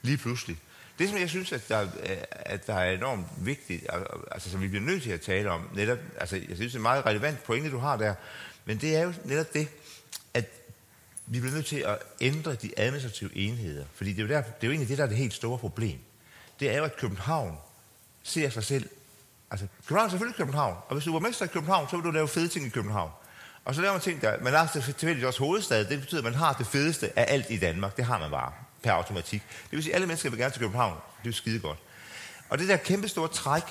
lige 0.02 0.16
pludselig. 0.16 0.58
Det, 0.98 1.08
som 1.08 1.18
jeg 1.18 1.28
synes, 1.28 1.52
at 1.52 1.68
der, 1.68 1.82
øh, 1.82 2.16
at 2.30 2.66
der 2.66 2.74
er 2.74 2.92
enormt 2.92 3.26
vigtigt, 3.36 3.86
altså 4.30 4.50
som 4.50 4.60
vi 4.60 4.68
bliver 4.68 4.84
nødt 4.84 5.02
til 5.02 5.10
at 5.10 5.20
tale 5.20 5.50
om, 5.50 5.68
netop, 5.74 5.98
altså 6.20 6.36
jeg 6.36 6.56
synes, 6.56 6.58
det 6.58 6.74
er 6.74 6.76
en 6.78 6.82
meget 6.82 7.06
relevant 7.06 7.44
pointe, 7.44 7.70
du 7.70 7.78
har 7.78 7.96
der, 7.96 8.14
men 8.64 8.78
det 8.80 8.96
er 8.96 9.02
jo 9.02 9.12
netop 9.24 9.54
det, 9.54 9.68
at 10.34 10.50
vi 11.26 11.40
bliver 11.40 11.54
nødt 11.54 11.66
til 11.66 11.76
at 11.76 11.98
ændre 12.20 12.54
de 12.54 12.72
administrative 12.76 13.36
enheder, 13.36 13.84
fordi 13.94 14.12
det 14.12 14.18
er 14.18 14.22
jo, 14.22 14.28
der, 14.28 14.42
det 14.42 14.50
er 14.60 14.66
jo 14.66 14.70
egentlig 14.70 14.88
det, 14.88 14.98
der 14.98 15.04
er 15.04 15.08
det 15.08 15.16
helt 15.16 15.34
store 15.34 15.58
problem. 15.58 15.98
Det 16.60 16.70
er 16.70 16.78
jo, 16.78 16.84
at 16.84 16.96
København 16.96 17.56
ser 18.22 18.50
sig 18.50 18.64
selv, 18.64 18.88
altså 19.50 19.66
København 19.86 20.06
er 20.06 20.10
selvfølgelig 20.10 20.36
København, 20.36 20.76
og 20.88 20.94
hvis 20.94 21.04
du 21.04 21.12
var 21.12 21.18
mester 21.18 21.44
i 21.44 21.48
København, 21.48 21.88
så 21.90 21.96
vil 21.96 22.04
du 22.04 22.10
lave 22.10 22.28
fede 22.28 22.48
ting 22.48 22.66
i 22.66 22.68
København. 22.68 23.10
Og 23.64 23.74
så 23.74 23.80
laver 23.80 23.92
man 23.92 24.00
ting, 24.00 24.20
der, 24.20 24.40
man 24.42 24.52
har 24.52 24.66
tilfældigvis 24.66 25.24
også 25.24 25.38
hovedstad, 25.38 25.84
det 25.84 26.00
betyder, 26.00 26.20
at 26.20 26.24
man 26.24 26.34
har 26.34 26.52
det 26.52 26.66
fedeste 26.66 27.18
af 27.18 27.24
alt 27.28 27.46
i 27.50 27.56
Danmark, 27.56 27.96
det 27.96 28.04
har 28.04 28.18
man 28.18 28.30
bare 28.30 28.52
per 28.82 28.92
automatik. 28.92 29.42
Det 29.42 29.72
vil 29.72 29.82
sige, 29.82 29.92
at 29.92 29.94
alle 29.94 30.06
mennesker 30.06 30.30
vil 30.30 30.38
gerne 30.38 30.52
til 30.52 30.60
København. 30.60 30.94
Det 30.94 31.24
er 31.24 31.30
jo 31.30 31.32
skide 31.32 31.58
godt. 31.60 31.78
Og 32.48 32.58
det 32.58 32.68
der 32.68 32.76
kæmpe 32.76 33.08
store 33.08 33.28
træk, 33.28 33.62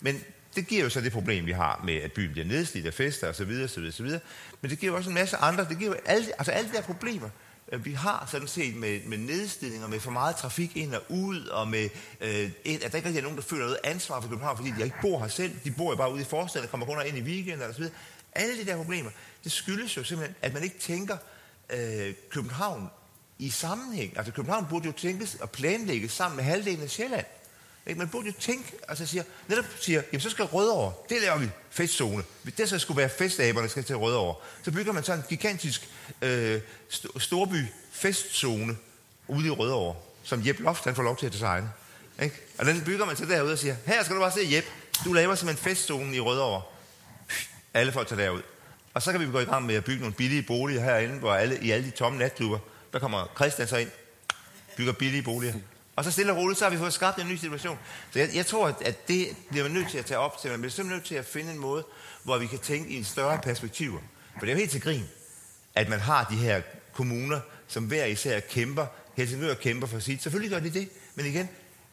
men 0.00 0.24
Det 0.56 0.66
giver 0.66 0.82
jo 0.82 0.90
så 0.90 1.00
det 1.00 1.12
problem, 1.12 1.46
vi 1.46 1.52
har 1.52 1.80
med, 1.84 1.94
at 1.94 2.12
byen 2.12 2.32
bliver 2.32 2.46
nedslidt 2.46 2.86
af 2.86 2.94
fester 2.94 3.28
osv. 3.28 3.62
osv., 3.64 3.84
osv. 3.88 4.06
Men 4.60 4.70
det 4.70 4.78
giver 4.78 4.92
jo 4.92 4.96
også 4.96 5.10
en 5.10 5.14
masse 5.14 5.36
andre. 5.36 5.66
Det 5.68 5.78
giver 5.78 5.90
jo 5.90 5.96
alle, 6.06 6.26
altså 6.38 6.52
alle 6.52 6.70
de 6.70 6.76
der 6.76 6.82
problemer, 6.82 7.28
øh, 7.72 7.84
vi 7.84 7.92
har 7.92 8.28
sådan 8.30 8.48
set 8.48 8.76
med, 8.76 9.00
med 9.06 9.18
nedstillinger, 9.18 9.88
med 9.88 10.00
for 10.00 10.10
meget 10.10 10.36
trafik 10.36 10.76
ind 10.76 10.94
og 10.94 11.02
ud, 11.08 11.46
og 11.46 11.68
med, 11.68 11.88
øh, 12.20 12.50
et, 12.64 12.84
at 12.84 12.92
der 12.92 12.96
ikke 12.96 13.18
er 13.18 13.22
nogen, 13.22 13.36
der 13.36 13.42
føler 13.42 13.62
noget 13.62 13.78
ansvar 13.84 14.20
for 14.20 14.28
København, 14.28 14.56
fordi 14.56 14.70
de 14.78 14.84
ikke 14.84 14.96
bor 15.02 15.20
her 15.20 15.28
selv. 15.28 15.52
De 15.64 15.70
bor 15.70 15.90
jo 15.92 15.96
bare 15.96 16.12
ude 16.12 16.22
i 16.22 16.24
forstaden, 16.24 16.64
og 16.64 16.70
kommer 16.70 16.86
kun 16.86 17.06
ind 17.06 17.18
i 17.18 17.22
weekenden 17.22 17.68
og 17.68 17.74
så 17.74 17.78
videre. 17.78 17.94
Alle 18.32 18.58
de 18.60 18.66
der 18.66 18.76
problemer, 18.76 19.10
det 19.48 19.54
skyldes 19.56 19.96
jo 19.96 20.04
simpelthen, 20.04 20.36
at 20.42 20.54
man 20.54 20.62
ikke 20.62 20.78
tænker 20.78 21.16
øh, 21.70 22.14
København 22.30 22.90
i 23.38 23.50
sammenhæng. 23.50 24.18
Altså 24.18 24.32
København 24.32 24.66
burde 24.70 24.86
jo 24.86 24.92
tænkes 24.92 25.36
og 25.40 25.50
planlægges 25.50 26.12
sammen 26.12 26.36
med 26.36 26.44
halvdelen 26.44 26.82
af 26.82 26.90
Sjælland. 26.90 27.26
Ikke? 27.86 27.98
Man 27.98 28.08
burde 28.08 28.26
jo 28.26 28.32
tænke, 28.40 28.72
altså 28.88 29.06
siger, 29.06 29.22
netop 29.48 29.64
siger, 29.80 30.02
jamen 30.12 30.20
så 30.20 30.30
skal 30.30 30.44
Rødovre, 30.44 30.92
det 31.08 31.22
laver 31.22 31.38
vi, 31.38 31.48
festzone. 31.70 32.22
Det 32.58 32.68
så 32.68 32.78
skulle 32.78 32.98
være 32.98 33.08
festaberne, 33.08 33.62
der 33.62 33.68
skal 33.68 33.84
til 33.84 33.96
Rødovre. 33.96 34.34
Så 34.64 34.70
bygger 34.70 34.92
man 34.92 35.04
sådan 35.04 35.20
en 35.20 35.26
gigantisk 35.28 35.88
øh, 36.22 36.60
st- 36.90 37.18
storby 37.18 37.66
festzone 37.92 38.76
ude 39.28 39.46
i 39.46 39.50
Rødovre, 39.50 39.96
som 40.22 40.46
Jeb 40.46 40.60
Loft 40.60 40.84
han 40.84 40.94
får 40.94 41.02
lov 41.02 41.16
til 41.16 41.26
at 41.26 41.32
designe. 41.32 41.70
Ikke? 42.22 42.36
Og 42.58 42.66
den 42.66 42.84
bygger 42.84 43.04
man 43.06 43.16
så 43.16 43.24
derude 43.24 43.52
og 43.52 43.58
siger, 43.58 43.76
her 43.86 44.04
skal 44.04 44.16
du 44.16 44.20
bare 44.20 44.32
se 44.32 44.48
Jeb, 44.52 44.64
du 45.04 45.12
laver 45.12 45.34
simpelthen 45.34 45.64
festzone 45.64 46.16
i 46.16 46.20
Rødovre. 46.20 46.62
Alle 47.74 47.92
folk 47.92 48.08
tager 48.08 48.22
derud. 48.22 48.42
Og 48.98 49.02
så 49.02 49.12
kan 49.12 49.20
vi 49.20 49.26
gå 49.26 49.38
i 49.38 49.44
gang 49.44 49.66
med 49.66 49.74
at 49.74 49.84
bygge 49.84 50.00
nogle 50.00 50.14
billige 50.14 50.42
boliger 50.42 50.80
herinde, 50.80 51.18
hvor 51.18 51.34
alle, 51.34 51.58
i 51.62 51.70
alle 51.70 51.86
de 51.86 51.90
tomme 51.90 52.18
natklubber, 52.18 52.58
der 52.92 52.98
kommer 52.98 53.32
Christian 53.36 53.68
så 53.68 53.76
ind, 53.76 53.90
bygger 54.76 54.92
billige 54.92 55.22
boliger. 55.22 55.54
Og 55.96 56.04
så 56.04 56.10
stille 56.10 56.32
og 56.32 56.38
roligt, 56.38 56.58
så 56.58 56.64
har 56.64 56.70
vi 56.70 56.76
fået 56.76 56.92
skabt 56.92 57.18
en 57.18 57.28
ny 57.28 57.36
situation. 57.36 57.78
Så 58.12 58.18
jeg, 58.18 58.28
jeg 58.34 58.46
tror, 58.46 58.66
at 58.80 59.08
det 59.08 59.28
bliver 59.48 59.64
man 59.64 59.72
nødt 59.72 59.90
til 59.90 59.98
at 59.98 60.06
tage 60.06 60.18
op 60.18 60.40
til. 60.40 60.50
Man 60.50 60.60
bliver 60.60 60.70
simpelthen 60.70 60.96
nødt 60.96 61.06
til 61.06 61.14
at 61.14 61.24
finde 61.24 61.52
en 61.52 61.58
måde, 61.58 61.84
hvor 62.22 62.38
vi 62.38 62.46
kan 62.46 62.58
tænke 62.58 62.90
i 62.90 62.96
en 62.96 63.04
større 63.04 63.38
perspektiv. 63.38 64.00
For 64.32 64.40
det 64.40 64.48
er 64.48 64.52
jo 64.52 64.58
helt 64.58 64.70
til 64.70 64.80
grin, 64.80 65.04
at 65.74 65.88
man 65.88 66.00
har 66.00 66.24
de 66.24 66.36
her 66.36 66.62
kommuner, 66.92 67.40
som 67.68 67.84
hver 67.84 68.04
især 68.04 68.40
kæmper. 68.40 68.86
Helsingør 69.16 69.54
kæmper 69.54 69.86
for 69.86 69.98
sit. 69.98 70.22
Selvfølgelig 70.22 70.50
gør 70.50 70.60
de 70.60 70.80
det. 70.80 70.88
Men 71.14 71.26
igen, 71.26 71.48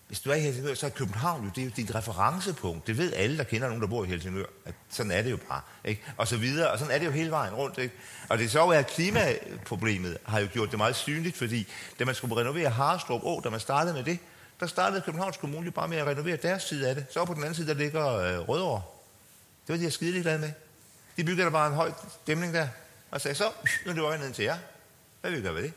hvis 0.07 0.19
du 0.19 0.29
er 0.29 0.35
i 0.35 0.39
Helsingør, 0.39 0.73
så 0.73 0.85
er 0.85 0.89
København 0.89 1.43
jo, 1.43 1.51
det 1.55 1.61
er 1.61 1.65
jo 1.65 1.71
dit 1.75 1.95
referencepunkt. 1.95 2.87
Det 2.87 2.97
ved 2.97 3.13
alle, 3.13 3.37
der 3.37 3.43
kender 3.43 3.67
nogen, 3.67 3.81
der 3.81 3.87
bor 3.87 4.03
i 4.03 4.07
Helsingør. 4.07 4.45
At 4.65 4.73
sådan 4.89 5.11
er 5.11 5.21
det 5.21 5.31
jo 5.31 5.37
bare. 5.49 5.61
Ikke? 5.85 6.03
Og 6.17 6.27
så 6.27 6.37
videre. 6.37 6.71
Og 6.71 6.79
sådan 6.79 6.93
er 6.93 6.97
det 6.97 7.05
jo 7.05 7.11
hele 7.11 7.31
vejen 7.31 7.53
rundt. 7.53 7.77
Ikke? 7.77 7.95
Og 8.29 8.37
det 8.37 8.45
er 8.45 8.49
så, 8.49 8.67
at 8.67 8.87
klimaproblemet 8.87 10.17
har 10.25 10.39
jo 10.39 10.47
gjort 10.53 10.69
det 10.71 10.77
meget 10.77 10.95
synligt, 10.95 11.37
fordi 11.37 11.67
da 11.99 12.05
man 12.05 12.15
skulle 12.15 12.35
renovere 12.35 12.69
Harstrup 12.69 13.21
Å, 13.23 13.41
da 13.43 13.49
man 13.49 13.59
startede 13.59 13.93
med 13.93 14.03
det, 14.03 14.19
der 14.59 14.67
startede 14.67 15.01
Københavns 15.01 15.37
Kommune 15.37 15.71
bare 15.71 15.87
med 15.87 15.97
at 15.97 16.07
renovere 16.07 16.35
deres 16.35 16.63
side 16.63 16.89
af 16.89 16.95
det. 16.95 17.05
Så 17.09 17.25
på 17.25 17.33
den 17.33 17.41
anden 17.41 17.55
side, 17.55 17.67
der 17.67 17.73
ligger 17.73 18.15
øh, 18.17 18.49
Rødovre. 18.49 18.81
Det 19.67 19.73
var 19.73 19.77
de 19.77 19.83
jeg 19.83 19.93
skide 19.93 20.21
glade 20.21 20.39
med. 20.39 20.51
De 21.17 21.23
byggede 21.23 21.45
der 21.45 21.51
bare 21.51 21.67
en 21.67 21.73
høj 21.73 21.91
dæmning 22.27 22.53
der, 22.53 22.67
og 23.11 23.21
sagde 23.21 23.35
så, 23.35 23.51
nu 23.85 24.05
er 24.05 24.11
det 24.11 24.19
ned 24.19 24.33
til 24.33 24.45
jer. 24.45 24.57
Hvad 25.21 25.31
vil 25.31 25.39
vi 25.39 25.43
gøre 25.43 25.55
ved 25.55 25.63
det? 25.63 25.73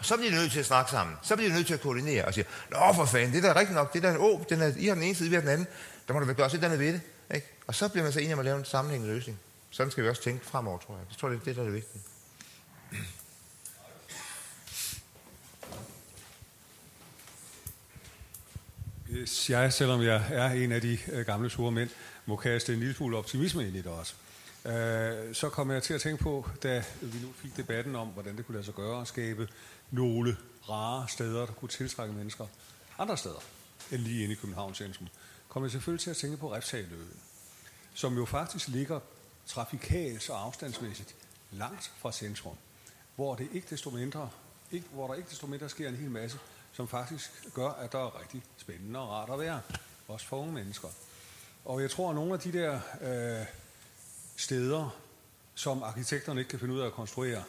Og 0.00 0.06
så 0.06 0.16
bliver 0.16 0.30
de 0.30 0.36
nødt 0.36 0.52
til 0.52 0.58
at 0.60 0.66
snakke 0.66 0.90
sammen. 0.90 1.16
Så 1.22 1.36
bliver 1.36 1.48
de 1.48 1.54
nødt 1.54 1.66
til 1.66 1.74
at 1.74 1.80
koordinere 1.80 2.24
og 2.24 2.34
sige, 2.34 2.44
Nå 2.70 2.92
for 2.94 3.04
fanden, 3.04 3.32
det 3.32 3.42
der 3.42 3.50
er 3.50 3.56
rigtigt 3.56 3.76
nok, 3.76 3.92
det 3.92 4.02
der 4.02 4.10
er 4.10 4.44
den 4.48 4.60
er, 4.60 4.72
I 4.76 4.86
har 4.86 4.94
den 4.94 5.02
ene 5.02 5.14
side, 5.14 5.28
vi 5.28 5.34
har 5.34 5.40
den 5.40 5.50
anden. 5.50 5.66
Der 6.08 6.14
må 6.14 6.20
du 6.20 6.28
da 6.28 6.32
gøre 6.32 6.50
sådan 6.50 6.64
andet 6.64 6.78
ved 6.78 6.92
det. 6.92 7.00
Ikke? 7.34 7.46
Og 7.66 7.74
så 7.74 7.88
bliver 7.88 8.04
man 8.04 8.12
så 8.12 8.20
enig 8.20 8.32
om 8.32 8.38
at 8.38 8.44
lave 8.44 8.58
en 8.58 8.64
sammenhængende 8.64 9.14
løsning. 9.14 9.38
Sådan 9.70 9.90
skal 9.90 10.04
vi 10.04 10.08
også 10.08 10.22
tænke 10.22 10.46
fremover, 10.46 10.78
tror 10.78 10.96
jeg. 10.96 11.06
Det 11.10 11.18
tror 11.18 11.28
jeg, 11.28 11.34
det 11.34 11.40
er 11.40 11.44
det, 11.44 11.56
der 11.56 11.62
er 11.62 11.66
det 11.66 11.74
vigtige. 11.74 12.02
Jeg, 19.48 19.72
selvom 19.72 20.02
jeg 20.02 20.22
er 20.30 20.50
en 20.50 20.72
af 20.72 20.80
de 20.80 20.98
øh, 21.12 21.26
gamle 21.26 21.50
sure 21.50 21.72
mænd, 21.72 21.90
må 22.26 22.36
kaste 22.36 22.72
en 22.72 22.78
lille 22.78 22.94
smule 22.94 23.16
optimisme 23.16 23.66
ind 23.66 23.76
i 23.76 23.82
det 23.82 23.86
også. 23.86 24.14
Øh, 24.64 25.34
så 25.34 25.48
kom 25.52 25.70
jeg 25.70 25.82
til 25.82 25.94
at 25.94 26.00
tænke 26.00 26.22
på, 26.22 26.48
da 26.62 26.84
vi 27.00 27.18
nu 27.22 27.32
fik 27.32 27.56
debatten 27.56 27.96
om, 27.96 28.08
hvordan 28.08 28.36
det 28.36 28.46
kunne 28.46 28.54
lade 28.54 28.64
sig 28.64 28.74
gøre 28.74 29.00
at 29.00 29.08
skabe 29.08 29.48
nogle 29.90 30.36
rare 30.68 31.08
steder, 31.08 31.46
der 31.46 31.52
kunne 31.52 31.68
tiltrække 31.68 32.14
mennesker 32.14 32.46
andre 32.98 33.16
steder 33.16 33.40
end 33.92 34.00
lige 34.00 34.22
inde 34.22 34.32
i 34.32 34.36
Københavns 34.36 34.78
centrum, 34.78 35.08
kom 35.48 35.62
jeg 35.62 35.70
selvfølgelig 35.70 36.00
til 36.00 36.10
at 36.10 36.16
tænke 36.16 36.36
på 36.36 36.54
Refshaløen, 36.54 37.20
som 37.94 38.16
jo 38.16 38.24
faktisk 38.24 38.68
ligger 38.68 39.00
trafikalt 39.46 40.30
og 40.30 40.44
afstandsmæssigt 40.44 41.14
langt 41.50 41.92
fra 41.98 42.12
centrum, 42.12 42.56
hvor 43.16 43.34
det 43.34 43.48
ikke 43.52 43.66
desto 43.70 43.90
mindre, 43.90 44.30
ikke, 44.72 44.86
hvor 44.92 45.06
der 45.06 45.14
ikke 45.14 45.30
desto 45.30 45.46
mindre 45.46 45.68
sker 45.68 45.88
en 45.88 45.96
hel 45.96 46.10
masse, 46.10 46.38
som 46.72 46.88
faktisk 46.88 47.30
gør, 47.54 47.68
at 47.68 47.92
der 47.92 47.98
er 47.98 48.20
rigtig 48.20 48.42
spændende 48.56 49.00
og 49.00 49.08
rart 49.08 49.30
at 49.30 49.38
være, 49.38 49.60
også 50.08 50.26
for 50.26 50.36
unge 50.36 50.52
mennesker. 50.52 50.88
Og 51.64 51.82
jeg 51.82 51.90
tror, 51.90 52.08
at 52.08 52.14
nogle 52.14 52.32
af 52.34 52.40
de 52.40 52.52
der 52.52 52.80
øh, 53.00 53.46
steder, 54.40 55.00
som 55.54 55.82
arkitekterne 55.82 56.40
ikke 56.40 56.48
kan 56.48 56.58
finde 56.58 56.74
ud 56.74 56.80
af 56.80 56.86
at 56.86 56.92
konstruere. 56.92 57.42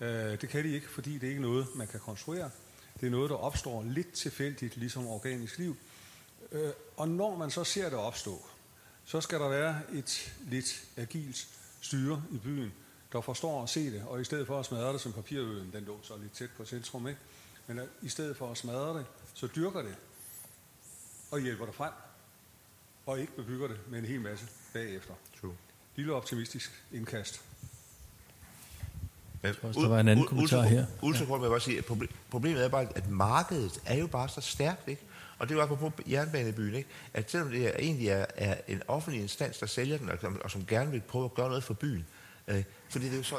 Øh, 0.00 0.40
det 0.40 0.48
kan 0.48 0.64
de 0.64 0.74
ikke, 0.74 0.88
fordi 0.88 1.14
det 1.14 1.22
er 1.22 1.28
ikke 1.28 1.42
noget, 1.42 1.66
man 1.74 1.86
kan 1.86 2.00
konstruere. 2.00 2.50
Det 3.00 3.06
er 3.06 3.10
noget, 3.10 3.30
der 3.30 3.36
opstår 3.36 3.82
lidt 3.82 4.12
tilfældigt, 4.12 4.76
ligesom 4.76 5.06
organisk 5.06 5.58
liv. 5.58 5.76
Øh, 6.52 6.72
og 6.96 7.08
når 7.08 7.36
man 7.36 7.50
så 7.50 7.64
ser 7.64 7.88
det 7.88 7.98
opstå, 7.98 8.46
så 9.04 9.20
skal 9.20 9.40
der 9.40 9.48
være 9.48 9.80
et 9.92 10.34
lidt 10.48 10.84
agilt 10.96 11.48
styre 11.80 12.22
i 12.30 12.38
byen, 12.38 12.72
der 13.12 13.20
forstår 13.20 13.62
at 13.62 13.68
se 13.68 13.90
det, 13.90 14.04
og 14.08 14.20
i 14.20 14.24
stedet 14.24 14.46
for 14.46 14.60
at 14.60 14.66
smadre 14.66 14.92
det 14.92 15.00
som 15.00 15.12
papirøen, 15.12 15.72
den 15.72 15.84
lå 15.84 15.98
så 16.02 16.16
lidt 16.16 16.32
tæt 16.32 16.50
på 16.56 16.64
centrum, 16.64 17.08
ikke? 17.08 17.20
men 17.66 17.78
at, 17.78 17.88
i 18.02 18.08
stedet 18.08 18.36
for 18.36 18.50
at 18.50 18.56
smadre 18.56 18.98
det, 18.98 19.06
så 19.34 19.48
dyrker 19.56 19.82
det 19.82 19.96
og 21.30 21.40
hjælper 21.40 21.66
det 21.66 21.74
frem, 21.74 21.92
og 23.06 23.20
ikke 23.20 23.36
bebygger 23.36 23.68
det 23.68 23.78
med 23.88 23.98
en 23.98 24.04
hel 24.04 24.20
masse 24.20 24.46
bagefter. 24.72 25.14
True 25.40 25.56
lille 25.96 26.14
optimistisk 26.14 26.84
indkast. 26.92 27.40
Jeg 29.42 29.56
tror 29.56 29.68
også, 29.68 29.80
der 29.80 29.88
var 29.88 30.00
en 30.00 30.08
anden 30.08 30.26
kommentar 30.26 30.62
her. 30.62 30.86
Ultrakort 31.02 31.40
vil 31.40 31.46
jeg 31.46 31.50
godt 31.50 31.62
sige, 31.62 31.78
at 31.78 31.84
problemet 32.30 32.64
er 32.64 32.68
bare, 32.68 32.86
at 32.94 33.10
markedet 33.10 33.80
er 33.86 33.98
jo 33.98 34.06
bare 34.06 34.28
så 34.28 34.40
stærkt, 34.40 34.88
ikke? 34.88 35.02
Og 35.38 35.48
det 35.48 35.54
er 35.54 35.58
jo 35.58 35.62
apropos 35.62 35.92
jernbanebyen, 36.10 36.74
ikke? 36.74 36.88
At 37.14 37.30
selvom 37.30 37.50
det 37.50 37.66
er, 37.66 37.72
egentlig 37.78 38.08
er, 38.08 38.26
er 38.36 38.56
en 38.68 38.82
offentlig 38.88 39.22
instans, 39.22 39.58
der 39.58 39.66
sælger 39.66 39.98
den, 39.98 40.10
og, 40.10 40.18
og 40.44 40.50
som 40.50 40.66
gerne 40.66 40.90
vil 40.90 41.00
prøve 41.00 41.24
at 41.24 41.34
gøre 41.34 41.48
noget 41.48 41.64
for 41.64 41.74
byen, 41.74 42.06
øh, 42.48 42.64
fordi 42.88 43.04
det 43.04 43.12
er 43.12 43.16
jo 43.16 43.22
så, 43.22 43.36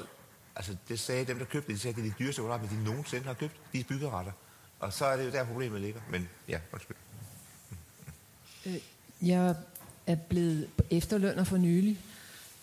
altså 0.56 0.76
det 0.88 1.00
sagde 1.00 1.26
dem, 1.26 1.38
der 1.38 1.46
købte 1.46 1.68
det, 1.68 1.76
de 1.76 1.82
sagde, 1.82 1.98
at 1.98 2.04
det 2.04 2.10
er 2.10 2.14
de 2.18 2.24
dyreste 2.24 2.42
men 2.42 2.70
de 2.70 2.84
nogensinde 2.84 3.26
har 3.26 3.34
købt, 3.34 3.54
de 3.74 3.84
byggeretter. 3.84 4.32
Og 4.80 4.94
så 4.94 5.06
er 5.06 5.18
det 5.18 5.26
jo 5.26 5.32
der, 5.32 5.46
problemet 5.46 5.82
ligger. 5.82 6.02
Men 6.10 6.30
ja, 6.48 6.60
undskyld. 6.74 6.98
Øh, 8.66 8.78
jeg 9.22 9.56
er 10.08 10.16
blevet 10.16 10.70
efterlønner 10.92 11.44
for 11.44 11.58
nylig, 11.58 12.00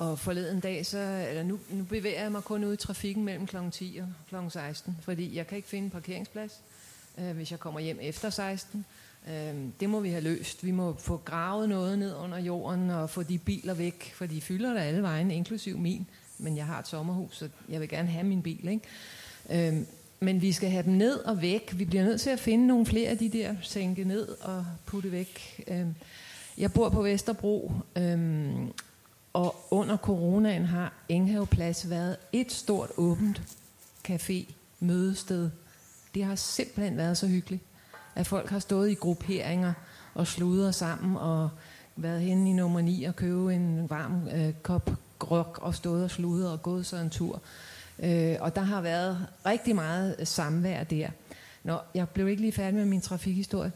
og 0.03 0.19
forleden 0.19 0.61
dag, 0.61 0.87
så, 0.87 1.27
eller 1.29 1.43
nu, 1.43 1.59
nu 1.71 1.85
bevæger 1.85 2.23
jeg 2.23 2.33
mig 2.33 2.43
kun 2.45 2.65
ud 2.65 2.75
i 2.75 2.77
trafikken 2.77 3.25
mellem 3.25 3.47
kl. 3.47 3.57
10 3.73 4.01
og 4.03 4.09
kl. 4.29 4.51
16, 4.51 4.97
fordi 5.03 5.37
jeg 5.37 5.47
kan 5.47 5.57
ikke 5.57 5.69
finde 5.69 5.85
en 5.85 5.91
parkeringsplads, 5.91 6.61
øh, 7.19 7.31
hvis 7.31 7.51
jeg 7.51 7.61
kommer 7.61 7.81
hjem 7.81 7.99
efter 8.01 8.31
16. 8.31 8.85
Øh, 9.29 9.55
det 9.81 9.91
må 9.91 10.01
vi 10.01 10.11
have 10.11 10.23
løst. 10.23 10.65
Vi 10.65 10.71
må 10.71 10.97
få 10.99 11.17
gravet 11.17 11.69
noget 11.69 11.99
ned 11.99 12.15
under 12.15 12.39
jorden 12.39 12.91
og 12.91 13.11
få 13.11 13.23
de 13.23 13.39
biler 13.39 13.75
væk, 13.75 14.13
for 14.15 14.27
de 14.27 14.41
fylder 14.41 14.73
der 14.73 14.81
alle 14.81 15.03
vejen, 15.03 15.31
inklusiv 15.31 15.79
min. 15.79 16.07
Men 16.39 16.57
jeg 16.57 16.67
har 16.67 16.79
et 16.79 16.89
sommerhus, 16.89 17.37
så 17.37 17.49
jeg 17.69 17.81
vil 17.81 17.89
gerne 17.89 18.09
have 18.09 18.25
min 18.25 18.43
bil. 18.43 18.69
Ikke? 18.69 19.69
Øh, 19.69 19.83
men 20.21 20.43
vi 20.43 20.53
skal 20.53 20.71
have 20.71 20.83
dem 20.83 20.93
ned 20.93 21.19
og 21.19 21.43
væk. 21.43 21.75
Vi 21.79 21.85
bliver 21.85 22.05
nødt 22.05 22.21
til 22.21 22.31
at 22.31 22.41
finde 22.41 22.67
nogle 22.67 22.87
flere 22.87 23.11
af 23.11 23.19
de 23.19 23.29
der, 23.29 23.55
sænke 23.63 24.05
ned 24.05 24.29
og 24.29 24.67
putte 24.87 25.13
væk. 25.13 25.65
Øh, 25.69 25.87
jeg 26.59 26.73
bor 26.73 26.89
på 26.89 27.03
Vesterbro, 27.03 27.73
øhm, 27.97 28.73
og 29.33 29.67
under 29.71 29.97
coronaen 29.97 30.65
har 30.65 30.93
Enghaveplads 31.09 31.91
været 31.91 32.17
et 32.33 32.53
stort 32.53 32.91
åbent 32.97 33.43
café, 34.09 34.53
mødested. 34.81 35.51
Det 36.15 36.25
har 36.25 36.35
simpelthen 36.35 36.97
været 36.97 37.17
så 37.17 37.27
hyggeligt, 37.27 37.63
at 38.15 38.27
folk 38.27 38.51
har 38.51 38.59
stået 38.59 38.91
i 38.91 38.95
grupperinger 38.95 39.73
og 40.15 40.27
sludret 40.27 40.75
sammen 40.75 41.17
og 41.17 41.51
været 41.97 42.21
henne 42.21 42.51
i 42.51 42.53
nummer 42.53 42.81
9 42.81 43.05
og 43.05 43.17
købe 43.17 43.55
en 43.55 43.91
varm 43.91 44.29
øh, 44.29 44.53
kop 44.63 44.91
grøg 45.19 45.63
og 45.63 45.75
stået 45.75 46.05
og 46.05 46.11
sludret 46.11 46.53
og 46.53 46.63
gået 46.63 46.87
så 46.87 46.97
en 46.97 47.11
tur. 47.11 47.43
Øh, 47.99 48.37
og 48.41 48.55
der 48.55 48.63
har 48.63 48.81
været 48.81 49.27
rigtig 49.47 49.75
meget 49.75 50.17
øh, 50.19 50.27
samvær 50.27 50.85
der. 50.85 51.09
Nå, 51.65 51.79
jeg 51.95 52.09
blev 52.09 52.29
ikke 52.29 52.43
lige 52.43 52.53
færdig 52.53 52.75
med 52.75 52.85
min 52.85 53.01
trafikhistorie. 53.01 53.73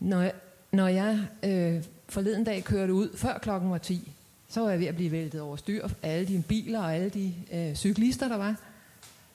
Når 0.00 0.20
jeg, 0.20 0.32
når 0.72 0.88
jeg 0.88 1.26
øh, 1.42 1.84
forleden 2.08 2.44
dag 2.44 2.64
kørte 2.64 2.92
ud, 2.92 3.16
før 3.16 3.38
klokken 3.38 3.70
var 3.70 3.78
10, 3.78 4.12
så 4.50 4.60
var 4.60 4.70
jeg 4.70 4.80
ved 4.80 4.86
at 4.86 4.94
blive 4.94 5.10
væltet 5.12 5.40
over 5.40 5.56
styr 5.56 5.84
af 5.84 5.90
alle 6.02 6.28
de 6.28 6.44
biler 6.48 6.80
og 6.80 6.94
alle 6.94 7.08
de 7.08 7.34
øh, 7.52 7.74
cyklister, 7.74 8.28
der 8.28 8.36
var. 8.36 8.56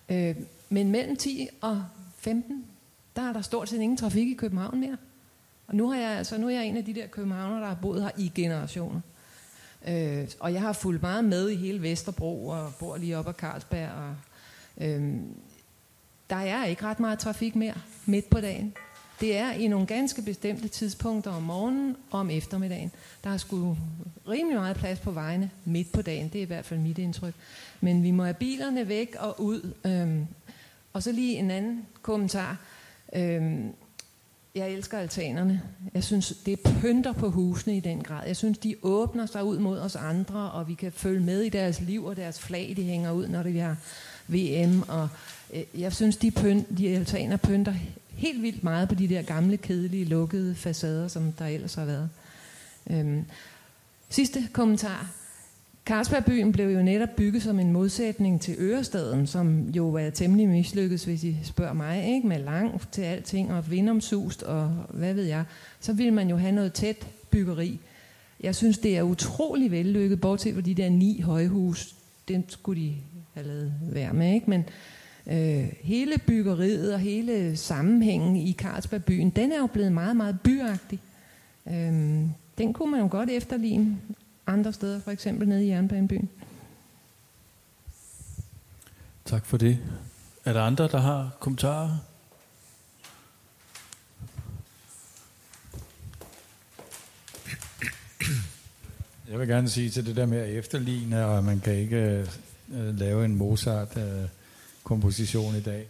Øh, 0.10 0.36
men 0.70 0.92
mellem 0.92 1.16
10 1.16 1.48
og 1.62 1.86
15, 2.18 2.66
der 3.16 3.22
er 3.22 3.34
der 3.34 3.42
stort 3.42 3.70
set 3.70 3.82
ingen 3.82 3.98
trafik 3.98 4.28
i 4.28 4.34
København 4.34 4.80
mere. 4.80 4.98
Og 5.68 5.76
nu, 5.76 5.90
har 5.90 6.00
jeg, 6.00 6.10
altså, 6.10 6.38
nu 6.38 6.48
er 6.48 6.52
jeg 6.52 6.66
en 6.66 6.78
af 6.78 6.86
de 6.86 6.94
der 6.94 7.08
københavner, 7.08 7.60
der 7.60 7.68
har 7.68 7.78
boet 7.82 8.04
her 8.04 8.12
i 8.18 8.32
generationer. 8.36 9.02
Øh, 9.88 10.28
og 10.40 10.54
jeg 10.54 10.62
har 10.62 10.74
fulgt 10.74 11.02
meget 11.02 11.26
med 11.26 11.50
i 11.50 11.56
hele 11.56 11.82
Vesterbro 11.82 12.48
og 12.48 12.74
bor 12.80 12.98
lige 12.98 13.18
oppe 13.18 13.30
af 13.30 13.36
Carlsberg. 13.36 13.90
Og, 13.92 14.16
øh, 14.86 15.14
der 16.30 16.36
er 16.36 16.66
ikke 16.66 16.84
ret 16.84 17.00
meget 17.00 17.20
trafik 17.20 17.56
mere 17.56 17.76
midt 18.06 18.30
på 18.30 18.42
dagen. 18.42 18.74
Det 19.20 19.38
er 19.38 19.52
i 19.52 19.68
nogle 19.68 19.86
ganske 19.86 20.22
bestemte 20.22 20.68
tidspunkter 20.68 21.32
om 21.32 21.44
morgenen 21.44 21.96
og 22.12 22.20
om 22.20 22.30
eftermiddagen. 22.30 22.92
Der 23.24 23.30
er 23.30 23.38
sgu 23.38 23.78
rimelig 24.30 24.60
meget 24.60 24.78
plads 24.78 25.00
på 25.00 25.12
vejene 25.12 25.50
midt 25.66 25.92
på 25.92 26.02
dagen. 26.02 26.30
Det 26.30 26.40
er 26.40 26.44
i 26.44 26.48
hvert 26.48 26.66
fald 26.66 26.80
mit 26.80 26.98
indtryk. 26.98 27.34
Men 27.82 28.04
vi 28.04 28.12
må 28.12 28.24
have 28.24 28.34
bilerne 28.34 28.88
væk 28.88 29.16
og 29.20 29.42
ud. 29.42 29.72
Øhm, 29.86 30.28
og 30.94 31.04
så 31.04 31.12
lige 31.12 31.38
en 31.38 31.52
anden 31.52 31.86
kommentar. 32.02 32.58
Øhm, 33.16 33.74
jeg 34.56 34.70
elsker 34.70 34.98
altanerne. 34.98 35.62
Jeg 35.94 36.04
synes, 36.04 36.34
det 36.46 36.60
pynter 36.60 37.14
på 37.14 37.30
husene 37.30 37.78
i 37.78 37.80
den 37.80 38.04
grad. 38.04 38.28
Jeg 38.28 38.38
synes, 38.38 38.58
de 38.58 38.76
åbner 38.82 39.26
sig 39.26 39.44
ud 39.44 39.60
mod 39.60 39.80
os 39.80 39.96
andre, 39.96 40.52
og 40.52 40.68
vi 40.68 40.74
kan 40.74 40.92
følge 40.92 41.20
med 41.20 41.42
i 41.42 41.50
deres 41.50 41.82
liv 41.82 42.06
og 42.06 42.16
deres 42.16 42.40
flag, 42.40 42.74
de 42.78 42.84
hænger 42.84 43.12
ud, 43.12 43.28
når 43.28 43.44
vi 43.44 43.58
har 43.58 43.78
VM. 44.28 44.82
Og 44.88 45.10
øh, 45.54 45.64
jeg 45.82 45.94
synes, 45.94 46.18
de, 46.18 46.32
pynt, 46.32 46.78
de 46.78 46.96
altaner 46.96 47.38
pynter 47.38 47.74
helt 48.16 48.42
vildt 48.42 48.64
meget 48.64 48.90
på 48.90 48.96
de 48.96 49.08
der 49.08 49.22
gamle, 49.22 49.58
kedelige, 49.58 50.06
lukkede 50.06 50.56
facader, 50.56 51.08
som 51.08 51.32
der 51.32 51.46
ellers 51.46 51.76
har 51.76 51.86
været. 51.86 52.10
Øhm, 52.90 53.26
sidste 54.10 54.48
kommentar. 54.54 55.12
Carlsbergbyen 55.86 56.52
blev 56.52 56.70
jo 56.70 56.82
netop 56.82 57.10
bygget 57.18 57.44
som 57.44 57.60
en 57.60 57.74
modsætning 57.74 58.42
til 58.42 58.56
Ørestaden, 58.60 59.28
som 59.28 59.70
jo 59.70 59.90
var 59.90 60.10
temmelig 60.10 60.48
mislykket, 60.48 61.06
hvis 61.06 61.24
I 61.24 61.38
spørger 61.44 61.74
mig, 61.74 62.16
ikke? 62.16 62.28
med 62.28 62.40
langt 62.40 62.88
til 62.92 63.02
alting 63.02 63.54
og 63.54 63.72
vindomsust 63.72 64.44
og 64.44 64.70
hvad 64.90 65.14
ved 65.14 65.24
jeg. 65.24 65.44
Så 65.80 65.94
ville 65.94 66.14
man 66.14 66.30
jo 66.30 66.38
have 66.38 66.52
noget 66.52 66.74
tæt 66.74 67.08
byggeri. 67.32 67.80
Jeg 68.40 68.56
synes, 68.56 68.78
det 68.78 68.98
er 68.98 69.02
utrolig 69.02 69.72
vellykket, 69.72 70.22
bortset 70.22 70.54
fra 70.54 70.62
de 70.62 70.74
der 70.74 70.90
ni 70.90 71.22
højhus. 71.22 71.96
Den 72.28 72.46
skulle 72.48 72.82
de 72.82 72.94
have 73.34 73.48
lavet 73.48 73.74
være 73.82 74.14
med, 74.14 74.34
ikke? 74.34 74.50
Men 74.50 74.60
øh, 74.60 74.95
hele 75.82 76.18
byggeriet 76.18 76.94
og 76.94 77.00
hele 77.00 77.58
sammenhængen 77.58 78.36
i 78.36 78.54
Carlsbergbyen, 78.54 79.30
den 79.30 79.52
er 79.52 79.58
jo 79.58 79.68
blevet 79.68 79.92
meget, 79.92 80.16
meget 80.16 80.40
byagtig. 80.44 81.00
Øh, 81.68 81.74
den 82.58 82.74
kunne 82.74 82.92
man 82.92 83.00
jo 83.00 83.08
godt 83.12 83.30
efterligne 83.30 83.98
andre 84.48 84.74
steder, 84.74 85.00
for 85.00 85.12
eksempel 85.12 85.48
nede 85.48 85.66
i 85.66 85.70
Jernbanebyen. 85.70 86.30
Tak 89.26 89.46
for 89.46 89.58
det. 89.58 89.80
Er 90.46 90.54
der 90.54 90.62
andre, 90.62 90.88
der 90.88 91.00
har 91.00 91.38
kommentarer? 91.40 91.98
Jeg 99.30 99.40
vil 99.40 99.48
gerne 99.48 99.70
sige 99.70 99.90
til 99.90 100.06
det 100.06 100.16
der 100.16 100.26
med 100.26 100.38
at 100.38 100.50
efterligne, 100.50 101.26
og 101.26 101.44
man 101.44 101.60
kan 101.60 101.74
ikke 101.74 102.28
uh, 102.68 103.00
lave 103.00 103.26
en 103.26 103.36
Mozart-komposition 103.36 104.30
komposition 104.86 105.56
i 105.56 105.62
dag. 105.62 105.88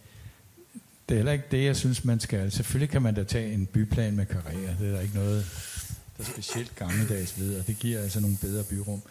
Det 1.08 1.14
er 1.14 1.18
heller 1.18 1.32
ikke 1.32 1.44
det, 1.50 1.64
jeg 1.64 1.76
synes, 1.76 2.04
man 2.04 2.20
skal. 2.20 2.52
Selvfølgelig 2.52 2.90
kan 2.90 3.02
man 3.02 3.14
da 3.14 3.24
tage 3.24 3.52
en 3.52 3.66
byplan 3.66 4.16
med 4.16 4.26
karriere. 4.26 4.76
Det 4.80 4.88
er 4.88 4.92
der 4.92 5.00
ikke 5.00 5.14
noget, 5.14 5.46
der 6.18 6.24
er 6.24 6.28
specielt 6.28 6.76
gammeldags 6.76 7.40
ved, 7.40 7.58
og 7.60 7.66
det 7.66 7.78
giver 7.78 8.00
altså 8.00 8.20
nogle 8.20 8.36
bedre 8.40 8.64
byrum. 8.64 9.02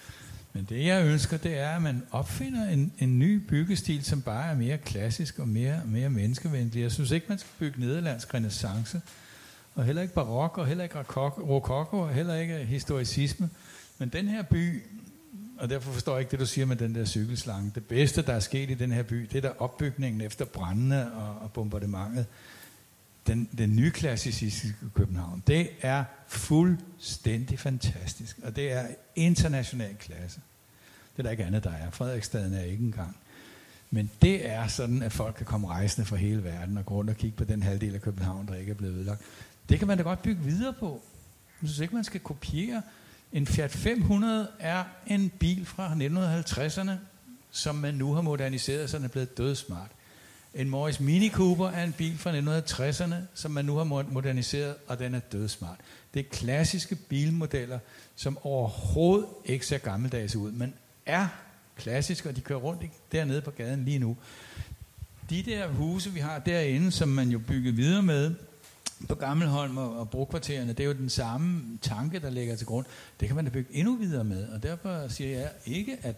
Men 0.54 0.66
det, 0.70 0.86
jeg 0.86 1.06
ønsker, 1.06 1.38
det 1.38 1.58
er, 1.58 1.70
at 1.70 1.82
man 1.82 2.04
opfinder 2.12 2.70
en, 2.70 2.92
en 3.00 3.20
ny 3.20 3.36
byggestil, 3.36 4.04
som 4.04 4.22
bare 4.22 4.52
er 4.52 4.56
mere 4.56 4.78
klassisk 4.78 5.40
og 5.40 5.48
mere, 5.48 5.82
mere 5.86 6.10
menneskevenlig. 6.10 6.82
Jeg 6.82 6.92
synes 6.92 7.12
ikke, 7.12 7.26
man 7.30 7.38
skal 7.38 7.52
bygge 7.60 7.80
nederlandsk 7.80 8.34
renaissance, 8.34 9.02
og 9.76 9.86
heller 9.86 10.02
ikke 10.02 10.14
barok, 10.14 10.58
og 10.58 10.68
heller 10.68 10.84
ikke 10.84 11.00
rokoko, 11.00 12.00
og 12.00 12.14
heller 12.14 12.36
ikke 12.36 12.58
historicisme. 12.58 13.50
Men 13.98 14.10
den 14.10 14.28
her 14.28 14.44
by, 14.44 14.84
og 15.58 15.70
derfor 15.70 15.92
forstår 15.92 16.14
jeg 16.14 16.20
ikke 16.20 16.32
det, 16.32 16.40
du 16.40 16.46
siger 16.46 16.66
med 16.66 16.76
den 16.76 16.96
der 16.96 17.06
cykelslange. 17.06 17.72
Det 17.76 17.86
bedste, 17.86 18.22
der 18.22 18.34
er 18.34 18.40
sket 18.40 18.70
i 18.70 18.74
den 18.74 18.92
her 18.92 19.04
by, 19.04 19.22
det 19.22 19.36
er 19.36 19.42
der 19.42 19.62
opbygningen 19.62 20.22
efter 20.22 20.46
brændene 20.46 21.14
og, 21.14 21.36
og 21.42 21.52
bombardementet. 21.52 22.26
Den, 23.28 23.50
den 23.58 23.76
nye 23.76 23.92
klassicistiske 23.92 24.78
København, 24.94 25.44
det 25.48 25.70
er 25.82 26.04
fuldstændig 26.28 27.60
fantastisk, 27.60 28.40
og 28.44 28.56
det 28.56 28.72
er 28.72 28.88
international 29.16 29.96
klasse. 30.00 30.40
Det 31.12 31.20
er 31.20 31.24
der 31.24 31.32
ikke 31.32 31.46
andet, 31.46 31.64
der 31.64 31.72
er. 31.72 31.92
Frederiksstaden 31.92 32.54
er 32.54 32.64
ikke 32.64 32.84
engang. 32.84 33.18
Men 33.92 34.12
det 34.22 34.50
er 34.50 34.68
sådan, 34.68 35.04
at 35.04 35.14
folk 35.14 35.36
kan 35.36 35.46
komme 35.46 35.68
rejsende 35.68 36.06
fra 36.08 36.16
hele 36.16 36.44
verden 36.44 36.78
og 36.78 36.86
gå 36.86 36.96
rundt 36.96 37.10
og 37.10 37.18
kigge 37.18 37.38
på 37.38 37.44
den 37.44 37.64
halvdel 37.64 37.96
af 37.96 38.02
København, 38.02 38.48
der 38.48 38.56
ikke 38.56 38.70
er 38.70 38.76
blevet 38.76 38.94
ødelagt. 38.94 39.22
Det 39.70 39.80
kan 39.80 39.88
man 39.88 39.98
da 39.98 40.04
godt 40.04 40.22
bygge 40.22 40.42
videre 40.42 40.74
på. 40.74 41.02
Jeg 41.62 41.70
synes 41.70 41.80
ikke, 41.80 41.96
man 41.96 42.04
skal 42.04 42.20
kopiere 42.20 42.82
en 43.36 43.48
Fiat 43.48 43.72
500 43.72 44.48
er 44.60 44.84
en 45.08 45.32
bil 45.40 45.66
fra 45.66 45.94
1950'erne, 45.94 46.92
som 47.52 47.76
man 47.76 47.94
nu 47.94 48.14
har 48.14 48.22
moderniseret, 48.22 48.90
så 48.90 48.98
den 48.98 49.06
er 49.06 49.10
blevet 49.10 49.38
dødsmart. 49.38 49.92
En 50.54 50.70
Morris 50.70 51.00
Mini 51.00 51.30
Cooper 51.30 51.68
er 51.68 51.84
en 51.84 51.94
bil 51.94 52.18
fra 52.18 52.32
1960'erne, 52.40 53.16
som 53.34 53.52
man 53.52 53.66
nu 53.66 53.76
har 53.76 53.84
moderniseret, 53.84 54.76
og 54.88 55.00
den 55.00 55.16
er 55.16 55.20
dødsmart. 55.20 55.78
Det 56.14 56.20
er 56.20 56.30
klassiske 56.32 56.96
bilmodeller, 56.96 57.80
som 58.16 58.38
overhovedet 58.44 59.28
ikke 59.46 59.66
ser 59.66 59.78
gammeldags 59.78 60.36
ud, 60.36 60.52
men 60.52 60.74
er 61.06 61.28
klassiske, 61.78 62.30
og 62.30 62.36
de 62.36 62.42
kører 62.42 62.60
rundt 62.60 62.82
dernede 63.12 63.42
på 63.42 63.52
gaden 63.52 63.86
lige 63.86 64.00
nu. 64.00 64.18
De 65.30 65.44
der 65.44 65.68
huse, 65.68 66.14
vi 66.14 66.20
har 66.20 66.40
derinde, 66.40 66.92
som 66.92 67.10
man 67.10 67.30
jo 67.30 67.40
bygger 67.40 67.72
videre 67.72 68.04
med, 68.04 68.36
på 69.10 69.16
Gammelholm 69.16 69.78
og, 69.78 70.00
og 70.00 70.10
brokvartererne, 70.10 70.74
det 70.74 70.80
er 70.80 70.88
jo 70.88 70.94
den 70.94 71.10
samme 71.10 71.78
tanke, 71.82 72.20
der 72.20 72.30
ligger 72.30 72.56
til 72.56 72.68
grund. 72.68 72.86
Det 73.20 73.28
kan 73.28 73.36
man 73.36 73.46
da 73.46 73.52
bygge 73.52 73.76
endnu 73.76 73.96
videre 73.96 74.24
med, 74.24 74.48
og 74.48 74.64
derfor 74.64 75.08
siger 75.08 75.40
jeg 75.40 75.52
ikke, 75.66 75.98
at, 76.02 76.16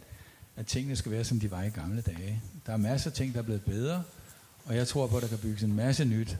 at 0.56 0.66
tingene 0.66 0.96
skal 0.96 1.12
være, 1.12 1.24
som 1.24 1.40
de 1.40 1.52
var 1.52 1.64
i 1.64 1.70
gamle 1.70 2.02
dage. 2.02 2.42
Der 2.66 2.74
er 2.74 2.78
masser 2.78 3.10
af 3.10 3.14
ting, 3.14 3.34
der 3.34 3.40
er 3.40 3.44
blevet 3.44 3.62
bedre, 3.62 4.04
og 4.66 4.76
jeg 4.76 4.88
tror 4.88 5.08
på, 5.08 5.18
at 5.18 5.24
der 5.24 5.30
kan 5.30 5.38
bygges 5.38 5.64
en 5.64 5.76
masse 5.76 6.06
nyt, 6.06 6.38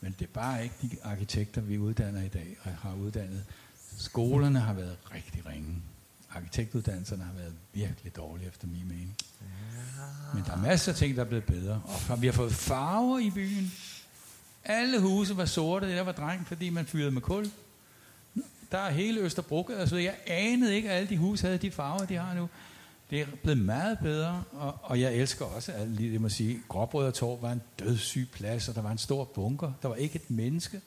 men 0.00 0.14
det 0.18 0.24
er 0.24 0.32
bare 0.34 0.62
ikke 0.62 0.74
de 0.82 0.90
arkitekter, 1.04 1.60
vi 1.60 1.78
uddanner 1.78 2.22
i 2.22 2.28
dag 2.28 2.56
og 2.62 2.70
har 2.70 2.94
uddannet. 2.94 3.44
Skolerne 3.96 4.60
har 4.60 4.72
været 4.72 4.96
rigtig 5.14 5.46
ringe. 5.46 5.82
Arkitektuddannelserne 6.30 7.24
har 7.24 7.32
været 7.32 7.52
virkelig 7.72 8.16
dårlige, 8.16 8.48
efter 8.48 8.66
min 8.66 8.88
mening. 8.88 9.16
Men 10.34 10.44
der 10.46 10.52
er 10.52 10.56
masser 10.56 10.92
af 10.92 10.98
ting, 10.98 11.16
der 11.16 11.24
er 11.24 11.28
blevet 11.28 11.44
bedre. 11.44 11.82
Og 12.10 12.22
vi 12.22 12.26
har 12.26 12.32
fået 12.32 12.52
farver 12.52 13.18
i 13.18 13.30
byen. 13.30 13.72
Alle 14.64 15.00
huse 15.00 15.36
var 15.36 15.44
sorte, 15.44 15.86
jeg 15.86 16.06
var 16.06 16.12
dreng, 16.12 16.46
fordi 16.46 16.70
man 16.70 16.86
fyrede 16.86 17.10
med 17.10 17.22
kul. 17.22 17.46
Der 18.72 18.78
er 18.78 18.90
hele 18.90 19.20
Østerbro, 19.20 19.68
altså 19.78 19.96
jeg 19.96 20.14
anede 20.26 20.76
ikke, 20.76 20.90
at 20.90 20.96
alle 20.96 21.08
de 21.08 21.16
huse 21.16 21.46
havde 21.46 21.58
de 21.58 21.70
farver, 21.70 22.06
de 22.06 22.14
har 22.14 22.34
nu. 22.34 22.48
Det 23.10 23.20
er 23.20 23.26
blevet 23.42 23.58
meget 23.58 23.98
bedre, 23.98 24.42
og, 24.52 24.78
og 24.82 25.00
jeg 25.00 25.14
elsker 25.14 25.44
også, 25.44 25.72
at 25.72 25.88
lige 25.88 26.12
det 26.12 26.20
må 26.20 26.28
sige, 26.28 26.60
Gråbrød 26.68 27.06
og 27.06 27.14
Torv 27.14 27.42
var 27.42 27.52
en 27.52 27.62
dødssyg 27.78 28.28
plads, 28.32 28.68
og 28.68 28.74
der 28.74 28.82
var 28.82 28.90
en 28.90 28.98
stor 28.98 29.24
bunker. 29.24 29.72
Der 29.82 29.88
var 29.88 29.94
ikke 29.94 30.16
et 30.16 30.30
menneske. 30.30 30.80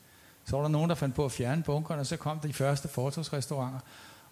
Så 0.45 0.55
var 0.55 0.61
der 0.63 0.69
nogen, 0.69 0.89
der 0.89 0.95
fandt 0.95 1.15
på 1.15 1.25
at 1.25 1.31
fjerne 1.31 1.63
bunkeren, 1.63 1.99
og 1.99 2.05
så 2.05 2.17
kom 2.17 2.39
de 2.39 2.53
første 2.53 2.87
fortorvsrestauranter, 2.87 3.79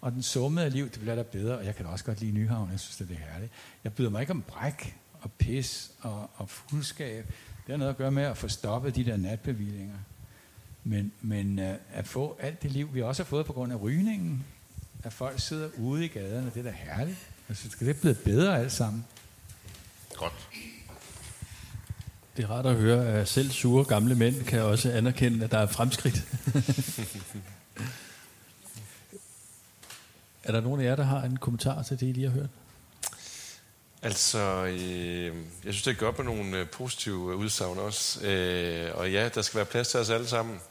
og 0.01 0.11
den 0.11 0.23
summede 0.23 0.65
af 0.65 0.73
liv, 0.73 0.89
det 0.89 0.99
bliver 0.99 1.15
der 1.15 1.23
bedre, 1.23 1.57
og 1.57 1.65
jeg 1.65 1.75
kan 1.75 1.85
da 1.85 1.91
også 1.91 2.05
godt 2.05 2.19
lide 2.19 2.31
Nyhavn, 2.31 2.71
jeg 2.71 2.79
synes, 2.79 2.97
det 2.97 3.17
er 3.17 3.31
herligt. 3.31 3.51
Jeg 3.83 3.93
byder 3.93 4.09
mig 4.09 4.21
ikke 4.21 4.31
om 4.31 4.41
bræk 4.41 4.97
og 5.21 5.31
pis 5.31 5.91
og, 6.01 6.29
og 6.35 6.49
fuldskab. 6.49 7.33
Det 7.67 7.73
har 7.73 7.77
noget 7.77 7.91
at 7.91 7.97
gøre 7.97 8.11
med 8.11 8.23
at 8.23 8.37
få 8.37 8.47
stoppet 8.47 8.95
de 8.95 9.05
der 9.05 9.17
natbevillinger. 9.17 9.97
Men, 10.83 11.11
men 11.21 11.59
uh, 11.59 11.65
at 11.93 12.07
få 12.07 12.37
alt 12.39 12.63
det 12.63 12.71
liv, 12.71 12.93
vi 12.93 13.01
også 13.01 13.23
har 13.23 13.27
fået 13.27 13.45
på 13.45 13.53
grund 13.53 13.71
af 13.73 13.81
rygningen, 13.81 14.45
at 15.03 15.13
folk 15.13 15.39
sidder 15.39 15.69
ude 15.77 16.05
i 16.05 16.07
gaderne, 16.07 16.51
det 16.53 16.59
er 16.59 16.63
da 16.63 16.75
herligt. 16.77 17.17
Altså, 17.49 17.69
skal 17.69 17.87
det 17.87 17.99
blive 18.01 18.15
bedre 18.15 18.59
alt 18.59 18.71
sammen? 18.71 19.05
Godt. 20.15 20.49
Det 22.37 22.45
er 22.45 22.49
rart 22.49 22.65
at 22.65 22.75
høre, 22.75 23.05
at 23.05 23.27
selv 23.27 23.49
sure 23.49 23.85
gamle 23.85 24.15
mænd 24.15 24.43
kan 24.43 24.61
også 24.61 24.91
anerkende, 24.91 25.43
at 25.43 25.51
der 25.51 25.57
er 25.57 25.67
fremskridt. 25.67 26.15
er 30.43 30.51
der 30.51 30.61
nogen 30.61 30.81
af 30.81 30.85
jer, 30.85 30.95
der 30.95 31.03
har 31.03 31.23
en 31.23 31.37
kommentar 31.37 31.83
til 31.83 31.99
det, 31.99 32.07
I 32.07 32.11
lige 32.11 32.29
har 32.29 32.33
hørt? 32.33 32.49
Altså, 34.01 34.65
øh, 34.65 35.25
jeg 35.65 35.73
synes, 35.73 35.83
det 35.83 35.91
er 35.91 35.99
godt 35.99 36.17
med 36.17 36.25
nogle 36.25 36.57
øh, 36.57 36.69
positive 36.69 37.31
øh, 37.31 37.37
udsagn 37.37 37.77
også. 37.79 38.25
Øh, 38.25 38.95
og 38.95 39.11
ja, 39.11 39.29
der 39.29 39.41
skal 39.41 39.57
være 39.57 39.65
plads 39.65 39.87
til 39.87 39.99
os 39.99 40.09
alle 40.09 40.27
sammen. 40.27 40.61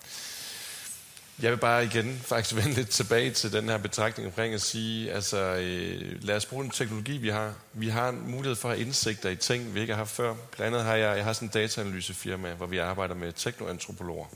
Jeg 1.42 1.50
vil 1.50 1.56
bare 1.56 1.84
igen 1.84 2.18
faktisk 2.32 2.56
vende 2.56 2.72
lidt 2.74 2.88
tilbage 2.88 3.30
til 3.30 3.52
den 3.52 3.68
her 3.68 3.78
betragtning 3.78 4.26
omkring 4.26 4.54
at 4.54 4.60
sige, 4.60 5.12
altså 5.12 5.38
øh, 5.38 6.22
lad 6.22 6.36
os 6.36 6.46
bruge 6.46 6.62
den 6.62 6.70
teknologi, 6.70 7.16
vi 7.16 7.28
har. 7.28 7.54
Vi 7.72 7.88
har 7.88 8.08
en 8.08 8.30
mulighed 8.30 8.56
for 8.56 8.68
at 8.68 8.76
have 8.76 8.86
indsigter 8.86 9.30
i 9.30 9.36
ting, 9.36 9.74
vi 9.74 9.80
ikke 9.80 9.92
har 9.92 9.98
haft 9.98 10.10
før. 10.10 10.34
Blandt 10.56 10.74
andet 10.74 10.86
har 10.86 10.96
jeg, 10.96 11.16
jeg 11.16 11.24
har 11.24 11.32
sådan 11.32 11.48
en 11.48 11.52
dataanalysefirma, 11.52 12.54
hvor 12.54 12.66
vi 12.66 12.78
arbejder 12.78 13.14
med 13.14 13.32
teknoantropologer. 13.32 14.26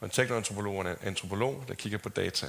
Og 0.00 0.04
en 0.04 0.10
teknoantropolog 0.10 0.78
er 0.78 0.90
en 0.90 0.96
antropolog, 1.02 1.64
der 1.68 1.74
kigger 1.74 1.98
på 1.98 2.08
data. 2.08 2.46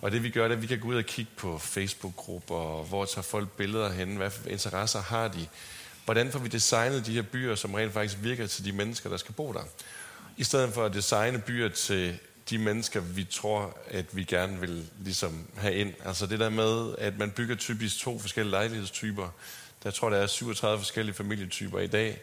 Og 0.00 0.10
det 0.10 0.22
vi 0.22 0.30
gør, 0.30 0.42
det 0.42 0.52
er, 0.52 0.56
at 0.56 0.62
vi 0.62 0.66
kan 0.66 0.80
gå 0.80 0.88
ud 0.88 0.96
og 0.96 1.04
kigge 1.04 1.30
på 1.36 1.58
Facebook-grupper, 1.58 2.84
hvor 2.84 3.04
tager 3.04 3.22
folk 3.22 3.48
billeder 3.50 3.92
hen, 3.92 4.16
hvad 4.16 4.30
for 4.30 4.48
interesser 4.48 5.02
har 5.02 5.28
de. 5.28 5.46
Hvordan 6.04 6.32
får 6.32 6.38
vi 6.38 6.48
designet 6.48 7.06
de 7.06 7.12
her 7.12 7.22
byer, 7.22 7.54
som 7.54 7.74
rent 7.74 7.92
faktisk 7.92 8.18
virker 8.22 8.46
til 8.46 8.64
de 8.64 8.72
mennesker, 8.72 9.10
der 9.10 9.16
skal 9.16 9.34
bo 9.34 9.52
der? 9.52 9.62
I 10.36 10.44
stedet 10.44 10.74
for 10.74 10.84
at 10.84 10.94
designe 10.94 11.38
byer 11.38 11.68
til 11.68 12.18
de 12.50 12.58
mennesker, 12.58 13.00
vi 13.00 13.24
tror, 13.24 13.76
at 13.86 14.16
vi 14.16 14.24
gerne 14.24 14.60
vil 14.60 14.86
ligesom 15.04 15.46
have 15.56 15.74
ind. 15.74 15.94
Altså 16.04 16.26
det 16.26 16.40
der 16.40 16.50
med, 16.50 16.94
at 16.98 17.18
man 17.18 17.30
bygger 17.30 17.54
typisk 17.54 17.98
to 17.98 18.18
forskellige 18.18 18.50
lejlighedstyper. 18.50 19.28
Der 19.82 19.90
tror, 19.90 20.10
der 20.10 20.16
er 20.16 20.26
37 20.26 20.78
forskellige 20.78 21.14
familietyper 21.14 21.78
i 21.78 21.86
dag. 21.86 22.20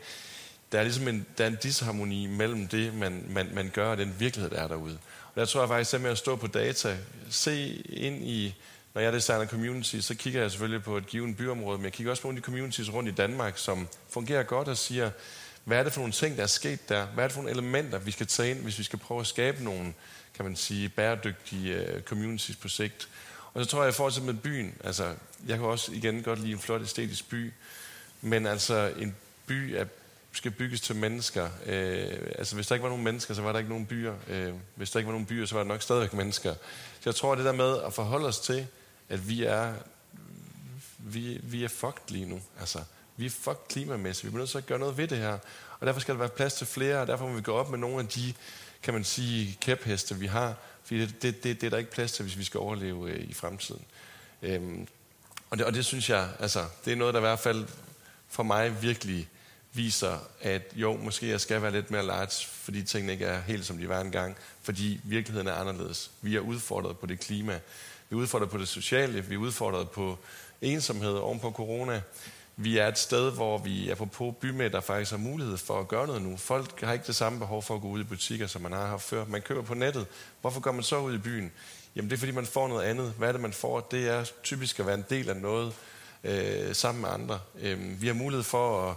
der 0.71 0.79
er 0.79 0.83
ligesom 0.83 1.07
en, 1.07 1.25
der 1.37 1.43
er 1.43 1.47
en 1.47 1.57
disharmoni 1.63 2.27
mellem 2.27 2.67
det, 2.67 2.93
man, 2.93 3.25
man, 3.29 3.49
man 3.53 3.69
gør, 3.73 3.91
og 3.91 3.97
den 3.97 4.15
virkelighed, 4.19 4.49
der 4.49 4.63
er 4.63 4.67
derude. 4.67 4.97
Og 5.35 5.39
der 5.39 5.45
tror 5.45 5.61
jeg 5.61 5.69
faktisk, 5.69 5.93
at 5.93 6.01
med 6.01 6.11
at 6.11 6.17
stå 6.17 6.35
på 6.35 6.47
data, 6.47 6.97
se 7.29 7.83
ind 7.89 8.23
i, 8.23 8.55
når 8.93 9.01
jeg 9.01 9.13
designer 9.13 9.45
community, 9.45 9.99
så 9.99 10.15
kigger 10.15 10.41
jeg 10.41 10.51
selvfølgelig 10.51 10.83
på 10.83 10.97
et 10.97 11.07
givet 11.07 11.37
byområde, 11.37 11.77
men 11.77 11.85
jeg 11.85 11.93
kigger 11.93 12.11
også 12.11 12.21
på 12.21 12.27
nogle 12.27 12.37
af 12.37 12.41
de 12.41 12.45
communities 12.45 12.93
rundt 12.93 13.09
i 13.09 13.13
Danmark, 13.13 13.57
som 13.57 13.87
fungerer 14.09 14.43
godt 14.43 14.67
og 14.67 14.77
siger, 14.77 15.11
hvad 15.63 15.79
er 15.79 15.83
det 15.83 15.93
for 15.93 15.99
nogle 15.99 16.13
ting, 16.13 16.37
der 16.37 16.43
er 16.43 16.47
sket 16.47 16.89
der? 16.89 17.05
Hvad 17.05 17.23
er 17.23 17.27
det 17.27 17.33
for 17.33 17.41
nogle 17.41 17.51
elementer, 17.51 17.97
vi 17.97 18.11
skal 18.11 18.27
tage 18.27 18.51
ind, 18.51 18.59
hvis 18.59 18.79
vi 18.79 18.83
skal 18.83 18.99
prøve 18.99 19.19
at 19.19 19.27
skabe 19.27 19.63
nogle, 19.63 19.93
kan 20.35 20.45
man 20.45 20.55
sige, 20.55 20.89
bæredygtige 20.89 21.75
øh, 21.75 22.01
communities 22.01 22.55
på 22.55 22.67
sigt? 22.67 23.09
Og 23.53 23.63
så 23.63 23.69
tror 23.69 23.83
jeg, 23.83 23.89
i 23.89 23.93
forhold 23.93 24.13
til 24.13 24.23
med 24.23 24.33
byen, 24.33 24.75
altså, 24.83 25.13
jeg 25.47 25.57
kan 25.57 25.65
også 25.65 25.91
igen 25.91 26.23
godt 26.23 26.39
lide 26.39 26.51
en 26.51 26.59
flot 26.59 26.81
æstetisk 26.81 27.29
by, 27.29 27.53
men 28.21 28.45
altså, 28.45 28.93
en 28.97 29.15
by 29.45 29.53
er, 29.53 29.85
skal 30.33 30.51
bygges 30.51 30.81
til 30.81 30.95
mennesker. 30.95 31.49
Øh, 31.65 32.17
altså, 32.37 32.55
hvis 32.55 32.67
der 32.67 32.75
ikke 32.75 32.83
var 32.83 32.89
nogen 32.89 33.03
mennesker, 33.03 33.33
så 33.33 33.41
var 33.41 33.51
der 33.51 33.59
ikke 33.59 33.69
nogen 33.69 33.85
byer. 33.85 34.13
Øh, 34.27 34.53
hvis 34.75 34.91
der 34.91 34.99
ikke 34.99 35.07
var 35.07 35.13
nogen 35.13 35.25
byer, 35.25 35.45
så 35.45 35.55
var 35.55 35.63
der 35.63 35.67
nok 35.67 35.81
stadigvæk 35.81 36.13
mennesker. 36.13 36.53
Så 36.93 37.01
jeg 37.05 37.15
tror, 37.15 37.35
det 37.35 37.45
der 37.45 37.51
med 37.51 37.81
at 37.81 37.93
forholde 37.93 38.27
os 38.27 38.39
til, 38.39 38.67
at 39.09 39.29
vi 39.29 39.43
er, 39.43 39.73
vi, 40.97 41.39
vi 41.43 41.63
er 41.63 41.67
fucked 41.67 42.03
lige 42.07 42.25
nu. 42.25 42.41
Altså, 42.59 42.79
vi 43.17 43.25
er 43.25 43.29
fucked 43.29 43.67
klimamæssigt. 43.69 44.25
Vi 44.25 44.29
bliver 44.29 44.41
nødt 44.41 44.49
til 44.49 44.57
at 44.57 44.65
gøre 44.65 44.79
noget 44.79 44.97
ved 44.97 45.07
det 45.07 45.17
her. 45.17 45.37
Og 45.79 45.87
derfor 45.87 45.99
skal 45.99 46.13
der 46.13 46.19
være 46.19 46.29
plads 46.29 46.53
til 46.53 46.67
flere, 46.67 47.01
og 47.01 47.07
derfor 47.07 47.27
må 47.27 47.33
vi 47.35 47.41
gå 47.41 47.53
op 47.53 47.69
med 47.69 47.77
nogle 47.77 47.99
af 47.99 48.07
de, 48.07 48.33
kan 48.83 48.93
man 48.93 49.03
sige, 49.03 49.57
kæpheste, 49.61 50.15
vi 50.15 50.27
har. 50.27 50.55
Fordi 50.83 51.01
det, 51.01 51.21
det, 51.21 51.43
det, 51.43 51.61
det 51.61 51.67
er 51.67 51.69
der 51.69 51.77
ikke 51.77 51.91
plads 51.91 52.11
til, 52.11 52.23
hvis 52.23 52.37
vi 52.37 52.43
skal 52.43 52.59
overleve 52.59 53.09
øh, 53.09 53.29
i 53.29 53.33
fremtiden. 53.33 53.85
Øhm, 54.41 54.87
og, 55.49 55.57
det, 55.57 55.65
og 55.65 55.73
det 55.73 55.85
synes 55.85 56.09
jeg, 56.09 56.29
altså, 56.39 56.65
det 56.85 56.93
er 56.93 56.97
noget, 56.97 57.13
der 57.13 57.19
i 57.19 57.21
hvert 57.21 57.39
fald 57.39 57.67
for 58.29 58.43
mig 58.43 58.81
virkelig 58.81 59.29
viser, 59.73 60.17
at 60.41 60.61
jo, 60.75 60.97
måske 60.97 61.29
jeg 61.29 61.41
skal 61.41 61.61
være 61.61 61.71
lidt 61.71 61.91
mere 61.91 62.05
large, 62.05 62.47
fordi 62.47 62.83
tingene 62.83 63.13
ikke 63.13 63.25
er 63.25 63.41
helt 63.41 63.65
som 63.65 63.77
de 63.77 63.89
var 63.89 64.01
engang, 64.01 64.35
fordi 64.61 64.99
virkeligheden 65.03 65.47
er 65.47 65.53
anderledes. 65.53 66.11
Vi 66.21 66.35
er 66.35 66.39
udfordret 66.39 66.97
på 66.97 67.05
det 67.05 67.19
klima, 67.19 67.59
vi 68.09 68.15
er 68.15 68.19
udfordret 68.19 68.49
på 68.49 68.57
det 68.57 68.67
sociale, 68.67 69.21
vi 69.21 69.35
er 69.35 69.39
udfordret 69.39 69.89
på 69.89 70.17
ensomhed 70.61 71.13
oven 71.13 71.39
på 71.39 71.51
corona. 71.51 72.01
Vi 72.55 72.77
er 72.77 72.87
et 72.87 72.97
sted, 72.97 73.31
hvor 73.31 73.57
vi 73.57 73.89
er 73.89 73.95
på 73.95 74.35
bymænd, 74.41 74.73
der 74.73 74.81
faktisk 74.81 75.11
har 75.11 75.17
mulighed 75.17 75.57
for 75.57 75.79
at 75.79 75.87
gøre 75.87 76.07
noget 76.07 76.21
nu. 76.21 76.37
Folk 76.37 76.81
har 76.81 76.93
ikke 76.93 77.07
det 77.07 77.15
samme 77.15 77.39
behov 77.39 77.63
for 77.63 77.75
at 77.75 77.81
gå 77.81 77.87
ud 77.87 77.99
i 77.99 78.03
butikker, 78.03 78.47
som 78.47 78.61
man 78.61 78.71
har 78.71 78.87
haft 78.87 79.03
før. 79.03 79.25
Man 79.25 79.41
køber 79.41 79.61
på 79.61 79.73
nettet. 79.73 80.05
Hvorfor 80.41 80.59
går 80.59 80.71
man 80.71 80.83
så 80.83 80.97
ud 80.97 81.13
i 81.13 81.17
byen? 81.17 81.51
Jamen 81.95 82.09
det 82.09 82.15
er, 82.15 82.19
fordi 82.19 82.31
man 82.31 82.45
får 82.45 82.67
noget 82.67 82.83
andet. 82.83 83.13
Hvad 83.17 83.27
er 83.27 83.31
det, 83.31 83.41
man 83.41 83.53
får? 83.53 83.79
Det 83.79 84.07
er 84.07 84.25
typisk 84.43 84.79
at 84.79 84.85
være 84.85 84.95
en 84.95 85.05
del 85.09 85.29
af 85.29 85.35
noget 85.35 85.73
øh, 86.23 86.75
sammen 86.75 87.01
med 87.01 87.09
andre. 87.09 87.39
Øh, 87.61 88.01
vi 88.01 88.07
har 88.07 88.13
mulighed 88.13 88.43
for 88.43 88.89
at 88.89 88.95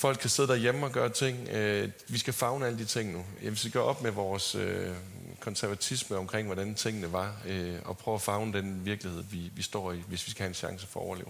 folk 0.00 0.18
kan 0.18 0.30
sidde 0.30 0.48
derhjemme 0.48 0.86
og 0.86 0.92
gøre 0.92 1.08
ting. 1.08 1.48
Øh, 1.48 1.88
vi 2.08 2.18
skal 2.18 2.32
fagne 2.32 2.66
alle 2.66 2.78
de 2.78 2.84
ting 2.84 3.12
nu. 3.12 3.24
Vi 3.40 3.56
skal 3.56 3.70
gøre 3.70 3.82
op 3.82 4.02
med 4.02 4.10
vores 4.10 4.54
øh, 4.54 4.94
konservatisme 5.40 6.16
omkring, 6.16 6.46
hvordan 6.46 6.74
tingene 6.74 7.12
var, 7.12 7.36
øh, 7.46 7.74
og 7.84 7.98
prøve 7.98 8.14
at 8.14 8.20
fagne 8.20 8.52
den 8.52 8.84
virkelighed, 8.84 9.22
vi, 9.30 9.50
vi 9.54 9.62
står 9.62 9.92
i, 9.92 10.02
hvis 10.08 10.26
vi 10.26 10.30
skal 10.30 10.42
have 10.42 10.48
en 10.48 10.54
chance 10.54 10.86
for 10.86 11.00
at 11.00 11.06
overleve. 11.06 11.28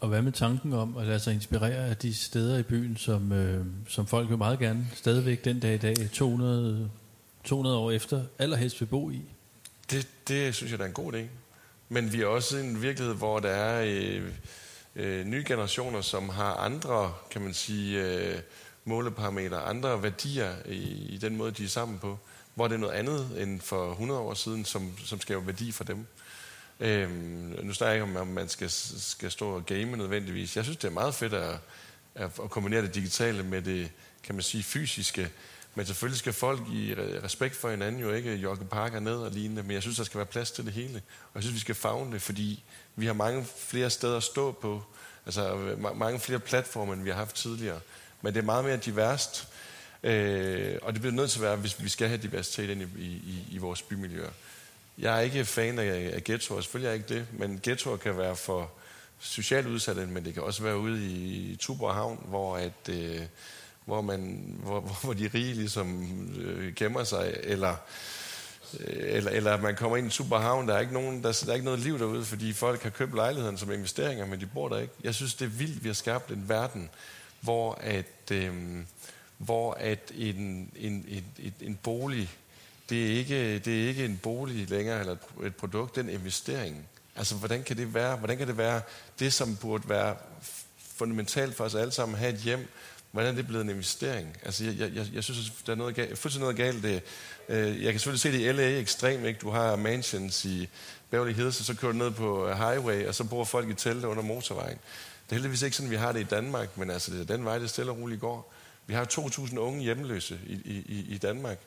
Og 0.00 0.08
hvad 0.08 0.22
med 0.22 0.32
tanken 0.32 0.72
om 0.72 0.96
at 0.96 1.06
lade 1.06 1.20
sig 1.20 1.34
inspirere 1.34 1.86
af 1.86 1.96
de 1.96 2.14
steder 2.14 2.58
i 2.58 2.62
byen, 2.62 2.96
som, 2.96 3.32
øh, 3.32 3.66
som 3.88 4.06
folk 4.06 4.30
jo 4.30 4.36
meget 4.36 4.58
gerne 4.58 4.86
stadigvæk 4.94 5.44
den 5.44 5.60
dag 5.60 5.74
i 5.74 5.78
dag, 5.78 6.10
200, 6.12 6.90
200 7.44 7.76
år 7.76 7.90
efter, 7.90 8.24
allerhelst 8.38 8.80
vil 8.80 8.86
bo 8.86 9.10
i? 9.10 9.22
Det, 9.90 10.08
det 10.28 10.54
synes 10.54 10.70
jeg, 10.70 10.78
der 10.78 10.84
er 10.84 10.88
en 10.88 10.94
god 10.94 11.12
idé. 11.12 11.22
Men 11.88 12.12
vi 12.12 12.22
er 12.22 12.26
også 12.26 12.56
i 12.56 12.60
en 12.60 12.82
virkelighed, 12.82 13.14
hvor 13.14 13.40
der 13.40 13.48
er 13.48 13.84
øh, 13.86 14.32
øh, 14.96 15.26
nye 15.26 15.44
generationer, 15.46 16.00
som 16.00 16.28
har 16.28 16.54
andre, 16.54 17.14
kan 17.30 17.42
man 17.42 17.54
sige, 17.54 18.04
øh, 18.04 18.38
måleparametre, 18.84 19.62
andre 19.62 20.02
værdier 20.02 20.54
i, 20.66 21.06
i 21.14 21.18
den 21.18 21.36
måde, 21.36 21.52
de 21.52 21.64
er 21.64 21.68
sammen 21.68 21.98
på. 21.98 22.18
Hvor 22.54 22.68
det 22.68 22.74
er 22.74 22.78
noget 22.78 22.94
andet 22.94 23.42
end 23.42 23.60
for 23.60 23.90
100 23.90 24.20
år 24.20 24.34
siden, 24.34 24.64
som, 24.64 24.92
som 25.04 25.20
skaber 25.20 25.42
værdi 25.42 25.72
for 25.72 25.84
dem. 25.84 26.06
Øhm, 26.80 27.56
nu 27.62 27.72
snakker 27.72 27.92
jeg 27.92 27.94
ikke 27.94 28.20
om, 28.20 28.28
om 28.28 28.34
man 28.34 28.48
skal, 28.48 28.70
skal 28.70 29.30
stå 29.30 29.50
og 29.50 29.66
game 29.66 29.96
nødvendigvis. 29.96 30.56
Jeg 30.56 30.64
synes, 30.64 30.78
det 30.78 30.88
er 30.88 30.92
meget 30.92 31.14
fedt 31.14 31.34
at, 31.34 31.58
at, 32.14 32.30
at 32.44 32.50
kombinere 32.50 32.82
det 32.82 32.94
digitale 32.94 33.42
med 33.42 33.62
det, 33.62 33.90
kan 34.22 34.34
man 34.34 34.42
sige, 34.42 34.62
fysiske. 34.62 35.30
Men 35.76 35.86
selvfølgelig 35.86 36.18
skal 36.18 36.32
folk 36.32 36.60
i 36.72 36.94
respekt 36.96 37.56
for 37.56 37.70
hinanden 37.70 38.00
jo 38.00 38.12
ikke 38.12 38.34
jogge 38.34 38.64
parker 38.64 39.00
ned 39.00 39.16
og 39.16 39.30
lignende, 39.30 39.62
men 39.62 39.72
jeg 39.72 39.82
synes, 39.82 39.96
der 39.96 40.04
skal 40.04 40.18
være 40.18 40.26
plads 40.26 40.50
til 40.50 40.64
det 40.64 40.72
hele. 40.72 41.02
Og 41.24 41.34
jeg 41.34 41.42
synes, 41.42 41.54
vi 41.54 41.60
skal 41.60 41.74
fagne 41.74 42.12
det, 42.12 42.22
fordi 42.22 42.62
vi 42.96 43.06
har 43.06 43.12
mange 43.12 43.46
flere 43.56 43.90
steder 43.90 44.16
at 44.16 44.22
stå 44.22 44.52
på, 44.52 44.82
altså 45.26 45.74
mange 45.94 46.20
flere 46.20 46.38
platforme, 46.38 46.92
end 46.92 47.02
vi 47.02 47.10
har 47.10 47.16
haft 47.16 47.36
tidligere. 47.36 47.80
Men 48.22 48.34
det 48.34 48.40
er 48.40 48.44
meget 48.44 48.64
mere 48.64 48.76
diverst, 48.76 49.48
øh, 50.02 50.78
og 50.82 50.92
det 50.92 51.00
bliver 51.00 51.14
nødt 51.14 51.30
til 51.30 51.38
at 51.38 51.42
være, 51.42 51.56
hvis 51.56 51.82
vi 51.82 51.88
skal 51.88 52.08
have 52.08 52.22
diversitet 52.22 52.70
ind 52.70 52.82
i, 52.82 53.04
i, 53.04 53.44
i 53.50 53.58
vores 53.58 53.82
bymiljøer. 53.82 54.30
Jeg 54.98 55.16
er 55.16 55.20
ikke 55.20 55.44
fan 55.44 55.78
af, 55.78 56.10
af 56.14 56.24
ghettoer, 56.24 56.60
selvfølgelig 56.60 56.86
er 56.86 56.92
jeg 56.92 56.96
ikke 56.96 57.14
det, 57.14 57.26
men 57.32 57.60
ghettoer 57.62 57.96
kan 57.96 58.18
være 58.18 58.36
for 58.36 58.70
socialt 59.20 59.66
udsatte, 59.66 60.06
men 60.06 60.24
det 60.24 60.34
kan 60.34 60.42
også 60.42 60.62
være 60.62 60.78
ude 60.78 61.06
i 61.06 61.56
Tuborg 61.56 61.94
Havn, 61.94 62.24
hvor, 62.28 62.56
at, 62.56 62.88
øh, 62.88 63.22
hvor, 63.86 64.00
man, 64.00 64.54
hvor, 64.62 64.80
hvor 65.02 65.12
de 65.12 65.30
rige 65.34 65.54
ligesom 65.54 66.08
øh, 66.38 66.74
gemmer 66.74 67.04
sig, 67.04 67.36
eller, 67.42 67.76
øh, 68.80 68.96
eller, 68.98 69.30
eller 69.30 69.60
man 69.60 69.76
kommer 69.76 69.96
ind 69.96 70.06
i 70.06 70.10
Superhavn, 70.10 70.68
der 70.68 70.74
er, 70.74 70.80
ikke 70.80 70.92
nogen, 70.92 71.22
der, 71.22 71.42
der 71.44 71.50
er 71.50 71.54
ikke 71.54 71.64
noget 71.64 71.80
liv 71.80 71.98
derude, 71.98 72.24
fordi 72.24 72.52
folk 72.52 72.82
har 72.82 72.90
købt 72.90 73.14
lejligheden 73.14 73.58
som 73.58 73.72
investeringer, 73.72 74.26
men 74.26 74.40
de 74.40 74.46
bor 74.46 74.68
der 74.68 74.78
ikke. 74.78 74.94
Jeg 75.04 75.14
synes, 75.14 75.34
det 75.34 75.44
er 75.44 75.50
vildt, 75.50 75.82
vi 75.82 75.88
har 75.88 75.94
skabt 75.94 76.30
en 76.30 76.48
verden, 76.48 76.90
hvor 77.40 77.78
at, 77.80 78.32
øh, 78.32 78.54
hvor 79.38 79.72
at 79.72 80.12
en, 80.14 80.70
en, 80.76 81.04
en, 81.08 81.24
en, 81.38 81.54
en 81.60 81.78
bolig 81.82 82.30
det 82.90 83.06
er 83.06 83.18
ikke, 83.18 83.58
det 83.58 83.84
er 83.84 83.88
ikke 83.88 84.04
en 84.04 84.20
bolig 84.22 84.70
længere, 84.70 85.00
eller 85.00 85.16
et 85.44 85.56
produkt, 85.56 85.94
det 85.94 86.00
er 86.00 86.04
en 86.04 86.20
investering. 86.20 86.88
Altså, 87.16 87.34
hvordan 87.34 87.62
kan 87.62 87.76
det 87.76 87.94
være? 87.94 88.16
Hvordan 88.16 88.38
kan 88.38 88.46
det 88.46 88.58
være 88.58 88.80
det, 89.18 89.32
som 89.32 89.56
burde 89.56 89.88
være 89.88 90.16
fundamentalt 90.96 91.54
for 91.54 91.64
os 91.64 91.74
alle 91.74 91.92
sammen, 91.92 92.14
at 92.14 92.18
have 92.18 92.34
et 92.34 92.40
hjem, 92.40 92.68
hvordan 93.10 93.32
er 93.32 93.36
det 93.36 93.46
blevet 93.46 93.64
en 93.64 93.70
investering? 93.70 94.36
Altså, 94.42 94.64
jeg, 94.64 94.90
jeg, 94.94 95.06
jeg 95.12 95.24
synes, 95.24 95.52
der 95.66 95.72
er 95.72 95.76
noget 95.76 95.94
galt, 95.94 96.18
fuldstændig 96.18 96.40
noget 96.40 96.56
galt. 96.56 96.82
Det, 96.82 97.02
øh, 97.48 97.84
jeg 97.84 97.92
kan 97.92 98.00
selvfølgelig 98.00 98.20
se 98.20 98.32
det 98.32 98.40
i 98.40 98.52
LA 98.52 98.78
ekstremt, 98.78 99.24
ikke? 99.24 99.40
Du 99.40 99.50
har 99.50 99.76
mansions 99.76 100.44
i 100.44 100.68
Beverly 101.10 101.32
Hills, 101.32 101.60
og 101.60 101.66
så 101.66 101.76
kører 101.76 101.92
du 101.92 101.98
ned 101.98 102.10
på 102.10 102.48
øh, 102.48 102.56
highway, 102.56 103.06
og 103.06 103.14
så 103.14 103.24
bor 103.24 103.44
folk 103.44 103.70
i 103.70 103.74
telte 103.74 104.08
under 104.08 104.22
motorvejen. 104.22 104.78
Det 105.24 105.32
er 105.32 105.34
heldigvis 105.34 105.62
ikke 105.62 105.76
sådan, 105.76 105.90
vi 105.90 105.96
har 105.96 106.12
det 106.12 106.20
i 106.20 106.24
Danmark, 106.24 106.78
men 106.78 106.90
altså, 106.90 107.12
det 107.12 107.20
er 107.20 107.36
den 107.36 107.44
vej, 107.44 107.58
det 107.58 107.70
stille 107.70 107.90
og 107.90 107.98
roligt 107.98 108.20
går. 108.20 108.52
Vi 108.86 108.94
har 108.94 109.04
2.000 109.04 109.58
unge 109.58 109.82
hjemløse 109.82 110.38
i, 110.46 110.52
i, 110.88 111.06
i 111.08 111.18
Danmark. 111.18 111.58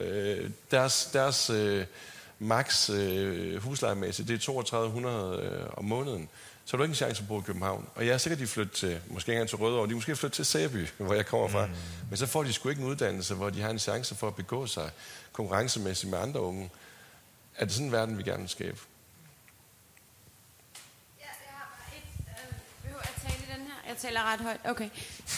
Øh, 0.00 0.50
deres 0.70 1.08
deres 1.12 1.50
øh, 1.50 1.84
max 2.38 2.90
øh, 2.90 3.62
huslejemæssigt, 3.62 4.28
det 4.28 4.34
er 4.34 4.38
3200 4.38 5.40
øh, 5.42 5.66
om 5.76 5.84
måneden. 5.84 6.28
Så 6.64 6.72
har 6.72 6.76
du 6.76 6.82
ikke 6.82 6.92
en 6.92 6.96
chance 6.96 7.22
at 7.22 7.28
bo 7.28 7.40
i 7.40 7.42
København. 7.46 7.88
Og 7.94 8.06
jeg 8.06 8.14
er 8.14 8.18
sikkert, 8.18 8.40
de 8.40 8.46
flytter 8.46 8.74
til, 8.74 9.00
måske 9.08 9.30
ikke 9.30 9.32
engang 9.32 9.48
til 9.48 9.58
Rødovre, 9.58 9.88
de 9.88 9.94
måske 9.94 10.16
flytter 10.16 10.34
til 10.34 10.44
Sæby, 10.44 10.88
hvor 10.98 11.14
jeg 11.14 11.26
kommer 11.26 11.48
fra. 11.48 11.66
Mm. 11.66 11.72
Men 12.08 12.16
så 12.16 12.26
får 12.26 12.42
de 12.42 12.52
sgu 12.52 12.68
ikke 12.68 12.82
en 12.82 12.88
uddannelse, 12.88 13.34
hvor 13.34 13.50
de 13.50 13.60
har 13.60 13.70
en 13.70 13.78
chance 13.78 14.14
for 14.14 14.26
at 14.26 14.34
begå 14.34 14.66
sig 14.66 14.90
konkurrencemæssigt 15.32 16.10
med 16.10 16.18
andre 16.18 16.40
unge. 16.40 16.70
Er 17.56 17.64
det 17.64 17.74
sådan 17.74 17.86
en 17.86 17.92
verden, 17.92 18.18
vi 18.18 18.22
gerne 18.22 18.40
vil 18.40 18.48
skabe? 18.48 18.78
Jeg 23.88 24.00
taler 24.00 24.32
ret 24.32 24.40
højt. 24.40 24.60
Okay. 24.64 24.88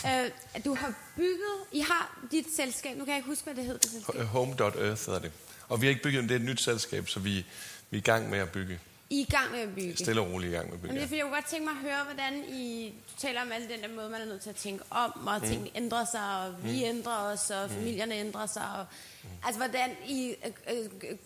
Uh, 0.04 0.64
du 0.64 0.74
har 0.74 0.94
bygget... 1.16 1.56
I 1.72 1.80
har 1.80 2.18
dit 2.30 2.46
selskab. 2.56 2.96
Nu 2.96 3.04
kan 3.04 3.12
jeg 3.12 3.18
ikke 3.18 3.28
huske, 3.28 3.44
hvad 3.44 3.54
det 3.54 3.64
hedder. 3.64 3.78
Det 3.78 3.90
selskab. 3.90 4.20
Home.earth 4.20 5.06
hedder 5.06 5.18
det. 5.18 5.32
Og 5.68 5.80
vi 5.80 5.86
har 5.86 5.90
ikke 5.90 6.02
bygget 6.02 6.22
det 6.22 6.30
er 6.30 6.36
et 6.36 6.44
nyt 6.44 6.60
selskab, 6.60 7.08
så 7.08 7.20
vi, 7.20 7.46
vi 7.90 7.96
er 7.96 7.98
i 7.98 8.00
gang 8.00 8.30
med 8.30 8.38
at 8.38 8.50
bygge. 8.50 8.78
I 9.10 9.20
er 9.20 9.26
i 9.26 9.30
gang 9.30 9.50
med 9.50 9.60
at 9.60 9.74
bygge? 9.74 9.96
Stille 9.96 10.20
og 10.20 10.32
roligt 10.32 10.52
i 10.52 10.54
gang 10.54 10.66
med 10.66 10.74
at 10.74 10.80
bygge, 10.80 10.94
Jamen, 10.94 11.08
det 11.08 11.12
er, 11.12 11.16
jeg 11.16 11.24
kunne 11.24 11.34
godt 11.34 11.46
tænke 11.50 11.64
mig 11.64 11.72
at 11.72 11.90
høre, 11.90 12.04
hvordan 12.04 12.44
I 12.48 12.94
taler 13.18 13.42
om 13.42 13.52
alle 13.52 13.68
den 13.68 13.82
der 13.82 13.88
måde, 13.96 14.08
man 14.08 14.20
er 14.20 14.24
nødt 14.24 14.42
til 14.42 14.50
at 14.50 14.56
tænke 14.56 14.84
om, 14.90 15.26
og 15.26 15.38
mm. 15.42 15.48
tingene 15.48 15.70
ændrer 15.74 16.04
sig, 16.12 16.40
og 16.40 16.64
vi 16.64 16.70
mm. 16.70 16.96
ændrer 16.96 17.32
os, 17.32 17.50
og 17.50 17.68
mm. 17.68 17.74
familierne 17.74 18.14
ændrer 18.14 18.46
sig. 18.46 18.62
Og, 18.78 18.86
mm. 19.22 19.28
Altså, 19.44 19.58
hvordan 19.58 19.90
I 20.06 20.34
øh, 20.70 20.78
øh, 21.10 21.16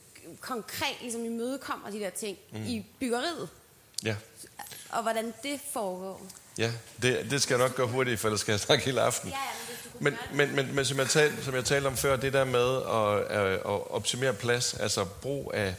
konkret 0.40 0.96
ligesom 1.00 1.24
imødekommer 1.24 1.90
de 1.90 2.00
der 2.00 2.10
ting 2.10 2.38
mm. 2.52 2.66
i 2.66 2.86
byggeriet. 3.00 3.48
Ja. 4.04 4.16
Og 4.90 5.02
hvordan 5.02 5.34
det 5.42 5.60
foregår. 5.72 6.26
Ja, 6.58 6.72
det, 7.02 7.30
det 7.30 7.42
skal 7.42 7.58
jeg 7.58 7.68
nok 7.68 7.76
gå 7.76 7.86
hurtigt, 7.86 8.20
for 8.20 8.28
ellers 8.28 8.40
skal 8.40 8.52
jeg 8.52 8.60
snakke 8.60 8.84
hele 8.84 9.00
aften. 9.00 9.30
Ja, 9.30 9.36
ja, 9.36 9.90
men, 10.00 10.16
men, 10.34 10.56
men, 10.56 10.74
men 10.74 10.84
som, 10.84 10.98
jeg 10.98 11.08
tal, 11.08 11.32
som 11.42 11.54
jeg 11.54 11.64
talte 11.64 11.86
om 11.86 11.96
før, 11.96 12.16
det 12.16 12.32
der 12.32 12.44
med 12.44 12.76
at, 12.76 13.38
at, 13.38 13.52
at 13.52 13.90
optimere 13.90 14.32
plads, 14.32 14.74
altså 14.74 15.04
brug 15.04 15.50
af, 15.54 15.74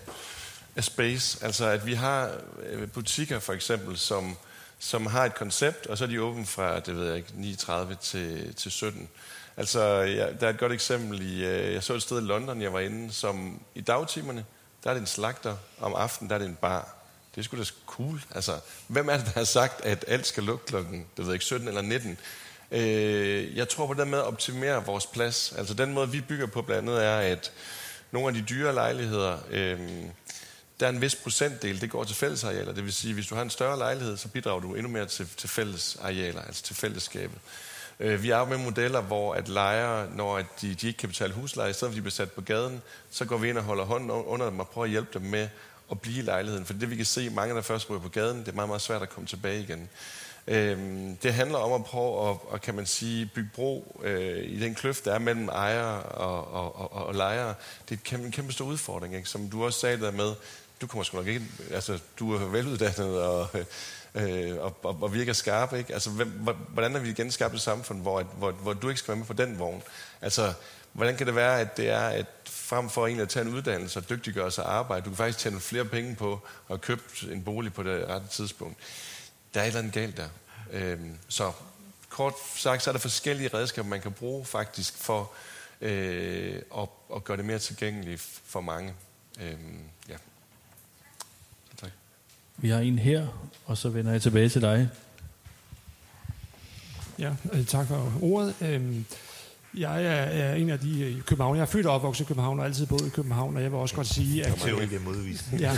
af 0.75 0.83
space, 0.83 1.45
altså 1.45 1.65
at 1.65 1.85
vi 1.85 1.93
har 1.93 2.31
øh, 2.63 2.87
butikker 2.87 3.39
for 3.39 3.53
eksempel, 3.53 3.97
som, 3.97 4.37
som 4.79 5.05
har 5.05 5.25
et 5.25 5.35
koncept, 5.35 5.87
og 5.87 5.97
så 5.97 6.03
er 6.03 6.07
de 6.07 6.21
åbne 6.21 6.45
fra, 6.45 6.79
det 6.79 6.95
ved 6.95 7.07
jeg 7.07 7.17
ikke, 7.17 7.29
39 7.35 7.95
til, 8.01 8.55
til 8.55 8.71
17. 8.71 9.09
Altså, 9.57 9.81
ja, 10.01 10.27
der 10.39 10.45
er 10.45 10.49
et 10.49 10.59
godt 10.59 10.71
eksempel 10.71 11.21
i, 11.21 11.45
øh, 11.45 11.73
jeg 11.73 11.83
så 11.83 11.93
et 11.93 12.01
sted 12.01 12.21
i 12.21 12.25
London, 12.25 12.61
jeg 12.61 12.73
var 12.73 12.79
inde, 12.79 13.13
som 13.13 13.59
i 13.75 13.81
dagtimerne, 13.81 14.45
der 14.83 14.89
er 14.89 14.93
det 14.93 15.01
en 15.01 15.07
slagter, 15.07 15.57
om 15.79 15.93
aftenen, 15.93 16.29
der 16.29 16.35
er 16.35 16.39
det 16.39 16.47
en 16.47 16.57
bar. 16.61 16.95
Det 17.35 17.41
er 17.41 17.43
sgu 17.43 17.57
da 17.57 17.63
cool. 17.85 18.21
Altså, 18.35 18.59
hvem 18.87 19.09
er 19.09 19.17
det, 19.17 19.25
der 19.25 19.31
har 19.31 19.43
sagt, 19.43 19.85
at 19.85 20.05
alt 20.07 20.27
skal 20.27 20.43
lukke 20.43 20.65
klokken 20.65 21.05
det 21.17 21.25
ved 21.25 21.33
ikke, 21.33 21.45
17 21.45 21.67
eller 21.67 21.81
19? 21.81 22.17
Øh, 22.71 23.57
jeg 23.57 23.69
tror 23.69 23.87
på 23.87 23.93
den 23.93 24.09
med 24.09 24.19
at 24.19 24.25
optimere 24.25 24.85
vores 24.85 25.05
plads. 25.05 25.53
Altså 25.57 25.73
den 25.73 25.93
måde, 25.93 26.09
vi 26.09 26.21
bygger 26.21 26.45
på 26.45 26.61
blandt 26.61 26.89
andet 26.89 27.05
er, 27.05 27.17
at 27.17 27.51
nogle 28.11 28.27
af 28.27 28.33
de 28.33 28.41
dyre 28.41 28.73
lejligheder, 28.73 29.37
øh, 29.49 29.79
der 30.81 30.87
er 30.87 30.91
en 30.91 31.01
vis 31.01 31.15
procentdel, 31.15 31.81
det 31.81 31.89
går 31.89 32.03
til 32.03 32.15
fællesarealer. 32.15 32.73
Det 32.73 32.83
vil 32.83 32.93
sige, 32.93 33.13
hvis 33.13 33.27
du 33.27 33.35
har 33.35 33.41
en 33.41 33.49
større 33.49 33.77
lejlighed, 33.77 34.17
så 34.17 34.27
bidrager 34.27 34.59
du 34.59 34.75
endnu 34.75 34.89
mere 34.91 35.05
til, 35.05 35.27
til 35.37 35.49
fællesarealer, 35.49 36.41
altså 36.41 36.63
til 36.63 36.75
fællesskabet. 36.75 37.37
Øh, 37.99 38.23
vi 38.23 38.29
er 38.29 38.45
med 38.45 38.57
modeller, 38.57 39.01
hvor 39.01 39.33
at 39.33 39.47
lejere, 39.49 40.07
når 40.15 40.41
de, 40.61 40.73
de 40.73 40.87
ikke 40.87 40.97
kan 40.97 41.09
betale 41.09 41.33
husleje, 41.33 41.69
i 41.69 41.73
stedet 41.73 41.91
for 41.91 41.95
de 41.95 42.01
bliver 42.01 42.11
sat 42.11 42.31
på 42.31 42.41
gaden, 42.41 42.81
så 43.11 43.25
går 43.25 43.37
vi 43.37 43.49
ind 43.49 43.57
og 43.57 43.63
holder 43.63 43.83
hånden 43.83 44.09
under 44.11 44.49
dem 44.49 44.59
og 44.59 44.69
prøver 44.69 44.85
at 44.85 44.91
hjælpe 44.91 45.19
dem 45.19 45.21
med 45.21 45.47
at 45.91 46.01
blive 46.01 46.19
i 46.19 46.21
lejligheden. 46.21 46.65
For 46.65 46.73
det 46.73 46.89
vi 46.89 46.95
kan 46.95 47.05
se, 47.05 47.29
mange 47.29 47.55
der 47.55 47.61
først 47.61 47.89
ryger 47.89 48.01
på 48.01 48.09
gaden, 48.09 48.39
det 48.39 48.47
er 48.47 48.55
meget, 48.55 48.69
meget 48.69 48.81
svært 48.81 49.01
at 49.01 49.09
komme 49.09 49.27
tilbage 49.27 49.61
igen. 49.61 49.89
Øhm, 50.47 51.17
det 51.17 51.33
handler 51.33 51.57
om 51.57 51.73
at 51.73 51.83
prøve 51.83 52.29
at, 52.29 52.37
at 52.53 52.61
kan 52.61 52.75
man 52.75 52.85
sige, 52.85 53.29
bygge 53.35 53.49
bro 53.55 54.01
øh, 54.03 54.43
i 54.43 54.59
den 54.59 54.75
kløft, 54.75 55.05
der 55.05 55.13
er 55.13 55.19
mellem 55.19 55.49
ejere 55.49 56.03
og, 56.03 56.53
og, 56.53 56.75
og, 56.75 57.07
og 57.07 57.15
lejere. 57.15 57.53
Det 57.89 57.99
er 58.11 58.17
en 58.17 58.31
kæmpe 58.31 58.53
stor 58.53 58.65
udfordring, 58.65 59.15
ikke? 59.15 59.29
som 59.29 59.49
du 59.49 59.65
også 59.65 59.79
sagde 59.79 59.99
der 59.99 60.11
med, 60.11 60.33
du 60.81 60.87
kommer 60.87 61.03
sgu 61.03 61.17
nok 61.17 61.27
ikke, 61.27 61.45
altså 61.71 61.99
du 62.19 62.33
er 62.33 62.45
veluddannet 62.45 63.21
og, 63.21 63.47
øh, 64.15 64.57
og, 64.59 64.77
og, 64.83 64.97
og 65.01 65.13
virker 65.13 65.33
skarp, 65.33 65.73
ikke? 65.73 65.93
Altså 65.93 66.09
hvem, 66.09 66.29
hvordan 66.69 66.91
har 66.91 66.99
vi 66.99 67.13
genskabt 67.13 67.53
et 67.53 67.61
samfund, 67.61 68.01
hvor, 68.01 68.23
hvor, 68.23 68.51
hvor 68.51 68.73
du 68.73 68.89
ikke 68.89 68.99
skal 68.99 69.07
være 69.07 69.17
med 69.17 69.25
på 69.25 69.33
den 69.33 69.59
vogn? 69.59 69.83
Altså, 70.21 70.53
hvordan 70.93 71.17
kan 71.17 71.27
det 71.27 71.35
være, 71.35 71.59
at 71.59 71.77
det 71.77 71.89
er, 71.89 72.07
at 72.07 72.25
frem 72.45 72.89
for 72.89 73.05
egentlig 73.05 73.21
at 73.23 73.29
tage 73.29 73.45
en 73.45 73.53
uddannelse 73.53 73.99
og 73.99 74.09
dygtiggøre 74.09 74.51
sig 74.51 74.65
arbejde, 74.65 75.05
du 75.05 75.09
kan 75.09 75.17
faktisk 75.17 75.39
tjene 75.39 75.59
flere 75.59 75.85
penge 75.85 76.15
på 76.15 76.39
at 76.69 76.81
købe 76.81 77.03
en 77.31 77.43
bolig 77.43 77.73
på 77.73 77.83
det 77.83 78.07
rette 78.07 78.27
tidspunkt. 78.27 78.77
Der 79.53 79.59
er 79.59 79.63
et 79.63 79.67
eller 79.67 79.79
andet 79.79 79.93
galt 79.93 80.17
der. 80.17 80.29
Øhm, 80.71 81.17
så 81.29 81.51
kort 82.09 82.33
sagt, 82.55 82.83
så 82.83 82.89
er 82.89 82.91
der 82.91 82.99
forskellige 82.99 83.49
redskaber, 83.53 83.87
man 83.87 84.01
kan 84.01 84.11
bruge 84.11 84.45
faktisk 84.45 84.97
for 84.97 85.31
øh, 85.81 86.61
at, 86.77 86.89
at 87.15 87.23
gøre 87.23 87.37
det 87.37 87.45
mere 87.45 87.59
tilgængeligt 87.59 88.21
for 88.45 88.61
mange. 88.61 88.93
Øhm, 89.41 89.79
ja. 90.09 90.15
Vi 92.61 92.69
har 92.69 92.79
en 92.79 92.99
her, 92.99 93.27
og 93.65 93.77
så 93.77 93.89
vender 93.89 94.11
jeg 94.11 94.21
tilbage 94.21 94.49
til 94.49 94.61
dig. 94.61 94.89
Ja, 97.19 97.31
øh, 97.53 97.65
tak 97.65 97.87
for 97.87 98.13
ordet. 98.21 98.55
Øhm, 98.61 99.05
jeg 99.77 100.05
er, 100.05 100.53
en 100.53 100.69
af 100.69 100.79
de 100.79 100.89
i 100.89 101.03
øh, 101.03 101.21
København. 101.21 101.55
Jeg 101.55 101.61
er 101.61 101.65
født 101.65 101.85
og 101.85 101.93
opvokset 101.93 102.25
i 102.25 102.27
København 102.27 102.59
og 102.59 102.65
altid 102.65 102.85
boet 102.85 103.07
i 103.07 103.09
København, 103.09 103.55
og 103.55 103.63
jeg 103.63 103.71
vil 103.71 103.79
også 103.79 103.95
godt 103.95 104.07
sige, 104.07 104.45
at... 104.45 104.51
Ja, 105.59 105.77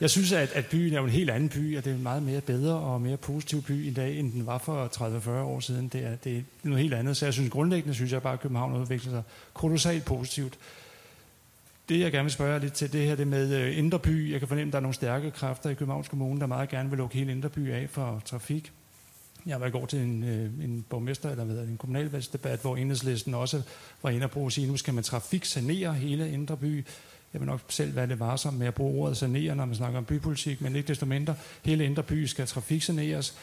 jeg 0.00 0.10
synes, 0.10 0.32
at, 0.32 0.52
at 0.52 0.66
byen 0.66 0.94
er 0.94 1.00
en 1.00 1.08
helt 1.08 1.30
anden 1.30 1.48
by, 1.48 1.78
og 1.78 1.84
det 1.84 1.90
er 1.90 1.94
en 1.94 2.02
meget 2.02 2.22
mere 2.22 2.40
bedre 2.40 2.74
og 2.74 3.00
mere 3.00 3.16
positiv 3.16 3.62
by 3.62 3.86
i 3.86 3.92
dag, 3.92 4.18
end 4.18 4.32
den 4.32 4.46
var 4.46 4.58
for 4.58 4.88
30-40 4.96 5.30
år 5.30 5.60
siden. 5.60 5.88
Det 5.88 6.04
er, 6.04 6.16
det 6.16 6.36
er 6.36 6.42
noget 6.62 6.82
helt 6.82 6.94
andet, 6.94 7.16
så 7.16 7.26
jeg 7.26 7.32
synes 7.32 7.50
grundlæggende, 7.50 7.94
synes 7.94 8.12
jeg 8.12 8.22
bare, 8.22 8.32
at 8.32 8.40
København 8.40 8.76
udvikler 8.76 9.12
sig 9.12 9.22
kolossalt 9.54 10.04
positivt. 10.04 10.54
Det, 11.92 12.00
jeg 12.00 12.12
gerne 12.12 12.24
vil 12.24 12.32
spørge 12.32 12.60
lidt 12.60 12.72
til, 12.72 12.92
det 12.92 13.06
her 13.06 13.14
det 13.14 13.26
med 13.26 13.54
øh, 13.54 13.78
Indre 13.78 13.98
By. 13.98 14.32
Jeg 14.32 14.40
kan 14.40 14.48
fornemme, 14.48 14.68
at 14.68 14.72
der 14.72 14.78
er 14.78 14.82
nogle 14.82 14.94
stærke 14.94 15.30
kræfter 15.30 15.70
i 15.70 15.74
Københavns 15.74 16.08
Kommune, 16.08 16.40
der 16.40 16.46
meget 16.46 16.68
gerne 16.68 16.90
vil 16.90 16.98
lukke 16.98 17.14
hele 17.16 17.32
Indre 17.32 17.48
By 17.48 17.72
af 17.72 17.86
for 17.90 18.22
trafik. 18.24 18.72
Jeg 19.46 19.60
var 19.60 19.66
i 19.66 19.70
går 19.70 19.86
til 19.86 19.98
en, 19.98 20.24
øh, 20.24 20.64
en 20.64 20.84
borgmester, 20.88 21.30
eller 21.30 21.44
hvad 21.44 21.56
en 21.56 21.76
kommunalvalgsdebat, 21.76 22.60
hvor 22.60 22.76
enhedslisten 22.76 23.34
også 23.34 23.62
var 24.02 24.10
inde 24.10 24.24
og 24.24 24.30
bruge 24.30 24.46
at 24.46 24.52
sige, 24.52 24.66
nu 24.66 24.76
skal 24.76 24.94
man 24.94 25.04
trafiksanere 25.04 25.94
hele 25.94 26.32
Indre 26.32 26.56
By. 26.56 26.84
Jeg 27.32 27.40
vil 27.40 27.46
nok 27.46 27.60
selv 27.68 27.96
være 27.96 28.06
det 28.06 28.20
varsom 28.20 28.54
med 28.54 28.66
at 28.66 28.74
bruge 28.74 29.02
ordet 29.02 29.16
sanere, 29.16 29.56
når 29.56 29.64
man 29.64 29.74
snakker 29.74 29.98
om 29.98 30.04
bypolitik, 30.04 30.60
men 30.60 30.76
ikke 30.76 30.88
desto 30.88 31.06
mindre, 31.06 31.34
hele 31.62 31.84
Indre 31.84 32.02
By 32.02 32.24
skal 32.24 32.46
trafiksaneres. 32.46 33.36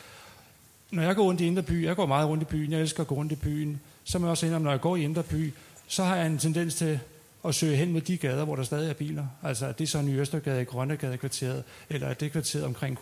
Når 0.91 1.03
jeg 1.03 1.15
går 1.15 1.23
rundt 1.23 1.41
i 1.41 1.45
Indre 1.45 1.63
By, 1.63 1.85
jeg 1.85 1.95
går 1.95 2.05
meget 2.05 2.29
rundt 2.29 2.43
i 2.43 2.45
byen, 2.45 2.71
jeg 2.71 2.81
elsker 2.81 3.01
at 3.01 3.07
gå 3.07 3.15
rundt 3.15 3.31
i 3.31 3.35
byen, 3.35 3.81
så 4.03 4.19
må 4.19 4.25
jeg 4.25 4.31
også 4.31 4.45
indrømme, 4.45 4.63
når 4.63 4.71
jeg 4.71 4.81
går 4.81 4.95
i 4.95 5.03
Indre 5.03 5.23
By, 5.23 5.53
så 5.87 6.03
har 6.03 6.15
jeg 6.15 6.27
en 6.27 6.37
tendens 6.37 6.75
til 6.75 6.99
og 7.43 7.53
søge 7.53 7.75
hen 7.75 7.91
mod 7.91 8.01
de 8.01 8.17
gader, 8.17 8.45
hvor 8.45 8.55
der 8.55 8.63
stadig 8.63 8.89
er 8.89 8.93
biler. 8.93 9.27
Altså 9.43 9.65
er 9.65 9.71
det 9.71 9.89
så 9.89 10.01
Ny 10.01 10.19
Østergade 10.19 10.61
i 10.61 10.65
Grønnegade 10.65 11.17
kvarteret, 11.17 11.63
eller 11.89 12.07
er 12.07 12.13
det 12.13 12.31
kvarteret 12.31 12.65
omkring 12.65 12.97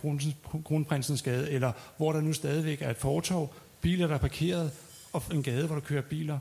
Kronprinsens 0.65 1.21
Gade, 1.21 1.51
eller 1.51 1.71
hvor 1.97 2.11
der 2.11 2.21
nu 2.21 2.33
stadigvæk 2.33 2.81
er 2.81 2.89
et 2.89 2.97
fortov, 2.97 3.53
biler 3.81 4.07
der 4.07 4.13
er 4.13 4.19
parkeret, 4.19 4.71
og 5.13 5.23
en 5.33 5.43
gade, 5.43 5.65
hvor 5.65 5.75
der 5.75 5.81
kører 5.81 6.01
biler. 6.01 6.39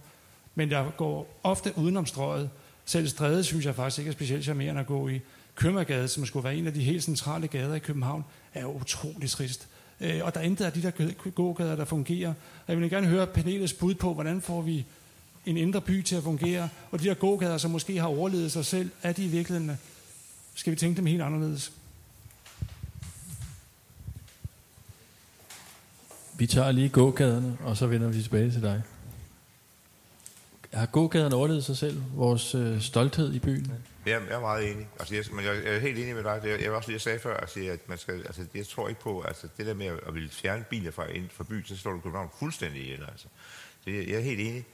Men 0.54 0.70
der 0.70 0.90
går 0.96 1.40
ofte 1.42 1.72
udenom 1.76 2.06
strøget. 2.06 2.50
Selv 2.84 3.08
strædet 3.08 3.46
synes 3.46 3.66
jeg 3.66 3.74
faktisk 3.74 3.98
ikke 3.98 4.08
er 4.08 4.12
specielt 4.12 4.44
charmerende 4.44 4.80
at 4.80 4.86
gå 4.86 5.08
i. 5.08 5.20
Købmagergade, 5.54 6.08
som 6.08 6.26
skulle 6.26 6.44
være 6.44 6.56
en 6.56 6.66
af 6.66 6.74
de 6.74 6.82
helt 6.82 7.04
centrale 7.04 7.46
gader 7.46 7.74
i 7.74 7.78
København, 7.78 8.24
er 8.54 8.62
jo 8.62 8.72
utrolig 8.72 9.30
trist. 9.30 9.68
Øh, 10.00 10.20
og 10.22 10.34
der 10.34 10.40
er 10.40 10.44
intet 10.44 10.64
af 10.64 10.72
de 10.72 10.82
der 10.82 11.30
gågader, 11.30 11.76
der 11.76 11.84
fungerer. 11.84 12.28
Og 12.28 12.72
jeg 12.72 12.80
vil 12.80 12.90
gerne 12.90 13.06
høre 13.06 13.26
panelets 13.26 13.72
bud 13.72 13.94
på, 13.94 14.14
hvordan 14.14 14.40
får 14.40 14.62
vi 14.62 14.86
en 15.46 15.56
indre 15.56 15.80
by 15.80 16.02
til 16.02 16.16
at 16.16 16.22
fungere, 16.22 16.68
og 16.90 17.00
de 17.00 17.04
der 17.04 17.14
gågader, 17.14 17.58
som 17.58 17.70
måske 17.70 17.98
har 17.98 18.06
overlevet 18.06 18.52
sig 18.52 18.64
selv, 18.64 18.90
er 19.02 19.12
de 19.12 19.24
i 19.24 19.28
virkeligheden, 19.28 19.78
skal 20.54 20.70
vi 20.70 20.76
tænke 20.76 20.96
dem 20.96 21.06
helt 21.06 21.22
anderledes? 21.22 21.72
Vi 26.38 26.46
tager 26.46 26.72
lige 26.72 26.88
gågaderne, 26.88 27.58
og 27.60 27.76
så 27.76 27.86
vender 27.86 28.08
vi 28.08 28.22
tilbage 28.22 28.50
til 28.50 28.62
dig. 28.62 28.82
Har 30.72 30.86
gågaderne 30.86 31.36
overlevet 31.36 31.64
sig 31.64 31.76
selv? 31.76 32.02
Vores 32.14 32.54
øh, 32.54 32.80
stolthed 32.80 33.34
i 33.34 33.38
byen? 33.38 33.72
Jeg, 34.06 34.22
jeg 34.28 34.36
er 34.36 34.40
meget 34.40 34.72
enig. 34.72 34.88
Altså, 34.98 35.14
jeg, 35.14 35.24
men 35.32 35.44
jeg, 35.44 35.64
jeg 35.64 35.74
er 35.74 35.78
helt 35.78 35.98
enig 35.98 36.14
med 36.14 36.22
dig. 36.22 36.40
Jeg, 36.44 36.62
jeg 36.62 36.70
var 36.70 36.76
også 36.76 36.92
jeg 36.92 37.00
sagde 37.00 37.18
før, 37.18 37.36
altså, 37.36 37.60
at 37.60 37.88
man 37.88 37.98
skal, 37.98 38.14
altså, 38.14 38.46
jeg 38.54 38.66
tror 38.66 38.88
ikke 38.88 39.00
på, 39.00 39.22
altså, 39.22 39.48
det 39.56 39.66
der 39.66 39.74
med 39.74 39.86
at, 39.86 40.00
at 40.06 40.14
ville 40.14 40.28
fjerne 40.28 40.64
biler 40.70 40.90
fra, 40.90 41.06
fra 41.30 41.44
byen, 41.44 41.64
så 41.64 41.76
står 41.76 41.92
du 41.92 42.00
København 42.00 42.30
fuldstændig 42.38 42.82
ihjel. 42.82 43.00
Altså. 43.00 43.26
Det, 43.84 44.08
jeg 44.08 44.16
er 44.16 44.20
helt 44.20 44.40
enig. 44.40 44.64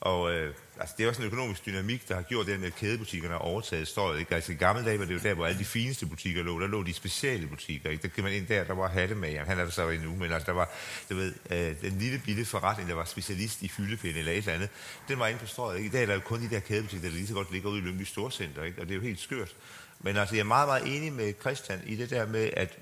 Og 0.00 0.32
øh, 0.32 0.54
altså, 0.80 0.94
det 0.98 1.04
er 1.04 1.08
også 1.08 1.22
en 1.22 1.26
økonomisk 1.26 1.66
dynamik, 1.66 2.08
der 2.08 2.14
har 2.14 2.22
gjort 2.22 2.46
det 2.46 2.60
med, 2.60 2.66
at 2.66 2.74
kædebutikkerne 2.74 3.32
har 3.34 3.38
overtaget 3.38 3.88
støjet. 3.88 4.18
Ikke? 4.18 4.34
Altså, 4.34 4.52
i 4.52 4.54
gamle 4.54 4.84
dage 4.84 4.98
var 4.98 5.04
det 5.04 5.14
jo 5.14 5.18
der, 5.18 5.34
hvor 5.34 5.46
alle 5.46 5.58
de 5.58 5.64
fineste 5.64 6.06
butikker 6.06 6.42
lå. 6.42 6.60
Der 6.60 6.66
lå 6.66 6.82
de 6.82 6.92
speciale 6.92 7.46
butikker. 7.46 7.90
Ikke? 7.90 8.02
Der 8.02 8.08
kan 8.08 8.24
man 8.24 8.32
ind 8.32 8.46
der, 8.46 8.64
der 8.64 8.74
var 8.74 8.88
hattemageren. 8.88 9.46
Han 9.46 9.58
er 9.58 9.64
der 9.64 9.70
så 9.70 9.88
endnu, 9.88 10.16
men 10.16 10.32
altså, 10.32 10.46
der 10.46 10.52
var, 10.52 10.70
du 11.10 11.14
ved, 11.14 11.34
øh, 11.50 11.80
den 11.80 11.98
lille 11.98 12.22
bitte 12.24 12.44
forretning, 12.44 12.88
der 12.88 12.94
var 12.94 13.04
specialist 13.04 13.62
i 13.62 13.68
fyldepinde 13.68 14.18
eller 14.18 14.32
et 14.32 14.38
eller 14.38 14.52
andet. 14.52 14.68
Den 15.08 15.18
var 15.18 15.26
inde 15.26 15.40
på 15.40 15.46
strøget. 15.46 15.78
Ikke? 15.78 15.88
I 15.88 15.90
dag 15.90 16.02
er 16.02 16.06
der 16.06 16.14
jo 16.14 16.20
kun 16.20 16.40
de 16.40 16.50
der 16.50 16.60
kædebutikker, 16.60 17.08
der 17.08 17.16
lige 17.16 17.26
så 17.26 17.34
godt 17.34 17.52
ligger 17.52 17.70
ude 17.70 17.78
i 17.78 17.82
Lønby 17.82 18.02
Storcenter. 18.02 18.62
Ikke? 18.62 18.80
Og 18.80 18.86
det 18.86 18.92
er 18.92 18.96
jo 18.96 19.02
helt 19.02 19.20
skørt. 19.20 19.56
Men 20.00 20.16
altså, 20.16 20.34
jeg 20.34 20.40
er 20.40 20.44
meget, 20.44 20.68
meget 20.68 20.96
enig 20.96 21.12
med 21.12 21.34
Christian 21.40 21.80
i 21.86 21.96
det 21.96 22.10
der 22.10 22.26
med, 22.26 22.50
at 22.52 22.78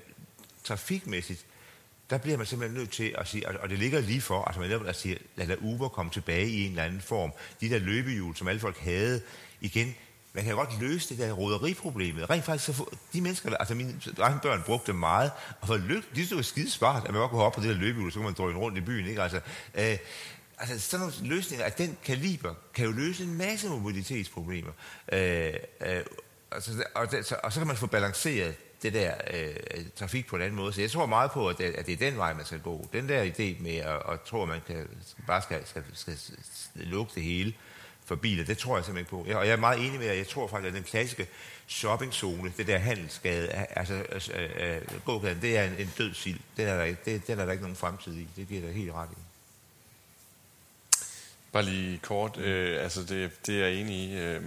trafikmæssigt, 0.63 1.45
der 2.09 2.17
bliver 2.17 2.37
man 2.37 2.45
simpelthen 2.45 2.79
nødt 2.79 2.91
til 2.91 3.15
at 3.17 3.27
sige, 3.27 3.61
og 3.61 3.69
det 3.69 3.79
ligger 3.79 3.99
lige 3.99 4.21
for, 4.21 4.43
altså 4.43 4.61
man 4.61 4.87
at 4.87 4.95
sige, 4.95 5.17
lad 5.35 5.57
Uber 5.61 5.87
komme 5.87 6.11
tilbage 6.11 6.49
i 6.49 6.63
en 6.63 6.69
eller 6.69 6.83
anden 6.83 7.01
form. 7.01 7.31
De 7.61 7.69
der 7.69 7.79
løbehjul, 7.79 8.35
som 8.35 8.47
alle 8.47 8.59
folk 8.59 8.77
havde, 8.77 9.21
igen, 9.61 9.95
man 10.33 10.43
kan 10.43 10.55
godt 10.55 10.81
løse 10.81 11.09
det 11.09 11.17
der 11.17 11.31
roderiproblemet. 11.31 12.29
Rent 12.29 12.45
faktisk, 12.45 12.65
så 12.65 12.85
de 13.13 13.21
mennesker, 13.21 13.57
altså 13.57 13.75
mine 13.75 14.01
egne 14.19 14.39
børn 14.43 14.63
brugte 14.65 14.91
det 14.91 14.95
meget, 14.95 15.31
og 15.61 15.67
for 15.67 15.77
lykke, 15.77 16.07
de 16.15 16.27
så 16.27 16.43
skide 16.43 16.69
smart, 16.69 17.03
at 17.05 17.11
man 17.11 17.19
godt 17.19 17.31
kunne 17.31 17.41
hoppe 17.41 17.61
på 17.61 17.67
det 17.67 17.75
der 17.75 17.81
løbehjul, 17.81 18.11
så 18.11 18.15
kunne 18.15 18.25
man 18.25 18.33
drøne 18.33 18.59
rundt 18.59 18.77
i 18.77 18.81
byen, 18.81 19.07
ikke? 19.07 19.21
Altså, 19.21 19.39
øh, 19.75 19.97
altså 20.57 20.79
sådan 20.79 21.07
nogle 21.07 21.35
løsninger 21.35 21.65
af 21.65 21.71
den 21.71 21.97
kaliber, 22.03 22.53
kan 22.73 22.85
jo 22.85 22.91
løse 22.91 23.23
en 23.23 23.37
masse 23.37 23.69
mobilitetsproblemer. 23.69 24.71
Øh, 25.11 25.53
øh, 25.81 26.01
altså, 26.51 26.83
og, 26.95 27.11
det, 27.11 27.25
så, 27.25 27.35
og 27.43 27.53
så 27.53 27.59
kan 27.59 27.67
man 27.67 27.75
få 27.75 27.87
balanceret 27.87 28.55
det 28.83 28.93
der 28.93 29.13
øh, 29.33 29.55
trafik 29.95 30.27
på 30.27 30.35
en 30.35 30.41
anden 30.41 30.55
måde. 30.55 30.73
Så 30.73 30.81
jeg 30.81 30.91
tror 30.91 31.05
meget 31.05 31.31
på, 31.31 31.49
at 31.49 31.57
det, 31.57 31.63
at 31.63 31.85
det 31.85 31.93
er 31.93 31.97
den 31.97 32.17
vej, 32.17 32.33
man 32.33 32.45
skal 32.45 32.59
gå. 32.59 32.89
Den 32.93 33.09
der 33.09 33.25
idé 33.25 33.63
med 33.63 33.75
at, 33.75 34.01
at 34.11 34.21
tro, 34.21 34.41
at 34.41 34.47
man 34.47 34.61
kan, 34.67 34.87
bare 35.27 35.41
skal, 35.41 35.65
skal, 35.65 35.83
skal, 35.93 36.17
skal 36.17 36.41
lukke 36.75 37.11
det 37.15 37.23
hele 37.23 37.53
for 38.05 38.15
biler, 38.15 38.45
det 38.45 38.57
tror 38.57 38.77
jeg 38.77 38.85
simpelthen 38.85 39.17
ikke 39.17 39.31
på. 39.31 39.39
Og 39.39 39.47
jeg 39.47 39.53
er 39.53 39.57
meget 39.57 39.79
enig 39.87 39.99
med, 39.99 40.07
at 40.07 40.17
jeg 40.17 40.27
tror 40.27 40.47
faktisk, 40.47 40.67
at 40.67 40.73
den 40.73 40.83
klassiske 40.83 41.27
shoppingzone, 41.67 42.53
det 42.57 42.67
der 42.67 42.77
handelsgade, 42.77 43.49
altså 43.51 43.93
øh, 44.35 44.49
øh, 44.59 45.05
gågaden, 45.05 45.41
det 45.41 45.57
er 45.57 45.63
en, 45.63 45.75
en 45.79 45.93
død 45.97 46.13
sild. 46.13 46.39
Den 46.57 46.67
er, 46.67 46.85
der, 46.85 46.95
det, 47.05 47.27
den 47.27 47.39
er 47.39 47.45
der 47.45 47.51
ikke 47.51 47.63
nogen 47.63 47.77
fremtid 47.77 48.13
i. 48.17 48.27
Det 48.35 48.47
giver 48.47 48.61
der 48.61 48.71
helt 48.71 48.91
ret 48.91 49.09
i. 49.11 49.21
Bare 51.51 51.63
lige 51.63 51.97
kort, 51.97 52.37
øh, 52.37 52.83
altså 52.83 53.03
det, 53.03 53.31
det 53.45 53.55
er 53.55 53.67
jeg 53.67 53.75
enig 53.75 53.95
i. 53.95 54.17
Øh, 54.17 54.41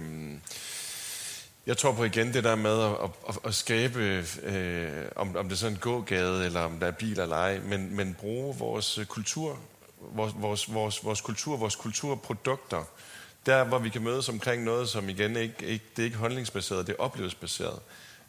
jeg 1.67 1.77
tror 1.77 1.91
på 1.91 2.03
igen 2.03 2.33
det 2.33 2.43
der 2.43 2.55
med 2.55 2.83
at, 2.83 3.09
at, 3.29 3.37
at 3.45 3.55
skabe, 3.55 4.25
øh, 4.43 5.05
om, 5.15 5.35
om 5.35 5.45
det 5.45 5.51
er 5.51 5.57
sådan 5.57 5.73
en 5.73 5.79
gågade, 5.79 6.45
eller 6.45 6.61
om 6.61 6.79
der 6.79 6.87
er 6.87 6.91
bil 6.91 7.19
eller 7.19 7.35
ej, 7.35 7.59
men, 7.59 7.95
men 7.95 8.13
bruge 8.19 8.57
vores 8.57 8.99
kultur, 9.07 9.59
vores, 9.99 10.33
vores, 10.37 10.73
vores, 10.73 11.05
vores 11.05 11.21
kultur, 11.21 11.57
vores 11.57 11.75
kulturprodukter, 11.75 12.83
der 13.45 13.63
hvor 13.63 13.79
vi 13.79 13.89
kan 13.89 14.03
mødes 14.03 14.29
omkring 14.29 14.63
noget, 14.63 14.89
som 14.89 15.09
igen 15.09 15.35
ikke, 15.35 15.65
ikke 15.65 15.85
det 15.95 16.01
er 16.01 16.05
ikke 16.05 16.17
holdningsbaseret, 16.17 16.87
det 16.87 16.95
er 16.99 17.03
oplevelsesbaseret. 17.03 17.79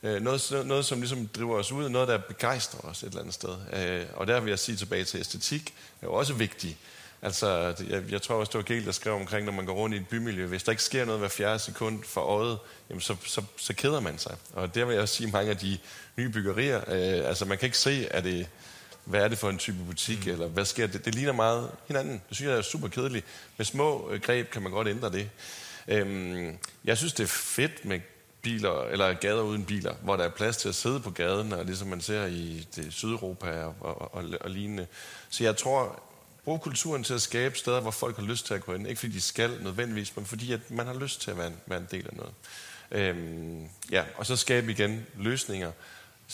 Øh, 0.02 0.22
noget, 0.22 0.62
noget, 0.66 0.84
som 0.84 0.98
ligesom 0.98 1.28
driver 1.28 1.58
os 1.58 1.72
ud, 1.72 1.88
noget, 1.88 2.08
der 2.08 2.18
begejstrer 2.18 2.80
os 2.90 3.02
et 3.02 3.06
eller 3.06 3.20
andet 3.20 3.34
sted. 3.34 3.56
Øh, 3.72 4.06
og 4.14 4.26
der 4.26 4.40
vil 4.40 4.48
jeg 4.48 4.58
sige 4.58 4.76
tilbage 4.76 5.04
til 5.04 5.20
æstetik, 5.20 5.74
er 6.02 6.06
jo 6.06 6.14
også 6.14 6.34
vigtigt. 6.34 6.76
Altså, 7.24 7.74
jeg, 7.88 8.02
jeg 8.10 8.22
tror 8.22 8.34
også, 8.34 8.50
det 8.50 8.58
var 8.58 8.74
Gel, 8.74 8.86
der 8.86 8.92
skrev 8.92 9.14
omkring, 9.14 9.44
når 9.46 9.52
man 9.52 9.66
går 9.66 9.72
rundt 9.72 9.94
i 9.94 9.98
et 9.98 10.08
bymiljø. 10.08 10.46
Hvis 10.46 10.62
der 10.62 10.72
ikke 10.72 10.82
sker 10.82 11.04
noget 11.04 11.20
hver 11.20 11.28
fjerde 11.28 11.58
sekund 11.58 12.04
for 12.04 12.20
øjet, 12.20 12.58
jamen 12.90 13.00
så, 13.00 13.16
så, 13.24 13.42
så 13.56 13.74
keder 13.74 14.00
man 14.00 14.18
sig. 14.18 14.36
Og 14.52 14.74
der 14.74 14.84
vil 14.84 14.92
jeg 14.92 15.02
også 15.02 15.14
sige, 15.14 15.30
mange 15.30 15.50
af 15.50 15.56
de 15.56 15.78
nye 16.16 16.28
byggerier, 16.28 16.78
øh, 16.78 17.28
altså 17.28 17.44
man 17.44 17.58
kan 17.58 17.66
ikke 17.66 17.78
se, 17.78 18.08
at 18.10 18.24
det, 18.24 18.48
hvad 19.04 19.20
er 19.24 19.28
det 19.28 19.38
for 19.38 19.50
en 19.50 19.58
type 19.58 19.76
butik, 19.86 20.26
mm. 20.26 20.32
eller 20.32 20.46
hvad 20.46 20.64
sker 20.64 20.86
det? 20.86 21.04
Det 21.04 21.14
ligner 21.14 21.32
meget 21.32 21.70
hinanden. 21.86 22.22
Det 22.28 22.36
synes 22.36 22.50
jeg 22.50 22.58
er 22.58 22.62
super 22.62 22.88
kedeligt. 22.88 23.26
Med 23.56 23.66
små 23.66 24.10
øh, 24.10 24.20
greb 24.20 24.50
kan 24.50 24.62
man 24.62 24.72
godt 24.72 24.88
ændre 24.88 25.12
det. 25.12 25.30
Øhm, 25.88 26.58
jeg 26.84 26.98
synes, 26.98 27.12
det 27.12 27.22
er 27.22 27.28
fedt 27.28 27.84
med 27.84 28.00
biler, 28.42 28.84
eller 28.84 29.14
gader 29.14 29.42
uden 29.42 29.64
biler, 29.64 29.94
hvor 30.02 30.16
der 30.16 30.24
er 30.24 30.30
plads 30.30 30.56
til 30.56 30.68
at 30.68 30.74
sidde 30.74 31.00
på 31.00 31.10
gaden, 31.10 31.52
og 31.52 31.64
ligesom 31.64 31.88
man 31.88 32.00
ser 32.00 32.26
i 32.26 32.66
det 32.76 32.92
Sydeuropa 32.92 33.64
og, 33.64 33.74
og, 33.80 34.14
og, 34.14 34.24
og 34.40 34.50
lignende. 34.50 34.86
Så 35.30 35.44
jeg 35.44 35.56
tror, 35.56 36.02
brug 36.44 36.60
kulturen 36.60 37.04
til 37.04 37.14
at 37.14 37.22
skabe 37.22 37.58
steder, 37.58 37.80
hvor 37.80 37.90
folk 37.90 38.16
har 38.16 38.24
lyst 38.24 38.46
til 38.46 38.54
at 38.54 38.64
gå 38.64 38.74
ind. 38.74 38.88
Ikke 38.88 38.98
fordi 38.98 39.12
de 39.12 39.20
skal 39.20 39.58
nødvendigvis, 39.62 40.16
men 40.16 40.26
fordi 40.26 40.52
at 40.52 40.70
man 40.70 40.86
har 40.86 40.94
lyst 40.94 41.20
til 41.20 41.30
at 41.30 41.38
være 41.38 41.46
en, 41.46 41.56
være 41.66 41.78
en 41.78 41.88
del 41.90 42.06
af 42.06 42.16
noget. 42.16 42.34
Øhm, 42.90 43.68
ja, 43.90 44.04
og 44.16 44.26
så 44.26 44.36
skabe 44.36 44.70
igen 44.70 45.06
løsninger, 45.16 45.72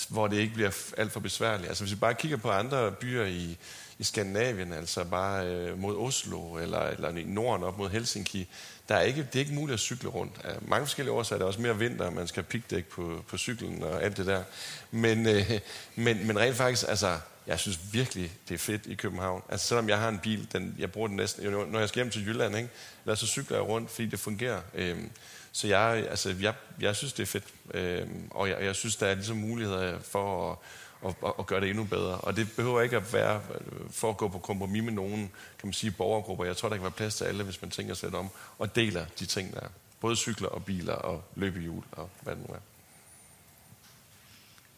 hvor 0.09 0.29
det 0.29 0.37
ikke 0.37 0.55
bliver 0.55 0.71
alt 0.97 1.13
for 1.13 1.21
besværligt. 1.21 1.69
Altså 1.69 1.85
hvis 1.85 1.95
vi 1.95 1.99
bare 1.99 2.15
kigger 2.15 2.37
på 2.37 2.51
andre 2.51 2.93
byer 2.93 3.25
i, 3.25 3.59
i 3.99 4.05
Skandinavien, 4.05 4.73
altså 4.73 5.05
bare 5.05 5.47
øh, 5.47 5.79
mod 5.79 5.97
Oslo, 5.97 6.55
eller, 6.55 6.81
eller 6.81 7.09
i 7.09 7.25
Norden 7.25 7.65
op 7.65 7.79
mod 7.79 7.91
Helsinki, 7.91 8.49
der 8.89 8.95
er 8.95 9.01
ikke, 9.01 9.23
det 9.23 9.35
er 9.35 9.41
ikke 9.41 9.55
muligt 9.55 9.75
at 9.75 9.81
cykle 9.81 10.09
rundt. 10.09 10.35
Af 10.45 10.55
mange 10.63 10.87
forskellige 10.87 11.13
årsager. 11.13 11.39
Der 11.39 11.45
er 11.45 11.49
også 11.49 11.61
mere 11.61 11.79
vinter, 11.79 12.11
man 12.11 12.27
skal 12.27 12.43
have 12.43 12.49
pigdæk 12.49 12.87
på, 12.87 13.25
på 13.29 13.39
cyklen 13.39 13.83
og 13.83 14.03
alt 14.03 14.17
det 14.17 14.27
der. 14.27 14.43
Men, 14.91 15.27
øh, 15.27 15.61
men, 15.95 16.27
men 16.27 16.39
rent 16.39 16.57
faktisk, 16.57 16.85
altså, 16.89 17.19
jeg 17.51 17.59
synes 17.59 17.81
virkelig, 17.93 18.33
det 18.49 18.55
er 18.55 18.59
fedt 18.59 18.87
i 18.87 18.95
København. 18.95 19.43
Altså 19.49 19.67
selvom 19.67 19.89
jeg 19.89 19.99
har 19.99 20.09
en 20.09 20.19
bil, 20.19 20.49
den, 20.53 20.75
jeg 20.79 20.93
bruger 20.93 21.09
den 21.09 21.17
næsten, 21.17 21.51
når 21.51 21.79
jeg 21.79 21.89
skal 21.89 22.03
hjem 22.03 22.11
til 22.11 22.27
Jylland, 22.27 22.57
ikke? 22.57 22.69
Eller 23.05 23.15
så 23.15 23.27
cykler 23.27 23.57
jeg 23.57 23.67
rundt, 23.67 23.91
fordi 23.91 24.07
det 24.07 24.21
fungerer. 24.21 24.61
Øhm, 24.75 25.11
så 25.53 25.67
jeg, 25.69 26.07
altså, 26.11 26.35
jeg, 26.41 26.55
jeg 26.81 26.97
synes, 26.97 27.13
det 27.13 27.23
er 27.23 27.27
fedt. 27.27 27.45
Øhm, 27.75 28.29
og 28.31 28.49
jeg, 28.49 28.63
jeg 28.63 28.75
synes, 28.77 28.97
der 28.97 29.07
er 29.07 29.15
ligesom 29.15 29.37
muligheder 29.37 29.99
for 29.99 30.53
at, 30.53 31.15
at, 31.25 31.33
at, 31.39 31.47
gøre 31.47 31.61
det 31.61 31.71
endnu 31.71 31.85
bedre. 31.85 32.19
Og 32.19 32.37
det 32.37 32.49
behøver 32.57 32.81
ikke 32.81 32.97
at 32.97 33.13
være 33.13 33.43
øh, 33.55 33.91
for 33.91 34.11
at 34.11 34.17
gå 34.17 34.29
på 34.29 34.39
kompromis 34.39 34.83
med 34.83 34.93
nogen, 34.93 35.31
kan 35.59 35.67
man 35.67 35.73
sige, 35.73 35.91
borgergrupper. 35.91 36.45
Jeg 36.45 36.57
tror, 36.57 36.69
der 36.69 36.77
kan 36.77 36.83
være 36.83 36.91
plads 36.91 37.15
til 37.15 37.25
alle, 37.25 37.45
hvis 37.45 37.63
man 37.63 37.71
tænker 37.71 37.95
sig 37.95 38.07
lidt 38.07 38.17
om, 38.17 38.29
og 38.59 38.77
deler 38.77 39.07
de 39.19 39.27
ting, 39.27 39.55
der 39.55 39.61
er. 39.61 39.69
Både 40.01 40.17
cykler 40.17 40.49
og 40.49 40.65
biler 40.65 40.95
og 40.95 41.25
løbehjul 41.35 41.85
og 41.93 42.11
hvad 42.23 42.37
det 42.37 42.49
nu 42.49 42.55
er. 42.55 42.61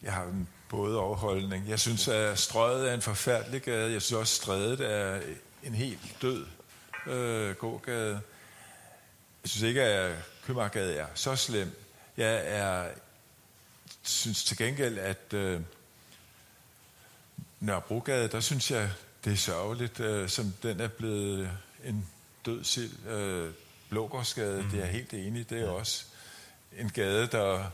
Jeg 0.03 0.13
har 0.13 0.23
en 0.23 0.47
både 0.73 0.99
overholdning. 0.99 1.69
Jeg 1.69 1.79
synes, 1.79 2.07
at 2.07 2.39
strøget 2.39 2.89
er 2.89 2.93
en 2.93 3.01
forfærdelig 3.01 3.61
gade. 3.61 3.91
Jeg 3.91 4.01
synes 4.01 4.19
også, 4.19 4.33
at 4.33 4.43
strædet 4.43 4.91
er 4.91 5.21
en 5.63 5.73
helt 5.73 6.15
død 6.21 6.45
øh, 7.07 7.55
gågade. 7.55 8.21
Jeg 9.43 9.49
synes 9.49 9.61
ikke, 9.61 9.81
at 9.81 10.15
Købmagergade 10.45 10.93
er 10.93 11.07
så 11.15 11.35
slem. 11.35 11.83
Jeg 12.17 12.41
er, 12.45 12.87
synes 14.03 14.43
til 14.43 14.57
gengæld, 14.57 14.97
at 14.97 15.33
øh, 15.33 15.61
Nørrebrogade, 17.59 18.27
der 18.27 18.39
synes 18.39 18.71
jeg, 18.71 18.91
det 19.25 19.33
er 19.33 19.37
sørgeligt, 19.37 19.99
øh, 19.99 20.29
som 20.29 20.53
den 20.63 20.79
er 20.79 20.87
blevet 20.87 21.49
en 21.83 22.07
død 22.45 22.63
sild. 22.63 23.07
Øh, 23.07 23.51
Blågårdsgade, 23.89 24.61
mm. 24.61 24.69
det 24.69 24.79
er 24.79 24.83
jeg 24.83 24.93
helt 24.93 25.13
enig 25.13 25.49
Det 25.49 25.57
er 25.57 25.65
ja. 25.65 25.71
også 25.71 26.05
en 26.77 26.89
gade, 26.89 27.27
der... 27.27 27.71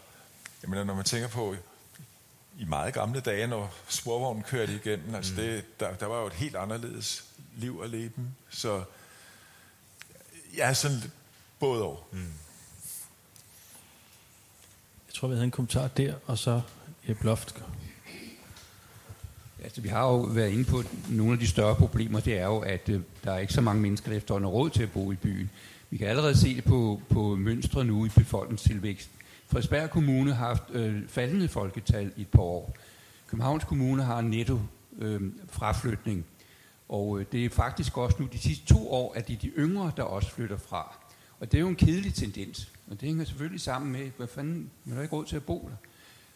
Jeg 0.61 0.69
mener, 0.69 0.83
når 0.83 0.95
man 0.95 1.05
tænker 1.05 1.27
på 1.27 1.55
i 2.59 2.65
meget 2.65 2.93
gamle 2.93 3.19
dage, 3.19 3.47
når 3.47 3.73
sporvognen 3.87 4.43
kørte 4.43 4.75
igennem, 4.75 5.15
altså 5.15 5.33
mm. 5.33 5.37
det, 5.37 5.79
der, 5.79 5.93
der 5.93 6.05
var 6.05 6.19
jo 6.19 6.27
et 6.27 6.33
helt 6.33 6.55
anderledes 6.55 7.25
liv 7.57 7.81
at 7.83 7.89
leve. 7.89 8.11
Så 8.49 8.83
jeg 10.57 10.69
er 10.69 10.73
sådan 10.73 10.97
både 11.59 11.83
over. 11.83 11.97
Mm. 12.11 12.19
Jeg 15.07 15.13
tror, 15.13 15.27
vi 15.27 15.33
havde 15.33 15.45
en 15.45 15.51
kommentar 15.51 15.87
der, 15.87 16.13
og 16.25 16.37
så 16.37 16.61
et 17.07 17.17
Loft. 17.23 17.55
Altså, 19.63 19.81
vi 19.81 19.89
har 19.89 20.03
jo 20.03 20.17
været 20.17 20.51
inde 20.51 20.65
på 20.65 20.83
nogle 21.09 21.33
af 21.33 21.39
de 21.39 21.47
større 21.47 21.75
problemer. 21.75 22.19
Det 22.19 22.37
er 22.37 22.45
jo, 22.45 22.59
at 22.59 22.89
øh, 22.89 23.01
der 23.23 23.33
er 23.33 23.39
ikke 23.39 23.53
så 23.53 23.61
mange 23.61 23.81
mennesker, 23.81 24.09
der 24.09 24.17
efterhånden 24.17 24.45
har 24.45 24.51
råd 24.51 24.69
til 24.69 24.83
at 24.83 24.91
bo 24.91 25.11
i 25.11 25.15
byen. 25.15 25.49
Vi 25.89 25.97
kan 25.97 26.07
allerede 26.07 26.37
se 26.37 26.55
det 26.55 26.63
på, 26.63 27.01
på 27.09 27.35
mønstre 27.35 27.85
nu 27.85 28.05
i 28.05 28.09
befolkningstilvækst. 28.09 29.09
Frederiksberg 29.49 29.89
Kommune 29.89 30.33
har 30.33 30.47
haft 30.47 30.63
øh, 30.71 31.07
faldende 31.07 31.47
folketal 31.47 32.11
i 32.15 32.21
et 32.21 32.27
par 32.27 32.41
år. 32.41 32.75
Københavns 33.27 33.63
Kommune 33.63 34.03
har 34.03 34.21
netto 34.21 34.59
øh, 34.99 35.21
fraflytning. 35.47 36.25
Og 36.89 37.19
øh, 37.19 37.25
det 37.31 37.45
er 37.45 37.49
faktisk 37.49 37.97
også 37.97 38.17
nu 38.19 38.27
de 38.31 38.37
sidste 38.37 38.65
to 38.65 38.91
år, 38.91 39.13
at 39.13 39.27
det 39.27 39.35
er 39.35 39.39
de 39.39 39.47
yngre, 39.47 39.91
der 39.97 40.03
også 40.03 40.31
flytter 40.31 40.57
fra. 40.57 40.97
Og 41.39 41.51
det 41.51 41.57
er 41.57 41.61
jo 41.61 41.67
en 41.67 41.75
kedelig 41.75 42.13
tendens. 42.13 42.71
Og 42.87 43.01
det 43.01 43.07
hænger 43.07 43.25
selvfølgelig 43.25 43.61
sammen 43.61 43.91
med, 43.91 44.11
hvad 44.17 44.27
fanden, 44.27 44.69
man 44.85 44.95
har 44.95 45.03
ikke 45.03 45.15
råd 45.15 45.25
til 45.25 45.35
at 45.35 45.43
bo 45.43 45.69
der. 45.71 45.75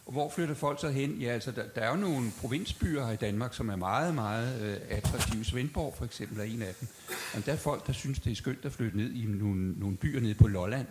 Og 0.05 0.11
hvor 0.11 0.29
flytter 0.29 0.55
folk 0.55 0.81
så 0.81 0.89
hen? 0.89 1.11
Ja, 1.11 1.27
altså, 1.27 1.51
der, 1.51 1.63
der 1.75 1.81
er 1.81 1.89
jo 1.89 1.95
nogle 1.95 2.31
provinsbyer 2.41 3.05
her 3.05 3.13
i 3.13 3.15
Danmark, 3.15 3.53
som 3.53 3.69
er 3.69 3.75
meget, 3.75 4.15
meget 4.15 4.61
øh, 4.61 4.77
attraktive. 4.89 5.45
Svendborg 5.45 5.93
for 5.97 6.05
eksempel 6.05 6.39
er 6.39 6.43
en 6.43 6.61
af 6.61 6.73
dem. 6.79 6.87
Og 7.35 7.45
der 7.45 7.53
er 7.53 7.57
folk, 7.57 7.87
der 7.87 7.93
synes, 7.93 8.19
det 8.19 8.31
er 8.31 8.35
skønt 8.35 8.65
at 8.65 8.71
flytte 8.71 8.97
ned 8.97 9.11
i 9.11 9.25
nogle, 9.25 9.71
nogle 9.71 9.97
byer 9.97 10.19
nede 10.19 10.33
på 10.33 10.47
Lolland. 10.47 10.87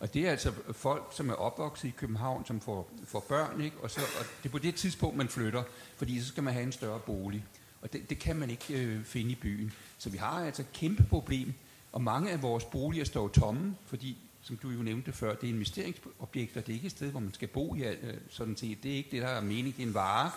Og 0.00 0.14
det 0.14 0.26
er 0.26 0.30
altså 0.30 0.52
folk, 0.72 1.08
som 1.12 1.30
er 1.30 1.34
opvokset 1.34 1.88
i 1.88 1.92
København, 1.96 2.46
som 2.46 2.60
får, 2.60 2.90
får 3.04 3.20
børn, 3.28 3.60
ikke? 3.60 3.76
Og, 3.82 3.90
så, 3.90 4.00
og 4.00 4.26
det 4.42 4.48
er 4.48 4.52
på 4.52 4.58
det 4.58 4.74
tidspunkt, 4.74 5.16
man 5.16 5.28
flytter, 5.28 5.62
fordi 5.96 6.20
så 6.20 6.26
skal 6.26 6.42
man 6.42 6.52
have 6.52 6.62
en 6.62 6.72
større 6.72 7.00
bolig. 7.00 7.44
Og 7.82 7.92
det, 7.92 8.10
det 8.10 8.18
kan 8.18 8.36
man 8.36 8.50
ikke 8.50 8.74
øh, 8.74 9.04
finde 9.04 9.30
i 9.30 9.34
byen. 9.34 9.72
Så 9.98 10.10
vi 10.10 10.18
har 10.18 10.44
altså 10.44 10.62
et 10.62 10.72
kæmpe 10.72 11.02
problem, 11.02 11.54
og 11.92 12.02
mange 12.02 12.30
af 12.30 12.42
vores 12.42 12.64
boliger 12.64 13.04
står 13.04 13.28
tomme, 13.28 13.76
fordi, 13.86 14.16
som 14.42 14.56
du 14.56 14.70
jo 14.70 14.82
nævnte 14.82 15.12
før, 15.12 15.34
det 15.34 15.48
er 15.48 15.52
investeringsobjekter, 15.52 16.60
det 16.60 16.68
er 16.68 16.74
ikke 16.74 16.86
et 16.86 16.92
sted, 16.92 17.10
hvor 17.10 17.20
man 17.20 17.34
skal 17.34 17.48
bo 17.48 17.74
i, 17.74 17.82
øh, 17.82 18.14
sådan 18.30 18.56
set. 18.56 18.82
Det 18.82 18.92
er 18.92 18.96
ikke 18.96 19.10
det, 19.10 19.22
der 19.22 19.28
er 19.28 19.40
mening, 19.40 19.76
det 19.76 19.82
er 19.82 19.86
en 19.86 19.94
vare. 19.94 20.30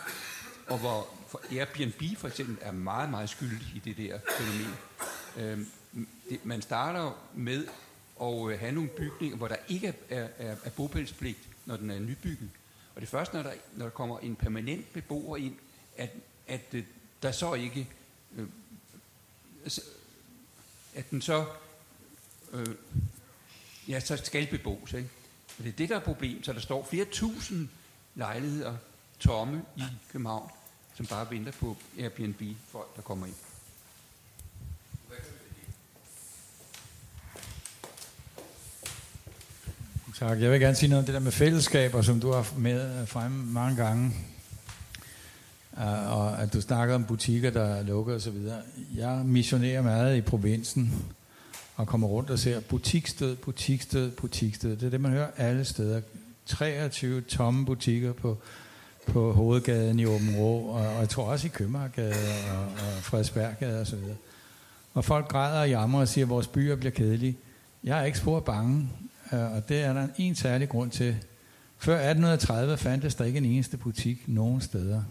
Og 0.68 0.78
hvor 0.78 1.08
for 1.28 1.42
Airbnb 1.52 2.18
for 2.18 2.28
eksempel 2.28 2.58
er 2.62 2.72
meget, 2.72 3.10
meget 3.10 3.30
skyldig 3.30 3.68
i 3.76 3.80
det 3.86 3.98
der 3.98 4.20
fænomen. 4.38 4.76
Øh, 5.38 5.66
det, 6.30 6.46
man 6.46 6.62
starter 6.62 7.12
med 7.36 7.68
og 8.20 8.52
øh, 8.52 8.60
have 8.60 8.72
nogle 8.72 8.90
bygninger, 8.90 9.38
hvor 9.38 9.48
der 9.48 9.56
ikke 9.68 9.96
er, 10.10 10.28
er, 10.38 10.56
er 10.64 10.70
bopælspligt, 10.70 11.40
når 11.66 11.78
den 11.78 11.90
er 11.90 12.00
nybygget. 12.00 12.50
Og 12.96 13.02
det 13.02 13.08
er 13.08 13.12
først, 13.12 13.34
når 13.34 13.44
der, 13.44 13.54
når 13.76 13.86
der 13.86 13.90
kommer 13.90 14.20
en 14.20 14.36
permanent 14.36 14.94
beboer 14.94 15.38
ind, 15.38 15.56
at, 15.98 16.10
at 16.48 16.62
øh, 16.74 16.84
der 17.24 17.32
så 17.32 17.54
ikke... 17.54 17.90
Øh, 18.36 18.48
altså, 19.64 19.82
at 20.96 21.12
den 21.12 21.22
så... 21.22 21.46
Øh, 22.52 22.76
ja, 23.88 24.00
så 24.00 24.18
skal 24.18 24.48
bebos, 24.48 24.94
ikke? 24.94 25.10
Og 25.58 25.64
det 25.64 25.72
er 25.72 25.76
det, 25.76 25.90
der 25.90 25.96
er 25.96 26.00
problem. 26.00 26.44
Så 26.44 26.54
der 26.54 26.60
står 26.60 26.86
flere 26.86 27.06
tusind 27.06 27.70
lejligheder 28.16 28.78
tomme 29.20 29.66
i 29.78 29.84
København, 30.12 30.52
som 30.96 31.06
bare 31.06 31.32
venter 31.32 31.52
på 31.52 31.78
Airbnb-folk, 31.98 32.96
der 32.96 33.02
kommer 33.02 33.26
ind. 33.26 33.36
Tak. 40.20 40.42
Jeg 40.42 40.52
vil 40.52 40.60
gerne 40.60 40.76
sige 40.76 40.90
noget 40.90 41.00
om 41.00 41.06
det 41.06 41.14
der 41.14 41.20
med 41.20 41.32
fællesskaber, 41.32 42.02
som 42.02 42.20
du 42.20 42.32
har 42.32 42.54
med 42.58 43.02
øh, 43.02 43.08
fremme 43.08 43.46
mange 43.46 43.76
gange. 43.84 44.12
Øh, 45.78 46.18
og 46.18 46.42
at 46.42 46.54
du 46.54 46.62
snakker 46.62 46.96
om 46.96 47.04
butikker, 47.04 47.50
der 47.50 47.62
er 47.62 47.84
lukket 47.84 48.16
osv. 48.16 48.36
Jeg 48.96 49.22
missionerer 49.26 49.82
meget 49.82 50.18
i 50.18 50.22
provinsen 50.22 51.06
og 51.76 51.88
kommer 51.88 52.08
rundt 52.08 52.30
og 52.30 52.40
ser 52.40 52.60
butikstød, 52.60 53.36
butikstød, 53.36 54.12
butikstød. 54.12 54.76
Det 54.76 54.86
er 54.86 54.90
det, 54.90 55.02
man 55.02 55.12
hører 55.12 55.28
alle 55.38 55.66
steder. 55.66 56.02
23 56.46 57.22
tomme 57.22 57.66
butikker 57.66 58.14
på, 58.14 58.38
på 59.08 59.32
hovedgaden 59.32 60.00
i 60.00 60.06
Åben 60.06 60.36
Rå, 60.36 60.60
og, 60.60 60.88
og 60.88 61.00
jeg 61.00 61.10
tror 61.10 61.24
også 61.24 61.48
i 61.48 61.50
Købmagergade 61.50 62.14
og, 62.58 62.64
og 62.64 63.04
Frederiksberggade 63.04 63.82
osv. 63.82 63.96
Og, 63.96 64.16
og 64.94 65.06
folk 65.06 65.28
græder 65.28 65.62
og 65.62 65.70
jammer 65.70 66.00
og 66.00 66.08
siger, 66.08 66.26
at 66.26 66.30
vores 66.30 66.48
byer 66.48 66.76
bliver 66.76 66.92
kedelige. 66.92 67.38
Jeg 67.84 68.00
er 68.00 68.04
ikke 68.04 68.18
spor 68.18 68.40
bange. 68.40 68.90
Øh, 69.34 69.56
og 69.56 69.70
det 69.70 69.82
er 69.82 69.94
der 69.94 70.08
en 70.18 70.36
særlig 70.36 70.70
grund 70.70 70.92
til. 70.92 71.18
Før 71.78 71.94
1830 71.94 72.78
fandtes 72.78 73.16
der 73.16 73.26
ikke 73.26 73.38
en 73.38 73.46
eneste 73.46 73.78
butik 73.78 74.24
nogen 74.28 74.62
steder. 74.62 75.04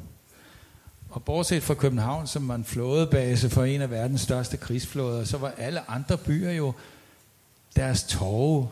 Og 1.11 1.25
bortset 1.25 1.63
fra 1.63 1.75
København, 1.75 2.27
som 2.27 2.49
var 2.49 2.55
en 2.55 2.65
flådebase 2.65 3.51
for 3.51 3.65
en 3.65 3.81
af 3.81 3.91
verdens 3.91 4.21
største 4.21 4.57
krigsflåder, 4.57 5.25
så 5.25 5.39
var 5.39 5.53
alle 5.59 5.91
andre 5.91 6.19
byer 6.19 6.51
jo 6.51 6.73
deres 7.77 8.03
torve. 8.03 8.69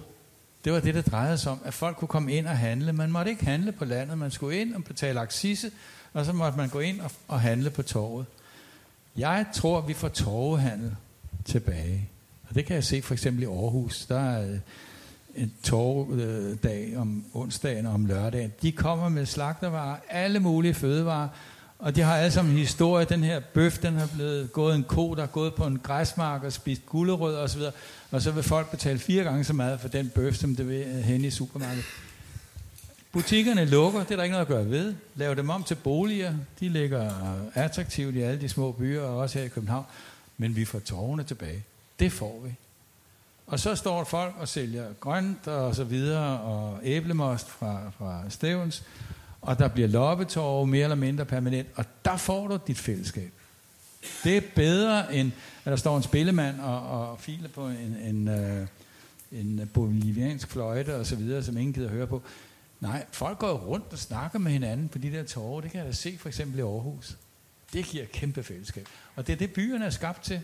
Det 0.64 0.72
var 0.72 0.80
det, 0.80 0.94
der 0.94 1.02
drejede 1.02 1.38
sig 1.38 1.52
om, 1.52 1.60
at 1.64 1.74
folk 1.74 1.96
kunne 1.96 2.08
komme 2.08 2.32
ind 2.32 2.46
og 2.46 2.58
handle. 2.58 2.92
Man 2.92 3.12
måtte 3.12 3.30
ikke 3.30 3.44
handle 3.44 3.72
på 3.72 3.84
landet, 3.84 4.18
man 4.18 4.30
skulle 4.30 4.60
ind 4.60 4.74
og 4.74 4.84
betale 4.84 5.20
aksisse, 5.20 5.70
og 6.12 6.24
så 6.24 6.32
måtte 6.32 6.58
man 6.58 6.68
gå 6.68 6.80
ind 6.80 7.00
og, 7.00 7.10
og 7.28 7.40
handle 7.40 7.70
på 7.70 7.82
torvet. 7.82 8.26
Jeg 9.16 9.46
tror, 9.54 9.80
vi 9.80 9.94
får 9.94 10.08
torvehandel 10.08 10.96
tilbage. 11.44 12.08
Og 12.48 12.54
det 12.54 12.66
kan 12.66 12.74
jeg 12.74 12.84
se 12.84 13.02
for 13.02 13.14
eksempel 13.14 13.42
i 13.42 13.46
Aarhus. 13.46 14.06
Der 14.06 14.20
er 14.20 14.58
en 15.36 15.52
torvedag 15.62 16.94
om 16.96 17.24
onsdagen 17.34 17.86
og 17.86 17.94
om 17.94 18.06
lørdagen. 18.06 18.52
De 18.62 18.72
kommer 18.72 19.08
med 19.08 19.26
slagtervarer, 19.26 19.96
alle 20.08 20.40
mulige 20.40 20.74
fødevarer, 20.74 21.28
og 21.78 21.96
de 21.96 22.00
har 22.00 22.16
alle 22.16 22.30
sammen 22.30 22.52
en 22.54 22.58
historie. 22.58 23.04
Den 23.04 23.24
her 23.24 23.40
bøf, 23.40 23.78
den 23.78 23.94
har 23.94 24.08
blevet 24.14 24.52
gået 24.52 24.74
en 24.74 24.84
ko, 24.84 25.14
der 25.14 25.22
er 25.22 25.26
gået 25.26 25.54
på 25.54 25.66
en 25.66 25.78
græsmark 25.78 26.42
og 26.42 26.52
spist 26.52 26.86
gulerødder 26.86 27.38
osv. 27.38 27.62
Og 28.10 28.22
så 28.22 28.30
vil 28.30 28.42
folk 28.42 28.70
betale 28.70 28.98
fire 28.98 29.24
gange 29.24 29.44
så 29.44 29.52
meget 29.52 29.80
for 29.80 29.88
den 29.88 30.08
bøf, 30.08 30.34
som 30.34 30.56
det 30.56 30.68
vil 30.68 30.86
øh, 30.86 30.94
hen 30.94 31.24
i 31.24 31.30
supermarkedet. 31.30 31.84
Butikkerne 33.12 33.64
lukker, 33.64 34.00
det 34.00 34.10
er 34.10 34.16
der 34.16 34.22
ikke 34.22 34.32
noget 34.32 34.46
at 34.46 34.52
gøre 34.52 34.70
ved. 34.70 34.94
Lav 35.14 35.34
dem 35.34 35.50
om 35.50 35.62
til 35.62 35.74
boliger. 35.74 36.34
De 36.60 36.68
ligger 36.68 37.12
attraktivt 37.54 38.14
i 38.14 38.20
alle 38.20 38.40
de 38.40 38.48
små 38.48 38.72
byer, 38.72 39.02
og 39.02 39.16
også 39.16 39.38
her 39.38 39.46
i 39.46 39.48
København. 39.48 39.84
Men 40.38 40.56
vi 40.56 40.64
får 40.64 40.78
tårerne 40.78 41.22
tilbage. 41.22 41.64
Det 41.98 42.12
får 42.12 42.42
vi. 42.44 42.54
Og 43.46 43.60
så 43.60 43.74
står 43.74 44.04
folk 44.04 44.34
og 44.38 44.48
sælger 44.48 44.92
grønt 45.00 45.46
og 45.46 45.74
så 45.74 45.84
videre, 45.84 46.40
og 46.40 46.78
æblemost 46.82 47.48
fra, 47.48 47.90
fra 47.98 48.30
Stævns, 48.30 48.84
og 49.40 49.58
der 49.58 49.68
bliver 49.68 49.88
loppetorve 49.88 50.66
mere 50.66 50.82
eller 50.82 50.96
mindre 50.96 51.24
permanent, 51.24 51.68
og 51.74 51.84
der 52.04 52.16
får 52.16 52.48
du 52.48 52.58
dit 52.66 52.78
fællesskab. 52.78 53.32
Det 54.24 54.36
er 54.36 54.40
bedre 54.54 55.14
end, 55.14 55.32
at 55.64 55.70
der 55.70 55.76
står 55.76 55.96
en 55.96 56.02
spillemand 56.02 56.60
og, 56.60 57.10
og 57.10 57.20
filer 57.20 57.48
på 57.48 57.66
en, 57.66 57.96
en, 58.04 58.28
en, 58.28 58.68
en 59.32 59.70
boliviansk 59.74 60.48
fløjte 60.48 60.96
og 60.96 61.06
så 61.06 61.16
videre, 61.16 61.42
som 61.42 61.56
ingen 61.56 61.72
gider 61.72 61.88
høre 61.88 62.06
på. 62.06 62.22
Nej, 62.80 63.06
folk 63.12 63.38
går 63.38 63.52
rundt 63.52 63.86
og 63.92 63.98
snakker 63.98 64.38
med 64.38 64.52
hinanden 64.52 64.88
på 64.88 64.98
de 64.98 65.12
der 65.12 65.22
tårer. 65.22 65.60
Det 65.60 65.70
kan 65.70 65.78
jeg 65.78 65.86
da 65.86 65.92
se 65.92 66.18
for 66.18 66.28
eksempel 66.28 66.58
i 66.58 66.62
Aarhus. 66.62 67.16
Det 67.72 67.84
giver 67.84 68.04
kæmpe 68.12 68.42
fællesskab. 68.42 68.86
Og 69.16 69.26
det 69.26 69.32
er 69.32 69.36
det, 69.36 69.52
byerne 69.52 69.84
er 69.84 69.90
skabt 69.90 70.22
til. 70.22 70.40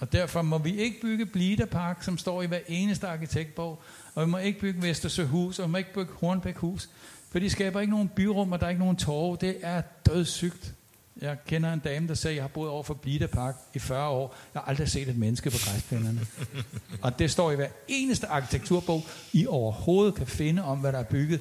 Og 0.00 0.12
derfor 0.12 0.42
må 0.42 0.58
vi 0.58 0.76
ikke 0.76 1.00
bygge 1.00 1.26
Blida 1.26 1.64
Park, 1.64 2.02
som 2.02 2.18
står 2.18 2.42
i 2.42 2.46
hver 2.46 2.58
eneste 2.68 3.06
arkitektbog. 3.06 3.82
Og 4.14 4.26
vi 4.26 4.30
må 4.30 4.38
ikke 4.38 4.60
bygge 4.60 4.82
Vestersøhus, 4.82 5.58
og 5.58 5.66
vi 5.66 5.70
må 5.70 5.78
ikke 5.78 5.92
bygge 5.94 6.12
Hornbækhus. 6.20 6.88
For 7.30 7.38
de 7.38 7.50
skaber 7.50 7.80
ikke 7.80 7.92
nogen 7.92 8.08
byrum, 8.08 8.52
og 8.52 8.60
der 8.60 8.66
er 8.66 8.70
ikke 8.70 8.80
nogen 8.80 8.96
torve. 8.96 9.36
Det 9.40 9.56
er 9.62 9.82
dødssygt. 10.06 10.74
Jeg 11.20 11.36
kender 11.46 11.72
en 11.72 11.78
dame, 11.78 12.08
der 12.08 12.14
sagde, 12.14 12.32
at 12.32 12.36
jeg 12.36 12.42
har 12.42 12.48
boet 12.48 12.70
over 12.70 12.82
for 12.82 12.94
Blida 12.94 13.26
Park 13.26 13.56
i 13.74 13.78
40 13.78 14.08
år. 14.08 14.36
Jeg 14.54 14.62
har 14.62 14.68
aldrig 14.68 14.88
set 14.88 15.08
et 15.08 15.16
menneske 15.16 15.50
på 15.50 15.56
græsplænerne. 15.64 16.20
og 17.02 17.18
det 17.18 17.30
står 17.30 17.50
i 17.50 17.56
hver 17.56 17.68
eneste 17.88 18.26
arkitekturbog, 18.26 19.02
I 19.32 19.46
overhovedet 19.46 20.14
kan 20.14 20.26
finde 20.26 20.64
om, 20.64 20.78
hvad 20.78 20.92
der 20.92 20.98
er 20.98 21.02
bygget 21.02 21.40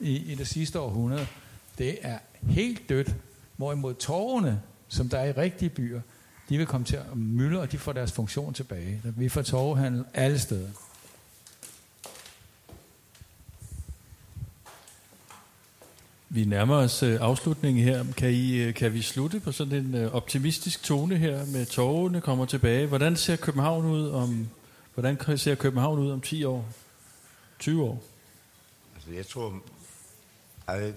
i, 0.00 0.32
i 0.32 0.34
det 0.34 0.48
sidste 0.48 0.80
århundrede. 0.80 1.26
Det 1.78 1.98
er 2.02 2.18
helt 2.42 2.88
dødt. 2.88 3.14
Hvorimod 3.56 3.94
torvene, 3.94 4.62
som 4.88 5.08
der 5.08 5.18
er 5.18 5.24
i 5.24 5.32
rigtige 5.32 5.68
byer, 5.68 6.00
de 6.50 6.58
vil 6.58 6.66
komme 6.66 6.84
til 6.84 6.96
at 6.96 7.16
mylde, 7.16 7.60
og 7.60 7.72
de 7.72 7.78
får 7.78 7.92
deres 7.92 8.12
funktion 8.12 8.54
tilbage. 8.54 9.02
Vi 9.04 9.28
får 9.28 9.42
torvehandel 9.42 10.04
alle 10.14 10.38
steder. 10.38 10.68
Vi 16.28 16.44
nærmer 16.44 16.74
os 16.74 17.02
øh, 17.02 17.18
afslutningen 17.20 17.84
her. 17.84 18.04
Kan, 18.16 18.30
I, 18.30 18.56
øh, 18.56 18.74
kan 18.74 18.92
vi 18.92 19.02
slutte 19.02 19.40
på 19.40 19.52
sådan 19.52 19.84
en 19.84 19.94
øh, 19.94 20.14
optimistisk 20.14 20.82
tone 20.82 21.16
her 21.16 21.46
med 21.46 21.66
tårerne 21.66 22.20
kommer 22.20 22.46
tilbage? 22.46 22.86
Hvordan 22.86 23.16
ser 23.16 23.36
København 23.36 23.86
ud 23.86 24.08
om 24.08 24.48
hvordan 24.94 25.38
ser 25.38 25.54
København 25.54 25.98
ud 25.98 26.10
om 26.10 26.20
10 26.20 26.44
år? 26.44 26.68
20 27.58 27.82
år? 27.82 28.02
Altså, 28.94 29.10
jeg 29.10 29.26
tror... 29.26 29.62
Altså, 30.66 30.92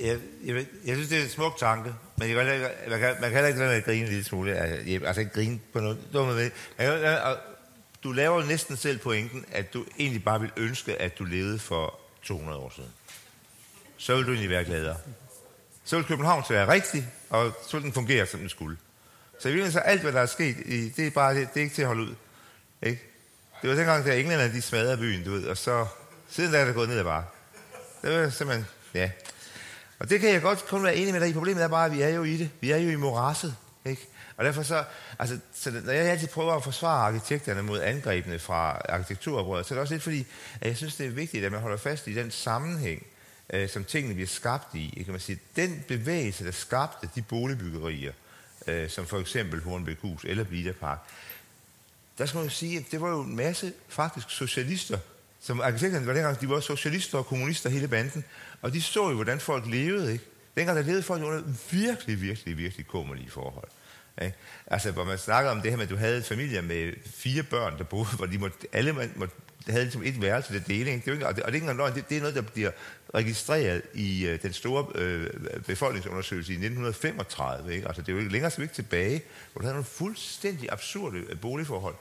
jeg, 0.00 0.18
jeg, 0.44 0.66
jeg 0.86 0.96
synes, 0.96 1.08
det 1.08 1.18
er 1.18 1.22
en 1.22 1.28
smuk 1.28 1.58
tanke, 1.58 1.94
men 2.18 2.28
jeg 2.30 2.46
kan, 2.46 2.90
man, 2.90 3.00
kan, 3.00 3.14
man 3.20 3.30
kan 3.30 3.32
heller 3.32 3.46
ikke 3.46 3.58
lade 3.58 3.70
med 3.70 3.76
at 3.76 3.84
grine 3.84 4.02
en 4.02 4.08
lille 4.08 4.24
smule. 4.24 4.54
Altså, 4.54 5.06
altså 5.06 5.20
ikke 5.20 5.32
grine 5.32 5.60
på 5.72 5.80
noget 5.80 5.98
dumme 6.12 6.34
ved. 6.34 6.50
Du 8.02 8.12
laver 8.12 8.40
jo 8.40 8.46
næsten 8.46 8.76
selv 8.76 8.98
pointen, 8.98 9.44
at 9.52 9.74
du 9.74 9.84
egentlig 9.98 10.24
bare 10.24 10.40
vil 10.40 10.50
ønske, 10.56 11.02
at 11.02 11.18
du 11.18 11.24
levede 11.24 11.58
for 11.58 11.98
200 12.22 12.58
år 12.58 12.72
siden 12.76 12.90
så 13.96 14.16
vil 14.16 14.26
du 14.26 14.30
egentlig 14.30 14.50
være 14.50 14.64
gladere. 14.64 14.96
Så 15.84 15.96
vil 15.96 16.04
København 16.04 16.44
til 16.44 16.54
være 16.54 16.68
rigtig, 16.68 17.08
og 17.30 17.52
så 17.68 17.76
vil 17.76 17.84
den 17.84 17.92
fungere, 17.92 18.26
som 18.26 18.40
den 18.40 18.48
skulle. 18.48 18.76
Så 19.40 19.48
i 19.48 19.52
virkeligheden 19.52 19.72
så 19.72 19.78
alt, 19.78 20.02
hvad 20.02 20.12
der 20.12 20.20
er 20.20 20.26
sket, 20.26 20.56
det 20.96 21.06
er 21.06 21.10
bare 21.10 21.34
det, 21.34 21.48
det 21.54 21.60
er 21.60 21.64
ikke 21.64 21.74
til 21.74 21.82
at 21.82 21.88
holde 21.88 22.02
ud. 22.02 22.14
Ikke? 22.82 23.02
Det 23.62 23.70
var 23.70 23.76
dengang, 23.76 24.04
da 24.04 24.18
englænderne 24.18 24.52
de 24.52 24.62
smadrede 24.62 24.96
byen, 24.96 25.24
du 25.24 25.30
ved, 25.30 25.46
og 25.46 25.56
så 25.56 25.86
siden 26.28 26.52
da 26.52 26.60
er 26.60 26.64
det 26.64 26.74
gået 26.74 26.88
ned 26.88 26.98
ad 26.98 27.04
bare. 27.04 27.24
Det 28.02 28.20
var 28.20 28.30
simpelthen, 28.30 28.66
ja. 28.94 29.10
Og 29.98 30.10
det 30.10 30.20
kan 30.20 30.30
jeg 30.30 30.42
godt 30.42 30.66
kun 30.66 30.82
være 30.82 30.96
enig 30.96 31.12
med 31.12 31.20
dig 31.20 31.28
i. 31.28 31.32
Problemet 31.32 31.62
er 31.62 31.68
bare, 31.68 31.86
at 31.86 31.92
vi 31.92 32.02
er 32.02 32.08
jo 32.08 32.24
i 32.24 32.36
det. 32.36 32.50
Vi 32.60 32.70
er 32.70 32.76
jo 32.76 32.90
i 32.90 32.96
morasset. 32.96 33.56
Ikke? 33.84 34.08
Og 34.36 34.44
derfor 34.44 34.62
så, 34.62 34.84
altså, 35.18 35.38
så 35.54 35.70
når 35.70 35.92
jeg 35.92 36.04
altid 36.04 36.28
prøver 36.28 36.54
at 36.54 36.64
forsvare 36.64 37.06
arkitekterne 37.06 37.62
mod 37.62 37.80
angrebene 37.80 38.38
fra 38.38 38.80
arkitekturoprøret, 38.88 39.66
så 39.66 39.74
er 39.74 39.76
det 39.76 39.80
også 39.80 39.94
lidt 39.94 40.02
fordi, 40.02 40.26
at 40.60 40.68
jeg 40.68 40.76
synes, 40.76 40.96
det 40.96 41.06
er 41.06 41.10
vigtigt, 41.10 41.44
at 41.44 41.52
man 41.52 41.60
holder 41.60 41.76
fast 41.76 42.06
i 42.06 42.14
den 42.14 42.30
sammenhæng, 42.30 43.06
øh, 43.52 43.68
som 43.68 43.84
tingene 43.84 44.14
bliver 44.14 44.28
skabt 44.28 44.74
i. 44.74 45.02
Kan 45.04 45.12
man 45.12 45.20
sige, 45.20 45.38
den 45.56 45.84
bevægelse, 45.88 46.44
der 46.44 46.50
skabte 46.50 47.08
de 47.14 47.22
boligbyggerier, 47.22 48.12
øh, 48.66 48.90
som 48.90 49.06
for 49.06 49.18
eksempel 49.18 49.62
Hornbækhus 49.62 50.24
eller 50.24 50.44
Blida 50.44 50.72
Park, 50.72 50.98
der 52.18 52.26
skal 52.26 52.38
man 52.38 52.44
jo 52.44 52.54
sige, 52.54 52.78
at 52.78 52.84
det 52.90 53.00
var 53.00 53.08
jo 53.08 53.20
en 53.20 53.36
masse 53.36 53.72
faktisk 53.88 54.30
socialister, 54.30 54.98
som 55.40 55.60
arkitekterne 55.60 56.06
var 56.06 56.12
dengang, 56.12 56.40
de 56.40 56.48
var 56.48 56.60
socialister 56.60 57.18
og 57.18 57.26
kommunister 57.26 57.70
hele 57.70 57.88
banden, 57.88 58.24
og 58.62 58.72
de 58.72 58.82
så 58.82 59.08
jo, 59.08 59.14
hvordan 59.14 59.40
folk 59.40 59.66
levede, 59.66 60.12
ikke? 60.12 60.24
Dengang 60.56 60.78
der 60.78 60.84
levede 60.84 61.02
folk 61.02 61.22
under 61.22 61.42
virkelig, 61.70 62.22
virkelig, 62.22 62.58
virkelig 62.58 62.86
kummerlige 62.86 63.30
forhold. 63.30 63.68
Ikke? 64.22 64.36
Altså, 64.66 64.90
hvor 64.90 65.04
man 65.04 65.18
snakker 65.18 65.50
om 65.50 65.60
det 65.60 65.70
her 65.70 65.76
med, 65.76 65.84
at 65.84 65.90
du 65.90 65.96
havde 65.96 66.16
en 66.16 66.22
familie 66.22 66.62
med 66.62 66.92
fire 67.06 67.42
børn, 67.42 67.78
der 67.78 67.84
boede, 67.84 68.16
hvor 68.16 68.26
de 68.26 68.38
måtte, 68.38 68.56
alle 68.72 68.92
måtte, 68.92 69.34
havde 69.68 69.84
ligesom 69.84 70.02
et 70.02 70.22
værelse 70.22 70.52
til 70.52 70.66
deling. 70.66 71.04
Det 71.04 71.10
er 71.10 71.14
ikke, 71.14 71.26
og 71.26 71.36
det, 71.36 71.42
og 71.44 71.52
det 71.52 71.62
er 71.62 71.64
ikke 71.64 71.94
det, 71.94 72.08
det 72.08 72.16
er 72.16 72.20
noget, 72.20 72.34
der 72.34 72.42
bliver 72.42 72.70
registreret 73.14 73.82
i 73.94 74.26
øh, 74.26 74.42
den 74.42 74.52
store 74.52 74.86
øh, 74.94 75.30
befolkningsundersøgelse 75.66 76.52
i 76.52 76.54
1935. 76.54 77.74
Ikke? 77.74 77.86
Altså, 77.86 78.02
det 78.02 78.08
er 78.08 78.12
jo 78.12 78.18
ikke 78.18 78.32
længere 78.32 78.50
så 78.50 78.62
ikke 78.62 78.74
tilbage, 78.74 79.22
hvor 79.52 79.60
der 79.60 79.66
havde 79.66 79.74
nogle 79.74 79.84
fuldstændig 79.84 80.72
absurde 80.72 81.18
øh, 81.18 81.40
boligforhold. 81.40 81.94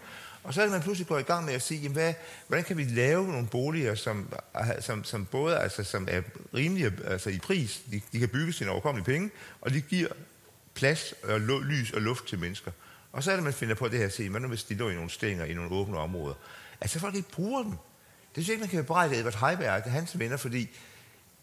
Og 0.45 0.53
så 0.53 0.61
er 0.61 0.65
det, 0.65 0.71
man 0.71 0.81
pludselig 0.81 1.07
går 1.07 1.17
i 1.17 1.21
gang 1.21 1.45
med 1.45 1.53
at 1.53 1.61
sige, 1.61 1.81
jamen, 1.81 1.93
hvad, 1.93 2.13
hvordan 2.47 2.65
kan 2.65 2.77
vi 2.77 2.83
lave 2.83 3.27
nogle 3.27 3.47
boliger, 3.47 3.95
som, 3.95 4.33
som, 4.79 5.03
som 5.03 5.25
både 5.25 5.57
altså, 5.57 5.83
som 5.83 6.07
er 6.11 6.21
rimelige 6.53 6.93
altså, 7.07 7.29
i 7.29 7.39
pris, 7.39 7.81
de, 7.91 8.01
de 8.11 8.19
kan 8.19 8.29
bygges 8.29 8.57
til 8.57 8.63
en 8.63 8.69
overkommelig 8.69 9.05
penge, 9.05 9.31
og 9.61 9.73
de 9.73 9.81
giver 9.81 10.07
plads 10.73 11.13
og 11.23 11.41
lys 11.41 11.91
og 11.91 12.01
luft 12.01 12.27
til 12.27 12.39
mennesker. 12.39 12.71
Og 13.11 13.23
så 13.23 13.31
er 13.31 13.35
det, 13.35 13.43
man 13.43 13.53
finder 13.53 13.75
på 13.75 13.87
det 13.87 13.99
her 13.99 14.05
at 14.05 14.13
sige, 14.13 14.29
hvad 14.29 14.41
nu 14.41 14.47
hvis 14.47 14.63
de 14.63 14.73
lå 14.75 14.89
i 14.89 14.93
nogle 14.93 15.09
stænger 15.09 15.45
i 15.45 15.53
nogle 15.53 15.71
åbne 15.71 15.97
områder? 15.97 16.35
Altså 16.81 16.99
folk 16.99 17.15
ikke 17.15 17.31
bruger 17.31 17.63
dem. 17.63 17.71
Det 17.71 18.43
synes 18.43 18.47
jeg 18.47 18.53
ikke, 18.53 18.61
man 18.61 18.69
kan 18.69 18.79
bebrejde 18.83 19.17
Edvard 19.17 19.47
Heiberg, 19.47 19.83
det 19.83 19.89
er 19.89 19.93
hans 19.93 20.19
venner, 20.19 20.37
fordi 20.37 20.69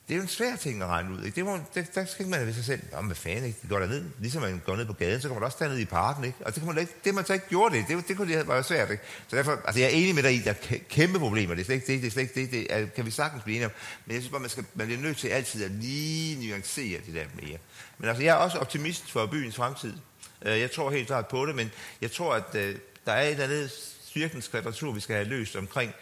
det 0.08 0.14
er 0.14 0.16
jo 0.16 0.22
en 0.22 0.28
svær 0.28 0.56
ting 0.56 0.82
at 0.82 0.88
regne 0.88 1.14
ud. 1.14 1.24
Ikke? 1.24 1.36
Det 1.36 1.44
må, 1.44 1.58
det, 1.74 1.94
der 1.94 2.04
skal 2.04 2.26
man 2.26 2.46
ved 2.46 2.54
sig 2.54 2.64
selv, 2.64 2.82
om 2.92 3.04
hvad 3.04 3.16
fanden, 3.16 3.44
ikke? 3.44 3.58
De 3.62 3.68
går 3.68 3.78
ned, 3.78 4.04
ligesom 4.20 4.42
man 4.42 4.62
går 4.66 4.76
ned 4.76 4.86
på 4.86 4.92
gaden, 4.92 5.20
så 5.20 5.28
kommer 5.28 5.40
man 5.40 5.46
også 5.46 5.68
ned 5.68 5.78
i 5.78 5.84
parken, 5.84 6.24
ikke? 6.24 6.38
Og 6.40 6.54
det, 6.54 6.62
kan 6.62 6.74
man 6.74 6.78
ikke, 6.78 6.92
det 7.04 7.14
man 7.14 7.24
så 7.26 7.32
ikke 7.32 7.48
gjorde 7.48 7.76
det, 7.76 7.84
det, 7.88 8.08
det 8.08 8.16
kunne 8.16 8.32
det 8.32 8.48
være 8.48 8.64
svært, 8.64 8.90
ikke? 8.90 9.02
Så 9.28 9.36
derfor, 9.36 9.60
altså 9.64 9.80
jeg 9.80 9.86
er 9.86 9.96
enig 9.96 10.14
med 10.14 10.22
dig 10.22 10.34
i, 10.34 10.38
der 10.38 10.50
er 10.50 10.76
kæmpe 10.88 11.18
problemer, 11.18 11.54
det 11.54 11.60
er 11.60 11.64
slet 11.64 11.74
ikke 11.74 11.92
det, 11.92 12.02
det 12.02 12.06
er 12.06 12.10
slet 12.10 12.22
ikke 12.22 12.40
det, 12.40 12.50
det 12.50 12.66
er, 12.70 12.86
kan 12.86 13.06
vi 13.06 13.10
sagtens 13.10 13.42
blive 13.42 13.56
enige 13.56 13.66
om. 13.66 13.72
Men 14.06 14.14
jeg 14.14 14.22
synes 14.22 14.30
bare, 14.30 14.40
man, 14.40 14.50
skal, 14.50 14.64
man 14.74 14.90
er 14.90 14.96
nødt 14.96 15.16
til 15.16 15.28
altid 15.28 15.64
at 15.64 15.70
lige 15.70 16.48
nuancere 16.48 17.00
det 17.06 17.14
der 17.14 17.24
mere. 17.42 17.58
Men 17.98 18.08
altså, 18.08 18.22
jeg 18.24 18.30
er 18.30 18.36
også 18.38 18.58
optimist 18.58 19.10
for 19.10 19.26
byens 19.26 19.56
fremtid. 19.56 19.94
Øh, 20.42 20.60
jeg 20.60 20.70
tror 20.70 20.90
helt 20.90 21.06
klart 21.06 21.26
på 21.26 21.46
det, 21.46 21.54
men 21.54 21.70
jeg 22.00 22.12
tror, 22.12 22.34
at 22.34 22.54
øh, 22.54 22.76
der 23.06 23.12
er 23.12 23.22
et 23.22 23.30
eller 23.30 23.44
andet 23.44 23.70
styrkens 24.04 24.48
kvadratur, 24.48 24.92
vi 24.92 25.00
skal 25.00 25.16
have 25.16 25.28
løst 25.28 25.56
omkring 25.56 25.92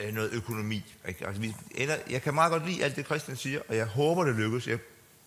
øh, 0.00 0.14
noget 0.14 0.32
økonomi. 0.32 0.84
Ikke? 1.08 1.26
Altså, 1.26 1.40
vi 1.40 1.54
ender, 1.74 1.96
jeg 2.10 2.22
kan 2.22 2.34
meget 2.34 2.50
godt 2.50 2.66
lide 2.66 2.84
alt 2.84 2.96
det, 2.96 3.04
Christian 3.04 3.36
siger, 3.36 3.60
og 3.68 3.76
jeg 3.76 3.86
håber, 3.86 4.24
det 4.24 4.34
lykkes. 4.34 4.66
Jeg 4.66 4.78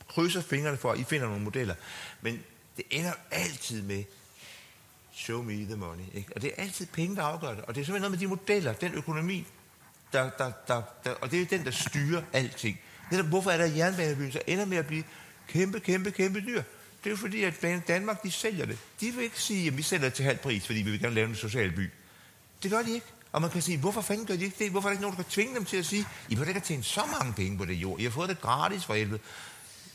krydser 0.08 0.42
fingrene 0.42 0.78
for, 0.78 0.92
at 0.92 1.00
I 1.00 1.04
finder 1.04 1.28
nogle 1.28 1.44
modeller. 1.44 1.76
Men 2.22 2.44
det 2.78 2.86
ender 2.90 3.14
altid 3.32 3.82
med, 3.82 4.04
show 5.14 5.44
me 5.44 5.54
the 5.54 5.76
money. 5.76 6.04
Ikke? 6.14 6.34
Og 6.36 6.42
det 6.42 6.52
er 6.58 6.64
altid 6.64 6.86
penge, 6.86 7.16
der 7.16 7.24
afgør 7.24 7.54
det. 7.54 7.66
Og 7.66 7.76
det 7.76 7.82
er 7.82 7.86
simpelthen 7.86 8.02
noget 8.02 8.12
med 8.12 8.20
de 8.20 8.28
modeller, 8.28 8.74
den 8.74 8.94
økonomi, 8.94 9.48
der, 10.14 10.30
der, 10.30 10.52
der, 10.68 10.82
der, 11.04 11.12
og 11.12 11.32
det 11.32 11.42
er 11.42 11.46
den, 11.46 11.66
der 11.66 11.72
styrer 11.72 12.22
alting. 12.34 12.80
Det 13.10 13.20
er, 13.20 13.24
hvorfor 13.24 13.52
er 13.52 13.58
der 13.58 13.66
jernbanebyen, 13.66 14.32
så 14.32 14.42
ender 14.48 14.66
med 14.66 14.78
at 14.78 14.88
blive 14.88 15.04
kæmpe, 15.48 15.80
kæmpe, 15.80 16.12
kæmpe 16.12 16.42
dyr? 16.42 16.64
Det 17.04 17.10
er 17.10 17.10
jo 17.10 17.18
fordi, 17.18 17.44
at 17.44 17.88
Danmark, 17.88 18.24
de 18.24 18.32
sælger 18.32 18.66
det. 18.66 18.78
De 19.02 19.12
vil 19.12 19.24
ikke 19.24 19.42
sige, 19.42 19.68
at 19.68 19.78
vi 19.78 19.82
sælger 19.82 20.06
det 20.06 20.14
til 20.14 20.26
halv 20.26 20.38
pris, 20.38 20.66
fordi 20.66 20.82
vi 20.82 20.92
vil 20.92 21.00
gerne 21.00 21.16
lave 21.16 21.30
en 21.30 21.36
social 21.36 21.72
by. 21.72 21.90
Det 22.64 22.72
gør 22.72 22.82
de 22.82 22.94
ikke. 22.94 23.06
Og 23.34 23.42
man 23.42 23.50
kan 23.52 23.62
sige, 23.62 23.78
hvorfor 23.78 24.02
fanden 24.02 24.26
gør 24.26 24.36
de 24.36 24.44
ikke 24.44 24.56
det? 24.60 24.72
Hvorfor 24.72 24.90
er 24.90 24.92
der 24.92 24.94
ikke 24.94 25.02
nogen, 25.02 25.18
der 25.18 25.24
kan 25.24 25.32
tvinge 25.32 25.56
dem 25.56 25.66
til 25.66 25.78
at 25.78 25.86
sige, 25.86 26.08
I 26.30 26.36
behøver 26.36 26.48
ikke 26.48 26.58
at 26.58 26.64
tjene 26.64 26.84
så 26.84 27.02
mange 27.20 27.34
penge 27.34 27.58
på 27.58 27.66
det 27.66 27.74
jord. 27.74 28.00
I 28.00 28.04
har 28.04 28.12
fået 28.12 28.30
det 28.30 28.42
gratis 28.42 28.86
for 28.86 28.94
helvede. 28.94 29.20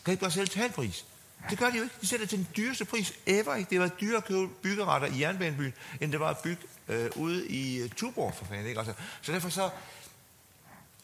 Kan 0.04 0.14
I 0.14 0.16
bare 0.16 0.30
sælge 0.30 0.46
til 0.46 0.72
pris? 0.74 1.04
Det 1.50 1.58
gør 1.58 1.70
de 1.70 1.76
jo 1.76 1.82
ikke. 1.82 1.94
De 2.00 2.06
sælger 2.06 2.26
til 2.26 2.38
den 2.38 2.48
dyreste 2.56 2.84
pris 2.84 3.12
ever. 3.26 3.54
Ikke? 3.54 3.70
Det 3.70 3.80
var 3.80 3.88
dyrere 3.88 4.16
at 4.16 4.24
købe 4.24 4.48
byggeretter 4.48 5.08
i 5.08 5.20
jernbanebyen, 5.20 5.74
end 6.00 6.12
det 6.12 6.20
var 6.20 6.30
at 6.30 6.38
bygge 6.38 6.62
øh, 6.88 7.10
ude 7.16 7.48
i 7.48 7.82
uh, 7.82 7.90
Tuborg, 7.90 8.34
for 8.34 8.44
fanden. 8.44 8.66
Ikke? 8.66 8.80
Altså, 8.80 8.94
så 9.22 9.32
derfor 9.32 9.48
så, 9.48 9.70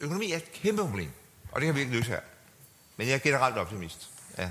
økonomi 0.00 0.32
er 0.32 0.36
et 0.36 0.52
kæmpe 0.52 0.82
problem. 0.82 1.10
Og 1.52 1.60
det 1.60 1.66
kan 1.66 1.74
vi 1.74 1.80
ikke 1.80 1.92
løse 1.92 2.08
her. 2.08 2.20
Men 2.96 3.08
jeg 3.08 3.14
er 3.14 3.18
generelt 3.18 3.56
optimist. 3.56 4.10
Ja. 4.38 4.50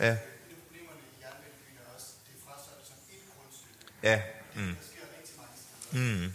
Ja. 0.00 0.16
Ja. 4.02 4.22
Mm. 4.54 4.76
Mm. 5.92 6.32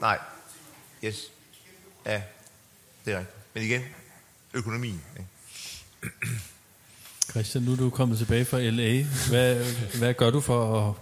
Nej. 0.00 0.18
Yes. 1.04 1.32
Ja. 2.06 2.22
Det 3.04 3.12
er 3.12 3.18
rigtigt. 3.18 3.36
Men 3.54 3.62
igen, 3.62 3.82
økonomien. 4.54 5.02
Ikke? 5.18 5.28
Christian, 7.30 7.64
nu 7.64 7.72
er 7.72 7.76
du 7.76 7.90
kommet 7.90 8.18
tilbage 8.18 8.44
fra 8.44 8.60
LA. 8.60 9.04
Hvad, 9.28 9.64
hvad 9.98 10.14
gør 10.14 10.30
du 10.30 10.40
for 10.40 10.88
at 10.88 10.94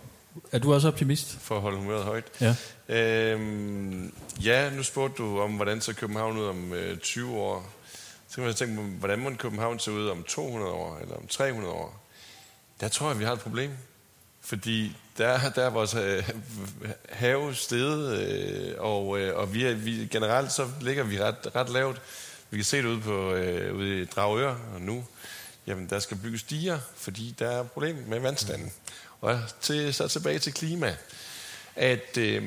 er 0.52 0.58
du 0.58 0.74
også 0.74 0.88
optimist? 0.88 1.38
For 1.40 1.56
at 1.56 1.62
holde 1.62 1.78
humøret 1.78 2.04
højt. 2.04 2.24
Ja. 2.40 2.56
Øhm, 2.88 4.12
ja, 4.44 4.70
nu 4.70 4.82
spurgte 4.82 5.22
du 5.22 5.40
om, 5.40 5.52
hvordan 5.52 5.80
ser 5.80 5.92
København 5.92 6.38
ud 6.38 6.44
om 6.46 6.72
øh, 6.72 6.98
20 6.98 7.36
år. 7.36 7.70
Så 8.28 8.34
kan 8.34 8.44
man 8.44 8.54
tænke 8.54 8.76
på, 8.76 8.82
hvordan 8.82 9.18
må 9.18 9.30
København 9.38 9.78
se 9.78 9.92
ud 9.92 10.08
om 10.08 10.22
200 10.22 10.72
år, 10.72 10.98
eller 10.98 11.14
om 11.14 11.26
300 11.26 11.72
år. 11.72 12.06
Der 12.80 12.88
tror 12.88 13.08
jeg, 13.08 13.18
vi 13.18 13.24
har 13.24 13.32
et 13.32 13.40
problem. 13.40 13.70
Fordi 14.50 14.96
der, 15.18 15.50
der 15.50 15.64
er 15.64 15.70
vores 15.70 15.94
øh, 15.94 16.30
have 17.08 17.54
stedet, 17.54 18.20
øh, 18.20 18.74
og, 18.78 19.20
øh, 19.20 19.36
og 19.36 19.54
vi 19.54 19.64
er, 19.64 19.74
vi, 19.74 20.08
generelt 20.10 20.52
så 20.52 20.68
ligger 20.80 21.04
vi 21.04 21.22
ret, 21.22 21.56
ret 21.56 21.68
lavt. 21.68 22.02
Vi 22.50 22.58
kan 22.58 22.64
se 22.64 22.76
det 22.76 22.84
ude, 22.84 23.00
på, 23.00 23.32
øh, 23.32 23.76
ude 23.76 24.00
i 24.00 24.04
Dragør 24.04 24.56
og 24.74 24.80
nu. 24.80 25.04
Jamen, 25.66 25.86
der 25.90 25.98
skal 25.98 26.16
bygges 26.16 26.42
diger, 26.42 26.78
fordi 26.96 27.34
der 27.38 27.50
er 27.50 27.62
problem 27.62 27.96
med 28.06 28.20
vandstanden. 28.20 28.72
Og 29.20 29.40
til, 29.60 29.94
så 29.94 30.08
tilbage 30.08 30.38
til 30.38 30.52
klima. 30.52 30.96
At 31.76 32.16
øh, 32.18 32.42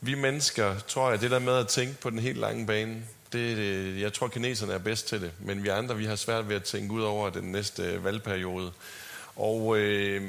vi 0.00 0.14
mennesker, 0.14 0.78
tror 0.78 1.10
jeg, 1.10 1.20
det 1.20 1.30
der 1.30 1.38
med 1.38 1.56
at 1.56 1.68
tænke 1.68 2.00
på 2.00 2.10
den 2.10 2.18
helt 2.18 2.38
lange 2.38 2.66
bane, 2.66 3.02
det, 3.32 3.56
det, 3.56 4.00
jeg 4.00 4.12
tror, 4.12 4.28
kineserne 4.28 4.72
er 4.72 4.78
bedst 4.78 5.08
til 5.08 5.20
det. 5.20 5.32
Men 5.38 5.62
vi 5.62 5.68
andre, 5.68 5.96
vi 5.96 6.06
har 6.06 6.16
svært 6.16 6.48
ved 6.48 6.56
at 6.56 6.64
tænke 6.64 6.92
ud 6.94 7.02
over 7.02 7.30
den 7.30 7.52
næste 7.52 8.04
valgperiode. 8.04 8.72
Og, 9.36 9.78
øh, 9.78 10.22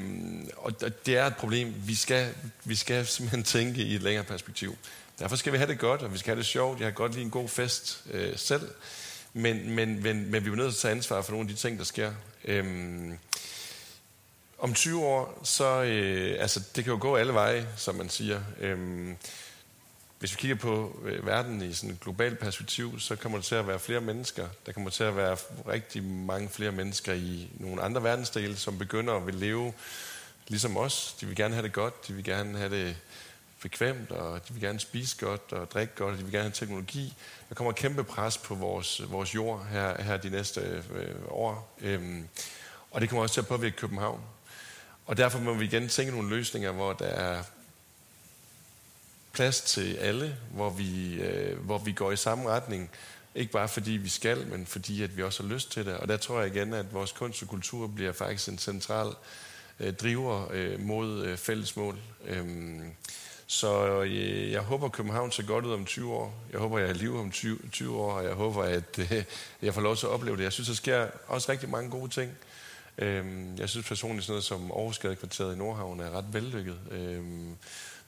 og 0.56 0.80
det 0.80 1.16
er 1.16 1.26
et 1.26 1.36
problem. 1.36 1.74
Vi 1.86 1.94
skal, 1.94 2.34
vi 2.64 2.74
skal 2.74 3.06
simpelthen 3.06 3.42
tænke 3.42 3.82
i 3.82 3.94
et 3.94 4.02
længere 4.02 4.24
perspektiv. 4.24 4.76
Derfor 5.18 5.36
skal 5.36 5.52
vi 5.52 5.58
have 5.58 5.70
det 5.70 5.78
godt, 5.78 6.02
og 6.02 6.12
vi 6.12 6.18
skal 6.18 6.30
have 6.30 6.38
det 6.38 6.46
sjovt. 6.46 6.78
Jeg 6.78 6.86
har 6.86 6.92
godt 6.92 7.12
lige 7.12 7.24
en 7.24 7.30
god 7.30 7.48
fest 7.48 8.04
øh, 8.10 8.32
selv. 8.36 8.68
Men, 9.32 9.70
men, 9.70 10.02
men, 10.02 10.30
men 10.30 10.44
vi 10.44 10.50
er 10.50 10.54
nødt 10.54 10.72
til 10.72 10.78
at 10.78 10.80
tage 10.80 10.92
ansvar 10.92 11.22
for 11.22 11.32
nogle 11.32 11.48
af 11.48 11.54
de 11.54 11.60
ting, 11.60 11.78
der 11.78 11.84
sker. 11.84 12.12
Øhm, 12.44 13.18
om 14.58 14.74
20 14.74 15.04
år, 15.04 15.40
så 15.44 15.82
øh, 15.82 16.36
altså, 16.40 16.60
det 16.76 16.84
kan 16.84 16.92
jo 16.92 16.98
gå 17.00 17.16
alle 17.16 17.34
veje, 17.34 17.68
som 17.76 17.94
man 17.94 18.08
siger. 18.08 18.40
Øhm, 18.60 19.16
hvis 20.24 20.32
vi 20.32 20.40
kigger 20.40 20.56
på 20.56 21.00
øh, 21.04 21.26
verden 21.26 21.62
i 21.62 21.72
sådan 21.72 21.90
et 21.90 22.00
globalt 22.00 22.38
perspektiv, 22.38 23.00
så 23.00 23.16
kommer 23.16 23.38
der 23.38 23.42
til 23.42 23.54
at 23.54 23.66
være 23.66 23.78
flere 23.78 24.00
mennesker. 24.00 24.48
Der 24.66 24.72
kommer 24.72 24.90
til 24.90 25.04
at 25.04 25.16
være 25.16 25.36
rigtig 25.68 26.02
mange 26.02 26.48
flere 26.48 26.72
mennesker 26.72 27.12
i 27.12 27.50
nogle 27.54 27.82
andre 27.82 28.02
verdensdele, 28.02 28.56
som 28.56 28.78
begynder 28.78 29.14
at 29.14 29.26
vil 29.26 29.34
leve 29.34 29.72
ligesom 30.48 30.76
os. 30.76 31.16
De 31.20 31.26
vil 31.26 31.36
gerne 31.36 31.54
have 31.54 31.62
det 31.62 31.72
godt, 31.72 32.08
de 32.08 32.12
vil 32.12 32.24
gerne 32.24 32.58
have 32.58 32.70
det 32.70 32.96
bekvemt, 33.62 34.10
og 34.10 34.48
de 34.48 34.52
vil 34.52 34.62
gerne 34.62 34.80
spise 34.80 35.16
godt 35.26 35.52
og 35.52 35.70
drikke 35.70 35.94
godt, 35.94 36.12
og 36.12 36.18
de 36.18 36.22
vil 36.22 36.32
gerne 36.32 36.44
have 36.44 36.52
teknologi. 36.54 37.14
Der 37.48 37.54
kommer 37.54 37.72
kæmpe 37.72 38.04
pres 38.04 38.38
på 38.38 38.54
vores, 38.54 39.02
vores 39.10 39.34
jord 39.34 39.66
her, 39.66 40.02
her 40.02 40.16
de 40.16 40.30
næste 40.30 40.60
øh, 40.94 41.14
år. 41.28 41.76
Øhm, 41.80 42.28
og 42.90 43.00
det 43.00 43.08
kommer 43.08 43.22
også 43.22 43.34
til 43.34 43.40
at 43.40 43.46
påvirke 43.46 43.76
København. 43.76 44.20
Og 45.06 45.16
derfor 45.16 45.38
må 45.38 45.54
vi 45.54 45.64
igen 45.64 45.88
tænke 45.88 46.12
nogle 46.12 46.28
løsninger, 46.28 46.72
hvor 46.72 46.92
der 46.92 47.06
er 47.06 47.42
plads 49.34 49.60
til 49.60 49.94
alle, 49.94 50.36
hvor 50.50 50.70
vi, 50.70 51.14
øh, 51.14 51.58
hvor 51.58 51.78
vi 51.78 51.92
går 51.92 52.12
i 52.12 52.16
samme 52.16 52.48
retning. 52.48 52.90
Ikke 53.34 53.52
bare 53.52 53.68
fordi 53.68 53.90
vi 53.90 54.08
skal, 54.08 54.46
men 54.46 54.66
fordi 54.66 55.02
at 55.02 55.16
vi 55.16 55.22
også 55.22 55.42
har 55.42 55.50
lyst 55.50 55.72
til 55.72 55.86
det. 55.86 55.96
Og 55.96 56.08
der 56.08 56.16
tror 56.16 56.40
jeg 56.40 56.56
igen, 56.56 56.74
at 56.74 56.94
vores 56.94 57.12
kunst 57.12 57.42
og 57.42 57.48
kultur 57.48 57.86
bliver 57.86 58.12
faktisk 58.12 58.48
en 58.48 58.58
central 58.58 59.14
øh, 59.80 59.92
driver 59.92 60.48
øh, 60.52 60.80
mod 60.80 61.24
øh, 61.24 61.36
fælles 61.36 61.76
mål. 61.76 61.98
Øhm, 62.26 62.82
så 63.46 64.02
øh, 64.02 64.52
jeg 64.52 64.60
håber, 64.60 64.86
at 64.86 64.92
København 64.92 65.32
ser 65.32 65.42
godt 65.42 65.64
ud 65.64 65.72
om 65.72 65.84
20 65.84 66.12
år. 66.12 66.34
Jeg 66.52 66.60
håber, 66.60 66.78
jeg 66.78 66.88
er 66.88 66.94
i 66.94 66.96
live 66.96 67.20
om 67.20 67.30
20, 67.30 67.58
20 67.72 67.96
år, 67.96 68.12
og 68.12 68.24
jeg 68.24 68.32
håber, 68.32 68.62
at 68.62 68.98
øh, 69.12 69.24
jeg 69.62 69.74
får 69.74 69.80
lov 69.80 69.96
til 69.96 70.06
at 70.06 70.12
opleve 70.12 70.36
det. 70.36 70.42
Jeg 70.42 70.52
synes, 70.52 70.68
der 70.68 70.74
sker 70.74 71.06
også 71.26 71.52
rigtig 71.52 71.68
mange 71.68 71.90
gode 71.90 72.10
ting. 72.10 72.32
Øhm, 72.98 73.56
jeg 73.56 73.68
synes 73.68 73.88
personligt, 73.88 74.26
sådan 74.26 74.32
noget 74.32 74.44
som 74.44 74.70
Aarhusgadekvarteret 74.70 75.54
i 75.54 75.58
Nordhavn 75.58 76.00
er 76.00 76.10
ret 76.10 76.32
vellykket. 76.32 76.78
Øhm, 76.90 77.56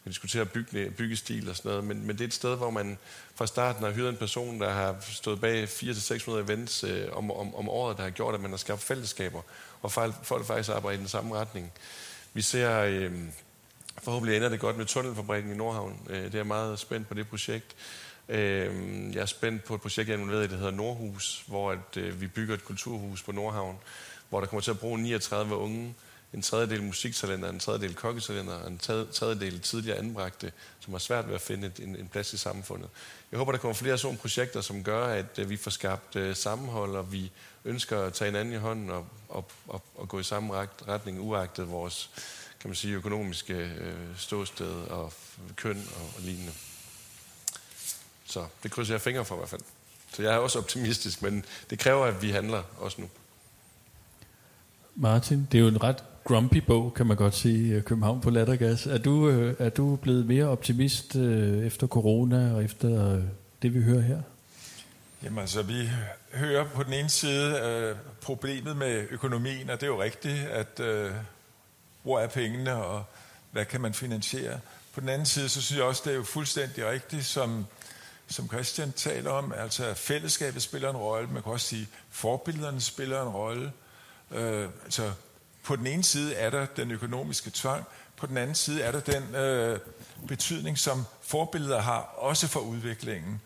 vi 0.07 0.11
diskutere 0.11 0.47
bygge, 0.47 0.91
byggestil 0.91 1.51
og 1.51 1.57
sådan 1.57 1.69
noget, 1.69 1.85
men, 1.85 2.07
men 2.07 2.17
det 2.17 2.21
er 2.21 2.29
et 2.29 2.35
sted, 2.35 2.57
hvor 2.57 2.71
man 2.71 2.99
fra 3.35 3.47
starten 3.47 3.85
har 3.85 3.91
hyret 3.91 4.09
en 4.09 4.17
person, 4.17 4.61
der 4.61 4.71
har 4.71 4.97
stået 5.01 5.41
bag 5.41 5.65
400-600 5.65 6.31
events 6.31 6.85
øh, 6.85 7.09
om, 7.13 7.31
om, 7.31 7.55
om 7.55 7.69
året, 7.69 7.97
der 7.97 8.03
har 8.03 8.11
gjort, 8.11 8.35
at 8.35 8.41
man 8.41 8.51
har 8.51 8.57
skabt 8.57 8.83
fællesskaber, 8.83 9.43
og 9.83 9.93
folk 10.23 10.47
faktisk 10.47 10.69
arbejder 10.69 10.99
i 10.99 11.01
den 11.01 11.09
samme 11.09 11.35
retning. 11.35 11.73
Vi 12.35 12.43
ser... 12.43 12.81
Øh, 12.81 13.13
Forhåbentlig 14.03 14.37
ender 14.37 14.49
det 14.49 14.61
godt 14.61 14.77
med 14.77 14.87
tunnelfabrikken 14.87 15.53
i 15.53 15.57
Nordhavn. 15.57 16.01
Øh, 16.11 16.25
det 16.25 16.35
er 16.35 16.39
jeg 16.39 16.47
meget 16.47 16.79
spændt 16.79 17.09
på 17.09 17.15
det 17.15 17.29
projekt. 17.29 17.77
Øh, 18.29 19.15
jeg 19.15 19.23
er 19.23 19.27
spændt 19.27 19.65
på 19.65 19.75
et 19.75 19.81
projekt, 19.81 20.09
jeg 20.09 20.15
er 20.15 20.19
involveret 20.19 20.45
i, 20.45 20.51
der 20.51 20.57
hedder 20.57 20.71
Nordhus, 20.71 21.45
hvor 21.47 21.73
at, 21.73 21.97
øh, 21.97 22.21
vi 22.21 22.27
bygger 22.27 22.55
et 22.55 22.65
kulturhus 22.65 23.23
på 23.23 23.33
Nordhavn, 23.33 23.79
hvor 24.29 24.41
der 24.41 24.47
kommer 24.47 24.61
til 24.61 24.71
at 24.71 24.79
bruge 24.79 24.99
39 24.99 25.57
unge, 25.57 25.95
en 26.35 26.43
tredjedel 26.43 26.83
musiktalenter, 26.83 27.49
en 27.49 27.61
tredjedel 27.61 27.95
kokketalenter, 27.95 28.55
og 28.55 28.71
en 28.71 28.79
tredjedel 29.13 29.61
tidligere 29.61 29.99
anbragte, 29.99 30.53
som 30.81 30.93
har 30.93 30.99
svært 30.99 31.29
ved 31.29 31.35
at 31.35 31.41
finde 31.41 31.73
en, 31.83 31.97
en 31.97 32.09
plads 32.09 32.33
i 32.33 32.37
samfundet. 32.37 32.89
Jeg 33.31 33.39
håber, 33.39 33.53
der 33.53 33.59
kommer 33.59 33.75
flere 33.75 33.99
sådan 33.99 34.17
projekter, 34.17 34.61
som 34.61 34.85
gør, 34.85 35.07
at 35.07 35.39
øh, 35.39 35.51
vi 35.51 35.57
får 35.57 35.71
skabt 35.71 36.17
øh, 36.17 36.37
sammenhold, 36.37 36.97
og 36.97 37.13
vi 37.13 37.33
ønsker 37.65 38.01
at 38.01 38.13
tage 38.13 38.31
hinanden 38.31 38.55
i 38.55 38.57
hånden 38.57 38.91
og, 38.91 39.07
og, 39.29 39.51
og, 39.69 39.83
og 39.95 40.09
gå 40.09 40.19
i 40.19 40.23
samme 40.23 40.69
retning, 40.89 41.21
uagtet 41.21 41.71
vores 41.71 42.11
kan 42.61 42.71
man 42.71 42.77
sige, 42.77 42.95
økonomiske 42.95 43.55
øh, 43.55 43.95
ståsted 44.17 44.73
og 44.73 45.13
køn 45.57 45.89
og, 45.97 46.11
og 46.17 46.23
lignende. 46.23 46.53
Så 48.25 48.47
det 48.63 48.71
krydser 48.71 48.95
jeg 48.95 49.01
fingre 49.01 49.25
for 49.25 49.35
i 49.35 49.39
hvert 49.39 49.49
fald. 49.49 49.61
Så 50.13 50.23
jeg 50.23 50.35
er 50.35 50.39
også 50.39 50.59
optimistisk, 50.59 51.23
men 51.23 51.45
det 51.71 51.79
kræver, 51.79 52.07
at 52.07 52.23
vi 52.23 52.31
handler 52.31 52.63
også 52.79 53.01
nu. 53.01 53.11
Martin, 54.99 55.49
det 55.53 55.59
er 55.59 55.63
jo 55.63 55.69
en 55.69 55.83
ret 55.83 56.05
grumpy 56.25 56.57
bog, 56.57 56.95
kan 56.95 57.07
man 57.07 57.17
godt 57.17 57.35
sige, 57.35 57.75
øh, 57.75 57.83
København 57.83 58.21
på 58.21 58.31
lattergas. 58.31 58.87
Er 58.87 58.99
du, 58.99 59.29
øh, 59.29 59.55
er 59.59 59.69
du 59.69 59.97
blevet 59.97 60.27
mere 60.27 60.45
optimist 60.45 61.17
øh, 61.17 61.67
efter 61.67 61.87
corona 61.87 62.55
og 62.55 62.65
efter 62.65 63.23
det, 63.63 63.75
vi 63.75 63.83
hører 63.83 64.01
her? 64.01 64.23
Jamen 65.23 65.39
altså, 65.39 65.63
vi 65.63 65.89
hører 66.35 66.65
på 66.75 66.83
den 66.83 66.93
ene 66.93 67.09
side 67.09 67.61
øh, 67.61 67.97
problemet 68.23 68.77
med 68.77 69.07
økonomien, 69.11 69.71
og 69.71 69.81
det 69.81 69.83
er 69.83 69.91
jo 69.91 70.03
rigtigt, 70.03 70.39
at 70.39 70.81
øh, 70.81 71.11
hvor 72.03 72.19
er 72.19 72.29
pengene, 72.29 72.75
og 72.75 73.05
hvad 73.51 73.65
kan 73.65 73.81
man 73.81 73.95
finansiere. 73.95 74.61
På 74.95 75.01
den 75.01 75.09
anden 75.09 75.27
side, 75.27 75.49
så 75.49 75.63
synes 75.63 75.79
jeg 75.79 75.87
også, 75.87 76.03
det 76.05 76.13
er 76.13 76.17
jo 76.17 76.23
fuldstændig 76.23 76.87
rigtigt, 76.87 77.25
som, 77.25 77.67
som 78.27 78.49
Christian 78.49 78.93
taler 78.93 79.31
om, 79.31 79.53
altså 79.57 79.95
fællesskabet 79.95 80.63
spiller 80.63 80.91
en 80.91 80.97
rolle, 80.97 81.29
man 81.33 81.43
kan 81.43 81.53
også 81.53 81.67
sige, 81.67 81.89
forbillederne 82.11 82.81
spiller 82.81 83.23
en 83.23 83.29
rolle. 83.29 83.65
Øh, 83.65 83.71
Øh, 84.31 84.69
altså, 84.85 85.13
på 85.63 85.77
den 85.77 85.87
ene 85.87 86.05
side 86.05 86.35
er 86.35 86.51
der 86.51 86.67
den 86.67 86.91
økonomiske 86.91 87.51
tvang, 87.55 87.85
på 88.17 88.27
den 88.27 88.37
anden 88.37 88.55
side 88.55 88.83
er 88.83 88.93
der 88.93 89.01
den 89.01 89.35
øh, 89.35 89.81
betydning, 90.29 90.79
som 90.79 91.05
forbilleder 91.23 91.81
har, 91.81 92.01
også 92.01 92.49
for 92.49 92.61
udviklingen. 92.61 93.41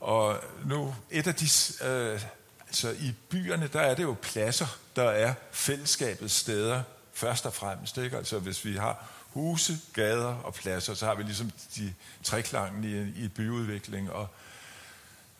Og 0.00 0.40
nu, 0.64 0.94
et 1.10 1.26
af 1.26 1.34
de, 1.34 1.48
øh, 1.84 2.20
altså 2.66 2.90
i 2.90 3.14
byerne, 3.28 3.68
der 3.72 3.80
er 3.80 3.94
det 3.94 4.02
jo 4.02 4.16
pladser, 4.22 4.78
der 4.96 5.10
er 5.10 5.34
fællesskabets 5.50 6.34
steder, 6.34 6.82
først 7.12 7.46
og 7.46 7.54
fremmest. 7.54 7.98
Ikke? 7.98 8.16
Altså 8.16 8.38
hvis 8.38 8.64
vi 8.64 8.76
har 8.76 9.06
huse, 9.30 9.78
gader 9.92 10.34
og 10.34 10.54
pladser, 10.54 10.94
så 10.94 11.06
har 11.06 11.14
vi 11.14 11.22
ligesom 11.22 11.50
de 11.76 11.94
treklangen 12.22 12.84
i, 12.84 13.24
i 13.24 13.28
byudvikling. 13.28 14.12
Og, 14.12 14.28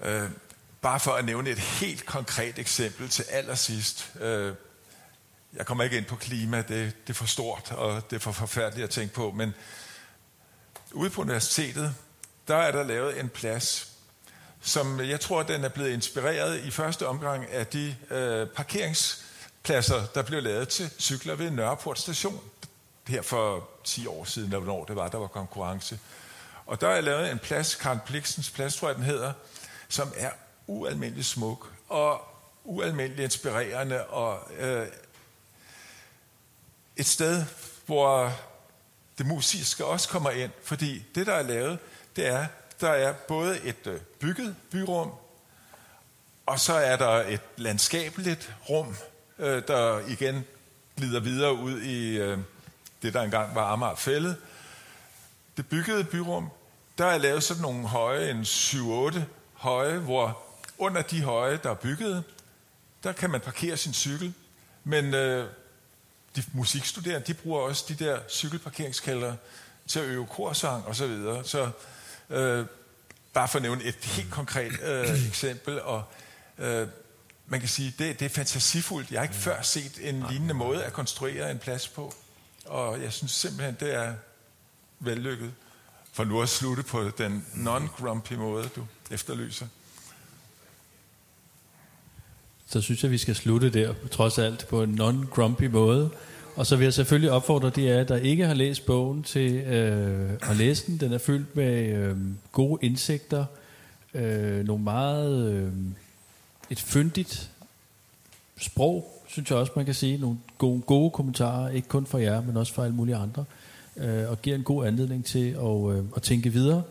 øh, 0.01 0.31
bare 0.81 1.01
for 1.01 1.13
at 1.13 1.25
nævne 1.25 1.51
et 1.51 1.59
helt 1.59 2.07
konkret 2.07 2.59
eksempel 2.59 3.09
til 3.09 3.25
allersidst. 3.31 4.13
Øh, 4.21 4.55
jeg 5.57 5.67
kommer 5.67 5.85
ikke 5.85 5.97
ind 5.97 6.05
på 6.05 6.17
klima, 6.17 6.59
det, 6.59 6.69
det 7.07 7.11
er 7.11 7.15
for 7.15 7.27
stort, 7.27 7.73
og 7.73 8.11
det 8.11 8.17
er 8.17 8.21
for 8.21 8.33
forfærdeligt 8.33 8.85
at 8.85 8.91
tænke 8.91 9.15
på, 9.15 9.31
men 9.31 9.55
ude 10.93 11.11
på 11.11 11.21
universitetet, 11.21 11.95
der 12.49 12.57
er 12.57 12.73
der 12.73 12.83
lavet 12.83 13.21
en 13.21 13.29
plads, 13.29 13.93
som 14.61 15.01
jeg 15.01 15.21
tror, 15.21 15.43
den 15.43 15.65
er 15.65 15.69
blevet 15.69 15.91
inspireret 15.91 16.65
i 16.65 16.71
første 16.71 17.07
omgang 17.07 17.51
af 17.51 17.67
de 17.67 17.97
øh, 18.11 18.47
parkeringspladser, 18.49 20.07
der 20.15 20.23
blev 20.23 20.43
lavet 20.43 20.69
til 20.69 20.91
cykler 20.99 21.35
ved 21.35 21.51
Nørreport 21.51 21.99
station. 21.99 22.41
Her 23.09 23.23
for 23.23 23.69
10 23.85 24.07
år 24.07 24.25
siden, 24.25 24.49
eller 24.49 24.59
hvornår 24.59 24.85
det 24.85 24.97
var, 24.97 25.09
der 25.09 25.19
var 25.19 25.27
konkurrence. 25.27 25.99
Og 26.67 26.81
der 26.81 26.89
er 26.89 27.01
lavet 27.01 27.31
en 27.31 27.39
plads, 27.39 27.75
Karl 27.75 27.99
Bliksens 28.07 28.51
plads, 28.51 28.77
tror 28.77 28.89
jeg 28.89 28.97
den 28.97 29.05
hedder, 29.05 29.33
som 29.89 30.13
er 30.17 30.31
ualmindelig 30.67 31.25
smuk 31.25 31.73
og 31.89 32.21
ualmindelig 32.65 33.25
inspirerende 33.25 34.05
og 34.05 34.51
øh, 34.59 34.87
et 36.97 37.07
sted, 37.07 37.45
hvor 37.87 38.33
det 39.19 39.27
musiske 39.27 39.85
også 39.85 40.09
kommer 40.09 40.31
ind, 40.31 40.51
fordi 40.63 41.05
det, 41.15 41.27
der 41.27 41.35
er 41.35 41.43
lavet, 41.43 41.79
det 42.17 42.27
er, 42.27 42.47
der 42.81 42.91
er 42.91 43.13
både 43.13 43.61
et 43.61 43.87
øh, 43.87 44.01
bygget 44.01 44.57
byrum, 44.71 45.13
og 46.47 46.61
så 46.61 46.73
er 46.73 46.97
der 46.97 47.11
et 47.11 47.41
landskabeligt 47.57 48.55
rum, 48.71 48.97
øh, 49.39 49.63
der 49.69 49.99
igen 50.09 50.45
glider 50.97 51.21
videre 51.21 51.55
ud 51.55 51.81
i 51.81 52.17
øh, 52.19 52.39
det, 53.03 53.15
der 53.15 53.23
engang 53.23 53.55
var 53.55 53.73
Amager 53.73 53.95
Fællet. 53.95 54.37
Det 55.57 55.69
byggede 55.69 56.05
byrum, 56.05 56.49
der 56.99 57.07
er 57.07 57.19
lavet 57.19 57.43
sådan 57.43 57.63
nogle 57.63 57.89
høje, 57.89 58.31
en 58.31 58.43
7-8 58.43 59.21
høje, 59.55 59.99
hvor 59.99 60.43
under 60.79 61.03
de 61.03 61.23
høje, 61.23 61.61
der 61.63 61.71
er 61.71 61.75
bygget, 61.75 62.25
der 63.03 63.13
kan 63.13 63.31
man 63.31 63.41
parkere 63.41 63.77
sin 63.77 63.95
cykel. 63.95 64.35
Men 64.85 65.15
øh, 65.15 65.49
de 66.37 66.43
musikstuderende, 66.53 67.27
de 67.27 67.35
bruger 67.35 67.61
også 67.61 67.85
de 67.89 67.95
der 67.95 68.21
cykelparkeringskælder 68.29 69.35
til 69.87 69.99
at 69.99 70.05
øve 70.05 70.27
korsang 70.27 70.87
og 70.87 70.97
så 70.97 71.07
videre. 71.07 71.45
Så 71.45 71.71
øh, 72.31 72.67
bare 73.33 73.49
for 73.49 73.59
at 73.59 73.63
nævne 73.63 73.85
et 73.85 73.95
helt 73.95 74.31
konkret 74.31 74.73
øh, 74.83 75.27
eksempel, 75.29 75.83
og 75.83 76.05
øh, 76.59 76.89
man 77.47 77.61
kan 77.61 77.69
sige, 77.69 77.95
det, 77.99 78.21
det 78.21 78.25
er 78.25 78.29
fantasifuldt. 78.29 79.11
Jeg 79.11 79.19
har 79.21 79.23
ikke 79.23 79.35
før 79.35 79.63
set 79.63 80.09
en 80.09 80.25
lignende 80.31 80.55
måde 80.55 80.85
at 80.85 80.93
konstruere 80.93 81.51
en 81.51 81.59
plads 81.59 81.89
på, 81.89 82.15
og 82.65 83.03
jeg 83.03 83.13
synes 83.13 83.33
simpelthen, 83.33 83.77
det 83.81 83.95
er 83.95 84.15
vellykket. 85.01 85.53
For 86.13 86.25
nu 86.25 86.43
at 86.43 86.49
slutte 86.49 86.83
på 86.83 87.11
den 87.19 87.47
non-grumpy 87.55 88.33
måde, 88.33 88.69
du 88.77 88.87
efterlyser. 89.11 89.67
Så 92.67 92.81
synes 92.81 93.03
jeg, 93.03 93.11
vi 93.11 93.19
skal 93.19 93.35
slutte 93.35 93.71
der, 93.71 93.95
trods 94.11 94.39
alt, 94.39 94.67
på 94.69 94.83
en 94.83 94.95
non-grumpy 94.95 95.65
måde. 95.65 96.11
Og 96.57 96.67
så 96.67 96.77
vil 96.77 96.85
jeg 96.85 96.95
selvfølgelig 96.95 97.31
opfordre 97.31 97.71
de 97.71 97.91
af 97.91 97.97
jer, 97.99 98.05
der 98.05 98.17
ikke 98.17 98.47
har 98.47 98.55
læst 98.55 98.87
bogen, 98.87 99.23
til 99.23 99.55
øh, 99.55 100.31
at 100.51 100.57
læse 100.57 100.87
den. 100.87 101.01
Den 101.01 101.13
er 101.13 101.19
fyldt 101.19 101.57
med 101.57 101.89
øh, 101.89 102.17
gode 102.53 102.79
indsigter, 102.87 103.45
øh, 104.15 104.67
nogle 104.67 104.85
meget... 104.85 105.53
Øh, 105.53 105.73
et 106.71 106.81
fyndigt 106.81 107.51
sprog, 108.61 109.23
synes 109.29 109.51
jeg 109.51 109.59
også, 109.59 109.73
man 109.77 109.85
kan 109.85 109.95
sige. 109.95 110.19
Nogle 110.19 110.39
gode, 110.59 110.81
gode 110.81 111.11
kommentarer, 111.11 111.69
ikke 111.69 111.89
kun 111.89 112.07
fra 112.07 112.21
jer, 112.21 112.43
men 112.43 112.57
også 112.57 112.75
fra 112.75 112.85
alle 112.85 112.97
mulige 112.97 113.17
andre. 113.17 113.45
Øh, 113.97 114.31
og 114.31 114.43
giver 114.43 114.57
en 114.57 114.63
god 114.63 114.87
anledning 114.87 115.25
til 115.25 115.51
at, 115.51 115.97
øh, 115.97 116.05
at 116.17 116.23
tænke 116.23 116.53
videre. 116.53 116.83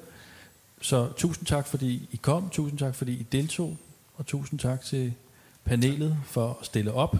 Så 0.81 1.07
tusind 1.18 1.45
tak, 1.45 1.68
fordi 1.68 2.10
I 2.11 2.15
kom. 2.15 2.49
Tusind 2.49 2.80
tak, 2.80 2.95
fordi 2.95 3.11
I 3.11 3.23
deltog. 3.31 3.77
Og 4.15 4.26
tusind 4.26 4.60
tak 4.60 4.81
til 4.81 5.14
panelet 5.66 6.18
for 6.26 6.58
at 6.62 6.66
stille 6.66 6.94
op. 6.94 7.16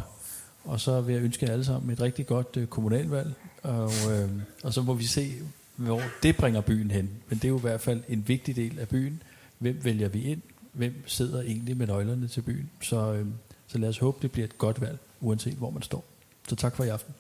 Og 0.64 0.80
så 0.80 1.02
vil 1.02 1.14
jeg 1.16 1.24
ønske 1.24 1.46
jer 1.46 1.52
alle 1.52 1.66
sammen 1.66 1.92
et 1.92 2.02
rigtig 2.02 2.28
godt 2.28 2.58
øh, 2.58 2.68
kommunalvalg. 2.68 3.34
Og, 3.64 3.92
øh, 4.12 4.30
og 4.64 4.74
så 4.74 4.82
må 4.82 4.94
vi 4.94 5.06
se, 5.06 5.34
hvor 5.76 6.02
det 6.24 6.38
bringer 6.38 6.62
byen 6.62 6.92
hen. 6.92 7.10
Men 7.30 7.38
det 7.38 7.46
er 7.46 7.50
jo 7.50 7.58
i 7.58 7.62
hvert 7.62 7.82
fald 7.82 8.04
en 8.10 8.28
vigtig 8.28 8.56
del 8.56 8.80
af 8.80 8.88
byen. 8.88 9.24
Hvem 9.58 9.80
vælger 9.84 10.10
vi 10.10 10.24
ind? 10.24 10.42
Hvem 10.72 11.04
sidder 11.08 11.42
egentlig 11.42 11.78
med 11.78 11.88
nøglerne 11.88 12.28
til 12.28 12.42
byen? 12.42 12.70
Så, 12.82 13.14
øh, 13.14 13.26
så 13.68 13.78
lad 13.78 13.90
os 13.90 13.98
håbe, 13.98 14.18
det 14.22 14.32
bliver 14.32 14.48
et 14.48 14.58
godt 14.58 14.82
valg, 14.82 14.98
uanset 15.22 15.54
hvor 15.54 15.70
man 15.70 15.82
står. 15.82 16.04
Så 16.50 16.56
tak 16.56 16.76
for 16.76 16.84
i 16.84 16.90
aften. 16.90 17.14